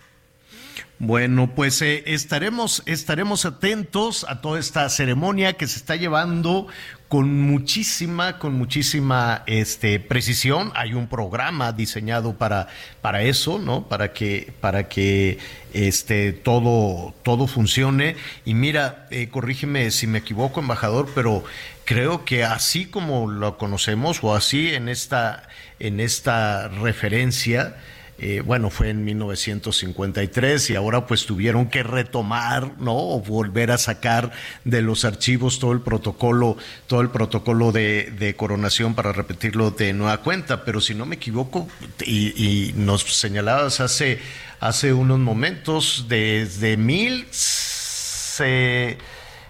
Bueno, 1.03 1.55
pues 1.55 1.81
eh, 1.81 2.03
estaremos, 2.05 2.83
estaremos 2.85 3.45
atentos 3.45 4.23
a 4.29 4.39
toda 4.39 4.59
esta 4.59 4.87
ceremonia 4.87 5.53
que 5.53 5.65
se 5.65 5.79
está 5.79 5.95
llevando 5.95 6.67
con 7.07 7.41
muchísima, 7.41 8.37
con 8.37 8.53
muchísima 8.53 9.41
este, 9.47 9.99
precisión. 9.99 10.71
Hay 10.75 10.93
un 10.93 11.07
programa 11.07 11.71
diseñado 11.71 12.37
para, 12.37 12.67
para 13.01 13.23
eso, 13.23 13.57
¿no? 13.57 13.87
Para 13.89 14.13
que, 14.13 14.53
para 14.61 14.89
que 14.89 15.39
este, 15.73 16.33
todo, 16.33 17.15
todo 17.23 17.47
funcione. 17.47 18.15
Y 18.45 18.53
mira, 18.53 19.07
eh, 19.09 19.29
corrígeme 19.29 19.89
si 19.89 20.05
me 20.05 20.19
equivoco, 20.19 20.59
embajador, 20.59 21.09
pero 21.15 21.43
creo 21.83 22.25
que 22.25 22.43
así 22.43 22.85
como 22.85 23.27
lo 23.27 23.57
conocemos, 23.57 24.19
o 24.23 24.35
así 24.35 24.75
en 24.75 24.87
esta, 24.87 25.49
en 25.79 25.99
esta 25.99 26.67
referencia, 26.67 27.75
eh, 28.23 28.43
bueno, 28.45 28.69
fue 28.69 28.91
en 28.91 29.03
1953 29.03 30.69
y 30.69 30.75
ahora 30.75 31.07
pues 31.07 31.25
tuvieron 31.25 31.69
que 31.69 31.81
retomar, 31.81 32.79
¿no? 32.79 32.95
O 32.95 33.19
volver 33.19 33.71
a 33.71 33.79
sacar 33.79 34.31
de 34.63 34.83
los 34.83 35.05
archivos 35.05 35.57
todo 35.57 35.71
el 35.71 35.81
protocolo, 35.81 36.55
todo 36.85 37.01
el 37.01 37.09
protocolo 37.09 37.71
de, 37.71 38.35
coronación 38.37 38.93
para 38.93 39.11
repetirlo 39.11 39.71
de 39.71 39.93
nueva 39.93 40.19
cuenta. 40.19 40.63
Pero 40.63 40.81
si 40.81 40.93
no 40.93 41.07
me 41.07 41.15
equivoco, 41.15 41.67
y, 42.05 42.73
nos 42.75 43.01
señalabas 43.01 43.79
hace, 43.79 44.19
hace 44.59 44.93
unos 44.93 45.17
momentos, 45.17 46.05
desde 46.07 46.77
mil, 46.77 47.25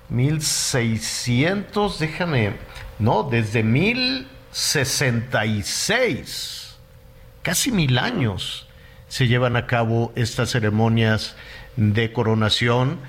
1600, 0.10 2.00
déjame, 2.00 2.54
no, 3.00 3.24
desde 3.24 3.64
1066 3.64 6.61
casi 7.42 7.72
mil 7.72 7.98
años 7.98 8.68
se 9.08 9.28
llevan 9.28 9.56
a 9.56 9.68
cabo 9.68 10.14
estas 10.16 10.52
ceremonias 10.52 11.36
de 11.76 12.12
coronación 12.14 13.00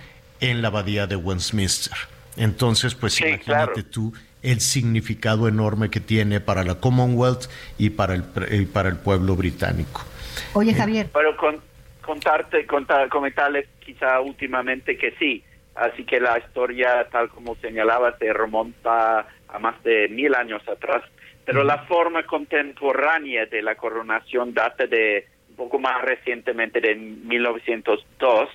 en 0.40 0.62
la 0.62 0.68
abadía 0.68 1.06
de 1.06 1.16
Westminster. 1.16 1.96
Entonces, 2.36 2.94
pues 2.94 3.20
imagínate 3.20 3.82
tú 3.82 4.12
el 4.42 4.60
significado 4.60 5.46
enorme 5.46 5.90
que 5.90 6.00
tiene 6.00 6.40
para 6.40 6.64
la 6.64 6.76
Commonwealth 6.76 7.44
y 7.78 7.90
para 7.90 8.14
el, 8.14 8.24
para 8.24 8.88
el 8.88 8.96
pueblo 8.96 9.36
británico. 9.36 10.02
Oye, 10.54 10.74
Javier. 10.74 11.08
Pero 11.12 11.36
con, 11.36 11.60
contarte, 12.04 12.66
contar, 12.66 13.08
comentarles 13.08 13.68
quizá 13.84 14.20
últimamente 14.20 14.98
que 14.98 15.12
sí. 15.18 15.44
Así 15.74 16.04
que 16.04 16.20
la 16.20 16.38
historia, 16.38 17.06
tal 17.10 17.28
como 17.30 17.54
señalaba, 17.56 18.16
se 18.18 18.32
remonta 18.32 19.26
a 19.48 19.58
más 19.58 19.82
de 19.84 20.08
mil 20.08 20.34
años 20.34 20.62
atrás 20.68 21.02
pero 21.44 21.64
la 21.64 21.78
forma 21.84 22.24
contemporánea 22.24 23.46
de 23.46 23.62
la 23.62 23.74
coronación 23.74 24.54
data 24.54 24.86
de 24.86 25.26
un 25.50 25.56
poco 25.56 25.78
más 25.78 26.00
recientemente 26.02 26.80
de 26.80 26.94
1902, 26.94 28.48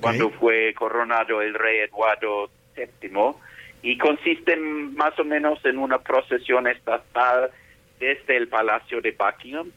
cuando 0.00 0.30
fue 0.30 0.74
coronado 0.74 1.40
el 1.40 1.54
rey 1.54 1.78
Eduardo 1.78 2.50
VII, 2.76 3.34
y 3.82 3.96
consiste 3.96 4.56
más 4.56 5.18
o 5.18 5.24
menos 5.24 5.64
en 5.64 5.78
una 5.78 5.98
procesión 5.98 6.66
estatal 6.66 7.50
desde 7.98 8.36
el 8.36 8.48
Palacio 8.48 9.00
de 9.00 9.12
Buckingham 9.12 9.70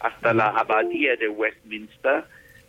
hasta 0.00 0.34
la 0.34 0.48
abadía 0.48 1.16
de 1.16 1.28
Westminster, 1.28 2.24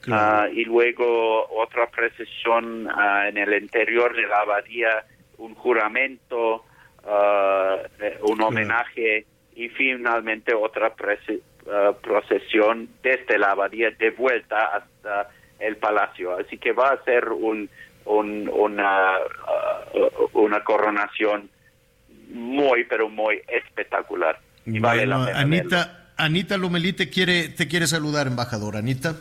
ah, 0.10 0.48
y 0.52 0.64
luego 0.64 1.48
otra 1.50 1.88
procesión 1.88 2.88
ah, 2.90 3.28
en 3.28 3.38
el 3.38 3.54
interior 3.62 4.16
de 4.16 4.28
la 4.28 4.40
abadía, 4.42 5.06
un 5.38 5.54
juramento, 5.54 6.64
uh, 7.06 8.32
un 8.32 8.42
homenaje 8.42 9.26
y 9.56 9.70
finalmente 9.70 10.54
otra 10.54 10.88
uh, 10.88 11.96
procesión 12.02 12.90
desde 13.02 13.38
la 13.38 13.52
abadía 13.52 13.92
de 13.92 14.12
vuelta 14.12 14.76
hasta 14.76 15.30
el 15.60 15.78
palacio. 15.78 16.38
Así 16.38 16.58
que 16.58 16.74
va 16.74 16.90
a 16.90 17.04
ser 17.04 17.30
un, 17.30 17.70
una, 18.06 19.18
uh, 19.94 20.40
una 20.40 20.64
coronación 20.64 21.50
muy, 22.32 22.84
pero 22.86 23.10
muy 23.10 23.42
espectacular. 23.48 24.40
Y 24.66 24.80
vale 24.80 25.06
la 25.06 25.26
pena 25.26 25.40
Anita, 25.40 26.12
Anita 26.18 26.58
Lomelí 26.58 26.94
te 26.94 27.10
quiere, 27.10 27.50
te 27.50 27.68
quiere 27.68 27.88
saludar, 27.88 28.28
embajador. 28.28 28.78
Anita. 28.78 29.16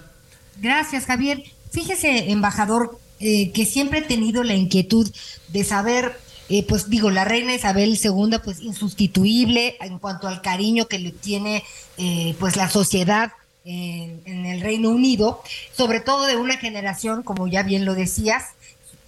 Gracias, 0.61 1.07
Javier. 1.07 1.43
Fíjese, 1.73 2.31
embajador, 2.31 2.99
eh, 3.21 3.53
que 3.53 3.65
siempre 3.67 3.99
he 4.01 4.03
tenido 4.03 4.43
la 4.45 4.55
inquietud 4.55 5.11
de 5.49 5.65
saber 5.65 6.13
eh, 6.49 6.65
pues 6.69 6.91
digo, 6.91 7.11
la 7.11 7.25
reina 7.25 7.55
Isabel 7.55 7.99
II, 8.03 8.39
pues 8.45 8.61
insustituible 8.61 9.77
en 9.81 9.99
cuanto 9.99 10.29
al 10.29 10.43
cariño 10.43 10.87
que 10.87 10.99
le 10.99 11.11
tiene 11.11 11.65
eh, 11.97 12.35
pues 12.39 12.57
la 12.57 12.69
sociedad 12.69 13.33
en, 13.65 14.21
el 14.27 14.61
Reino 14.61 14.91
Unido, 14.91 15.43
sobre 15.75 16.01
todo 16.01 16.27
de 16.27 16.37
una 16.37 16.59
generación, 16.59 17.23
como 17.23 17.47
ya 17.47 17.63
bien 17.63 17.87
lo 17.87 17.95
decías, 17.95 18.51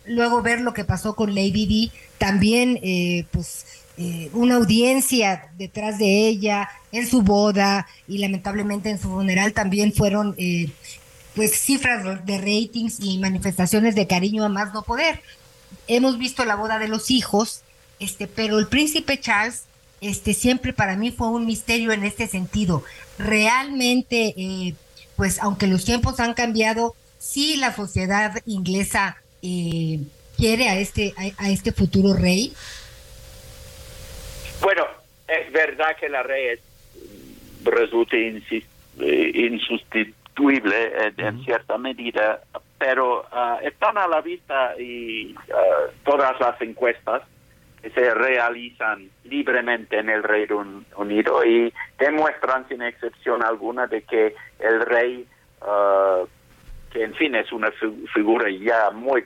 luego 0.06 0.40
ver 0.40 0.62
lo 0.62 0.72
que 0.72 0.84
pasó 0.84 1.14
con 1.14 1.34
Lady 1.34 1.66
Di, 1.66 1.92
también 2.16 2.78
eh, 2.82 3.26
pues 3.32 3.66
una 4.34 4.56
audiencia 4.56 5.48
detrás 5.56 5.98
de 5.98 6.28
ella 6.28 6.68
en 6.92 7.06
su 7.06 7.22
boda 7.22 7.86
y 8.06 8.18
lamentablemente 8.18 8.90
en 8.90 9.00
su 9.00 9.08
funeral 9.08 9.54
también 9.54 9.94
fueron 9.94 10.36
pues 11.34 11.58
cifras 11.58 12.26
de 12.26 12.36
ratings 12.36 12.98
y 13.00 13.16
manifestaciones 13.16 13.94
de 13.94 14.06
cariño 14.06 14.44
a 14.44 14.50
más 14.50 14.74
no 14.74 14.82
poder 14.82 15.22
hemos 15.88 16.18
visto 16.18 16.44
la 16.44 16.56
boda 16.56 16.78
de 16.78 16.88
los 16.88 17.10
hijos, 17.10 17.62
este, 18.00 18.26
pero 18.26 18.58
el 18.58 18.68
príncipe 18.68 19.18
Charles, 19.18 19.64
este, 20.00 20.34
siempre 20.34 20.72
para 20.72 20.96
mí 20.96 21.10
fue 21.10 21.28
un 21.28 21.46
misterio 21.46 21.92
en 21.92 22.04
este 22.04 22.26
sentido. 22.26 22.84
Realmente, 23.18 24.34
eh, 24.36 24.74
pues 25.16 25.40
aunque 25.40 25.66
los 25.66 25.84
tiempos 25.84 26.20
han 26.20 26.34
cambiado, 26.34 26.94
sí 27.18 27.56
la 27.56 27.74
sociedad 27.74 28.34
inglesa 28.44 29.16
eh, 29.42 30.00
quiere 30.36 30.68
a 30.68 30.78
este, 30.78 31.14
a, 31.38 31.50
este 31.50 31.72
futuro 31.72 32.14
rey. 32.14 32.52
Bueno, 34.60 34.84
es 35.28 35.50
verdad 35.52 35.96
que 35.98 36.08
la 36.08 36.22
rey 36.22 36.58
resulta 37.64 38.16
eh, 38.16 39.32
insustituible 39.34 40.92
en 41.16 41.44
cierta 41.44 41.78
medida, 41.78 42.42
pero 42.78 43.24
ah, 43.32 43.58
están 43.62 43.96
a 43.98 44.06
la 44.06 44.20
vista 44.20 44.78
y 44.78 45.34
ah, 45.52 45.90
todas 46.04 46.38
las 46.40 46.60
encuestas 46.60 47.22
que 47.80 47.90
se 47.90 48.14
realizan 48.14 49.10
libremente 49.24 49.98
en 49.98 50.10
el 50.10 50.22
Reino 50.22 50.82
Unido 50.96 51.44
y 51.44 51.72
demuestran 51.98 52.68
sin 52.68 52.82
excepción 52.82 53.42
alguna 53.42 53.86
de 53.86 54.02
que 54.02 54.34
el 54.58 54.80
rey, 54.80 55.26
ah, 55.62 56.22
que 56.92 57.04
en 57.04 57.14
fin 57.14 57.34
es 57.34 57.50
una 57.52 57.70
figura 58.14 58.50
ya 58.50 58.90
muy 58.90 59.24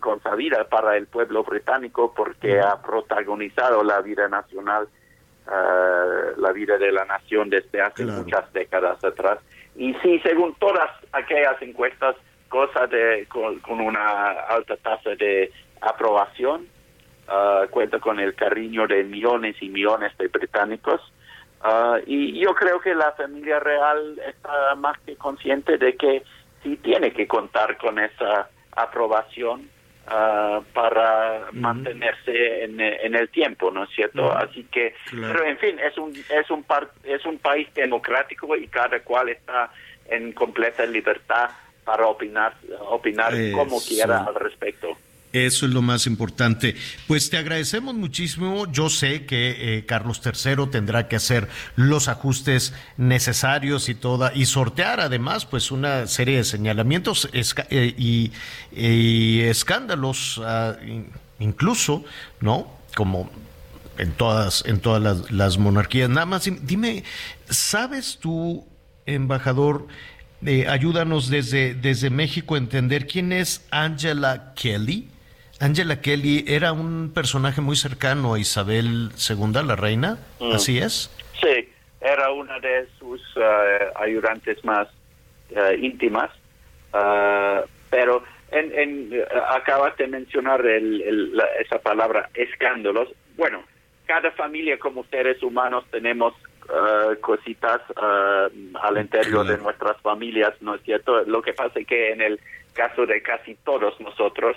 consabida 0.00 0.64
para 0.64 0.96
el 0.96 1.06
pueblo 1.06 1.44
británico 1.44 2.12
porque 2.16 2.60
ha 2.60 2.80
protagonizado 2.80 3.84
la 3.84 4.00
vida 4.00 4.26
nacional, 4.26 4.88
la 5.46 6.52
vida 6.52 6.78
de 6.78 6.92
la 6.92 7.04
nación 7.04 7.50
desde 7.50 7.82
hace 7.82 8.06
muchas 8.06 8.50
décadas 8.54 9.02
atrás. 9.04 9.38
Y 9.74 9.92
sí, 10.02 10.18
según 10.20 10.54
todas 10.54 10.90
aquellas 11.12 11.60
encuestas, 11.60 12.16
cosa 12.48 12.86
de 12.86 13.26
con, 13.28 13.80
una 13.80 14.30
alta 14.48 14.76
tasa 14.76 15.10
de 15.14 15.52
aprobación, 15.80 16.66
uh, 17.28 17.68
cuenta 17.70 17.98
con 17.98 18.18
el 18.18 18.34
cariño 18.34 18.86
de 18.86 19.04
millones 19.04 19.56
y 19.60 19.68
millones 19.68 20.16
de 20.18 20.28
británicos. 20.28 21.00
Uh, 21.64 21.98
y 22.06 22.38
yo 22.38 22.54
creo 22.54 22.80
que 22.80 22.94
la 22.94 23.12
familia 23.12 23.58
real 23.60 24.20
está 24.26 24.74
más 24.76 24.98
que 25.00 25.16
consciente 25.16 25.78
de 25.78 25.96
que 25.96 26.22
sí 26.62 26.76
tiene 26.76 27.12
que 27.12 27.26
contar 27.26 27.76
con 27.78 27.98
esa 27.98 28.48
aprobación 28.72 29.68
uh, 30.06 30.62
para 30.72 31.48
mantenerse 31.52 32.64
en, 32.64 32.80
en, 32.80 33.14
el 33.14 33.28
tiempo, 33.30 33.70
¿no 33.70 33.84
es 33.84 33.90
cierto? 33.90 34.30
Así 34.36 34.64
que, 34.64 34.94
pero 35.10 35.44
en 35.44 35.58
fin, 35.58 35.78
es 35.78 35.96
un 35.96 36.10
es 36.10 36.50
un 36.50 36.64
es 37.04 37.24
un 37.24 37.38
país 37.38 37.72
democrático 37.74 38.54
y 38.54 38.68
cada 38.68 39.00
cual 39.00 39.30
está 39.30 39.70
en 40.08 40.32
completa 40.32 40.84
libertad 40.86 41.50
para 41.86 42.06
opinar, 42.08 42.54
opinar 42.90 43.32
como 43.54 43.80
quiera 43.80 44.24
al 44.24 44.34
respecto. 44.34 44.88
Eso 45.32 45.66
es 45.66 45.72
lo 45.72 45.82
más 45.82 46.06
importante. 46.06 46.74
Pues 47.06 47.30
te 47.30 47.36
agradecemos 47.36 47.94
muchísimo. 47.94 48.70
Yo 48.72 48.88
sé 48.88 49.26
que 49.26 49.78
eh, 49.78 49.86
Carlos 49.86 50.20
III 50.24 50.66
tendrá 50.70 51.08
que 51.08 51.16
hacer 51.16 51.48
los 51.76 52.08
ajustes 52.08 52.74
necesarios 52.96 53.88
y 53.88 53.94
toda 53.94 54.32
y 54.34 54.46
sortear 54.46 55.00
además 55.00 55.44
pues 55.44 55.70
una 55.70 56.06
serie 56.06 56.38
de 56.38 56.44
señalamientos 56.44 57.28
eh, 57.32 57.94
y, 57.96 59.40
escándalos 59.42 60.40
ah, 60.44 60.76
incluso, 61.38 62.04
¿no? 62.40 62.66
Como 62.96 63.30
en 63.98 64.12
todas 64.12 64.64
en 64.66 64.80
todas 64.80 65.02
las, 65.02 65.30
las 65.30 65.58
monarquías. 65.58 66.08
Nada 66.08 66.26
más 66.26 66.50
dime, 66.62 67.04
¿sabes 67.48 68.18
tú, 68.20 68.66
embajador? 69.04 69.86
Eh, 70.44 70.66
ayúdanos 70.68 71.30
desde, 71.30 71.74
desde 71.74 72.10
México 72.10 72.54
a 72.54 72.58
entender 72.58 73.06
quién 73.06 73.32
es 73.32 73.66
Angela 73.70 74.52
Kelly. 74.54 75.08
Angela 75.60 76.00
Kelly 76.00 76.44
era 76.46 76.72
un 76.72 77.10
personaje 77.14 77.60
muy 77.62 77.76
cercano 77.76 78.34
a 78.34 78.38
Isabel 78.38 79.10
II, 79.16 79.62
la 79.66 79.76
reina, 79.76 80.18
mm. 80.40 80.52
¿así 80.52 80.78
es? 80.78 81.10
Sí, 81.40 81.68
era 82.00 82.30
una 82.30 82.58
de 82.60 82.86
sus 82.98 83.20
eh, 83.36 83.78
ayudantes 83.96 84.62
más 84.64 84.86
eh, 85.50 85.78
íntimas. 85.80 86.30
pero 87.90 88.22
en, 88.50 88.72
en, 88.78 89.12
eh, 89.12 89.24
acabas 89.50 89.96
de 89.96 90.06
mencionar 90.06 90.64
el, 90.66 91.00
el- 91.02 91.36
la- 91.36 91.48
esa 91.60 91.78
palabra 91.78 92.28
escándalos. 92.34 93.08
Bueno, 93.36 93.62
cada 94.06 94.30
familia 94.32 94.78
como 94.78 95.04
seres 95.06 95.42
humanos 95.42 95.84
tenemos 95.90 96.34
eh, 96.68 97.20
cositas 97.20 97.80
eh, 97.90 98.70
al 98.82 98.98
interior 98.98 99.46
de 99.46 99.58
nuestras 99.58 100.00
familias, 100.00 100.54
¿no 100.60 100.74
es 100.74 100.82
cierto? 100.82 101.22
Lo 101.24 101.42
que 101.42 101.52
pasa 101.52 101.78
es 101.78 101.86
que 101.86 102.12
en 102.12 102.20
el 102.20 102.40
caso 102.72 103.06
de 103.06 103.22
casi 103.22 103.54
todos 103.64 103.98
nosotros, 104.00 104.56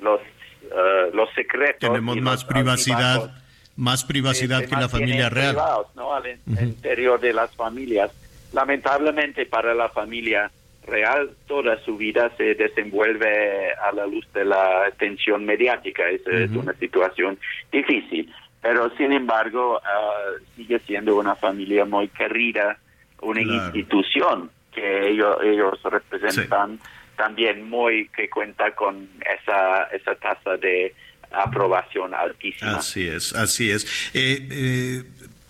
los, 0.00 0.20
eh, 0.62 1.10
los 1.12 1.28
secretos... 1.34 1.88
Tenemos 1.90 2.16
y 2.16 2.20
más 2.20 2.42
los 2.42 2.44
privacidad, 2.44 3.32
más 3.76 4.04
privacidad 4.04 4.64
que 4.64 4.76
la 4.76 4.88
familia 4.88 5.28
real. 5.28 5.54
privados, 5.54 5.86
¿no? 5.96 6.14
Al 6.14 6.24
interior 6.60 7.20
de 7.20 7.32
las 7.32 7.54
familias. 7.54 8.12
Lamentablemente 8.52 9.46
para 9.46 9.74
la 9.74 9.88
familia 9.88 10.50
real 10.86 11.30
toda 11.46 11.78
su 11.84 11.96
vida 11.96 12.30
se 12.36 12.54
desenvuelve 12.54 13.72
a 13.74 13.92
la 13.92 14.06
luz 14.06 14.26
de 14.32 14.44
la 14.44 14.86
atención 14.86 15.44
mediática. 15.44 16.08
Es, 16.08 16.26
es 16.26 16.50
una 16.50 16.72
situación 16.74 17.38
difícil, 17.70 18.32
pero 18.60 18.90
sin 18.96 19.12
embargo 19.12 19.80
ah, 19.84 20.32
sigue 20.56 20.78
siendo 20.80 21.16
una 21.16 21.34
familia 21.36 21.84
muy 21.84 22.08
querida, 22.08 22.78
una 23.20 23.42
Claro. 23.42 23.64
institución 23.76 24.50
que 24.72 25.08
ellos, 25.10 25.36
ellos 25.42 25.78
representan 25.82 26.78
también 27.16 27.68
muy 27.68 28.08
que 28.08 28.28
cuenta 28.30 28.74
con 28.74 29.08
esa 29.20 29.84
esa 29.84 30.14
tasa 30.14 30.56
de 30.56 30.94
aprobación 31.30 32.14
altísima. 32.14 32.76
Así 32.76 33.06
es, 33.06 33.34
así 33.34 33.70
es. 33.70 33.84
Eh, 34.14 34.48
eh, 34.50 35.02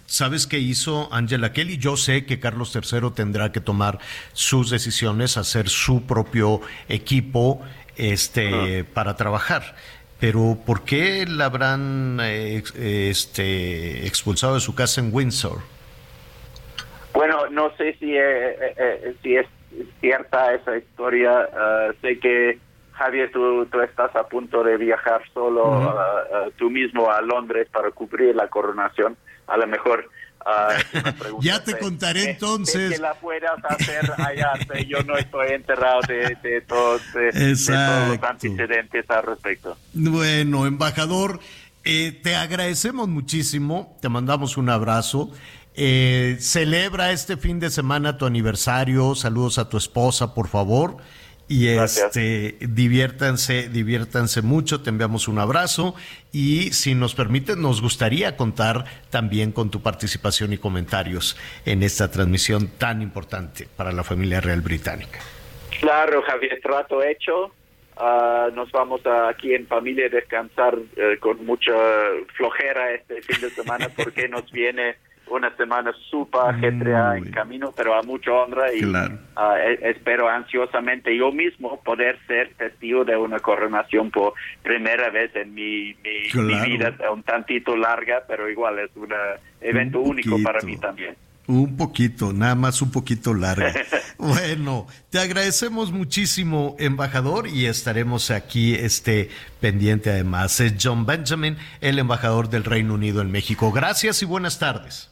¿Sabes 0.07 0.47
qué 0.47 0.59
hizo 0.59 1.13
Angela 1.13 1.53
Kelly? 1.53 1.77
Yo 1.77 1.99
sé 1.99 2.25
que 2.25 2.41
Carlos 2.41 2.75
III 2.75 3.11
tendrá 3.15 3.53
que 3.53 3.61
tomar 3.61 3.99
sus 4.33 4.71
decisiones, 4.71 5.37
hacer 5.37 5.69
su 5.69 6.07
propio 6.07 6.63
equipo 6.89 7.61
este, 7.97 8.85
para 8.85 9.17
trabajar. 9.17 9.77
Pero 10.21 10.59
¿por 10.67 10.85
qué 10.85 11.25
la 11.29 11.45
habrán 11.47 12.19
eh, 12.21 12.57
ex- 12.57 12.75
este, 12.75 14.07
expulsado 14.07 14.55
de 14.55 14.61
su 14.61 14.75
casa 14.75 15.01
en 15.01 15.11
Windsor? 15.15 15.59
Bueno, 17.15 17.49
no 17.51 17.71
sé 17.77 17.95
si, 17.99 18.17
eh, 18.17 18.51
eh, 18.51 18.75
eh, 18.77 19.15
si 19.23 19.37
es 19.37 19.47
cierta 20.01 20.55
esa 20.55 20.77
historia. 20.77 21.49
eh, 21.53 21.93
sé 22.01 22.19
que, 22.19 22.59
Javier, 22.93 23.31
tú, 23.33 23.67
tú 23.67 23.81
estás 23.81 24.15
a 24.17 24.27
punto 24.27 24.63
de 24.65 24.77
viajar 24.77 25.23
solo 25.33 25.71
Ujú. 25.71 25.89
eh, 25.89 25.93
eh, 26.49 26.51
tú 26.57 26.69
mismo 26.71 27.11
a 27.11 27.21
Londres 27.23 27.69
para 27.73 27.91
cubrir 27.93 28.35
la 28.35 28.49
coronación. 28.49 29.17
A 29.47 29.57
lo 29.57 29.67
mejor... 29.67 30.09
Ya 31.41 31.63
te 31.63 31.79
contaré 31.79 32.21
de- 32.21 32.27
de 32.27 32.33
entonces. 32.33 32.93
que 32.93 32.99
la 32.99 33.15
puedas 33.15 33.53
hacer 33.69 34.11
allá. 34.19 34.53
Yo 34.87 35.03
no 35.03 35.17
estoy 35.17 35.53
enterado 35.53 36.01
de, 36.09 36.37
de 36.43 36.61
todos, 36.63 37.03
todos 37.13 38.09
los 38.09 38.23
antecedentes 38.23 39.11
al 39.11 39.23
respecto. 39.25 39.77
Bueno, 39.95 40.67
embajador, 40.67 41.41
eh, 41.85 42.19
te 42.23 42.37
agradecemos 42.37 43.09
muchísimo, 43.09 43.97
te 44.01 44.09
mandamos 44.09 44.57
un 44.57 44.71
abrazo. 44.71 45.31
Eh, 45.75 46.37
celebra 46.41 47.13
este 47.13 47.37
fin 47.37 47.61
de 47.61 47.71
semana 47.71 48.17
tu 48.19 48.27
aniversario, 48.27 49.15
saludos 49.15 49.59
a 49.59 49.69
tu 49.69 49.77
esposa, 49.77 50.35
por 50.35 50.49
favor. 50.49 50.97
Y 51.49 51.69
este, 51.69 52.57
diviértanse, 52.61 53.69
diviértanse 53.71 54.43
mucho, 54.43 54.83
te 54.83 54.91
enviamos 54.91 55.29
un 55.29 55.39
abrazo 55.39 55.95
y 56.31 56.73
si 56.73 56.95
nos 56.95 57.15
permite, 57.15 57.57
nos 57.57 57.81
gustaría 57.81 58.37
contar 58.37 58.85
también 59.09 59.53
con 59.53 59.71
tu 59.71 59.81
participación 59.83 60.53
y 60.53 60.59
comentarios 60.59 61.39
en 61.65 61.83
esta 61.83 62.11
transmisión 62.11 62.69
tan 62.77 63.01
importante 63.01 63.67
para 63.77 63.93
la 63.93 64.05
familia 64.05 64.43
real 64.43 64.61
británica. 64.61 65.21
Claro, 65.81 66.23
Javier, 66.23 66.61
trato 66.63 67.03
hecho. 67.03 67.55
Ah, 67.97 68.49
nos 68.55 68.71
vamos 68.71 69.05
a- 69.07 69.29
aquí 69.29 69.55
en 69.55 69.67
familia 69.67 70.07
a 70.07 70.09
descansar 70.11 70.77
eh, 70.97 71.17
con 71.19 71.45
mucha 71.47 71.73
flojera 72.37 72.93
este 72.93 73.23
fin 73.23 73.41
de 73.41 73.51
semana 73.51 73.89
porque 73.97 74.29
nos 74.29 74.51
viene 74.53 74.97
una 75.31 75.55
semana 75.57 75.93
súper 76.11 76.41
ajetreada 76.49 77.19
en 77.19 77.31
camino, 77.31 77.73
pero 77.77 77.95
a 77.95 78.03
mucha 78.03 78.33
honra 78.33 78.73
y 78.73 78.81
Claro. 78.81 79.19
ah, 79.37 79.57
e- 79.61 79.91
espero 79.91 80.29
ansiosamente 80.29 81.17
yo 81.17 81.33
mismo 81.33 81.81
poder 81.83 82.19
ser 82.27 82.53
testigo 82.55 83.05
de 83.05 83.17
una 83.17 83.39
coronación 83.41 84.11
por 84.11 84.35
primera 84.63 85.11
vez 85.11 85.35
en 85.37 85.55
mi, 85.55 85.95
mi, 86.05 86.23
mi 86.23 86.29
Claro. 86.31 86.65
vida, 86.67 86.95
un 87.13 87.23
tantito 87.23 87.77
larga, 87.77 88.23
pero 88.27 88.49
igual 88.49 88.79
es 88.79 88.91
un 88.97 89.09
evento 89.61 90.01
único 90.01 90.37
para 90.43 90.61
mí 90.63 90.77
también. 90.77 91.17
Un 91.47 91.79
poquito, 91.79 92.35
nada 92.35 92.55
más 92.55 92.83
un 92.83 92.93
poquito 92.93 93.33
larga. 93.33 93.73
bueno, 94.19 94.87
te 95.09 95.19
agradecemos 95.19 95.93
muchísimo, 95.93 96.77
embajador, 96.79 97.49
y 97.49 97.65
estaremos 97.65 98.31
aquí 98.31 98.75
este 98.75 99.31
pendiente 99.59 100.11
además. 100.11 100.61
Es 100.61 100.75
John 100.79 101.07
Benjamin, 101.07 101.57
el 101.81 101.99
embajador 101.99 102.51
del 102.51 102.65
Reino 102.65 102.93
Unido 102.93 103.23
en 103.23 103.31
México. 103.31 103.73
Gracias 103.73 104.21
y 104.23 104.27
buenas 104.27 104.59
tardes. 104.59 105.11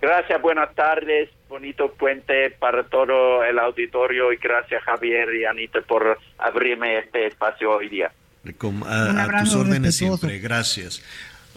Gracias, 0.00 0.40
buenas 0.40 0.72
tardes, 0.74 1.28
bonito 1.48 1.92
puente 1.92 2.50
para 2.50 2.84
todo 2.84 3.42
el 3.42 3.58
auditorio 3.58 4.32
y 4.32 4.36
gracias 4.36 4.82
Javier 4.84 5.34
y 5.34 5.44
Anita 5.44 5.80
por 5.80 6.18
abrirme 6.38 6.98
este 6.98 7.26
espacio 7.26 7.72
hoy 7.72 7.88
día. 7.88 8.12
Un 8.62 8.82
A, 8.86 9.20
a 9.20 9.24
abrazo 9.24 9.44
tus 9.44 9.54
órdenes 9.56 9.82
respetuoso. 9.98 10.18
siempre, 10.18 10.38
gracias. 10.38 11.02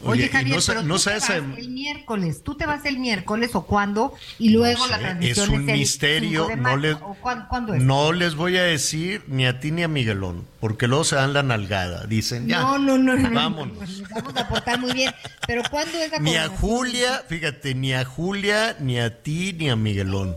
Oye, 0.03 0.29
Javier, 0.29 0.57
no, 0.57 0.63
pero 0.65 0.83
no 0.83 0.95
tú 0.97 1.03
te 1.03 1.09
vas 1.11 1.29
el 1.29 1.69
miércoles. 1.69 2.43
¿Tú 2.43 2.55
te 2.55 2.65
vas 2.65 2.85
el 2.85 2.99
miércoles 2.99 3.51
o 3.53 3.65
cuándo? 3.65 4.13
Y 4.39 4.49
luego 4.49 4.87
la 4.87 4.95
sé, 4.97 5.01
transmisión 5.01 5.43
es 5.45 5.59
un 5.59 5.69
el 5.69 5.77
misterio, 5.77 6.39
5 6.45 6.47
de 6.49 6.55
no 6.57 6.61
marzo, 6.63 6.77
le- 6.79 6.93
¿o 6.93 7.17
cuándo, 7.21 7.45
cuándo 7.49 7.73
es? 7.75 7.83
no 7.83 8.11
les 8.11 8.35
voy 8.35 8.57
a 8.57 8.63
decir 8.63 9.23
ni 9.27 9.45
a 9.45 9.59
ti 9.59 9.71
ni 9.71 9.83
a 9.83 9.87
Miguelón, 9.87 10.45
porque 10.59 10.87
luego 10.87 11.03
se 11.03 11.15
dan 11.15 11.33
la 11.33 11.43
nalgada. 11.43 12.05
Dicen, 12.07 12.47
ya, 12.47 12.61
no, 12.61 12.79
no, 12.79 12.97
no, 12.97 13.15
no, 13.15 13.29
no, 13.29 13.35
vámonos. 13.35 13.77
no, 13.77 13.81
nos 14.01 14.09
vamos 14.09 14.35
a 14.37 14.47
portar 14.49 14.79
muy 14.79 14.93
bien. 14.93 15.13
Pero 15.47 15.61
¿cuándo 15.69 15.97
es 15.97 16.11
la 16.11 16.19
Ni 16.19 16.35
a? 16.35 16.47
Julia, 16.47 17.23
fíjate, 17.27 17.75
ni 17.75 17.93
a 17.93 18.03
Julia, 18.05 18.75
ni 18.79 18.99
a 18.99 19.21
ti, 19.21 19.53
ni 19.53 19.69
a 19.69 19.75
Miguelón. 19.75 20.35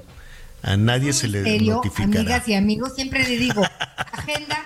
A 0.63 0.77
nadie 0.79 1.13
se 1.13 1.29
le 1.29 1.43
serio, 1.43 1.75
notificará. 1.75 2.21
amigas 2.21 2.49
y 2.49 2.55
amigos, 2.55 2.95
siempre 2.95 3.23
le 3.29 3.37
digo, 3.37 3.63
agenda, 4.13 4.65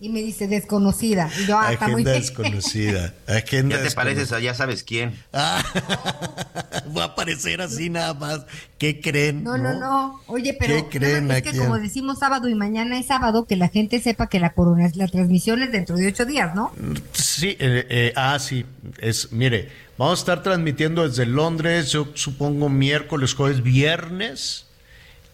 y 0.00 0.08
me 0.10 0.22
dice 0.22 0.46
desconocida. 0.46 1.28
Y 1.40 1.46
yo, 1.46 1.58
ah, 1.58 1.72
está 1.72 1.88
muy 1.88 2.04
desconocida. 2.04 3.14
Agenda 3.26 3.76
Ya 3.82 3.88
te 3.88 3.94
pareces 3.94 4.30
desconocida. 4.30 4.36
a 4.36 4.52
ya 4.52 4.54
sabes 4.54 4.84
quién. 4.84 5.18
Ah, 5.32 5.62
va 6.96 7.02
a 7.02 7.06
aparecer 7.06 7.60
así 7.60 7.90
nada 7.90 8.14
más. 8.14 8.46
¿Qué 8.78 9.00
creen? 9.00 9.42
No, 9.42 9.58
no, 9.58 9.78
no. 9.78 10.20
Oye, 10.26 10.56
pero 10.58 10.88
¿Qué 10.88 10.98
creen 10.98 11.26
no, 11.26 11.34
es 11.34 11.42
que 11.42 11.56
como 11.56 11.78
decimos 11.78 12.20
sábado 12.20 12.48
y 12.48 12.54
mañana 12.54 12.98
es 12.98 13.06
sábado, 13.06 13.44
que 13.44 13.56
la 13.56 13.68
gente 13.68 14.00
sepa 14.00 14.28
que 14.28 14.38
la 14.38 14.52
corona, 14.52 14.88
la 14.94 15.08
transmisión 15.08 15.62
es 15.62 15.72
dentro 15.72 15.96
de 15.96 16.06
ocho 16.06 16.24
días, 16.24 16.54
¿no? 16.54 16.72
Sí, 17.12 17.56
eh, 17.58 17.86
eh, 17.88 18.12
ah, 18.14 18.38
sí. 18.38 18.64
Es, 18.98 19.32
mire, 19.32 19.68
vamos 19.96 20.20
a 20.20 20.22
estar 20.22 20.42
transmitiendo 20.42 21.08
desde 21.08 21.26
Londres, 21.26 21.90
yo 21.90 22.08
supongo 22.14 22.68
miércoles, 22.68 23.34
jueves, 23.34 23.62
viernes. 23.62 24.67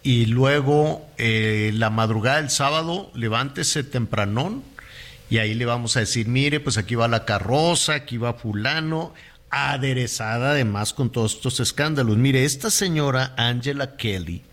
Y 0.05 0.27
luego 0.27 1.03
eh, 1.17 1.71
la 1.73 1.89
madrugada 1.89 2.37
del 2.37 2.51
sábado, 2.51 3.09
levántese 3.15 3.83
tempranón 3.83 4.61
y 5.31 5.39
ahí 5.39 5.55
le 5.55 5.65
vamos 5.65 5.97
a 5.97 6.01
decir, 6.01 6.27
mire, 6.27 6.59
pues 6.59 6.77
aquí 6.77 6.93
va 6.93 7.07
la 7.07 7.25
carroza, 7.25 7.95
aquí 7.95 8.17
va 8.17 8.35
fulano, 8.35 9.15
aderezada 9.49 10.51
además 10.51 10.93
con 10.93 11.09
todos 11.09 11.33
estos 11.33 11.59
escándalos. 11.59 12.17
Mire, 12.17 12.45
esta 12.45 12.69
señora 12.69 13.33
Angela 13.35 13.95
Kelly, 13.97 14.43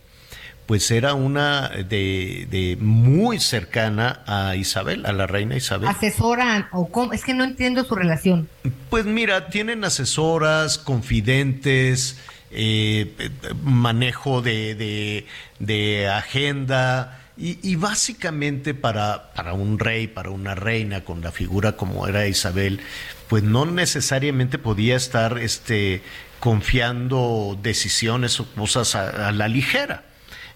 pues 0.65 0.91
era 0.91 1.13
una 1.13 1.69
de, 1.69 2.49
de 2.51 2.79
muy 2.81 3.39
cercana 3.39 4.23
a 4.27 4.57
Isabel, 4.57 5.05
a 5.05 5.13
la 5.13 5.27
reina 5.27 5.55
Isabel. 5.55 5.91
Asesoran 5.91 6.69
o 6.73 6.89
cómo, 6.89 7.13
es 7.13 7.25
que 7.25 7.35
no 7.35 7.45
entiendo 7.45 7.85
su 7.85 7.95
relación. 7.95 8.49
Pues 8.89 9.05
mira, 9.05 9.49
tienen 9.51 9.85
asesoras, 9.85 10.79
confidentes, 10.79 12.17
eh, 12.53 13.31
manejo 13.63 14.43
de, 14.43 15.27
de- 15.59 16.09
agenda 16.09 17.19
y, 17.37 17.77
básicamente 17.77 18.75
para, 18.75 19.33
para 19.33 19.55
un 19.55 19.79
rey, 19.79 20.07
para 20.07 20.31
una 20.31 20.55
reina 20.55 21.01
con 21.03 21.23
la 21.23 21.33
figura 21.33 21.73
como 21.77 22.07
era 22.07 22.27
Isabel, 22.29 22.81
pues 23.29 23.43
no 23.43 23.65
necesariamente 23.65 24.59
podía 24.59 24.97
estar 24.97 25.39
este, 25.39 26.03
confiando 26.41 27.59
decisiones 27.63 28.39
o 28.39 28.47
cosas 28.55 28.95
a- 28.95 29.29
a 29.29 29.33
la 29.33 29.49
ligera. 29.49 30.05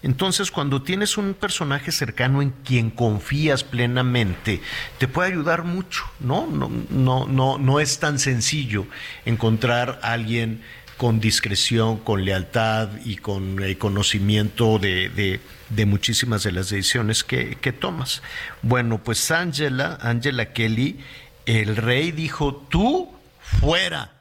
Entonces, 0.03 0.51
cuando 0.51 0.83
tienes 0.83 1.17
un 1.17 1.33
personaje 1.33 1.91
cercano 1.91 2.43
en 2.43 2.51
quien 2.63 2.91
confías 2.91 3.63
plenamente, 3.63 4.61
te 4.99 5.07
puede 5.07 5.29
ayudar 5.31 5.63
mucho, 5.63 6.03
¿no? 6.19 6.45
No, 6.45 6.69
no, 6.91 7.25
no, 7.25 7.57
no 7.57 7.79
es 7.79 7.97
tan 7.99 8.19
sencillo 8.19 8.85
encontrar 9.25 9.99
a 10.03 10.11
alguien 10.13 10.61
con 10.97 11.19
discreción, 11.19 11.97
con 11.99 12.25
lealtad 12.25 12.89
y 13.05 13.17
con 13.17 13.61
eh, 13.63 13.77
conocimiento 13.77 14.79
de, 14.79 15.09
de- 15.09 15.39
de 15.69 15.85
muchísimas 15.85 16.43
de 16.43 16.51
las 16.53 16.69
decisiones 16.69 17.23
que, 17.23 17.57
que 17.61 17.71
tomas. 17.73 18.21
Bueno, 18.61 19.03
pues 19.03 19.29
Angela, 19.31 19.97
Angela 20.01 20.53
Kelly, 20.53 20.99
el 21.45 21.75
rey 21.75 22.11
dijo, 22.11 22.55
tú 22.69 23.09
fuera 23.39 24.13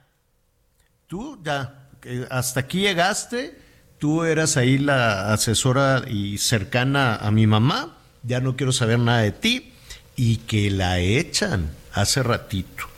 tú 1.07 1.41
ya 1.45 1.89
eh, 2.05 2.27
hasta 2.31 2.61
aquí 2.61 2.81
llegaste, 2.81 3.57
tú 3.99 4.25
eras 4.25 4.57
ahí 4.57 4.77
la 4.79 5.33
asesora 5.33 6.03
y 6.09 6.39
cercana 6.39 7.17
a 7.17 7.31
mi 7.31 7.47
mamá, 7.47 7.97
ya 8.23 8.41
no 8.41 8.57
quiero 8.57 8.73
saber 8.73 8.99
nada 8.99 9.21
de 9.21 9.33
ti, 9.33 9.73
y 10.17 10.39
que 10.39 10.71
la 10.71 10.99
echan 10.99 11.71
hace 11.93 12.23
ratito. 12.23 12.89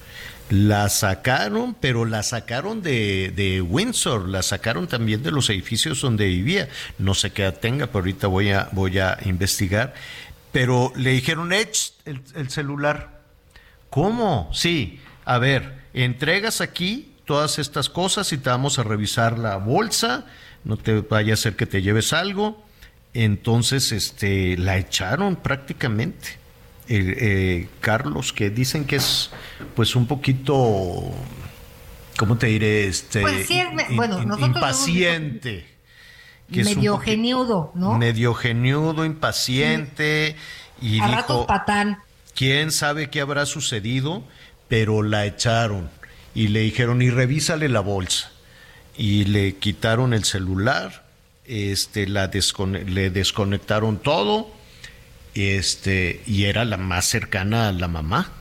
La 0.50 0.88
sacaron, 0.88 1.74
pero 1.74 2.04
la 2.04 2.22
sacaron 2.22 2.82
de, 2.82 3.32
de, 3.34 3.60
Windsor, 3.60 4.28
la 4.28 4.42
sacaron 4.42 4.86
también 4.86 5.22
de 5.22 5.30
los 5.30 5.50
edificios 5.50 6.00
donde 6.00 6.26
vivía. 6.26 6.68
No 6.98 7.14
sé 7.14 7.32
qué 7.32 7.50
tenga, 7.52 7.86
pero 7.88 7.98
ahorita 7.98 8.26
voy 8.28 8.50
a, 8.50 8.68
voy 8.72 8.98
a 8.98 9.18
investigar. 9.24 9.94
Pero 10.52 10.92
le 10.96 11.10
dijeron, 11.10 11.52
echa 11.52 11.92
el, 12.06 12.22
el 12.34 12.48
celular. 12.50 13.20
¿Cómo? 13.90 14.50
Sí, 14.54 15.00
a 15.24 15.38
ver, 15.38 15.74
entregas 15.92 16.60
aquí 16.60 17.12
todas 17.26 17.58
estas 17.58 17.90
cosas 17.90 18.32
y 18.32 18.38
te 18.38 18.48
vamos 18.48 18.78
a 18.78 18.82
revisar 18.82 19.38
la 19.38 19.56
bolsa, 19.56 20.24
no 20.64 20.78
te 20.78 21.02
vaya 21.02 21.34
a 21.34 21.36
ser 21.36 21.56
que 21.56 21.66
te 21.66 21.82
lleves 21.82 22.14
algo. 22.14 22.64
Entonces, 23.12 23.92
este, 23.92 24.56
la 24.56 24.78
echaron 24.78 25.36
prácticamente. 25.36 26.37
Eh, 26.90 27.68
Carlos, 27.80 28.32
que 28.32 28.48
dicen 28.48 28.86
que 28.86 28.96
es 28.96 29.30
pues 29.76 29.94
un 29.94 30.06
poquito, 30.06 31.12
¿cómo 32.16 32.38
te 32.38 32.46
diré? 32.46 32.86
Este, 32.86 33.20
pues 33.20 33.46
sí, 33.46 33.62
bueno, 33.90 34.20
impaciente. 34.38 35.66
Que 36.50 36.64
medio 36.64 36.94
es 36.94 37.02
geniudo, 37.02 37.72
¿no? 37.74 37.98
Medio 37.98 38.32
geniudo, 38.32 39.04
impaciente. 39.04 40.36
Y 40.80 41.00
A 41.00 41.06
dijo, 41.06 41.16
ratos 41.16 41.46
patán. 41.46 41.98
¿quién 42.34 42.72
sabe 42.72 43.10
qué 43.10 43.20
habrá 43.20 43.44
sucedido? 43.44 44.22
Pero 44.68 45.02
la 45.02 45.26
echaron 45.26 45.90
y 46.34 46.48
le 46.48 46.60
dijeron, 46.60 47.02
y 47.02 47.10
revísale 47.10 47.68
la 47.68 47.80
bolsa. 47.80 48.30
Y 48.96 49.24
le 49.24 49.56
quitaron 49.56 50.14
el 50.14 50.24
celular, 50.24 51.04
este, 51.44 52.06
la 52.06 52.30
le 52.30 53.10
desconectaron 53.10 53.98
todo 53.98 54.57
este, 55.34 56.22
y 56.26 56.44
era 56.44 56.64
la 56.64 56.76
más 56.76 57.06
cercana 57.06 57.68
a 57.68 57.72
la 57.72 57.88
mamá. 57.88 58.32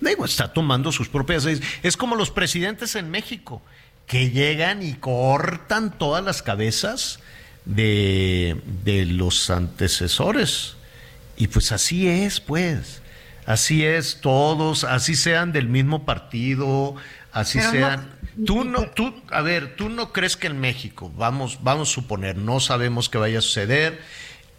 Digo, 0.00 0.24
está 0.24 0.52
tomando 0.52 0.92
sus 0.92 1.08
propias 1.08 1.46
Es 1.82 1.96
como 1.96 2.14
los 2.16 2.30
presidentes 2.30 2.94
en 2.94 3.10
México, 3.10 3.62
que 4.06 4.30
llegan 4.30 4.82
y 4.82 4.94
cortan 4.94 5.96
todas 5.98 6.22
las 6.22 6.42
cabezas 6.42 7.20
de, 7.64 8.60
de 8.84 9.06
los 9.06 9.48
antecesores. 9.50 10.76
Y 11.36 11.48
pues 11.48 11.72
así 11.72 12.08
es, 12.08 12.40
pues. 12.40 13.02
Así 13.46 13.84
es, 13.84 14.20
todos, 14.22 14.84
así 14.84 15.14
sean 15.14 15.52
del 15.52 15.68
mismo 15.68 16.06
partido, 16.06 16.96
así 17.30 17.60
sean. 17.60 18.10
tú 18.46 18.64
no, 18.64 18.86
tú, 18.88 19.14
a 19.30 19.42
ver, 19.42 19.76
tú 19.76 19.90
no 19.90 20.12
crees 20.12 20.38
que 20.38 20.46
en 20.46 20.60
México, 20.60 21.12
vamos, 21.16 21.58
vamos 21.62 21.90
a 21.90 21.92
suponer, 21.92 22.38
no 22.38 22.60
sabemos 22.60 23.10
qué 23.10 23.18
vaya 23.18 23.40
a 23.40 23.42
suceder 23.42 24.00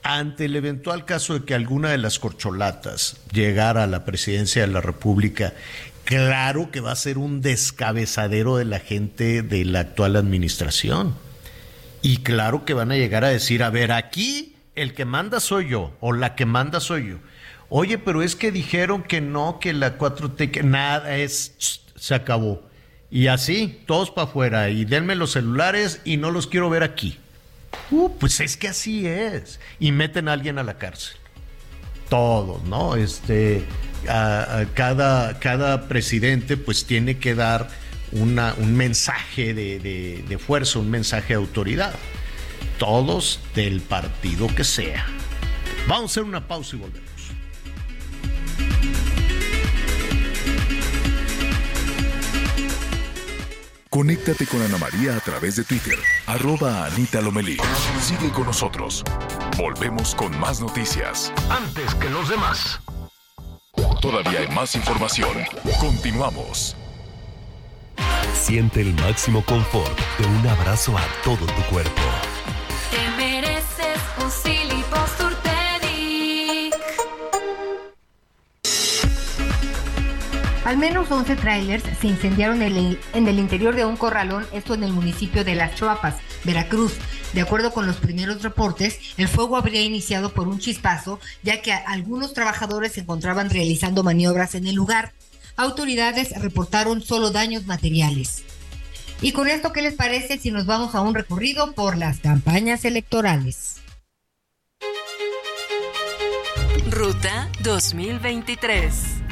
ante 0.05 0.45
el 0.45 0.55
eventual 0.55 1.03
caso 1.03 1.33
de 1.33 1.45
que 1.45 1.55
alguna 1.55 1.89
de 1.89 1.97
las 1.97 2.19
corcholatas 2.19 3.17
llegara 3.33 3.83
a 3.83 3.87
la 3.87 4.05
presidencia 4.05 4.61
de 4.61 4.71
la 4.71 4.79
República, 4.79 5.53
claro 6.03 6.69
que 6.69 6.79
va 6.79 6.91
a 6.91 6.95
ser 6.95 7.17
un 7.17 7.41
descabezadero 7.41 8.57
de 8.57 8.65
la 8.65 8.79
gente 8.79 9.41
de 9.41 9.65
la 9.65 9.79
actual 9.79 10.15
administración. 10.15 11.15
Y 12.03 12.17
claro 12.17 12.65
que 12.65 12.75
van 12.75 12.91
a 12.91 12.97
llegar 12.97 13.25
a 13.25 13.29
decir, 13.29 13.63
a 13.63 13.71
ver, 13.71 13.91
aquí 13.91 14.53
el 14.75 14.93
que 14.93 15.05
manda 15.05 15.39
soy 15.39 15.69
yo, 15.69 15.97
o 16.01 16.13
la 16.13 16.35
que 16.35 16.45
manda 16.45 16.79
soy 16.79 17.09
yo. 17.09 17.15
Oye, 17.69 17.97
pero 17.97 18.21
es 18.21 18.35
que 18.35 18.51
dijeron 18.51 19.01
que 19.01 19.21
no, 19.21 19.57
que 19.59 19.73
la 19.73 19.97
4T, 19.97 20.51
que 20.51 20.61
nada 20.61 21.17
es, 21.17 21.81
se 21.95 22.13
acabó. 22.13 22.61
Y 23.09 23.25
así, 23.25 23.81
todos 23.87 24.11
para 24.11 24.27
afuera, 24.27 24.69
y 24.69 24.85
denme 24.85 25.15
los 25.15 25.31
celulares 25.31 25.99
y 26.05 26.17
no 26.17 26.29
los 26.29 26.45
quiero 26.45 26.69
ver 26.69 26.83
aquí. 26.83 27.17
Uh, 27.91 28.09
pues 28.17 28.39
es 28.39 28.57
que 28.57 28.67
así 28.67 29.07
es. 29.07 29.59
Y 29.79 29.91
meten 29.91 30.27
a 30.27 30.33
alguien 30.33 30.57
a 30.57 30.63
la 30.63 30.77
cárcel. 30.77 31.17
Todos, 32.09 32.63
¿no? 32.63 32.95
Este, 32.95 33.63
a, 34.07 34.65
cada, 34.73 35.39
cada 35.39 35.87
presidente 35.87 36.57
pues 36.57 36.85
tiene 36.85 37.17
que 37.17 37.35
dar 37.35 37.67
una, 38.11 38.53
un 38.57 38.75
mensaje 38.75 39.53
de, 39.53 39.79
de, 39.79 40.23
de 40.27 40.37
fuerza, 40.37 40.79
un 40.79 40.89
mensaje 40.89 41.29
de 41.29 41.35
autoridad. 41.35 41.95
Todos 42.77 43.39
del 43.55 43.81
partido 43.81 44.47
que 44.53 44.63
sea. 44.63 45.05
Vamos 45.87 46.11
a 46.11 46.13
hacer 46.13 46.23
una 46.23 46.47
pausa 46.47 46.75
y 46.75 46.79
volvemos. 46.79 47.09
Conéctate 53.95 54.45
con 54.45 54.61
Ana 54.61 54.77
María 54.77 55.15
a 55.15 55.21
través 55.21 55.55
de 55.55 55.63
Twitter, 55.63 55.97
arroba 56.27 56.85
Anita 56.85 57.21
Lomelí. 57.21 57.55
Sigue 58.01 58.29
con 58.29 58.45
nosotros. 58.45 59.05
Volvemos 59.57 60.13
con 60.15 60.37
más 60.37 60.59
noticias. 60.59 61.31
Antes 61.49 61.95
que 61.95 62.09
los 62.09 62.27
demás. 62.27 62.81
Todavía 64.01 64.41
hay 64.41 64.49
más 64.49 64.75
información. 64.75 65.37
Continuamos. 65.79 66.75
Siente 68.33 68.81
el 68.81 68.93
máximo 68.95 69.41
confort 69.45 69.97
de 70.19 70.27
un 70.27 70.45
abrazo 70.45 70.97
a 70.97 71.07
todo 71.23 71.45
tu 71.45 71.61
cuerpo. 71.73 72.01
Al 80.65 80.77
menos 80.77 81.11
11 81.11 81.35
trailers 81.35 81.83
se 82.01 82.07
incendiaron 82.07 82.63
en 82.63 83.27
el 83.27 83.39
interior 83.39 83.75
de 83.75 83.85
un 83.85 83.97
corralón, 83.97 84.47
esto 84.51 84.73
en 84.73 84.83
el 84.83 84.93
municipio 84.93 85.43
de 85.43 85.53
Las 85.53 85.75
Chuapas, 85.75 86.15
Veracruz. 86.43 86.93
De 87.33 87.41
acuerdo 87.41 87.71
con 87.71 87.85
los 87.85 87.97
primeros 87.97 88.41
reportes, 88.41 88.99
el 89.17 89.27
fuego 89.27 89.57
habría 89.57 89.83
iniciado 89.83 90.33
por 90.33 90.47
un 90.47 90.57
chispazo, 90.57 91.19
ya 91.43 91.61
que 91.61 91.71
algunos 91.71 92.33
trabajadores 92.33 92.93
se 92.93 93.01
encontraban 93.01 93.51
realizando 93.51 94.01
maniobras 94.01 94.55
en 94.55 94.65
el 94.65 94.73
lugar. 94.73 95.13
Autoridades 95.55 96.31
reportaron 96.41 97.03
solo 97.03 97.29
daños 97.29 97.67
materiales. 97.67 98.43
Y 99.21 99.33
con 99.33 99.47
esto, 99.47 99.71
¿qué 99.71 99.83
les 99.83 99.93
parece 99.93 100.39
si 100.39 100.49
nos 100.49 100.65
vamos 100.65 100.95
a 100.95 101.01
un 101.01 101.13
recorrido 101.13 101.73
por 101.73 101.95
las 101.95 102.21
campañas 102.21 102.85
electorales? 102.85 103.75
Ruta 106.89 107.49
2023. 107.61 109.24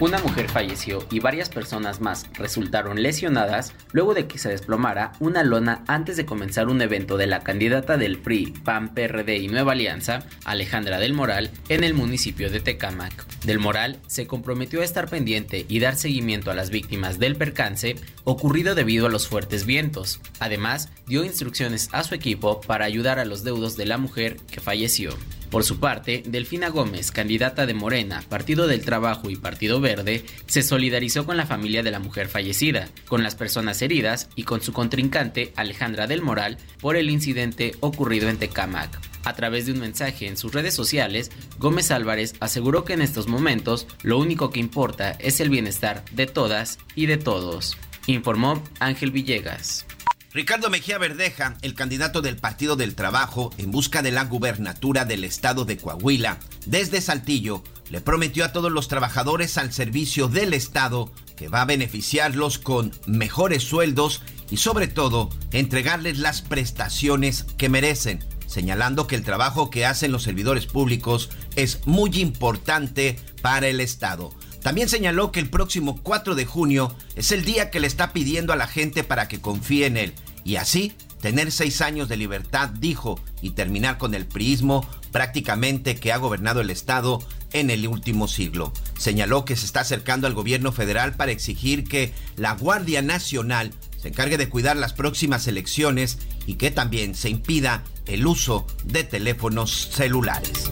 Una 0.00 0.20
mujer 0.20 0.48
falleció 0.48 1.04
y 1.10 1.18
varias 1.18 1.48
personas 1.48 2.00
más 2.00 2.26
resultaron 2.34 3.02
lesionadas 3.02 3.72
luego 3.90 4.14
de 4.14 4.28
que 4.28 4.38
se 4.38 4.48
desplomara 4.48 5.10
una 5.18 5.42
lona 5.42 5.82
antes 5.88 6.16
de 6.16 6.24
comenzar 6.24 6.68
un 6.68 6.80
evento 6.80 7.16
de 7.16 7.26
la 7.26 7.40
candidata 7.40 7.96
del 7.96 8.18
PRI, 8.18 8.54
PAN, 8.62 8.94
PRD 8.94 9.38
y 9.38 9.48
Nueva 9.48 9.72
Alianza, 9.72 10.20
Alejandra 10.44 11.00
del 11.00 11.14
Moral, 11.14 11.50
en 11.68 11.82
el 11.82 11.94
municipio 11.94 12.48
de 12.48 12.60
Tecámac. 12.60 13.26
Del 13.44 13.58
Moral 13.58 13.98
se 14.06 14.28
comprometió 14.28 14.82
a 14.82 14.84
estar 14.84 15.08
pendiente 15.08 15.66
y 15.68 15.80
dar 15.80 15.96
seguimiento 15.96 16.52
a 16.52 16.54
las 16.54 16.70
víctimas 16.70 17.18
del 17.18 17.34
percance 17.34 17.96
ocurrido 18.22 18.76
debido 18.76 19.06
a 19.06 19.10
los 19.10 19.26
fuertes 19.26 19.66
vientos. 19.66 20.20
Además, 20.38 20.90
dio 21.08 21.24
instrucciones 21.24 21.88
a 21.90 22.04
su 22.04 22.14
equipo 22.14 22.60
para 22.60 22.84
ayudar 22.84 23.18
a 23.18 23.24
los 23.24 23.42
deudos 23.42 23.76
de 23.76 23.86
la 23.86 23.98
mujer 23.98 24.36
que 24.48 24.60
falleció. 24.60 25.10
Por 25.50 25.64
su 25.64 25.80
parte, 25.80 26.22
Delfina 26.26 26.68
Gómez, 26.68 27.10
candidata 27.10 27.64
de 27.64 27.72
Morena, 27.72 28.22
Partido 28.28 28.66
del 28.66 28.84
Trabajo 28.84 29.30
y 29.30 29.36
Partido 29.36 29.80
Verde, 29.80 30.24
se 30.46 30.62
solidarizó 30.62 31.24
con 31.24 31.38
la 31.38 31.46
familia 31.46 31.82
de 31.82 31.90
la 31.90 32.00
mujer 32.00 32.28
fallecida, 32.28 32.88
con 33.06 33.22
las 33.22 33.34
personas 33.34 33.80
heridas 33.80 34.28
y 34.36 34.42
con 34.42 34.60
su 34.60 34.74
contrincante 34.74 35.52
Alejandra 35.56 36.06
del 36.06 36.20
Moral 36.20 36.58
por 36.80 36.96
el 36.96 37.08
incidente 37.08 37.72
ocurrido 37.80 38.28
en 38.28 38.36
Tecamac. 38.36 39.00
A 39.24 39.34
través 39.34 39.66
de 39.66 39.72
un 39.72 39.80
mensaje 39.80 40.26
en 40.26 40.36
sus 40.36 40.52
redes 40.52 40.74
sociales, 40.74 41.30
Gómez 41.58 41.90
Álvarez 41.90 42.34
aseguró 42.40 42.84
que 42.84 42.92
en 42.92 43.02
estos 43.02 43.26
momentos 43.26 43.86
lo 44.02 44.18
único 44.18 44.50
que 44.50 44.60
importa 44.60 45.12
es 45.12 45.40
el 45.40 45.48
bienestar 45.48 46.04
de 46.12 46.26
todas 46.26 46.78
y 46.94 47.06
de 47.06 47.16
todos, 47.16 47.76
informó 48.06 48.62
Ángel 48.80 49.10
Villegas. 49.10 49.87
Ricardo 50.30 50.68
Mejía 50.68 50.98
Verdeja, 50.98 51.56
el 51.62 51.74
candidato 51.74 52.20
del 52.20 52.36
Partido 52.36 52.76
del 52.76 52.94
Trabajo 52.94 53.50
en 53.56 53.70
busca 53.70 54.02
de 54.02 54.10
la 54.10 54.24
gubernatura 54.24 55.06
del 55.06 55.24
estado 55.24 55.64
de 55.64 55.78
Coahuila, 55.78 56.38
desde 56.66 57.00
Saltillo, 57.00 57.64
le 57.88 58.02
prometió 58.02 58.44
a 58.44 58.52
todos 58.52 58.70
los 58.70 58.88
trabajadores 58.88 59.56
al 59.56 59.72
servicio 59.72 60.28
del 60.28 60.52
estado 60.52 61.10
que 61.34 61.48
va 61.48 61.62
a 61.62 61.64
beneficiarlos 61.64 62.58
con 62.58 62.92
mejores 63.06 63.62
sueldos 63.62 64.20
y 64.50 64.58
sobre 64.58 64.86
todo 64.86 65.30
entregarles 65.52 66.18
las 66.18 66.42
prestaciones 66.42 67.44
que 67.56 67.70
merecen, 67.70 68.22
señalando 68.46 69.06
que 69.06 69.16
el 69.16 69.24
trabajo 69.24 69.70
que 69.70 69.86
hacen 69.86 70.12
los 70.12 70.24
servidores 70.24 70.66
públicos 70.66 71.30
es 71.56 71.86
muy 71.86 72.10
importante 72.20 73.18
para 73.40 73.68
el 73.68 73.80
estado. 73.80 74.34
También 74.62 74.88
señaló 74.88 75.32
que 75.32 75.40
el 75.40 75.50
próximo 75.50 76.00
4 76.02 76.34
de 76.34 76.44
junio 76.44 76.94
es 77.14 77.32
el 77.32 77.44
día 77.44 77.70
que 77.70 77.80
le 77.80 77.86
está 77.86 78.12
pidiendo 78.12 78.52
a 78.52 78.56
la 78.56 78.66
gente 78.66 79.04
para 79.04 79.28
que 79.28 79.40
confíe 79.40 79.86
en 79.86 79.96
él 79.96 80.14
y 80.44 80.56
así 80.56 80.94
tener 81.20 81.50
seis 81.52 81.80
años 81.80 82.08
de 82.08 82.16
libertad, 82.16 82.70
dijo, 82.70 83.20
y 83.42 83.50
terminar 83.50 83.98
con 83.98 84.14
el 84.14 84.26
priismo 84.26 84.88
prácticamente 85.12 85.96
que 85.96 86.12
ha 86.12 86.16
gobernado 86.16 86.60
el 86.60 86.70
Estado 86.70 87.20
en 87.52 87.70
el 87.70 87.86
último 87.86 88.28
siglo. 88.28 88.72
Señaló 88.96 89.44
que 89.44 89.56
se 89.56 89.66
está 89.66 89.80
acercando 89.80 90.26
al 90.26 90.34
gobierno 90.34 90.72
federal 90.72 91.14
para 91.16 91.32
exigir 91.32 91.84
que 91.84 92.12
la 92.36 92.52
Guardia 92.52 93.02
Nacional 93.02 93.72
se 94.00 94.08
encargue 94.08 94.38
de 94.38 94.48
cuidar 94.48 94.76
las 94.76 94.92
próximas 94.92 95.46
elecciones 95.48 96.18
y 96.46 96.54
que 96.54 96.70
también 96.70 97.14
se 97.14 97.30
impida 97.30 97.82
el 98.06 98.26
uso 98.26 98.66
de 98.84 99.04
teléfonos 99.04 99.90
celulares. 99.92 100.70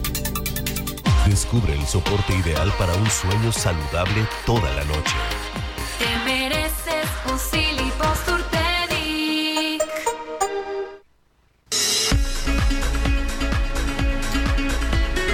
Descubre 1.29 1.73
el 1.73 1.85
soporte 1.85 2.35
ideal 2.35 2.71
para 2.77 2.93
un 2.93 3.09
sueño 3.09 3.51
saludable 3.51 4.25
toda 4.45 4.73
la 4.73 4.83
noche. 4.85 5.15
Te 5.99 6.17
mereces 6.25 7.07
un. 7.25 7.57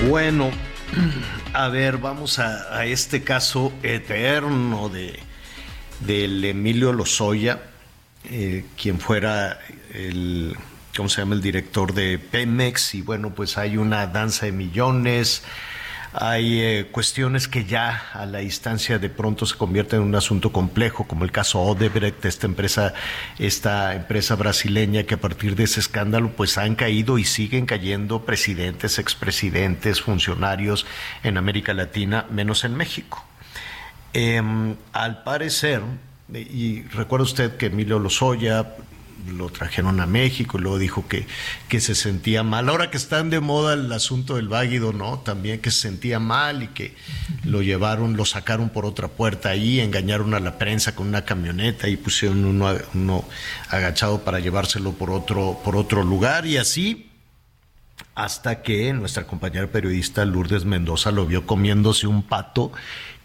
Bueno, 0.10 0.52
a 1.54 1.70
ver, 1.70 1.98
vamos 1.98 2.38
a, 2.38 2.78
a 2.78 2.86
este 2.86 3.24
caso 3.24 3.72
eterno 3.82 4.90
de 4.90 5.18
del 6.06 6.44
Emilio 6.44 6.92
Lozoya, 6.92 7.62
eh, 8.26 8.66
quien 8.82 9.00
fuera 9.00 9.60
el, 9.94 10.56
¿cómo 10.96 11.10
se 11.10 11.22
llama? 11.22 11.36
El 11.36 11.42
director 11.42 11.94
de 11.94 12.20
Pemex 12.20 12.96
y 12.96 13.02
bueno, 13.02 13.34
pues 13.34 13.58
hay 13.58 13.78
una 13.78 14.08
danza 14.08 14.46
de 14.46 14.52
millones. 14.52 15.44
Hay 16.16 16.62
eh, 16.62 16.88
cuestiones 16.92 17.48
que 17.48 17.66
ya 17.66 18.12
a 18.14 18.28
la 18.28 18.40
distancia 18.40 19.00
de 19.00 19.10
pronto 19.10 19.48
se 19.48 19.58
convierten 19.58 20.02
en 20.02 20.08
un 20.08 20.16
asunto 20.16 20.52
complejo, 20.52 21.06
como 21.06 21.26
el 21.26 21.32
caso 21.32 21.60
Odebrecht, 21.60 22.24
esta 22.26 22.46
empresa, 22.46 22.94
esta 23.40 23.96
empresa 23.96 24.36
brasileña 24.36 25.04
que 25.04 25.16
a 25.16 25.20
partir 25.20 25.56
de 25.56 25.64
ese 25.64 25.80
escándalo 25.80 26.30
pues 26.30 26.60
han 26.60 26.76
caído 26.76 27.18
y 27.18 27.24
siguen 27.26 27.66
cayendo 27.66 28.26
presidentes, 28.26 29.00
expresidentes, 29.00 30.02
funcionarios 30.02 30.86
en 31.24 31.38
América 31.38 31.74
Latina, 31.74 32.28
menos 32.30 32.64
en 32.64 32.76
México. 32.76 33.26
Em, 34.14 34.76
al 34.92 35.24
parecer, 35.24 35.82
y 36.32 36.84
recuerda 36.84 37.24
usted 37.24 37.58
que 37.58 37.68
Emilio 37.68 37.98
Lozoya 37.98 38.76
lo 39.28 39.50
trajeron 39.50 40.00
a 40.00 40.06
México 40.06 40.58
y 40.58 40.62
luego 40.62 40.78
dijo 40.78 41.08
que, 41.08 41.26
que 41.68 41.80
se 41.80 41.96
sentía 41.96 42.44
mal. 42.44 42.70
Ahora 42.70 42.92
que 42.92 42.98
están 42.98 43.30
de 43.30 43.40
moda 43.40 43.74
el 43.74 43.92
asunto 43.92 44.36
del 44.36 44.48
váguido, 44.48 44.94
¿no? 44.94 45.20
También 45.20 45.60
que 45.60 45.72
se 45.72 45.82
sentía 45.82 46.20
mal 46.20 46.64
y 46.64 46.68
que 46.68 46.96
lo 47.44 47.62
llevaron, 47.62 48.18
lo 48.18 48.26
sacaron 48.26 48.70
por 48.70 48.86
otra 48.86 49.08
puerta 49.08 49.50
ahí, 49.50 49.80
engañaron 49.80 50.34
a 50.34 50.40
la 50.40 50.58
prensa 50.58 50.96
con 50.96 51.08
una 51.08 51.26
camioneta 51.26 51.88
y 51.88 51.98
pusieron 51.98 52.46
uno, 52.46 52.76
uno 52.94 53.26
agachado 53.70 54.24
para 54.24 54.40
llevárselo 54.40 54.94
por 54.94 55.12
otro, 55.12 55.60
por 55.64 55.76
otro 55.76 56.04
lugar 56.04 56.46
y 56.46 56.58
así 56.58 57.10
hasta 58.16 58.62
que 58.62 58.94
nuestra 58.94 59.26
compañera 59.26 59.68
periodista 59.68 60.26
Lourdes 60.26 60.66
Mendoza 60.66 61.12
lo 61.12 61.26
vio 61.26 61.46
comiéndose 61.46 62.08
un 62.08 62.24
pato 62.24 62.72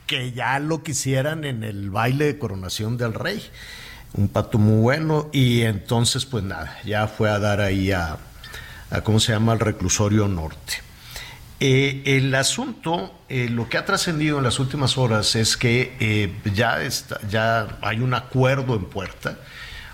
que 0.06 0.32
ya 0.32 0.58
lo 0.58 0.82
quisieran 0.82 1.44
en 1.44 1.62
el 1.62 1.90
baile 1.90 2.24
de 2.24 2.38
coronación 2.38 2.96
del 2.96 3.12
rey. 3.12 3.42
Un 4.14 4.28
pato 4.28 4.58
muy 4.58 4.80
bueno 4.80 5.28
y 5.32 5.62
entonces 5.62 6.24
pues 6.24 6.42
nada, 6.44 6.78
ya 6.84 7.06
fue 7.06 7.30
a 7.30 7.38
dar 7.38 7.60
ahí 7.60 7.92
a, 7.92 8.18
¿cómo 9.04 9.20
se 9.20 9.32
llama?, 9.32 9.52
al 9.52 9.60
reclusorio 9.60 10.28
norte. 10.28 10.82
Eh, 11.60 12.02
el 12.04 12.34
asunto, 12.34 13.12
eh, 13.28 13.48
lo 13.50 13.68
que 13.68 13.78
ha 13.78 13.84
trascendido 13.84 14.38
en 14.38 14.44
las 14.44 14.60
últimas 14.60 14.96
horas 14.96 15.34
es 15.34 15.56
que 15.56 15.96
eh, 15.98 16.32
ya, 16.54 16.82
está, 16.82 17.20
ya 17.28 17.78
hay 17.82 18.00
un 18.00 18.14
acuerdo 18.14 18.76
en 18.76 18.84
puerta, 18.84 19.38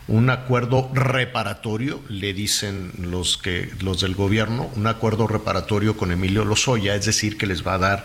un 0.06 0.28
acuerdo 0.28 0.90
reparatorio, 0.93 2.02
le 2.09 2.35
dicen 2.35 2.93
los 2.98 3.39
que 3.39 3.70
los 3.81 4.01
del 4.01 4.14
gobierno, 4.14 4.70
un 4.76 4.86
acuerdo 4.86 5.26
reparatorio 5.26 5.97
con 5.97 6.12
Emilio 6.12 6.44
Lozoya, 6.44 6.94
es 6.94 7.06
decir, 7.06 7.39
que 7.39 7.47
les 7.47 7.66
va 7.66 7.74
a 7.74 7.78
dar 7.78 8.05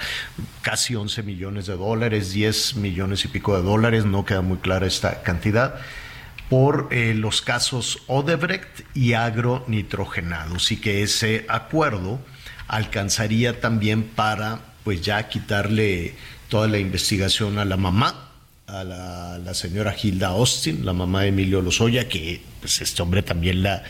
casi 0.62 0.96
11 0.96 1.24
millones 1.24 1.66
de 1.66 1.76
dólares, 1.76 2.32
10 2.32 2.76
millones 2.76 3.26
y 3.26 3.28
pico 3.28 3.56
de 3.58 3.64
dólares, 3.64 4.06
no 4.06 4.24
queda 4.24 4.42
muy 4.42 4.60
clara 4.60 4.88
esta 4.88 5.24
cantidad, 5.24 5.76
por 6.50 6.88
eh, 6.92 7.14
los 7.14 7.42
casos 7.42 8.00
Odebrecht 8.08 8.82
y 8.96 9.14
agronitrogenados, 9.14 10.72
y 10.72 10.78
que 10.78 11.04
ese 11.04 11.46
acuerdo 11.50 12.22
alcanzaría 12.68 13.60
también 13.60 14.04
para 14.04 14.60
pues 14.86 15.02
ya 15.02 15.28
quitarle 15.28 16.16
toda 16.48 16.68
la 16.70 16.80
investigación 16.80 17.60
a 17.60 17.66
la 17.66 17.76
mamá 17.76 18.29
a 18.72 18.84
la, 18.84 19.54
señora 19.54 19.96
Hilda 20.02 20.28
Austin, 20.30 20.86
la 20.86 20.94
mamá 20.94 21.24
de 21.24 21.30
Emilio 21.30 21.62
Lozoya, 21.62 22.08
que 22.08 22.42
pues, 22.60 22.82
este 22.82 23.02
hombre 23.02 23.24
también 23.24 23.64
la, 23.64 23.84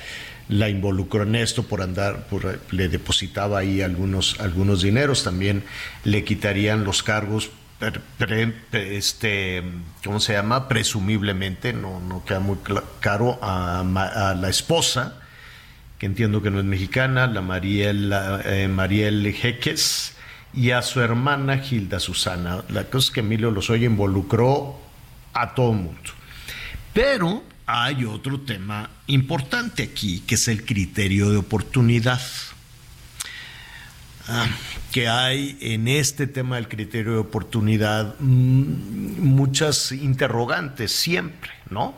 la 0.47 0.69
involucró 0.69 1.23
en 1.23 1.35
esto 1.35 1.63
por 1.63 1.81
andar, 1.81 2.27
por, 2.27 2.59
le 2.71 2.89
depositaba 2.89 3.59
ahí 3.59 3.81
algunos, 3.81 4.39
algunos 4.39 4.81
dineros, 4.81 5.23
también 5.23 5.63
le 6.03 6.23
quitarían 6.23 6.83
los 6.83 7.03
cargos, 7.03 7.51
este, 8.71 9.63
¿cómo 10.03 10.19
se 10.19 10.33
llama? 10.33 10.67
Presumiblemente, 10.67 11.73
no, 11.73 11.99
no 11.99 12.25
queda 12.25 12.39
muy 12.39 12.57
claro, 12.99 13.39
a, 13.41 13.79
a, 13.81 14.35
la 14.35 14.49
esposa, 14.49 15.21
que 15.97 16.05
entiendo 16.05 16.41
que 16.41 16.51
no 16.51 16.59
es 16.59 16.65
mexicana, 16.65 17.27
la 17.27 17.41
Mariel, 17.41 18.13
eh, 18.45 18.67
Mariel 18.69 19.33
Jeques, 19.33 20.15
y 20.53 20.71
a 20.71 20.81
su 20.81 21.01
hermana 21.01 21.57
Gilda 21.59 21.99
Susana. 21.99 22.63
La 22.69 22.85
cosa 22.85 23.07
es 23.07 23.11
que 23.11 23.19
Emilio 23.19 23.51
Lozoya 23.51 23.85
involucró 23.85 24.79
a 25.33 25.53
todo 25.53 25.73
mundo. 25.73 26.11
Pero 26.93 27.43
hay 27.65 28.05
otro 28.05 28.41
tema 28.41 28.89
importante 29.07 29.83
aquí, 29.83 30.21
que 30.21 30.35
es 30.35 30.47
el 30.47 30.65
criterio 30.65 31.29
de 31.29 31.37
oportunidad. 31.37 32.21
Ah, 34.27 34.47
que 34.91 35.07
hay 35.07 35.57
en 35.61 35.87
este 35.87 36.27
tema 36.27 36.57
del 36.57 36.67
criterio 36.67 37.13
de 37.13 37.17
oportunidad 37.17 38.15
mmm, 38.19 39.19
muchas 39.19 39.91
interrogantes 39.91 40.91
siempre, 40.91 41.51
¿no? 41.69 41.95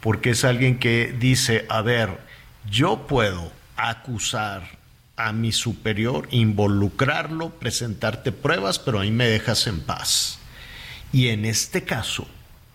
Porque 0.00 0.30
es 0.30 0.44
alguien 0.44 0.78
que 0.78 1.14
dice, 1.18 1.66
a 1.68 1.80
ver, 1.80 2.20
yo 2.70 3.06
puedo 3.08 3.52
acusar 3.76 4.78
a 5.16 5.32
mi 5.32 5.52
superior, 5.52 6.28
involucrarlo, 6.30 7.50
presentarte 7.50 8.32
pruebas, 8.32 8.78
pero 8.78 9.00
ahí 9.00 9.10
me 9.10 9.26
dejas 9.26 9.66
en 9.66 9.80
paz. 9.80 10.38
Y 11.12 11.28
en 11.28 11.44
este 11.44 11.84
caso, 11.84 12.26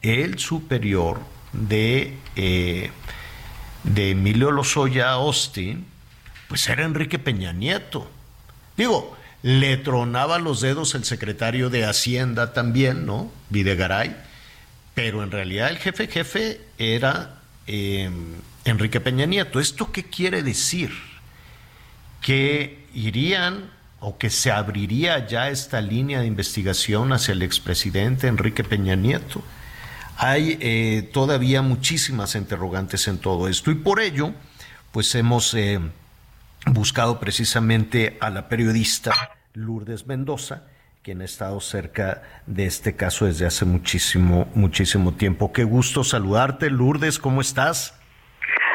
el 0.02 0.40
superior 0.40 1.20
de, 1.52 2.18
eh, 2.36 2.92
de 3.84 4.12
Emilio 4.12 4.52
Lozoya 4.52 5.12
Austin, 5.12 5.86
pues 6.48 6.68
era 6.70 6.86
Enrique 6.86 7.20
Peña 7.20 7.52
Nieto. 7.52 8.10
Digo, 8.78 9.18
le 9.44 9.78
tronaba 9.78 10.40
los 10.40 10.62
dedos 10.62 10.96
el 10.96 11.04
secretario 11.04 11.70
de 11.70 11.86
Hacienda 11.86 12.54
también, 12.54 13.06
¿no? 13.06 13.32
Videgaray, 13.50 14.16
pero 14.94 15.24
en 15.24 15.32
realidad 15.32 15.70
el 15.70 15.78
jefe 15.78 16.08
jefe 16.08 16.62
era 16.78 17.40
eh, 17.68 18.10
Enrique 18.66 19.00
Peña 19.00 19.26
Nieto. 19.26 19.60
¿Esto 19.60 19.92
qué 19.92 20.04
quiere 20.04 20.44
decir? 20.44 21.09
Que 22.22 22.88
irían 22.94 23.72
o 24.00 24.18
que 24.18 24.30
se 24.30 24.52
abriría 24.52 25.28
ya 25.28 25.50
esta 25.50 25.82
línea 25.82 26.22
de 26.22 26.28
investigación 26.28 27.12
hacia 27.12 27.34
el 27.34 27.42
expresidente 27.42 28.28
Enrique 28.28 28.64
Peña 28.64 28.96
Nieto. 28.96 29.44
Hay 30.18 30.58
eh, 30.60 31.10
todavía 31.14 31.62
muchísimas 31.62 32.36
interrogantes 32.36 33.08
en 33.08 33.18
todo 33.20 33.48
esto 33.48 33.72
y 33.72 33.76
por 33.76 34.00
ello, 34.00 34.34
pues 34.92 35.14
hemos 35.16 35.54
eh, 35.54 35.80
buscado 36.66 37.20
precisamente 37.20 38.18
a 38.22 38.30
la 38.30 38.50
periodista 38.50 39.14
Lourdes 39.54 40.08
Mendoza, 40.08 40.64
quien 41.04 41.22
ha 41.22 41.26
estado 41.26 41.60
cerca 41.62 42.24
de 42.46 42.66
este 42.66 42.96
caso 42.96 43.26
desde 43.26 43.46
hace 43.46 43.66
muchísimo, 43.66 44.48
muchísimo 44.56 45.14
tiempo. 45.14 45.54
Qué 45.54 45.64
gusto 45.64 46.04
saludarte, 46.04 46.70
Lourdes, 46.70 47.20
¿cómo 47.20 47.42
estás? 47.42 47.99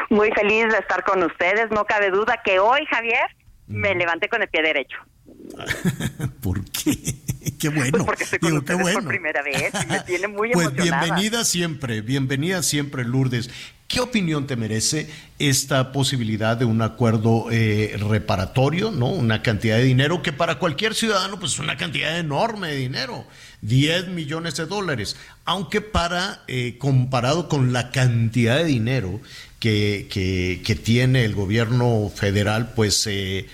Muy 0.09 0.31
feliz 0.31 0.71
de 0.71 0.77
estar 0.79 1.03
con 1.03 1.23
ustedes. 1.23 1.69
No 1.71 1.85
cabe 1.85 2.11
duda 2.11 2.41
que 2.43 2.59
hoy, 2.59 2.85
Javier, 2.89 3.25
me 3.67 3.95
levanté 3.95 4.29
con 4.29 4.41
el 4.41 4.47
pie 4.49 4.61
derecho. 4.61 4.97
¿Por 6.41 6.63
qué? 6.65 6.97
Qué 7.59 7.69
bueno. 7.69 7.91
Pues 7.91 8.03
porque 8.03 8.23
estoy 8.23 8.39
con 8.39 8.49
Digo, 8.51 8.63
qué 8.65 8.73
ustedes 8.73 8.81
bueno. 8.81 8.99
por 8.99 9.07
primera 9.09 9.41
vez 9.43 9.71
y 9.83 9.87
me 9.87 9.99
tiene 10.01 10.27
muy 10.27 10.51
Pues 10.53 10.67
emocionada. 10.67 11.03
bienvenida 11.03 11.45
siempre, 11.45 12.01
bienvenida 12.01 12.63
siempre, 12.63 13.03
Lourdes. 13.05 13.49
¿Qué 13.87 13.99
opinión 13.99 14.47
te 14.47 14.55
merece 14.55 15.09
esta 15.37 15.91
posibilidad 15.91 16.57
de 16.57 16.65
un 16.65 16.81
acuerdo 16.81 17.47
eh, 17.51 17.95
reparatorio, 18.09 18.89
no? 18.89 19.07
Una 19.09 19.43
cantidad 19.43 19.77
de 19.77 19.83
dinero 19.83 20.23
que 20.23 20.33
para 20.33 20.57
cualquier 20.57 20.95
ciudadano, 20.95 21.39
pues 21.39 21.53
es 21.53 21.59
una 21.59 21.77
cantidad 21.77 22.17
enorme 22.17 22.69
de 22.69 22.77
dinero, 22.77 23.27
10 23.61 24.07
millones 24.07 24.55
de 24.57 24.65
dólares, 24.65 25.17
aunque 25.45 25.81
para, 25.81 26.41
eh, 26.47 26.77
comparado 26.79 27.47
con 27.47 27.73
la 27.73 27.91
cantidad 27.91 28.57
de 28.57 28.65
dinero 28.65 29.21
que, 29.59 30.07
que, 30.11 30.61
que 30.65 30.75
tiene 30.75 31.25
el 31.25 31.35
gobierno 31.35 32.09
federal, 32.13 32.73
pues 32.75 33.05
eh, 33.07 33.47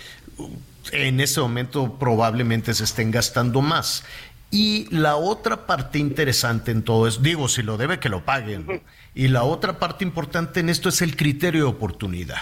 en 0.92 1.20
este 1.20 1.40
momento 1.42 1.98
probablemente 2.00 2.74
se 2.74 2.84
estén 2.84 3.12
gastando 3.12 3.62
más. 3.62 4.06
Y 4.50 4.94
la 4.94 5.16
otra 5.16 5.66
parte 5.66 5.98
interesante 5.98 6.72
en 6.72 6.84
todo 6.84 7.08
es, 7.08 7.22
digo, 7.22 7.48
si 7.48 7.62
lo 7.64 7.78
debe 7.78 8.00
que 8.00 8.10
lo 8.10 8.26
paguen. 8.26 8.82
Y 9.16 9.30
la 9.30 9.44
otra 9.44 9.80
parte 9.80 10.04
importante 10.04 10.60
en 10.60 10.68
esto 10.70 10.90
es 10.90 11.02
el 11.02 11.16
criterio 11.16 11.64
de 11.64 11.70
oportunidad. 11.70 12.42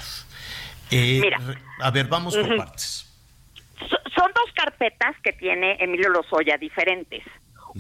Eh, 0.90 1.20
Mira. 1.22 1.40
a 1.82 1.92
ver, 1.92 2.08
vamos 2.08 2.36
por 2.36 2.58
partes. 2.58 3.06
So- 3.80 4.00
son 4.16 4.32
dos 4.34 4.52
carpetas 4.56 5.16
que 5.24 5.34
tiene 5.34 5.78
Emilio 5.80 6.10
Lozoya 6.10 6.58
diferentes. 6.58 7.24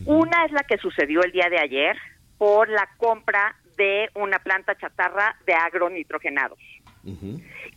Una 0.06 0.46
es 0.46 0.52
la 0.52 0.64
que 0.64 0.78
sucedió 0.78 1.24
el 1.24 1.32
día 1.32 1.50
de 1.50 1.58
ayer 1.60 1.98
por 2.38 2.70
la 2.70 2.88
compra 2.98 3.56
de 3.80 4.10
una 4.14 4.40
planta 4.40 4.78
chatarra 4.78 5.38
de 5.48 5.54
agronitrogenados. 5.54 6.60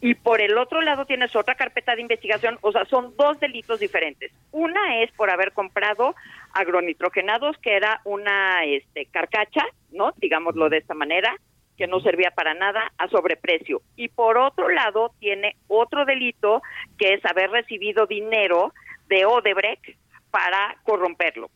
y 0.00 0.14
por 0.14 0.40
el 0.40 0.58
otro 0.58 0.82
lado 0.82 1.06
tienes 1.06 1.34
otra 1.36 1.54
carpeta 1.54 1.94
de 1.94 2.02
investigación, 2.02 2.58
o 2.60 2.72
sea, 2.72 2.84
son 2.86 3.14
dos 3.16 3.38
delitos 3.38 3.78
diferentes. 3.78 4.32
Una 4.50 5.00
es 5.00 5.12
por 5.12 5.30
haber 5.30 5.52
comprado 5.52 6.16
agronitrogenados, 6.52 7.56
que 7.58 7.76
era 7.76 8.00
una 8.04 8.64
este, 8.64 9.06
carcacha, 9.06 9.64
¿no? 9.92 10.12
Digámoslo 10.16 10.68
de 10.68 10.78
esta 10.78 10.94
manera, 10.94 11.36
que 11.78 11.86
no 11.86 12.00
servía 12.00 12.32
para 12.32 12.52
nada 12.52 12.92
a 12.98 13.08
sobreprecio. 13.08 13.80
Y 13.94 14.08
por 14.08 14.38
otro 14.38 14.68
lado 14.68 15.14
tiene 15.20 15.54
otro 15.68 16.04
delito, 16.04 16.60
que 16.98 17.14
es 17.14 17.24
haber 17.24 17.50
recibido 17.50 18.06
dinero 18.06 18.74
de 19.06 19.24
Odebrecht 19.24 19.96
para 20.32 20.76
corromperlo. 20.82 21.48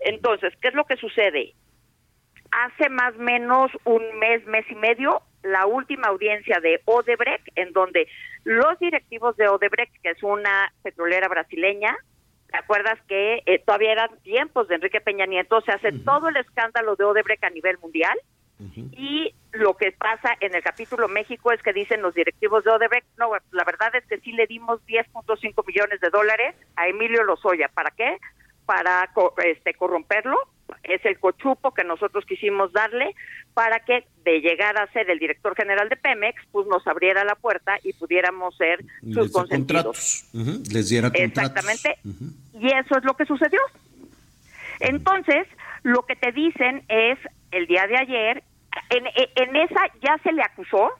Entonces, 0.00 0.52
¿qué 0.60 0.68
es 0.68 0.74
lo 0.74 0.84
que 0.86 0.96
sucede? 0.96 1.54
Hace 2.52 2.88
más 2.90 3.14
o 3.14 3.18
menos 3.18 3.70
un 3.84 4.02
mes, 4.18 4.46
mes 4.46 4.64
y 4.70 4.74
medio, 4.74 5.22
la 5.42 5.66
última 5.66 6.08
audiencia 6.08 6.60
de 6.60 6.80
Odebrecht, 6.84 7.48
en 7.56 7.72
donde 7.72 8.06
los 8.44 8.78
directivos 8.78 9.36
de 9.36 9.48
Odebrecht, 9.48 9.92
que 10.02 10.10
es 10.10 10.22
una 10.22 10.72
petrolera 10.82 11.28
brasileña, 11.28 11.96
¿te 12.50 12.58
acuerdas 12.58 12.98
que 13.08 13.42
eh, 13.46 13.58
todavía 13.64 13.92
eran 13.92 14.10
tiempos 14.22 14.68
de 14.68 14.76
Enrique 14.76 15.00
Peña 15.00 15.26
Nieto? 15.26 15.60
Se 15.62 15.72
hace 15.72 15.92
todo 15.92 16.28
el 16.28 16.36
escándalo 16.36 16.96
de 16.96 17.04
Odebrecht 17.04 17.42
a 17.44 17.50
nivel 17.50 17.78
mundial. 17.78 18.18
Y 18.92 19.34
lo 19.50 19.76
que 19.76 19.90
pasa 19.90 20.36
en 20.38 20.54
el 20.54 20.62
capítulo 20.62 21.08
México 21.08 21.50
es 21.50 21.60
que 21.62 21.72
dicen 21.72 22.00
los 22.00 22.14
directivos 22.14 22.62
de 22.62 22.70
Odebrecht, 22.70 23.06
no, 23.18 23.32
la 23.50 23.64
verdad 23.64 23.92
es 23.96 24.06
que 24.06 24.20
sí 24.20 24.30
le 24.30 24.46
dimos 24.46 24.80
10.5 24.86 25.66
millones 25.66 26.00
de 26.00 26.10
dólares 26.10 26.54
a 26.76 26.86
Emilio 26.86 27.24
Lozoya. 27.24 27.68
¿Para 27.74 27.90
qué? 27.90 28.18
Para 28.64 29.10
este, 29.44 29.74
corromperlo. 29.74 30.38
Es 30.82 31.04
el 31.04 31.18
cochupo 31.18 31.72
que 31.72 31.84
nosotros 31.84 32.24
quisimos 32.26 32.72
darle 32.72 33.14
para 33.54 33.80
que 33.80 34.04
de 34.24 34.40
llegar 34.40 34.78
a 34.78 34.86
ser 34.92 35.10
el 35.10 35.18
director 35.18 35.54
general 35.54 35.88
de 35.88 35.96
Pemex, 35.96 36.42
pues 36.52 36.66
nos 36.66 36.86
abriera 36.86 37.24
la 37.24 37.34
puerta 37.34 37.78
y 37.82 37.92
pudiéramos 37.92 38.56
ser 38.56 38.80
Les 39.02 39.14
sus 39.14 39.30
dio 39.30 39.32
consentidos. 39.32 40.24
contratos. 40.32 40.72
Les 40.72 40.88
diera 40.88 41.10
contratos. 41.10 41.50
Exactamente. 41.50 41.98
Y 42.58 42.66
eso 42.68 42.98
es 42.98 43.04
lo 43.04 43.14
que 43.14 43.26
sucedió. 43.26 43.60
Entonces, 44.80 45.46
lo 45.82 46.02
que 46.06 46.16
te 46.16 46.32
dicen 46.32 46.84
es, 46.88 47.18
el 47.50 47.66
día 47.66 47.86
de 47.86 47.96
ayer, 47.96 48.42
en, 48.90 49.04
en 49.36 49.56
esa 49.56 49.80
ya 50.02 50.18
se 50.22 50.32
le 50.32 50.42
acusó, 50.42 50.90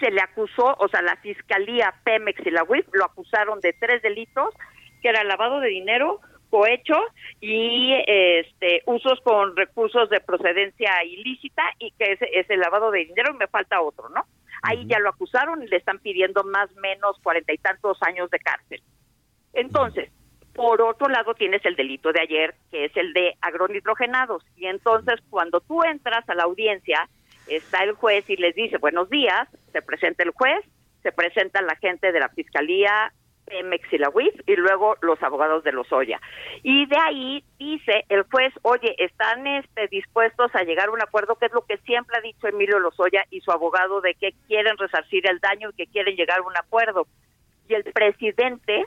se 0.00 0.10
le 0.10 0.20
acusó, 0.20 0.74
o 0.78 0.88
sea, 0.88 1.02
la 1.02 1.16
Fiscalía, 1.16 1.94
Pemex 2.04 2.44
y 2.46 2.50
la 2.50 2.64
UIF 2.64 2.86
lo 2.92 3.04
acusaron 3.04 3.60
de 3.60 3.72
tres 3.72 4.02
delitos, 4.02 4.52
que 5.00 5.08
era 5.08 5.22
lavado 5.24 5.60
de 5.60 5.68
dinero, 5.68 6.20
cohecho 6.54 6.94
y 7.40 7.92
este 8.06 8.84
usos 8.86 9.20
con 9.22 9.56
recursos 9.56 10.08
de 10.08 10.20
procedencia 10.20 11.02
ilícita 11.02 11.64
y 11.80 11.90
que 11.98 12.12
es, 12.12 12.20
es 12.32 12.48
el 12.48 12.60
lavado 12.60 12.92
de 12.92 13.06
dinero 13.06 13.32
y 13.34 13.38
me 13.38 13.48
falta 13.48 13.80
otro, 13.80 14.08
¿no? 14.10 14.24
Ahí 14.62 14.86
ya 14.86 15.00
lo 15.00 15.08
acusaron 15.08 15.64
y 15.64 15.66
le 15.66 15.78
están 15.78 15.98
pidiendo 15.98 16.44
más 16.44 16.70
o 16.70 16.80
menos 16.80 17.18
cuarenta 17.24 17.52
y 17.52 17.58
tantos 17.58 17.98
años 18.02 18.30
de 18.30 18.38
cárcel. 18.38 18.80
Entonces, 19.52 20.12
por 20.54 20.80
otro 20.80 21.08
lado 21.08 21.34
tienes 21.34 21.64
el 21.64 21.74
delito 21.74 22.12
de 22.12 22.20
ayer, 22.20 22.54
que 22.70 22.84
es 22.84 22.96
el 22.96 23.12
de 23.14 23.34
agronitrogenados. 23.40 24.44
Y 24.54 24.66
entonces, 24.66 25.16
cuando 25.30 25.60
tú 25.60 25.82
entras 25.82 26.28
a 26.28 26.36
la 26.36 26.44
audiencia, 26.44 27.08
está 27.48 27.82
el 27.82 27.94
juez 27.94 28.30
y 28.30 28.36
les 28.36 28.54
dice, 28.54 28.78
buenos 28.78 29.10
días, 29.10 29.48
se 29.72 29.82
presenta 29.82 30.22
el 30.22 30.30
juez, 30.30 30.64
se 31.02 31.10
presenta 31.10 31.60
la 31.62 31.74
gente 31.74 32.12
de 32.12 32.20
la 32.20 32.28
Fiscalía, 32.28 33.12
Pemex 33.46 33.92
y 33.92 33.98
la 33.98 34.10
UIF, 34.10 34.34
y 34.46 34.56
luego 34.56 34.96
los 35.02 35.22
abogados 35.22 35.64
de 35.64 35.72
Lozoya. 35.72 36.20
Y 36.62 36.86
de 36.86 36.96
ahí 36.98 37.44
dice 37.58 38.04
el 38.08 38.22
juez, 38.24 38.52
oye, 38.62 38.94
¿están 38.98 39.46
este, 39.46 39.88
dispuestos 39.88 40.54
a 40.54 40.62
llegar 40.64 40.88
a 40.88 40.92
un 40.92 41.02
acuerdo? 41.02 41.36
Que 41.36 41.46
es 41.46 41.52
lo 41.52 41.64
que 41.64 41.78
siempre 41.78 42.16
ha 42.18 42.20
dicho 42.20 42.48
Emilio 42.48 42.78
Lozoya 42.78 43.24
y 43.30 43.40
su 43.40 43.50
abogado, 43.52 44.00
de 44.00 44.14
que 44.14 44.32
quieren 44.46 44.76
resarcir 44.78 45.28
el 45.28 45.40
daño 45.40 45.70
y 45.70 45.74
que 45.74 45.86
quieren 45.86 46.16
llegar 46.16 46.38
a 46.38 46.42
un 46.42 46.56
acuerdo. 46.56 47.06
Y 47.68 47.74
el 47.74 47.84
presidente 47.84 48.84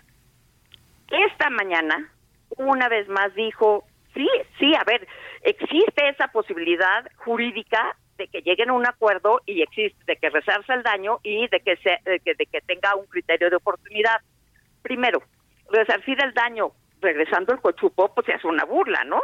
esta 1.10 1.50
mañana, 1.50 2.12
una 2.58 2.90
vez 2.90 3.08
más 3.08 3.34
dijo, 3.36 3.86
sí, 4.14 4.28
sí, 4.60 4.74
a 4.76 4.84
ver, 4.84 5.08
existe 5.44 6.10
esa 6.10 6.28
posibilidad 6.28 7.10
jurídica 7.18 7.96
de 8.18 8.28
que 8.28 8.42
lleguen 8.42 8.70
a 8.70 8.74
un 8.74 8.86
acuerdo 8.86 9.42
y 9.46 9.62
existe 9.62 9.98
de 10.06 10.18
que 10.18 10.30
resarza 10.30 10.74
el 10.74 10.84
daño 10.84 11.20
y 11.24 11.48
de 11.48 11.60
que, 11.60 11.78
se, 11.78 12.00
de 12.10 12.20
que, 12.20 12.34
de 12.34 12.46
que 12.48 12.62
tenga 12.62 12.96
un 12.96 13.06
criterio 13.06 13.50
de 13.50 13.58
oportunidad. 13.58 14.22
Primero, 14.88 15.22
resarcir 15.70 16.18
el 16.24 16.34
daño 16.34 16.72
regresando 17.02 17.54
el 17.54 17.60
cochupo, 17.60 18.14
pues 18.16 18.26
se 18.26 18.32
hace 18.32 18.48
una 18.48 18.64
burla, 18.64 19.04
¿no? 19.04 19.20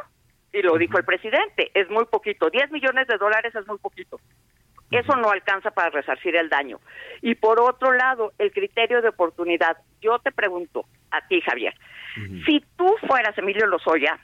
Y 0.51 0.61
lo 0.61 0.77
dijo 0.77 0.97
el 0.97 1.05
presidente, 1.05 1.71
es 1.73 1.89
muy 1.89 2.03
poquito, 2.03 2.49
10 2.49 2.69
millones 2.69 3.07
de 3.07 3.17
dólares 3.17 3.55
es 3.55 3.65
muy 3.65 3.77
poquito. 3.77 4.19
Eso 4.91 5.15
no 5.15 5.31
alcanza 5.31 5.71
para 5.71 5.89
resarcir 5.89 6.35
el 6.35 6.49
daño. 6.49 6.81
Y 7.21 7.35
por 7.35 7.61
otro 7.61 7.93
lado, 7.93 8.33
el 8.39 8.51
criterio 8.51 9.01
de 9.01 9.07
oportunidad. 9.07 9.77
Yo 10.01 10.19
te 10.19 10.33
pregunto 10.33 10.85
a 11.11 11.25
ti, 11.27 11.39
Javier, 11.39 11.73
si 12.45 12.59
tú 12.75 12.93
fueras 13.07 13.37
Emilio 13.37 13.65
Lozoya, 13.65 14.19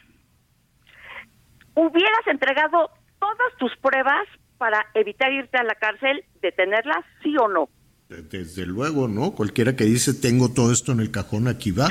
¿hubieras 1.73 2.27
entregado 2.27 2.91
todas 3.17 3.55
tus 3.57 3.75
pruebas 3.77 4.27
para 4.57 4.85
evitar 4.93 5.31
irte 5.31 5.57
a 5.57 5.63
la 5.63 5.75
cárcel, 5.75 6.25
detenerlas, 6.41 7.05
sí 7.23 7.33
o 7.37 7.47
no? 7.47 7.69
Desde 8.09 8.65
luego, 8.65 9.07
¿no? 9.07 9.31
Cualquiera 9.31 9.75
que 9.75 9.83
dice 9.83 10.19
tengo 10.19 10.49
todo 10.51 10.71
esto 10.71 10.91
en 10.91 10.99
el 10.99 11.11
cajón, 11.11 11.47
aquí 11.47 11.71
va. 11.71 11.89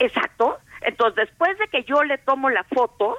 Exacto. 0.00 0.58
Entonces, 0.82 1.28
después 1.28 1.56
de 1.58 1.68
que 1.68 1.84
yo 1.84 2.02
le 2.02 2.18
tomo 2.18 2.50
la 2.50 2.64
foto, 2.64 3.16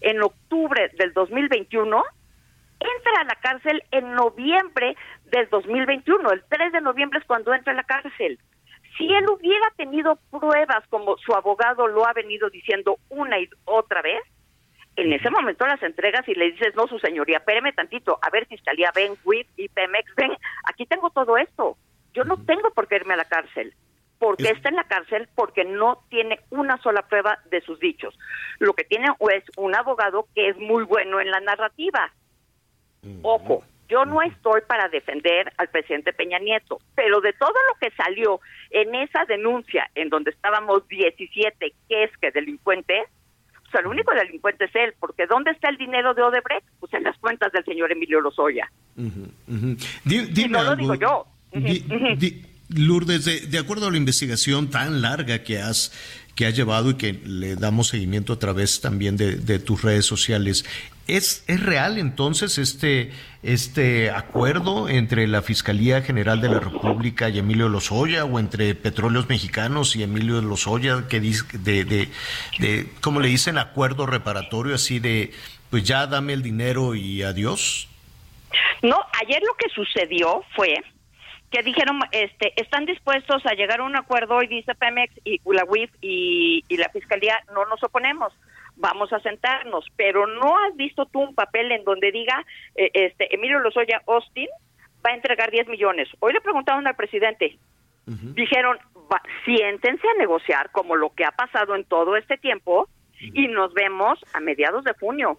en 0.00 0.22
octubre 0.22 0.90
del 0.98 1.12
2021, 1.12 2.02
entra 2.80 3.12
a 3.20 3.24
la 3.24 3.34
cárcel 3.40 3.82
en 3.92 4.12
noviembre 4.14 4.96
del 5.30 5.48
2021. 5.50 6.32
El 6.32 6.42
3 6.48 6.72
de 6.72 6.80
noviembre 6.80 7.20
es 7.20 7.26
cuando 7.26 7.54
entra 7.54 7.72
a 7.72 7.76
la 7.76 7.84
cárcel. 7.84 8.38
Si 8.98 9.06
él 9.06 9.24
hubiera 9.30 9.70
tenido 9.76 10.18
pruebas, 10.30 10.84
como 10.88 11.16
su 11.18 11.32
abogado 11.34 11.86
lo 11.86 12.06
ha 12.06 12.12
venido 12.12 12.50
diciendo 12.50 12.98
una 13.08 13.38
y 13.38 13.48
otra 13.64 14.02
vez, 14.02 14.20
en 15.00 15.12
ese 15.12 15.30
momento 15.30 15.66
las 15.66 15.82
entregas 15.82 16.28
y 16.28 16.34
le 16.34 16.52
dices, 16.52 16.74
no, 16.74 16.86
su 16.86 16.98
señoría, 16.98 17.38
espéreme 17.38 17.72
tantito, 17.72 18.18
a 18.20 18.30
ver, 18.30 18.46
Fiscalía, 18.46 18.92
ven, 18.94 19.14
WIP 19.24 19.46
y 19.56 19.68
Pemex, 19.68 20.14
ven, 20.14 20.32
aquí 20.64 20.86
tengo 20.86 21.10
todo 21.10 21.36
esto. 21.36 21.76
Yo 22.12 22.24
no 22.24 22.44
tengo 22.44 22.70
por 22.70 22.88
qué 22.88 22.96
irme 22.96 23.14
a 23.14 23.18
la 23.18 23.24
cárcel. 23.24 23.74
porque 24.18 24.50
está 24.50 24.68
en 24.68 24.76
la 24.76 24.84
cárcel? 24.84 25.28
Porque 25.34 25.64
no 25.64 26.04
tiene 26.10 26.40
una 26.50 26.76
sola 26.82 27.00
prueba 27.08 27.38
de 27.50 27.62
sus 27.62 27.80
dichos. 27.80 28.18
Lo 28.58 28.74
que 28.74 28.84
tiene 28.84 29.08
es 29.32 29.44
un 29.56 29.74
abogado 29.74 30.26
que 30.34 30.48
es 30.50 30.58
muy 30.58 30.84
bueno 30.84 31.20
en 31.20 31.30
la 31.30 31.40
narrativa. 31.40 32.12
Ojo, 33.22 33.64
yo 33.88 34.04
no 34.04 34.20
estoy 34.20 34.60
para 34.66 34.88
defender 34.88 35.50
al 35.56 35.68
presidente 35.68 36.12
Peña 36.12 36.38
Nieto, 36.38 36.78
pero 36.94 37.22
de 37.22 37.32
todo 37.32 37.54
lo 37.68 37.78
que 37.80 37.90
salió 37.96 38.40
en 38.68 38.94
esa 38.94 39.24
denuncia, 39.24 39.90
en 39.94 40.10
donde 40.10 40.32
estábamos 40.32 40.86
17 40.88 41.72
que 41.88 42.04
es 42.04 42.16
que 42.18 42.30
delincuentes, 42.30 43.08
o 43.70 43.72
sea, 43.72 43.80
el 43.82 43.86
único 43.86 44.12
delincuente 44.12 44.64
es 44.64 44.74
él, 44.74 44.94
porque 44.98 45.26
¿dónde 45.28 45.52
está 45.52 45.68
el 45.68 45.76
dinero 45.76 46.12
de 46.12 46.22
Odebrecht? 46.22 46.66
Pues 46.80 46.92
en 46.92 47.04
las 47.04 47.16
cuentas 47.18 47.52
del 47.52 47.64
señor 47.64 47.92
Emilio 47.92 48.20
Lozoya. 48.20 48.68
Di- 48.96 50.26
dime 50.32 50.48
no 50.58 50.64
lo 50.64 50.76
digo 50.76 50.94
yo. 50.96 51.26
Di- 51.52 51.84
di- 52.16 52.42
Lourdes, 52.72 53.24
de, 53.24 53.40
de 53.48 53.58
acuerdo 53.58 53.88
a 53.88 53.90
la 53.90 53.96
investigación 53.96 54.70
tan 54.70 55.02
larga 55.02 55.42
que 55.42 55.58
has, 55.58 55.92
que 56.34 56.46
has 56.46 56.56
llevado 56.56 56.90
y 56.90 56.94
que 56.94 57.12
le 57.12 57.56
damos 57.56 57.88
seguimiento 57.88 58.32
a 58.32 58.38
través 58.38 58.80
también 58.80 59.16
de, 59.16 59.58
tus 59.58 59.82
redes 59.82 60.06
sociales, 60.06 60.64
¿es, 61.06 61.44
¿es 61.46 61.60
real 61.60 61.98
entonces 61.98 62.58
este, 62.58 63.10
este 63.42 64.10
acuerdo 64.10 64.88
entre 64.88 65.26
la 65.26 65.42
Fiscalía 65.42 66.02
General 66.02 66.40
de 66.40 66.48
la 66.48 66.60
República 66.60 67.28
y 67.28 67.38
Emilio 67.38 67.68
Lozoya 67.68 68.24
o 68.24 68.38
entre 68.38 68.74
Petróleos 68.74 69.28
Mexicanos 69.28 69.96
y 69.96 70.02
Emilio 70.02 70.40
Lozoya 70.40 71.06
que 71.08 71.20
dice 71.20 71.44
de, 71.58 71.84
de, 71.84 72.08
de 72.58 72.88
¿cómo 73.00 73.20
le 73.20 73.28
dicen? 73.28 73.58
Acuerdo 73.58 74.06
reparatorio 74.06 74.74
así 74.74 74.98
de, 74.98 75.32
pues 75.70 75.84
ya 75.84 76.06
dame 76.06 76.32
el 76.32 76.42
dinero 76.42 76.94
y 76.94 77.22
adiós. 77.22 77.88
No, 78.82 78.98
ayer 79.22 79.40
lo 79.42 79.54
que 79.54 79.68
sucedió 79.74 80.42
fue 80.54 80.74
que 81.50 81.62
dijeron, 81.62 81.98
este, 82.12 82.52
están 82.60 82.86
dispuestos 82.86 83.44
a 83.44 83.54
llegar 83.54 83.80
a 83.80 83.84
un 83.84 83.96
acuerdo 83.96 84.40
y 84.42 84.46
dice 84.46 84.74
Pemex 84.74 85.12
y 85.24 85.40
la 85.46 85.64
UIF 85.64 85.90
y, 86.00 86.64
y 86.68 86.76
la 86.76 86.88
Fiscalía, 86.90 87.40
no 87.52 87.64
nos 87.66 87.82
oponemos, 87.82 88.32
vamos 88.76 89.12
a 89.12 89.18
sentarnos, 89.20 89.84
pero 89.96 90.26
no 90.26 90.56
has 90.58 90.76
visto 90.76 91.06
tú 91.06 91.20
un 91.20 91.34
papel 91.34 91.72
en 91.72 91.82
donde 91.84 92.12
diga, 92.12 92.44
eh, 92.76 92.90
este, 92.94 93.34
Emilio 93.34 93.58
Lozoya 93.58 94.00
Austin 94.06 94.48
va 95.04 95.10
a 95.10 95.14
entregar 95.14 95.50
10 95.50 95.66
millones. 95.68 96.08
Hoy 96.20 96.32
le 96.32 96.40
preguntaron 96.40 96.86
al 96.86 96.94
presidente, 96.96 97.58
dijeron, 98.34 98.78
"Va- 99.12 99.22
siéntense 99.44 100.06
a 100.08 100.18
negociar 100.18 100.70
como 100.70 100.94
lo 100.96 101.10
que 101.14 101.24
ha 101.24 101.30
pasado 101.32 101.74
en 101.74 101.84
todo 101.84 102.16
este 102.16 102.36
tiempo 102.38 102.88
y 103.20 103.48
nos 103.48 103.72
vemos 103.74 104.18
a 104.32 104.40
mediados 104.40 104.84
de 104.84 104.92
junio. 104.94 105.38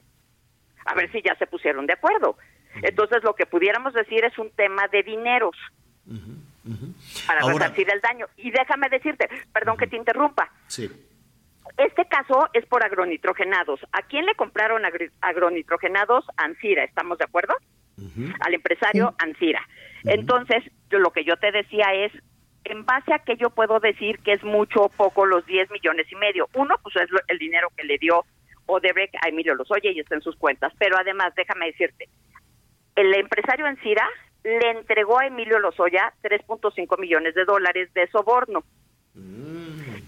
A 0.86 0.94
ver 0.94 1.12
si 1.12 1.22
ya 1.22 1.36
se 1.36 1.48
pusieron 1.48 1.86
de 1.88 1.94
acuerdo. 1.94 2.38
Entonces 2.82 3.24
lo 3.24 3.34
que 3.36 3.46
pudiéramos 3.46 3.94
decir 3.94 4.24
es 4.24 4.38
un 4.38 4.50
tema 4.52 4.88
de 4.90 5.04
dineros 5.04 5.56
para 7.28 7.42
Ahora- 7.42 7.58
resarcir 7.68 7.90
el 7.92 8.02
daño. 8.02 8.28
Y 8.38 8.52
déjame 8.52 8.90
decirte, 8.90 9.28
perdón 9.54 9.78
que 9.78 9.88
te 9.88 9.98
interrumpa, 9.98 10.52
Sí. 10.68 10.90
este 11.78 12.06
caso 12.08 12.50
es 12.54 12.66
por 12.66 12.84
agronitrogenados. 12.84 13.80
¿A 13.92 14.02
quién 14.04 14.26
le 14.26 14.36
compraron 14.36 14.84
agri- 14.84 15.12
agronitrogenados? 15.22 16.26
Ansira, 16.38 16.84
¿estamos 16.84 17.18
de 17.18 17.26
acuerdo? 17.26 17.54
Al 18.40 18.54
empresario 18.56 19.14
Ansira. 19.20 19.62
Entonces, 20.06 20.64
yo- 20.90 21.00
lo 21.00 21.12
que 21.12 21.24
yo 21.24 21.38
te 21.38 21.52
decía 21.52 21.94
es, 21.94 22.12
en 22.64 22.86
base 22.86 23.14
a 23.14 23.20
que 23.20 23.38
yo 23.38 23.50
puedo 23.52 23.80
decir 23.80 24.20
que 24.20 24.34
es 24.34 24.44
mucho 24.44 24.84
o 24.84 24.90
poco 24.90 25.26
los 25.26 25.46
10 25.46 25.70
millones 25.72 26.08
y 26.12 26.16
medio. 26.16 26.48
Uno, 26.54 26.76
pues 26.84 26.96
es 26.96 27.10
lo- 27.12 27.20
el 27.28 27.38
dinero 27.38 27.70
que 27.78 27.84
le 27.84 27.98
dio 27.98 28.24
Odebrecht 28.68 29.16
a 29.24 29.28
Emilio 29.30 29.56
Lozoya 29.56 29.92
y 29.92 30.00
está 30.00 30.16
en 30.16 30.22
sus 30.22 30.36
cuentas. 30.36 30.72
Pero 30.80 30.98
además, 30.98 31.34
déjame 31.36 31.68
decirte, 31.68 32.08
el 32.96 33.14
empresario 33.16 33.68
Encira 33.68 34.08
le 34.44 34.72
entregó 34.72 35.20
a 35.20 35.28
Emilio 35.28 35.60
Lozoya 35.60 36.14
3.5 36.24 37.00
millones 37.00 37.36
de 37.36 37.46
dólares 37.46 37.94
de 37.94 38.08
soborno. 38.08 38.64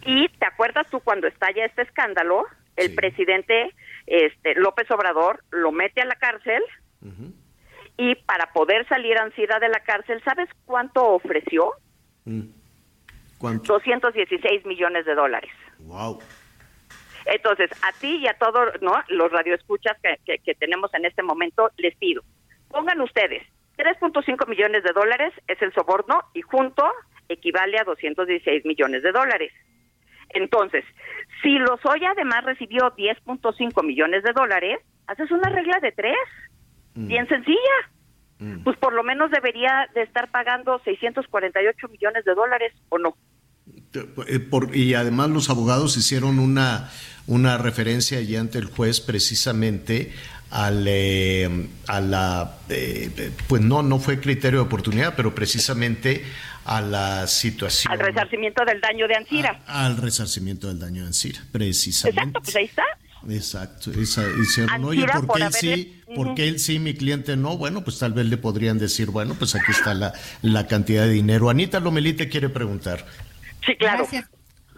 Y 0.06 0.28
te 0.28 0.46
acuerdas 0.46 0.88
tú 0.90 1.00
cuando 1.00 1.28
estalla 1.28 1.66
este 1.66 1.84
escándalo, 1.84 2.46
el 2.76 2.94
presidente 2.94 3.74
este 4.06 4.56
López 4.56 4.90
Obrador 4.92 5.44
lo 5.52 5.72
mete 5.72 6.02
a 6.02 6.06
la 6.06 6.16
cárcel 6.16 6.62
y 7.98 8.16
para 8.16 8.52
poder 8.54 8.88
salir 8.88 9.18
Ancira 9.18 9.60
de 9.60 9.70
la 9.70 9.80
cárcel, 9.82 10.22
¿sabes 10.24 10.50
cuánto 10.66 11.06
ofreció? 11.06 11.74
¿Cuánto? 13.38 13.74
216 13.74 14.66
millones 14.66 15.06
de 15.06 15.16
dólares. 15.16 15.52
Wow. 15.80 16.20
Entonces, 17.26 17.70
a 17.84 17.92
ti 18.00 18.18
y 18.18 18.28
a 18.28 18.34
todos 18.34 18.82
¿no? 18.82 18.96
los 19.10 19.32
radioescuchas 19.32 19.98
que, 20.02 20.18
que, 20.26 20.40
que 20.40 20.56
tenemos 20.56 20.94
en 20.94 21.06
este 21.06 21.24
momento, 21.24 21.70
les 21.78 21.96
pido, 21.96 22.24
pongan 22.70 23.00
ustedes, 23.02 23.44
3.5 23.78 24.48
millones 24.48 24.84
de 24.84 24.92
dólares 24.94 25.34
es 25.48 25.62
el 25.62 25.74
soborno 25.74 26.20
y 26.34 26.42
junto 26.42 26.84
equivale 27.30 27.78
a 27.80 27.84
216 27.84 28.66
millones 28.66 29.02
de 29.04 29.12
dólares. 29.12 29.52
Entonces, 30.30 30.84
si 31.42 31.58
Lozoya 31.60 32.12
además 32.12 32.44
recibió 32.44 32.94
10.5 32.96 33.84
millones 33.86 34.24
de 34.24 34.34
dólares, 34.34 34.80
haces 35.08 35.30
una 35.32 35.50
regla 35.50 35.80
de 35.82 35.92
tres, 35.92 36.16
bien 36.96 37.28
sencilla. 37.28 37.58
Pues 38.66 38.78
por 38.78 38.94
lo 38.94 39.04
menos 39.04 39.32
debería 39.32 39.88
de 39.96 40.02
estar 40.02 40.30
pagando 40.30 40.78
648 40.84 41.88
millones 41.88 42.26
de 42.26 42.34
dólares, 42.36 42.74
¿o 42.90 42.98
no? 42.98 43.16
Eh, 44.28 44.40
por- 44.40 44.76
y 44.76 44.96
además 44.96 45.30
los 45.30 45.50
abogados 45.50 45.96
hicieron 45.96 46.40
una, 46.40 46.90
una 47.26 47.58
referencia 47.58 48.18
allí 48.18 48.36
ante 48.36 48.58
el 48.58 48.66
juez 48.66 49.00
precisamente 49.00 50.12
al, 50.56 50.86
eh, 50.88 51.68
a 51.88 52.00
la, 52.00 52.58
eh, 52.70 53.10
eh, 53.18 53.32
pues 53.48 53.62
no, 53.64 53.82
no 53.82 53.98
fue 54.00 54.20
criterio 54.20 54.60
de 54.60 54.66
oportunidad, 54.68 55.16
pero 55.16 55.34
precisamente 55.34 56.24
a 56.66 56.80
la 56.80 57.26
situación, 57.26 57.92
Al 57.92 58.00
resarcimiento 58.00 58.64
del 58.64 58.80
daño 58.80 59.08
de 59.08 59.16
Ancira. 59.16 59.62
al 59.66 59.98
resarcimiento 59.98 60.68
del 60.68 60.78
daño 60.78 61.02
de 61.02 61.08
Ancira, 61.08 61.42
precisamente. 61.52 62.20
Exacto, 62.22 62.42
pues 62.44 62.56
ahí 62.56 62.66
está. 62.66 62.84
Exacto, 63.30 63.92
esa, 64.00 64.24
hicieron, 64.42 64.84
oye, 64.86 65.06
¿por 65.08 65.26
por 65.26 65.38
qué 65.38 65.44
él 65.44 65.48
haberle- 65.50 65.76
sí, 65.76 66.02
por 66.16 66.36
qué 66.36 66.48
él 66.50 66.60
sí, 66.60 66.78
mi 66.78 66.94
cliente 66.94 67.36
no? 67.36 67.58
Bueno, 67.58 67.84
pues 67.84 67.98
tal 67.98 68.14
vez 68.14 68.28
le 68.28 68.38
podrían 68.38 68.78
decir, 68.78 69.10
bueno, 69.10 69.34
pues 69.34 69.56
aquí 69.56 69.72
está 69.72 69.94
la, 69.96 70.14
la 70.44 70.68
cantidad 70.68 71.04
de 71.06 71.12
dinero. 71.14 71.50
Anita 71.50 71.80
Lomelí 71.80 72.14
te 72.14 72.30
quiere 72.30 72.50
preguntar. 72.50 73.06
Sí, 73.66 73.76
claro. 73.76 74.00
Gracias. 74.04 74.26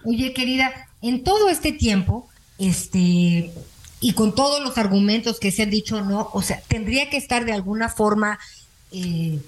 Oye, 0.05 0.31
querida, 0.33 0.71
en 1.01 1.23
todo 1.23 1.49
este 1.49 1.71
tiempo, 1.73 2.29
este, 2.59 3.51
y 3.99 4.13
con 4.13 4.35
todos 4.35 4.61
los 4.61 4.77
argumentos 4.77 5.39
que 5.39 5.51
se 5.51 5.63
han 5.63 5.69
dicho, 5.69 6.01
no, 6.01 6.29
o 6.33 6.41
sea, 6.41 6.61
tendría 6.67 7.09
que 7.09 7.17
estar 7.17 7.45
de 7.45 7.53
alguna 7.53 7.89
forma, 7.89 8.39
eh, 8.91 9.39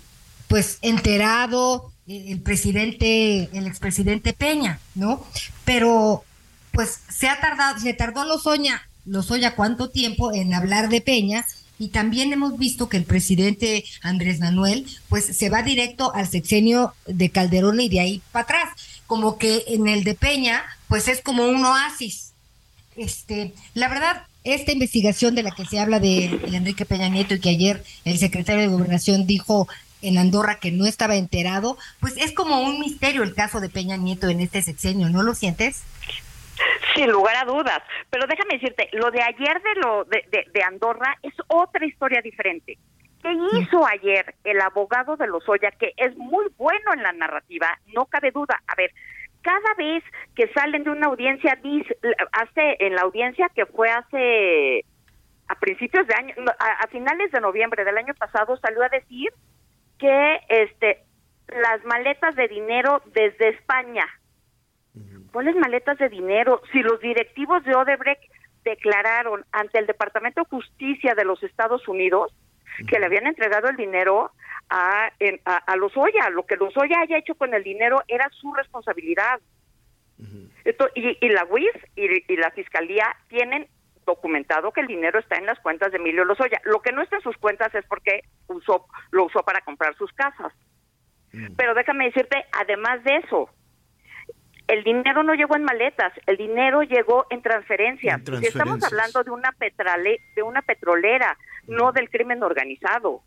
pues, 0.48 0.78
enterado 0.82 1.92
eh, 2.08 2.26
el 2.30 2.42
presidente, 2.42 3.50
el 3.54 3.68
expresidente 3.68 4.34
Peña, 4.34 4.80
¿no? 4.96 5.26
Pero, 5.66 6.24
pues, 6.72 7.00
se 7.10 7.28
ha 7.28 7.40
tardado, 7.40 7.80
se 7.80 7.94
tardó 7.94 8.26
Lozoya, 8.26 8.82
Lozoya 9.06 9.56
cuánto 9.56 9.90
tiempo 9.90 10.34
en 10.34 10.54
hablar 10.54 10.90
de 10.90 11.02
Peña, 11.02 11.46
y 11.80 11.90
también 11.90 12.34
hemos 12.34 12.58
visto 12.58 12.90
que 12.90 12.98
el 12.98 13.06
presidente 13.06 13.84
Andrés 14.02 14.40
Manuel, 14.40 14.88
pues, 15.10 15.26
se 15.26 15.50
va 15.50 15.62
directo 15.62 16.14
al 16.16 16.28
sexenio 16.28 16.94
de 17.06 17.30
Calderón 17.30 17.80
y 17.80 17.90
de 17.90 18.00
ahí 18.00 18.22
para 18.32 18.44
atrás 18.44 18.70
como 19.08 19.38
que 19.38 19.64
en 19.68 19.88
el 19.88 20.04
de 20.04 20.14
Peña, 20.14 20.64
pues 20.88 21.08
es 21.08 21.22
como 21.22 21.48
un 21.48 21.66
oasis. 21.66 22.34
Este, 22.96 23.54
la 23.74 23.88
verdad, 23.88 24.24
esta 24.54 24.72
investigación 24.72 25.36
de 25.36 25.44
la 25.44 25.52
que 25.52 25.66
se 25.66 25.80
habla 25.80 26.00
de, 26.00 26.40
de 26.50 26.58
Enrique 26.58 26.86
Peña 26.86 27.10
Nieto 27.10 27.34
y 27.36 27.40
que 27.42 27.50
ayer 27.50 27.84
el 28.06 28.18
secretario 28.18 28.62
de 28.62 28.68
Gobernación 28.68 29.28
dijo 29.28 29.68
en 30.02 30.18
Andorra 30.18 30.60
que 30.60 30.72
no 30.72 30.86
estaba 30.86 31.16
enterado, 31.16 31.78
pues 32.00 32.16
es 32.18 32.32
como 32.34 32.62
un 32.62 32.80
misterio 32.80 33.24
el 33.24 33.34
caso 33.34 33.60
de 33.60 33.70
Peña 33.70 33.98
Nieto 33.98 34.30
en 34.30 34.40
este 34.42 34.62
sexenio, 34.62 35.10
¿no 35.10 35.24
lo 35.24 35.34
sientes? 35.34 35.84
Sin 36.96 37.10
lugar 37.12 37.36
a 37.36 37.46
dudas. 37.46 37.82
Pero 38.10 38.26
déjame 38.28 38.56
decirte, 38.56 38.90
lo 38.94 39.12
de 39.12 39.22
ayer 39.22 39.62
de 39.62 39.76
lo 39.82 40.04
de, 40.06 40.24
de- 40.32 40.46
de 40.52 40.64
Andorra 40.64 41.18
es 41.24 41.34
otra 41.48 41.86
historia 41.86 42.22
diferente. 42.22 42.78
¿Qué 43.22 43.34
hizo 43.60 43.86
ayer 43.86 44.36
el 44.44 44.62
abogado 44.62 45.18
de 45.18 45.28
Lozoya, 45.28 45.72
que 45.72 45.94
es 45.98 46.16
muy 46.16 46.46
bueno 46.58 46.94
en 46.94 47.04
la 47.04 47.12
narrativa? 47.14 47.68
No 47.94 48.06
cabe 48.06 48.32
duda. 48.32 48.62
A 48.68 48.76
ver, 48.76 48.92
cada 49.48 49.74
vez 49.78 50.04
que 50.36 50.48
salen 50.50 50.84
de 50.84 50.90
una 50.90 51.08
audiencia, 51.08 51.58
dice, 51.64 51.98
hace 52.34 52.76
en 52.80 52.96
la 52.96 53.04
audiencia 53.04 53.50
que 53.56 53.66
fue 53.66 53.90
hace 53.90 54.84
a 55.48 55.56
principios 55.56 56.06
de 56.06 56.16
año, 56.16 56.34
a, 56.60 56.84
a 56.84 56.88
finales 56.88 57.32
de 57.32 57.40
noviembre 57.40 57.86
del 57.86 57.98
año 57.98 58.14
pasado, 58.16 58.58
salió 58.58 58.84
a 58.84 58.90
decir 58.90 59.30
que 59.98 60.40
este 60.50 61.04
las 61.48 61.82
maletas 61.86 62.36
de 62.36 62.50
dinero 62.50 63.02
desde 63.14 63.50
España 63.50 64.06
¿Cuáles 65.32 65.56
maletas 65.56 65.98
de 65.98 66.10
dinero? 66.10 66.62
Si 66.72 66.80
los 66.82 67.00
directivos 67.00 67.64
de 67.64 67.76
Odebrecht 67.76 68.24
declararon 68.64 69.46
ante 69.52 69.78
el 69.78 69.86
Departamento 69.86 70.42
de 70.42 70.50
Justicia 70.50 71.14
de 71.16 71.26
los 71.26 71.42
Estados 71.44 71.88
Unidos 71.88 72.34
que 72.86 73.00
le 73.00 73.06
habían 73.06 73.28
entregado 73.28 73.70
el 73.70 73.76
dinero 73.76 74.32
a, 74.70 75.12
en- 75.20 75.40
a, 75.46 75.58
a 75.58 75.76
Lozoya, 75.76 76.30
lo 76.30 76.46
que 76.46 76.58
Lozoya 76.58 77.00
haya 77.02 77.18
hecho 77.18 77.36
con 77.36 77.54
el 77.54 77.64
dinero 77.64 78.04
era 78.08 78.30
su 78.32 78.54
responsabilidad. 78.54 79.40
Esto, 80.66 80.90
y, 80.96 81.18
y 81.26 81.30
la 81.30 81.46
UIS 81.46 81.72
y, 81.96 82.34
y 82.34 82.38
la 82.38 82.52
Fiscalía 82.52 83.06
tienen 83.30 83.68
documentado 84.06 84.72
que 84.72 84.82
el 84.82 84.88
dinero 84.88 85.20
está 85.20 85.38
en 85.38 85.46
las 85.46 85.60
cuentas 85.60 85.92
de 85.92 85.98
Emilio 85.98 86.26
Lozoya. 86.26 86.60
Lo 86.66 86.82
que 86.82 86.92
no 86.92 87.02
está 87.02 87.18
en 87.18 87.22
sus 87.22 87.38
cuentas 87.38 87.74
es 87.76 87.86
porque 87.86 88.22
usó, 88.48 88.88
lo 89.12 89.26
usó 89.26 89.40
para 89.44 89.62
comprar 89.62 89.96
sus 89.96 90.12
casas. 90.14 90.52
Pero 91.56 91.74
déjame 91.74 92.06
decirte, 92.06 92.46
además 92.52 93.04
de 93.04 93.18
eso, 93.18 93.50
el 94.68 94.84
dinero 94.84 95.24
no 95.24 95.34
llegó 95.34 95.56
en 95.56 95.64
maletas, 95.64 96.14
el 96.26 96.38
dinero 96.38 96.84
llegó 96.84 97.26
en 97.30 97.42
transferencias. 97.42 98.18
En 98.18 98.24
Porque 98.24 98.48
Estamos 98.48 98.80
transferencias. 98.80 98.92
hablando 98.92 99.24
de 99.24 99.32
una 99.32 99.52
petrale, 99.54 100.20
de 100.36 100.44
una 100.44 100.62
petrolera, 100.62 101.38
no 101.68 101.92
del 101.92 102.10
crimen 102.10 102.44
organizado. 102.44 103.22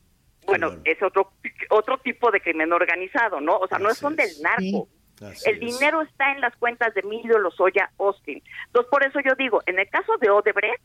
Bueno, 0.47 0.77
es 0.85 1.03
otro 1.03 1.33
otro 1.71 1.99
tipo 1.99 2.31
de 2.31 2.41
crimen 2.41 2.73
organizado, 2.73 3.41
¿no? 3.41 3.57
O 3.57 3.67
sea, 3.69 3.79
no 3.79 3.93
son 3.95 4.17
del 4.17 4.31
narco. 4.43 4.89
el 5.47 5.61
dinero 5.61 6.03
está 6.03 6.33
en 6.33 6.41
las 6.41 6.55
cuentas 6.57 6.95
de 6.95 7.01
Emilio 7.01 7.39
Lozoya 7.39 7.91
Austin. 7.99 8.43
Entonces, 8.67 8.91
por 8.91 9.05
eso 9.05 9.21
yo 9.21 9.35
digo, 9.37 9.63
en 9.67 9.79
el 9.79 9.89
caso 9.89 10.17
de 10.19 10.31
Odebrecht, 10.31 10.83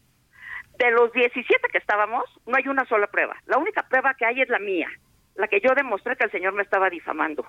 de 0.77 0.91
los 0.91 1.11
17 1.14 1.69
que 1.72 1.77
estábamos, 1.77 2.23
no 2.45 2.57
hay 2.57 2.68
una 2.68 2.86
sola 2.86 3.07
prueba. 3.07 3.36
La 3.45 3.57
única 3.57 3.88
prueba 3.88 4.14
que 4.14 4.26
hay 4.26 4.41
es 4.41 4.49
la 4.49 4.60
mía, 4.60 4.90
la 5.36 5.48
que 5.48 5.61
yo 5.61 5.73
demostré 5.73 6.15
que 6.18 6.26
el 6.26 6.32
señor 6.32 6.53
me 6.53 6.64
estaba 6.64 6.90
difamando. 6.90 7.45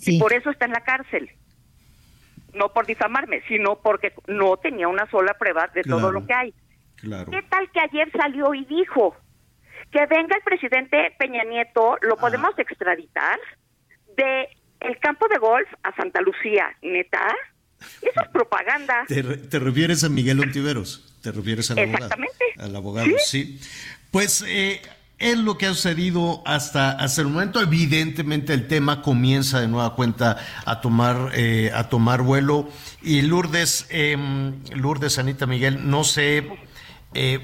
Y 0.00 0.18
por 0.18 0.32
eso 0.32 0.50
está 0.50 0.64
en 0.66 0.72
la 0.72 0.82
cárcel. 0.82 1.30
No 2.54 2.72
por 2.72 2.86
difamarme, 2.86 3.42
sino 3.48 3.76
porque 3.80 4.12
no 4.26 4.56
tenía 4.56 4.88
una 4.88 5.08
sola 5.10 5.34
prueba 5.34 5.68
de 5.74 5.82
todo 5.82 6.10
lo 6.12 6.26
que 6.26 6.34
hay. 6.34 6.54
Claro. 6.96 7.30
¿Qué 7.30 7.42
tal 7.42 7.70
que 7.70 7.80
ayer 7.80 8.10
salió 8.12 8.54
y 8.54 8.64
dijo 8.64 9.16
que 9.90 10.04
venga 10.06 10.36
el 10.36 10.42
presidente 10.42 11.14
Peña 11.18 11.44
Nieto, 11.44 11.96
lo 12.02 12.16
podemos 12.16 12.58
extraditar 12.58 13.38
de 14.16 14.48
el 14.80 14.98
campo 14.98 15.26
de 15.28 15.38
golf 15.38 15.68
a 15.82 15.94
Santa 15.94 16.20
Lucía, 16.20 16.76
neta? 16.82 17.34
Eso 18.02 18.20
es 18.22 18.28
propaganda. 18.32 19.04
¿Te, 19.08 19.22
re- 19.22 19.36
te 19.38 19.58
refieres 19.58 20.04
a 20.04 20.08
Miguel 20.08 20.40
Ontiveros? 20.40 21.16
¿Te 21.22 21.32
refieres 21.32 21.70
al 21.70 21.78
abogado? 21.78 21.96
Exactamente. 22.04 22.44
Al 22.58 22.76
abogado, 22.76 23.08
sí. 23.24 23.58
Pues 24.10 24.42
eh, 24.46 24.80
es 25.20 25.38
lo 25.38 25.56
que 25.58 25.66
ha 25.66 25.74
sucedido 25.74 26.42
hasta, 26.46 26.90
hasta 26.92 27.20
el 27.20 27.28
momento. 27.28 27.60
Evidentemente 27.60 28.52
el 28.54 28.66
tema 28.66 29.02
comienza 29.02 29.60
de 29.60 29.68
nueva 29.68 29.94
cuenta 29.94 30.36
a 30.64 30.80
tomar, 30.80 31.30
eh, 31.34 31.70
a 31.74 31.88
tomar 31.88 32.22
vuelo. 32.22 32.68
Y 33.02 33.22
Lourdes, 33.22 33.86
em, 33.90 34.54
Lourdes, 34.74 35.18
Anita 35.18 35.46
Miguel, 35.46 35.88
no 35.88 36.04
sé, 36.04 36.48
eh, 37.14 37.40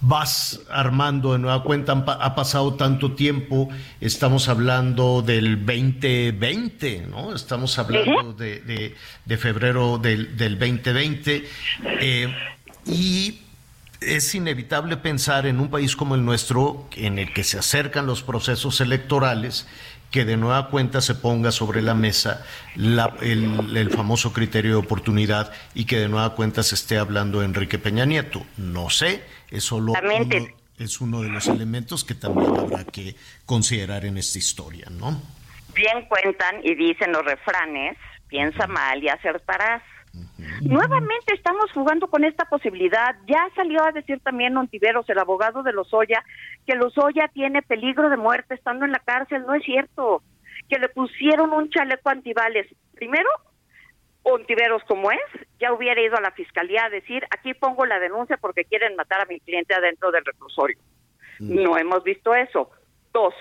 vas 0.00 0.60
armando 0.70 1.32
de 1.34 1.38
nueva 1.38 1.62
cuenta, 1.62 1.92
ha 1.92 2.34
pasado 2.34 2.74
tanto 2.74 3.12
tiempo, 3.12 3.68
estamos 4.00 4.48
hablando 4.48 5.22
del 5.22 5.64
2020, 5.64 7.06
¿no? 7.08 7.34
Estamos 7.34 7.78
hablando 7.78 8.32
de, 8.32 8.60
de- 8.60 8.96
de 9.24 9.36
febrero 9.36 9.98
del, 9.98 10.36
del 10.36 10.58
2020. 10.58 11.44
eh, 12.00 12.34
y 12.86 13.38
es 14.00 14.34
inevitable 14.34 14.96
pensar 14.96 15.46
en 15.46 15.60
un 15.60 15.70
país 15.70 15.94
como 15.96 16.14
el 16.14 16.24
nuestro, 16.24 16.88
en 16.96 17.18
el 17.18 17.32
que 17.32 17.44
se 17.44 17.58
acercan 17.58 18.06
los 18.06 18.22
procesos 18.22 18.80
electorales, 18.80 19.68
que 20.10 20.24
de 20.24 20.36
nueva 20.36 20.68
cuenta 20.70 21.00
se 21.00 21.14
ponga 21.14 21.52
sobre 21.52 21.82
la 21.82 21.94
mesa 21.94 22.44
la- 22.74 23.14
el, 23.20 23.76
el 23.76 23.90
famoso 23.90 24.32
criterio 24.32 24.72
de 24.72 24.76
oportunidad 24.78 25.52
y 25.74 25.84
que 25.84 25.98
de 25.98 26.08
nueva 26.08 26.34
cuenta 26.34 26.62
se 26.62 26.74
esté 26.74 26.98
hablando 26.98 27.40
de 27.40 27.46
Enrique 27.46 27.78
Peña 27.78 28.04
Nieto. 28.06 28.44
No 28.56 28.90
sé, 28.90 29.22
es 29.50 29.64
solo 29.64 29.92
uno, 29.92 30.46
es 30.78 31.00
uno 31.00 31.20
de 31.22 31.28
los 31.28 31.46
elementos 31.46 32.02
que 32.04 32.14
también 32.14 32.50
habrá 32.58 32.84
que 32.84 33.14
considerar 33.46 34.04
en 34.04 34.18
esta 34.18 34.38
historia, 34.38 34.86
¿no? 34.90 35.20
bien 35.72 36.04
cuentan 36.08 36.56
y 36.64 36.74
dicen 36.74 37.12
los 37.12 37.24
refranes, 37.24 37.96
piensa 38.26 38.66
mal 38.66 39.02
y 39.02 39.08
acertarás. 39.08 39.82
Nuevamente 40.62 41.34
estamos 41.34 41.70
jugando 41.72 42.08
con 42.08 42.24
esta 42.24 42.44
posibilidad. 42.44 43.16
Ya 43.26 43.48
salió 43.54 43.84
a 43.84 43.92
decir 43.92 44.20
también 44.20 44.56
Ontiveros, 44.56 45.08
el 45.08 45.18
abogado 45.18 45.62
de 45.62 45.72
Lozoya, 45.72 46.24
que 46.66 46.74
Lozoya 46.74 47.28
tiene 47.28 47.62
peligro 47.62 48.10
de 48.10 48.16
muerte 48.16 48.54
estando 48.54 48.84
en 48.84 48.92
la 48.92 48.98
cárcel. 48.98 49.44
No 49.46 49.54
es 49.54 49.64
cierto. 49.64 50.22
Que 50.68 50.78
le 50.78 50.88
pusieron 50.88 51.52
un 51.52 51.70
chaleco 51.70 52.10
antibales. 52.10 52.66
Primero, 52.94 53.28
Ontiveros 54.22 54.82
como 54.84 55.10
es, 55.10 55.20
ya 55.58 55.72
hubiera 55.72 56.00
ido 56.00 56.16
a 56.16 56.20
la 56.20 56.32
fiscalía 56.32 56.84
a 56.84 56.90
decir, 56.90 57.24
aquí 57.30 57.54
pongo 57.54 57.86
la 57.86 57.98
denuncia 57.98 58.36
porque 58.36 58.64
quieren 58.64 58.94
matar 58.96 59.22
a 59.22 59.26
mi 59.26 59.40
cliente 59.40 59.74
adentro 59.74 60.10
del 60.10 60.24
reclusorio. 60.24 60.78
No 61.38 61.78
hemos 61.78 62.04
visto 62.04 62.34
eso. 62.34 62.70
Dos, 63.12 63.34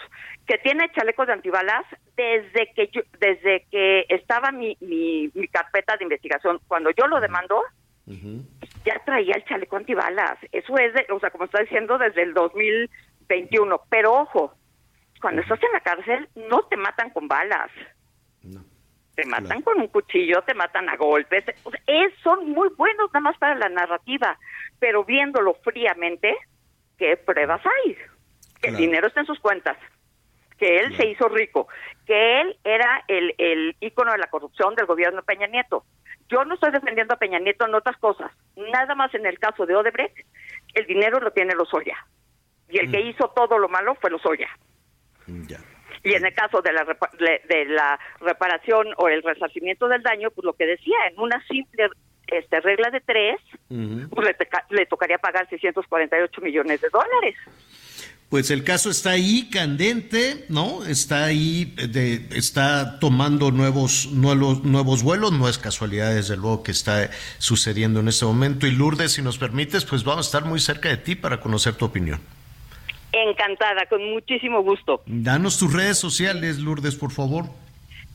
que 0.50 0.58
tiene 0.58 0.92
chalecos 0.94 1.28
de 1.28 1.34
antibalas 1.34 1.86
desde 2.18 2.74
que 2.74 2.88
yo, 2.88 3.02
desde 3.20 3.68
que 3.70 4.08
estaba 4.10 4.52
mi, 4.52 4.76
mi, 4.80 5.30
mi 5.36 5.48
carpeta 5.48 5.96
de 5.96 6.06
investigación. 6.06 6.60
Cuando 6.68 6.90
yo 6.90 7.06
lo 7.06 7.22
demandó, 7.22 7.62
ya 8.84 9.00
traía 9.06 9.36
el 9.36 9.46
chaleco 9.46 9.76
antibalas. 9.76 10.40
Eso 10.52 10.76
es, 10.80 10.92
de, 10.96 11.06
o 11.12 11.20
sea, 11.20 11.30
como 11.30 11.46
está 11.46 11.62
diciendo, 11.62 12.00
desde 12.00 12.24
el 12.24 12.34
2021. 12.34 13.80
Pero 13.92 14.12
ojo, 14.12 14.56
cuando 15.22 15.44
estás 15.44 15.60
en 15.62 15.72
la 15.72 15.82
cárcel, 15.82 16.28
no 16.50 16.64
te 16.64 16.78
matan 16.78 17.12
con 17.12 17.28
balas. 17.28 17.70
Te 19.14 19.26
matan 19.28 19.62
con 19.62 19.80
un 19.80 19.88
cuchillo, 19.90 20.42
te 20.48 20.56
matan 20.56 20.90
a 20.90 20.98
golpes. 20.98 21.46
O 21.62 21.70
sea, 21.70 21.80
es, 21.86 22.12
son 22.24 22.50
muy 22.50 22.70
buenos 22.70 23.14
nada 23.14 23.22
más 23.22 23.38
para 23.38 23.54
la 23.54 23.70
narrativa, 23.70 24.36
pero 24.80 25.04
viéndolo 25.06 25.54
fríamente, 25.64 26.36
¿qué 26.98 27.18
pruebas 27.18 27.62
hay? 27.86 27.96
Que 28.60 28.70
el 28.70 28.78
dinero 28.78 29.08
está 29.08 29.20
en 29.20 29.28
sus 29.28 29.40
cuentas, 29.40 29.78
que 30.60 30.78
él 30.78 30.96
se 30.98 31.08
hizo 31.08 31.28
rico, 31.30 31.68
que 32.06 32.42
él 32.42 32.58
era 32.64 33.04
el, 33.08 33.34
el 33.38 33.76
ícono 33.80 34.12
de 34.12 34.18
la 34.18 34.28
corrupción 34.28 34.76
del 34.76 34.86
gobierno 34.86 35.22
de 35.22 35.26
Peña 35.26 35.48
Nieto. 35.48 35.86
Yo 36.30 36.46
no 36.46 36.54
estoy 36.54 36.72
defendiendo 36.72 37.14
a 37.14 37.18
Peña 37.18 37.40
Nieto 37.40 37.66
en 37.66 37.74
otras 37.74 37.98
cosas. 37.98 38.32
Nada 38.56 38.94
más 38.94 39.14
en 39.16 39.26
el 39.26 39.40
caso 39.40 39.66
de 39.66 39.76
Odebrecht, 39.76 40.16
el 40.76 40.86
dinero 40.86 41.20
lo 41.20 41.32
tiene 41.32 41.56
Lozoya. 41.56 41.98
Y 42.70 42.80
el 42.80 42.92
que 42.92 43.02
hizo 43.02 43.30
todo 43.36 43.58
lo 43.58 43.68
malo 43.68 43.96
fue 43.96 44.12
Lozoya. 44.12 44.50
Y 46.04 46.14
en 46.14 46.26
el 46.26 46.34
caso 46.34 46.62
de 46.62 46.72
la, 46.72 46.86
de, 46.86 47.66
la 47.66 48.00
reparación 48.20 48.88
o 48.98 49.10
el 49.10 49.24
resarcimiento 49.24 49.88
del 49.88 50.04
daño, 50.04 50.30
pues 50.32 50.46
lo 50.46 50.54
que 50.54 50.66
decía, 50.66 50.96
en 51.10 51.20
una 51.20 51.44
simple 51.48 51.90
este, 52.28 52.62
regla 52.62 52.90
de 52.92 53.02
tres, 53.02 53.42
pues 53.68 54.28
le, 54.28 54.36
le 54.70 54.86
tocaría 54.86 55.18
pagar 55.18 55.50
648 55.50 56.42
millones 56.42 56.80
de 56.80 56.90
dólares. 56.90 57.36
Pues 58.30 58.52
el 58.52 58.64
caso 58.64 58.92
está 58.92 59.12
ahí 59.12 59.50
candente, 59.50 60.46
¿no? 60.50 60.86
Está 60.86 61.26
ahí, 61.26 61.74
eh, 61.80 61.88
de, 61.88 62.28
está 62.38 63.00
tomando 63.00 63.50
nuevos, 63.50 64.08
nuevos, 64.12 64.64
nuevos 64.64 65.02
vuelos. 65.02 65.32
No 65.32 65.50
es 65.50 65.58
casualidad, 65.58 66.14
desde 66.14 66.38
luego, 66.38 66.62
que 66.62 66.70
está 66.72 67.10
sucediendo 67.40 68.02
en 68.02 68.08
este 68.08 68.26
momento. 68.26 68.68
Y 68.68 68.72
Lourdes, 68.72 69.14
si 69.14 69.24
nos 69.24 69.40
permites, 69.40 69.84
pues 69.84 70.04
vamos 70.04 70.28
a 70.28 70.30
estar 70.30 70.46
muy 70.48 70.60
cerca 70.60 70.90
de 70.90 70.98
ti 70.98 71.16
para 71.16 71.40
conocer 71.40 71.74
tu 71.74 71.86
opinión. 71.86 72.22
Encantada, 73.12 73.88
con 73.88 74.12
muchísimo 74.12 74.62
gusto. 74.62 75.02
Danos 75.08 75.58
tus 75.58 75.74
redes 75.74 75.98
sociales, 75.98 76.60
Lourdes, 76.60 76.96
por 76.96 77.12
favor. 77.12 77.46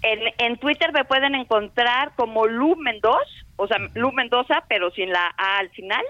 En, 0.02 0.20
en 0.38 0.56
Twitter 0.58 0.92
me 0.92 1.04
pueden 1.04 1.34
encontrar 1.34 2.12
como 2.14 2.46
Lu 2.46 2.76
Mendoza, 2.76 3.18
o 3.56 3.66
sea, 3.66 3.78
Lu 3.94 4.12
Mendoza, 4.12 4.62
pero 4.68 4.92
sin 4.92 5.10
la 5.10 5.34
A 5.36 5.58
al 5.58 5.70
final, 5.70 6.04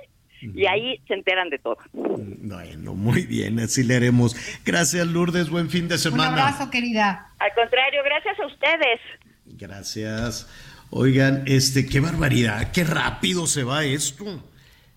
y 0.54 0.66
ahí 0.66 1.00
se 1.06 1.14
enteran 1.14 1.48
de 1.50 1.58
todo. 1.58 1.78
Bueno, 1.92 2.94
muy 2.94 3.26
bien, 3.26 3.58
así 3.60 3.82
le 3.82 3.96
haremos. 3.96 4.36
Gracias, 4.64 5.06
Lourdes. 5.06 5.48
Buen 5.50 5.70
fin 5.70 5.88
de 5.88 5.94
Un 5.94 6.00
semana. 6.00 6.46
abrazo, 6.46 6.70
querida. 6.70 7.28
Al 7.38 7.50
contrario, 7.54 8.00
gracias 8.04 8.38
a 8.40 8.46
ustedes. 8.46 9.00
Gracias. 9.46 10.48
Oigan, 10.90 11.42
este, 11.46 11.86
qué 11.86 12.00
barbaridad, 12.00 12.70
qué 12.70 12.84
rápido 12.84 13.46
se 13.46 13.64
va 13.64 13.84
esto. 13.84 14.24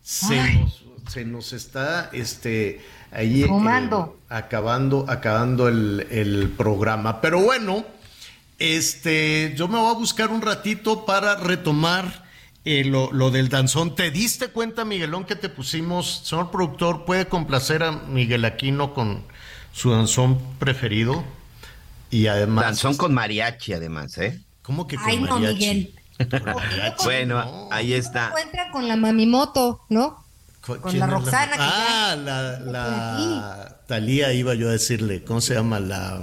Se, 0.02 0.54
nos, 0.54 0.86
se 1.08 1.26
nos 1.26 1.54
está, 1.54 2.10
este, 2.14 2.82
ahí 3.12 3.44
eh, 3.44 3.46
acabando, 4.30 5.06
acabando 5.08 5.68
el, 5.68 6.06
el 6.12 6.50
programa. 6.56 7.20
Pero 7.22 7.42
bueno, 7.42 7.86
este, 8.60 9.54
yo 9.56 9.68
me 9.68 9.78
voy 9.80 9.92
a 9.92 9.98
buscar 9.98 10.30
un 10.30 10.42
ratito 10.42 11.06
para 11.06 11.36
retomar 11.36 12.27
eh, 12.68 12.84
lo, 12.84 13.14
lo 13.14 13.32
del 13.32 13.48
danzón. 13.48 13.96
¿Te 13.96 14.12
diste 14.12 14.50
cuenta, 14.50 14.84
Miguelón, 14.84 15.24
que 15.24 15.38
te 15.38 15.48
pusimos, 15.48 16.22
señor 16.26 16.52
productor, 16.52 17.06
puede 17.06 17.26
complacer 17.26 17.82
a 17.82 17.94
Miguel 17.94 18.44
Aquino 18.44 18.94
con 18.94 19.24
su 19.72 19.92
danzón 19.92 20.38
preferido? 20.60 21.24
Y 22.12 22.28
además. 22.28 22.66
Danzón 22.66 22.98
con 22.98 23.14
mariachi, 23.14 23.72
además, 23.72 24.18
¿eh? 24.18 24.42
¿Cómo 24.64 24.86
que 24.86 24.98
con 24.98 25.06
Ay, 25.08 25.18
no, 25.22 25.40
mariachi? 25.40 25.56
Miguel. 25.56 25.94
Bueno, 27.06 27.70
ahí 27.72 27.94
está. 27.94 28.28
Encuentra 28.28 28.70
con 28.72 28.86
la 28.90 28.98
mamimoto, 28.98 29.86
¿no? 29.88 30.26
Con 30.60 30.82
¿Quién 30.82 31.00
la 31.00 31.08
Roxana. 31.08 31.54
que 31.54 31.58
Ah, 31.62 32.18
la, 32.22 32.60
la 32.60 33.78
Talía 33.88 34.34
iba 34.34 34.54
yo 34.56 34.68
a 34.68 34.74
decirle, 34.74 35.24
¿cómo 35.24 35.40
se 35.40 35.54
llama? 35.54 35.80
La 35.80 36.20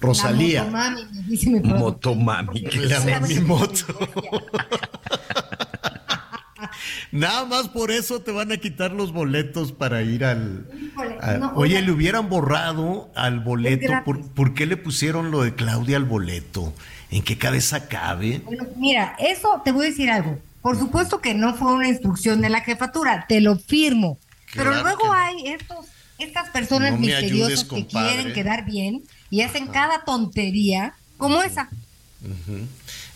Rosalía. 0.00 0.64
La 0.64 0.70
motomami, 0.70 1.04
me 1.12 1.22
dice 1.28 1.50
mi 1.50 1.60
productor. 1.60 1.80
Motomami. 1.80 2.62
¿qué 2.64 2.80
La 2.80 3.00
mamimoto. 3.00 3.84
Nada 7.12 7.44
más 7.44 7.68
por 7.68 7.90
eso 7.90 8.20
te 8.20 8.32
van 8.32 8.52
a 8.52 8.56
quitar 8.56 8.92
los 8.92 9.12
boletos 9.12 9.72
para 9.72 10.02
ir 10.02 10.24
al... 10.24 10.66
Híjole, 10.80 11.16
a- 11.20 11.34
no, 11.34 11.52
oye, 11.54 11.80
le 11.82 11.90
hubieran 11.92 12.28
borrado 12.28 13.10
al 13.14 13.40
boleto. 13.40 13.92
¿Por, 14.04 14.28
por 14.30 14.54
qué 14.54 14.66
le 14.66 14.76
pusieron 14.76 15.30
lo 15.30 15.42
de 15.42 15.54
Claudia 15.54 15.96
al 15.96 16.04
boleto? 16.04 16.72
¿En 17.10 17.22
qué 17.22 17.38
cabeza 17.38 17.88
cabe? 17.88 18.40
Bueno, 18.44 18.64
mira, 18.76 19.14
eso 19.18 19.62
te 19.64 19.72
voy 19.72 19.86
a 19.86 19.88
decir 19.90 20.10
algo. 20.10 20.38
Por 20.62 20.76
supuesto 20.78 21.20
que 21.20 21.34
no 21.34 21.54
fue 21.54 21.72
una 21.72 21.88
instrucción 21.88 22.40
de 22.40 22.48
la 22.50 22.60
jefatura, 22.62 23.26
te 23.28 23.40
lo 23.40 23.56
firmo. 23.56 24.18
Pero 24.54 24.72
luego 24.74 24.98
que 24.98 25.16
hay 25.16 25.46
estos, 25.52 25.86
estas 26.18 26.50
personas 26.50 26.92
No 26.92 26.98
me 26.98 27.14
ayudes, 27.14 27.30
misteriosas 27.32 27.64
que 27.68 27.86
quieren 27.86 28.32
quedar 28.32 28.64
bien 28.64 29.02
y 29.30 29.42
hacen 29.42 29.66
cada 29.68 30.04
tontería 30.04 30.94
como 31.18 31.40
esa. 31.42 31.68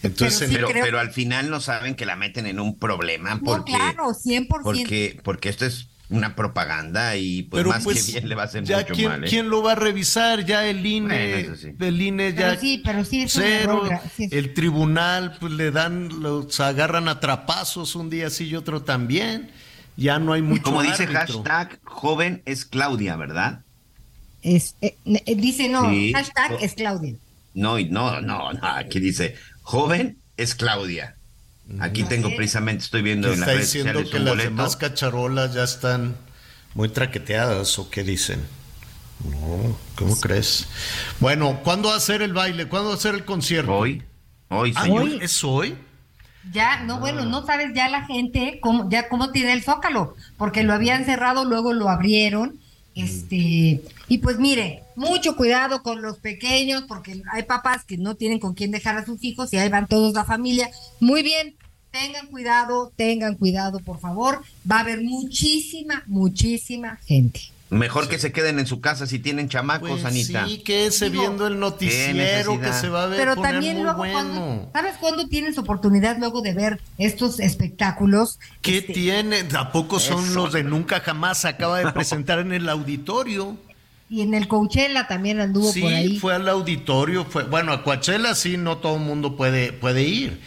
Entonces, 0.03 0.49
sí 0.49 0.55
pero, 0.55 0.69
creo 0.69 0.85
pero 0.85 0.97
que- 0.99 1.03
al 1.07 1.11
final 1.13 1.51
no 1.51 1.61
saben 1.61 1.95
que 1.95 2.07
la 2.07 2.17
meten 2.17 2.47
en 2.47 2.59
un 2.61 2.79
problema 2.79 3.35
No, 3.35 3.43
porque, 3.43 3.73
claro, 3.73 4.15
100%. 4.15 4.47
porque, 4.63 5.21
porque 5.23 5.49
esto 5.51 5.67
es 5.67 5.89
una 6.09 6.35
propaganda 6.35 7.15
y 7.17 7.43
pues 7.45 7.61
Pero 7.61 7.71
más 7.71 7.85
pues, 7.85 8.05
que 8.05 8.13
bien 8.13 8.29
le 8.29 8.35
va 8.35 8.43
a 8.43 8.45
hacer 8.47 8.65
ya 8.65 8.79
mucho 8.79 8.95
quién, 8.95 9.09
mal. 9.11 9.25
¿eh? 9.25 9.29
quién 9.29 9.49
lo 9.49 9.63
va 9.63 9.73
a 9.73 9.75
revisar? 9.77 10.45
Ya 10.45 10.67
el 10.67 10.85
INE, 10.85 11.07
Bueno, 11.07 11.55
eso 11.55 11.57
sí. 11.57 11.73
el 11.79 12.03
INE 12.03 12.33
ya 12.33 12.49
Pero 12.49 12.61
sí, 12.61 12.83
pero 12.85 13.05
sí 13.05 13.23
es 13.23 13.33
cero, 13.33 13.89
sí 14.17 14.25
es- 14.25 14.33
el 14.33 14.53
tribunal 14.55 15.37
pues 15.39 15.53
le 15.53 15.71
dan, 15.71 16.21
los 16.21 16.59
agarran 16.59 17.09
a 17.09 17.21
trapazos 17.21 17.95
un 17.95 18.11
día 18.11 18.29
sí 18.31 18.47
y 18.49 18.57
otro 18.57 18.83
también, 18.83 19.51
ya 19.97 20.19
no 20.19 20.33
hay 20.33 20.43
mucho 20.43 20.63
Como 20.65 20.83
dice 20.83 21.05
árbitro. 21.05 21.45
hashtag 21.45 21.79
joven 21.85 22.43
es 22.45 22.65
Claudia, 22.65 23.15
¿verdad? 23.17 23.61
Es, 24.43 24.75
eh, 24.81 24.97
eh, 25.05 25.35
dice 25.37 25.69
no, 25.69 25.89
Sí. 25.91 26.13
hashtag 26.13 26.57
es 26.61 26.75
Claudia. 26.75 27.15
No, 27.55 27.79
y 27.79 27.85
no, 27.89 28.21
no, 28.21 28.53
no, 28.53 28.67
aquí 28.67 28.99
dice 29.01 29.37
joven 29.71 30.19
es 30.37 30.55
Claudia. 30.55 31.17
Aquí 31.79 32.03
tengo 32.03 32.35
precisamente, 32.35 32.83
estoy 32.85 33.03
viendo 33.03 33.29
en 33.29 33.39
las 33.39 33.41
está 33.41 33.53
redes 33.53 33.73
diciendo 33.73 33.93
sociales 34.01 34.11
que 34.11 34.17
un 34.19 34.25
las 34.25 34.33
boleto. 34.33 34.51
demás 34.51 34.77
cacharolas 34.77 35.55
ya 35.55 35.63
están 35.63 36.17
muy 36.75 36.89
traqueteadas 36.89 37.79
o 37.79 37.89
qué 37.89 38.03
dicen. 38.03 38.41
No, 39.25 39.79
¿cómo 39.95 40.19
crees? 40.19 40.67
Bueno, 41.21 41.61
¿cuándo 41.63 41.91
va 41.91 41.97
a 41.97 42.01
ser 42.01 42.23
el 42.23 42.33
baile? 42.33 42.67
¿Cuándo 42.67 42.89
va 42.89 42.97
a 42.97 42.99
ser 42.99 43.15
el 43.15 43.25
concierto? 43.25 43.73
Hoy, 43.73 44.03
hoy, 44.49 44.73
Ah, 44.75 44.83
señor. 44.83 45.03
Hoy. 45.03 45.19
¿Es 45.23 45.45
hoy? 45.45 45.77
Ya, 46.53 46.81
no, 46.83 46.99
bueno, 46.99 47.25
no 47.27 47.47
sabes 47.47 47.73
ya 47.75 47.89
la 47.89 48.07
gente 48.07 48.59
cómo, 48.61 48.89
ya 48.91 49.09
cómo 49.09 49.31
tiene 49.31 49.53
el 49.53 49.63
zócalo, 49.63 50.17
porque 50.39 50.65
lo 50.65 50.73
habían 50.73 51.05
cerrado, 51.05 51.45
luego 51.45 51.73
lo 51.75 51.89
abrieron, 51.89 52.59
este, 52.97 53.83
y 54.11 54.19
pues 54.19 54.39
mire, 54.39 54.83
mucho 54.97 55.37
cuidado 55.37 55.83
con 55.83 56.03
los 56.03 56.19
pequeños, 56.19 56.83
porque 56.87 57.23
hay 57.33 57.45
papás 57.45 57.85
que 57.87 57.97
no 57.97 58.17
tienen 58.17 58.39
con 58.41 58.53
quién 58.55 58.71
dejar 58.73 58.99
a 58.99 59.07
sus 59.07 59.25
hijos 59.25 59.53
y 59.55 59.57
ahí 59.57 59.69
van 59.71 59.87
todos 59.87 60.13
la 60.13 60.25
familia. 60.25 60.69
Muy 61.01 61.23
bien, 61.23 61.55
tengan 61.91 62.27
cuidado, 62.27 62.93
tengan 62.97 63.37
cuidado, 63.37 63.79
por 63.81 63.99
favor, 64.01 64.43
va 64.71 64.77
a 64.77 64.81
haber 64.81 65.01
muchísima, 65.03 66.03
muchísima 66.07 66.97
gente. 67.07 67.41
Mejor 67.71 68.09
que 68.09 68.19
se 68.19 68.33
queden 68.33 68.59
en 68.59 68.67
su 68.67 68.81
casa 68.81 69.07
si 69.07 69.21
tienen 69.21 69.49
chamacos, 69.49 69.89
Pues 69.91 70.05
Anita. 70.05 70.45
sí, 70.49 70.59
que 70.65 70.91
se 70.91 71.09
Digo, 71.09 71.23
viendo 71.23 71.47
el 71.47 71.61
noticiero 71.61 72.61
que 72.61 72.73
se 72.73 72.89
va 72.89 73.05
a 73.05 73.07
ver 73.07 73.17
Pero 73.21 73.37
poner 73.37 73.53
también 73.53 73.75
muy 73.77 73.83
luego, 73.85 73.99
bueno. 73.99 74.13
cuando, 74.13 74.71
¿sabes 74.73 74.97
cuándo 74.97 75.29
tienes 75.29 75.57
oportunidad 75.57 76.19
luego 76.19 76.43
de 76.43 76.53
ver 76.53 76.81
estos 76.99 77.39
espectáculos? 77.39 78.41
¿Qué 78.61 78.79
Este, 78.79 78.93
tiene? 78.93 79.45
¿A 79.57 79.71
poco 79.71 80.01
son 80.01 80.25
Eso. 80.25 80.35
los 80.35 80.53
de 80.53 80.65
Nunca 80.65 80.99
Jamás? 80.99 81.39
Se 81.39 81.47
acaba 81.49 81.79
de 81.79 81.93
presentar 81.93 82.41
en 82.41 82.53
el 82.53 82.69
auditorio. 82.69 83.57
Y 84.11 84.23
en 84.23 84.35
el 84.35 84.49
Coachella 84.49 85.07
también 85.07 85.41
anduvo 85.41 85.71
sí, 85.73 85.83
por 85.83 85.93
ahí. 85.95 86.19
fue 86.19 86.35
al 86.35 86.49
auditorio. 86.49 87.25
Fue, 87.25 87.45
bueno, 87.45 87.73
a 87.73 87.85
Coachella 87.85 88.35
sí, 88.35 88.57
no 88.57 88.79
todo 88.79 88.97
el 88.97 89.03
mundo 89.03 89.37
puede, 89.37 89.73
puede 89.73 90.03
ir. 90.03 90.41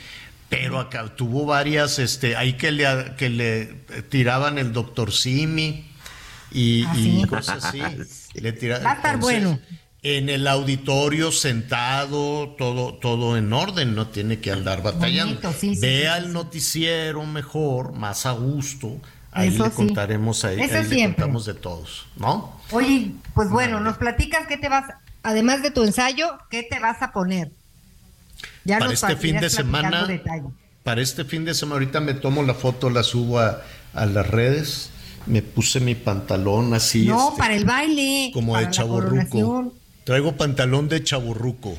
Pero 0.50 0.80
acá 0.80 1.16
tuvo 1.16 1.46
varias, 1.46 1.98
este, 1.98 2.36
ahí 2.36 2.54
que 2.54 2.72
le, 2.72 3.14
que 3.18 3.30
le 3.30 3.66
tiraban 4.10 4.58
el 4.60 4.74
doctor 4.74 5.12
Simi 5.14 5.86
y, 6.52 6.84
¿Ah, 6.84 6.94
y 6.98 7.04
sí? 7.22 7.26
cosas 7.28 7.64
así. 7.66 7.80
Le 8.36 8.52
tira- 8.52 8.80
Va 8.84 8.92
a 8.92 8.96
estar 8.96 9.18
bueno. 9.20 9.60
en 10.04 10.30
el 10.30 10.46
auditorio 10.48 11.32
sentado, 11.32 12.56
todo, 12.58 12.96
todo 12.96 13.38
en 13.38 13.54
orden, 13.54 13.96
no 13.96 14.08
tiene 14.08 14.40
que 14.40 14.52
andar 14.52 14.84
batallando. 14.84 15.36
Bonito, 15.36 15.54
sí, 15.54 15.76
sí, 15.76 15.82
Vea 15.82 16.18
sí, 16.20 16.26
el 16.26 16.34
noticiero 16.34 17.26
mejor, 17.26 17.94
más 17.94 18.26
a 18.26 18.32
gusto. 18.32 19.00
Ahí 19.34 19.48
Eso 19.50 19.64
le 19.64 19.70
sí. 19.72 19.76
contaremos, 19.76 20.46
ahí, 20.46 20.62
Eso 20.62 20.78
ahí 20.78 20.84
le 20.88 21.04
contamos 21.06 21.46
de 21.46 21.54
todos, 21.56 22.06
¿no? 22.18 22.60
Oye, 22.72 23.12
pues 23.34 23.50
bueno, 23.50 23.80
nos 23.80 23.98
platicas 23.98 24.46
qué 24.48 24.58
te 24.58 24.70
vas, 24.70 24.86
además 25.24 25.64
de 25.64 25.72
tu 25.72 25.84
ensayo, 25.84 26.38
qué 26.52 26.64
te 26.64 26.80
vas 26.80 27.02
a 27.02 27.12
poner. 27.12 27.52
Ya 28.64 28.78
Para 28.80 28.92
nos 28.92 29.02
este 29.04 29.16
fin 29.16 29.40
de 29.40 29.50
semana, 29.50 30.06
detalle. 30.06 30.44
para 30.84 31.02
este 31.02 31.26
fin 31.26 31.46
de 31.46 31.54
semana, 31.54 31.76
ahorita 31.76 32.00
me 32.00 32.14
tomo 32.14 32.44
la 32.44 32.54
foto, 32.54 32.90
la 32.90 33.04
subo 33.04 33.40
a, 33.40 33.62
a 33.94 34.06
las 34.06 34.28
redes, 34.28 34.90
me 35.26 35.42
puse 35.42 35.80
mi 35.80 35.96
pantalón 35.96 36.74
así. 36.74 37.06
no, 37.08 37.30
este, 37.30 37.40
para 37.40 37.56
el 37.56 37.66
baile. 37.66 38.30
como 38.34 38.58
de 38.58 38.70
chaburruco. 38.70 39.74
Traigo 40.04 40.36
pantalón 40.36 40.90
de 40.90 41.04
chaburruco, 41.04 41.76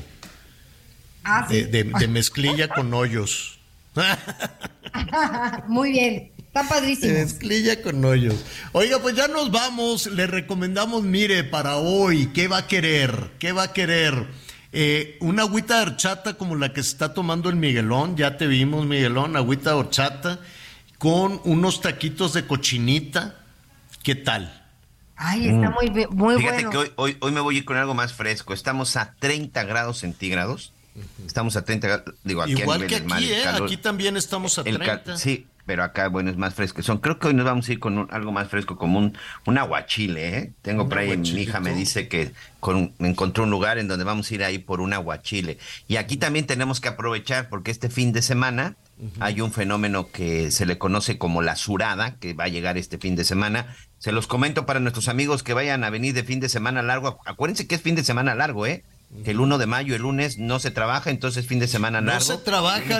Ah, 1.23 1.45
sí. 1.47 1.61
de, 1.61 1.83
de- 1.83 1.83
de 1.99 2.07
mezclilla 2.09 2.67
con 2.67 2.93
hoyos. 2.93 3.59
Muy 5.67 5.91
bien, 5.91 6.31
está 6.55 6.67
padrísimo. 6.67 7.13
De 7.13 7.23
mezclilla 7.23 7.81
con 7.81 8.03
hoyos. 8.05 8.35
Oiga, 8.71 8.99
pues 8.99 9.15
ya 9.15 9.27
nos 9.27 9.51
vamos. 9.51 10.07
Le 10.07 10.25
recomendamos, 10.27 11.03
mire, 11.03 11.43
para 11.43 11.75
hoy, 11.77 12.27
¿qué 12.27 12.47
va 12.47 12.59
a 12.59 12.67
querer? 12.67 13.31
¿Qué 13.39 13.51
va 13.51 13.63
a 13.63 13.73
querer? 13.73 14.27
Eh, 14.71 15.17
una 15.21 15.43
agüita 15.43 15.77
de 15.77 15.81
horchata 15.91 16.35
como 16.35 16.55
la 16.55 16.73
que 16.73 16.81
se 16.83 16.89
está 16.89 17.13
tomando 17.13 17.49
el 17.49 17.55
Miguelón. 17.57 18.15
Ya 18.15 18.37
te 18.37 18.47
vimos, 18.47 18.85
Miguelón, 18.85 19.35
agüita 19.35 19.71
de 19.71 19.75
horchata 19.77 20.39
con 20.97 21.41
unos 21.43 21.81
taquitos 21.81 22.33
de 22.33 22.45
cochinita. 22.47 23.35
¿Qué 24.03 24.15
tal? 24.15 24.61
Ay, 25.17 25.47
está 25.47 25.69
muy, 25.71 25.89
bi- 25.89 26.07
muy 26.07 26.35
Fíjate 26.37 26.55
bueno. 26.65 26.69
que 26.71 26.77
hoy, 26.77 26.91
hoy, 26.97 27.17
hoy 27.21 27.31
me 27.31 27.39
voy 27.39 27.55
a 27.55 27.57
ir 27.59 27.65
con 27.65 27.77
algo 27.77 27.93
más 27.93 28.13
fresco. 28.13 28.53
Estamos 28.53 28.95
a 28.97 29.15
30 29.19 29.63
grados 29.63 29.99
centígrados. 29.99 30.71
Estamos 31.25 31.55
a 31.57 31.65
30 31.65 31.87
grados, 31.87 32.15
digo, 32.23 32.41
aquí 32.41 32.53
a 32.53 32.59
Igual 32.59 32.79
nivel 32.79 32.89
que 32.89 32.99
del 33.01 33.09
mar, 33.09 33.17
aquí, 33.19 33.31
¿eh? 33.33 33.41
calor- 33.43 33.65
Aquí 33.65 33.77
también 33.77 34.15
estamos 34.15 34.57
a 34.57 34.61
el 34.61 34.77
ca- 34.79 35.03
30. 35.03 35.17
sí, 35.17 35.45
pero 35.65 35.83
acá, 35.83 36.07
bueno, 36.09 36.29
es 36.29 36.37
más 36.37 36.53
fresco. 36.53 36.81
Son, 36.83 36.99
creo 36.99 37.17
que 37.19 37.27
hoy 37.27 37.33
nos 37.33 37.45
vamos 37.45 37.67
a 37.67 37.71
ir 37.73 37.79
con 37.79 37.97
un- 37.97 38.07
algo 38.11 38.31
más 38.31 38.47
fresco, 38.49 38.77
como 38.77 38.99
un, 38.99 39.17
un 39.45 39.57
aguachile, 39.57 40.37
¿eh? 40.37 40.53
Tengo 40.61 40.83
Un 40.83 40.89
por 40.89 40.97
ahí, 40.99 41.17
mi 41.17 41.41
hija 41.41 41.59
me 41.59 41.73
dice 41.73 42.07
que 42.07 42.31
con, 42.59 42.93
encontró 42.99 43.43
un 43.43 43.49
lugar 43.49 43.77
en 43.77 43.87
donde 43.87 44.05
vamos 44.05 44.29
a 44.29 44.33
ir 44.35 44.43
ahí 44.43 44.57
por 44.59 44.81
un 44.81 44.93
aguachile. 44.93 45.57
Y 45.87 45.97
aquí 45.97 46.17
también 46.17 46.45
tenemos 46.45 46.79
que 46.81 46.87
aprovechar, 46.89 47.49
porque 47.49 47.71
este 47.71 47.89
fin 47.89 48.11
de 48.13 48.21
semana 48.21 48.75
hay 49.19 49.41
un 49.41 49.51
fenómeno 49.51 50.09
que 50.09 50.51
se 50.51 50.65
le 50.65 50.77
conoce 50.77 51.17
como 51.17 51.41
la 51.41 51.55
surada, 51.57 52.15
que 52.15 52.33
va 52.33 52.45
a 52.45 52.47
llegar 52.47 52.77
este 52.77 52.97
fin 52.97 53.15
de 53.17 53.25
semana. 53.25 53.75
Se 53.97 54.11
los 54.13 54.25
comento 54.27 54.65
para 54.65 54.79
nuestros 54.79 55.09
amigos 55.09 55.43
que 55.43 55.53
vayan 55.53 55.83
a 55.83 55.89
venir 55.89 56.13
de 56.13 56.23
fin 56.23 56.39
de 56.39 56.47
semana 56.47 56.81
largo. 56.81 57.19
Acuérdense 57.25 57.67
que 57.67 57.75
es 57.75 57.81
fin 57.81 57.95
de 57.95 58.03
semana 58.05 58.35
largo, 58.35 58.65
¿eh? 58.65 58.83
Que 59.23 59.31
el 59.31 59.39
1 59.39 59.57
de 59.57 59.65
mayo, 59.65 59.95
el 59.95 60.01
lunes, 60.01 60.37
no 60.37 60.59
se 60.59 60.71
trabaja, 60.71 61.09
entonces 61.09 61.47
fin 61.47 61.59
de 61.59 61.67
semana 61.67 62.01
No 62.01 62.07
largo. 62.07 62.25
se 62.25 62.37
trabaja, 62.37 62.99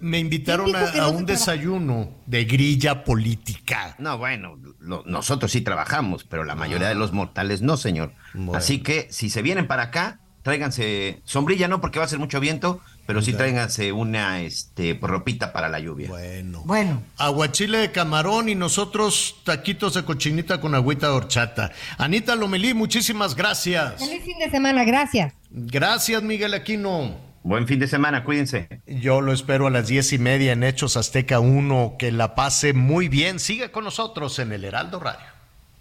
me, 0.00 0.18
invitaron 0.18 0.74
a, 0.74 0.88
a 1.02 1.08
un 1.08 1.26
desayuno 1.26 2.10
de 2.26 2.44
grilla 2.44 3.04
política. 3.04 3.94
No, 3.98 4.18
bueno, 4.18 4.56
lo- 4.80 5.02
nosotros 5.06 5.52
sí 5.52 5.60
trabajamos, 5.60 6.24
pero 6.24 6.44
la 6.44 6.54
mayoría 6.54 6.88
de 6.88 6.94
los 6.94 7.12
mortales 7.12 7.62
no, 7.62 7.76
señor. 7.76 8.12
Bueno. 8.34 8.54
Así 8.54 8.78
que 8.82 9.08
si 9.10 9.30
se 9.30 9.42
vienen 9.42 9.66
para 9.66 9.84
acá, 9.84 10.20
tráiganse 10.42 11.20
sombrilla, 11.24 11.68
no 11.68 11.80
porque 11.80 11.98
va 11.98 12.04
a 12.04 12.08
ser 12.08 12.18
mucho 12.18 12.40
viento, 12.40 12.80
pero 13.10 13.22
sí 13.22 13.32
tráiganse 13.32 13.90
una 13.90 14.40
este 14.40 14.96
ropita 15.02 15.52
para 15.52 15.68
la 15.68 15.80
lluvia. 15.80 16.08
Bueno. 16.08 16.62
Bueno. 16.64 17.02
Aguachile 17.18 17.78
de 17.78 17.90
camarón 17.90 18.48
y 18.48 18.54
nosotros 18.54 19.34
taquitos 19.42 19.94
de 19.94 20.04
cochinita 20.04 20.60
con 20.60 20.76
agüita 20.76 21.08
de 21.08 21.14
horchata. 21.14 21.72
Anita 21.98 22.36
Lomelí, 22.36 22.72
muchísimas 22.72 23.34
gracias. 23.34 23.96
Feliz 23.98 24.22
fin 24.22 24.38
de 24.38 24.48
semana, 24.48 24.84
gracias. 24.84 25.34
Gracias, 25.50 26.22
Miguel 26.22 26.54
Aquino. 26.54 27.16
Buen 27.42 27.66
fin 27.66 27.80
de 27.80 27.88
semana, 27.88 28.22
cuídense. 28.22 28.80
Yo 28.86 29.20
lo 29.20 29.32
espero 29.32 29.66
a 29.66 29.70
las 29.70 29.88
diez 29.88 30.12
y 30.12 30.18
media 30.18 30.52
en 30.52 30.62
Hechos 30.62 30.96
Azteca 30.96 31.40
1. 31.40 31.96
Que 31.98 32.12
la 32.12 32.36
pase 32.36 32.74
muy 32.74 33.08
bien. 33.08 33.40
Siga 33.40 33.72
con 33.72 33.82
nosotros 33.82 34.38
en 34.38 34.52
el 34.52 34.64
Heraldo 34.64 35.00
Radio. 35.00 35.26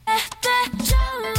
Este 0.08 1.39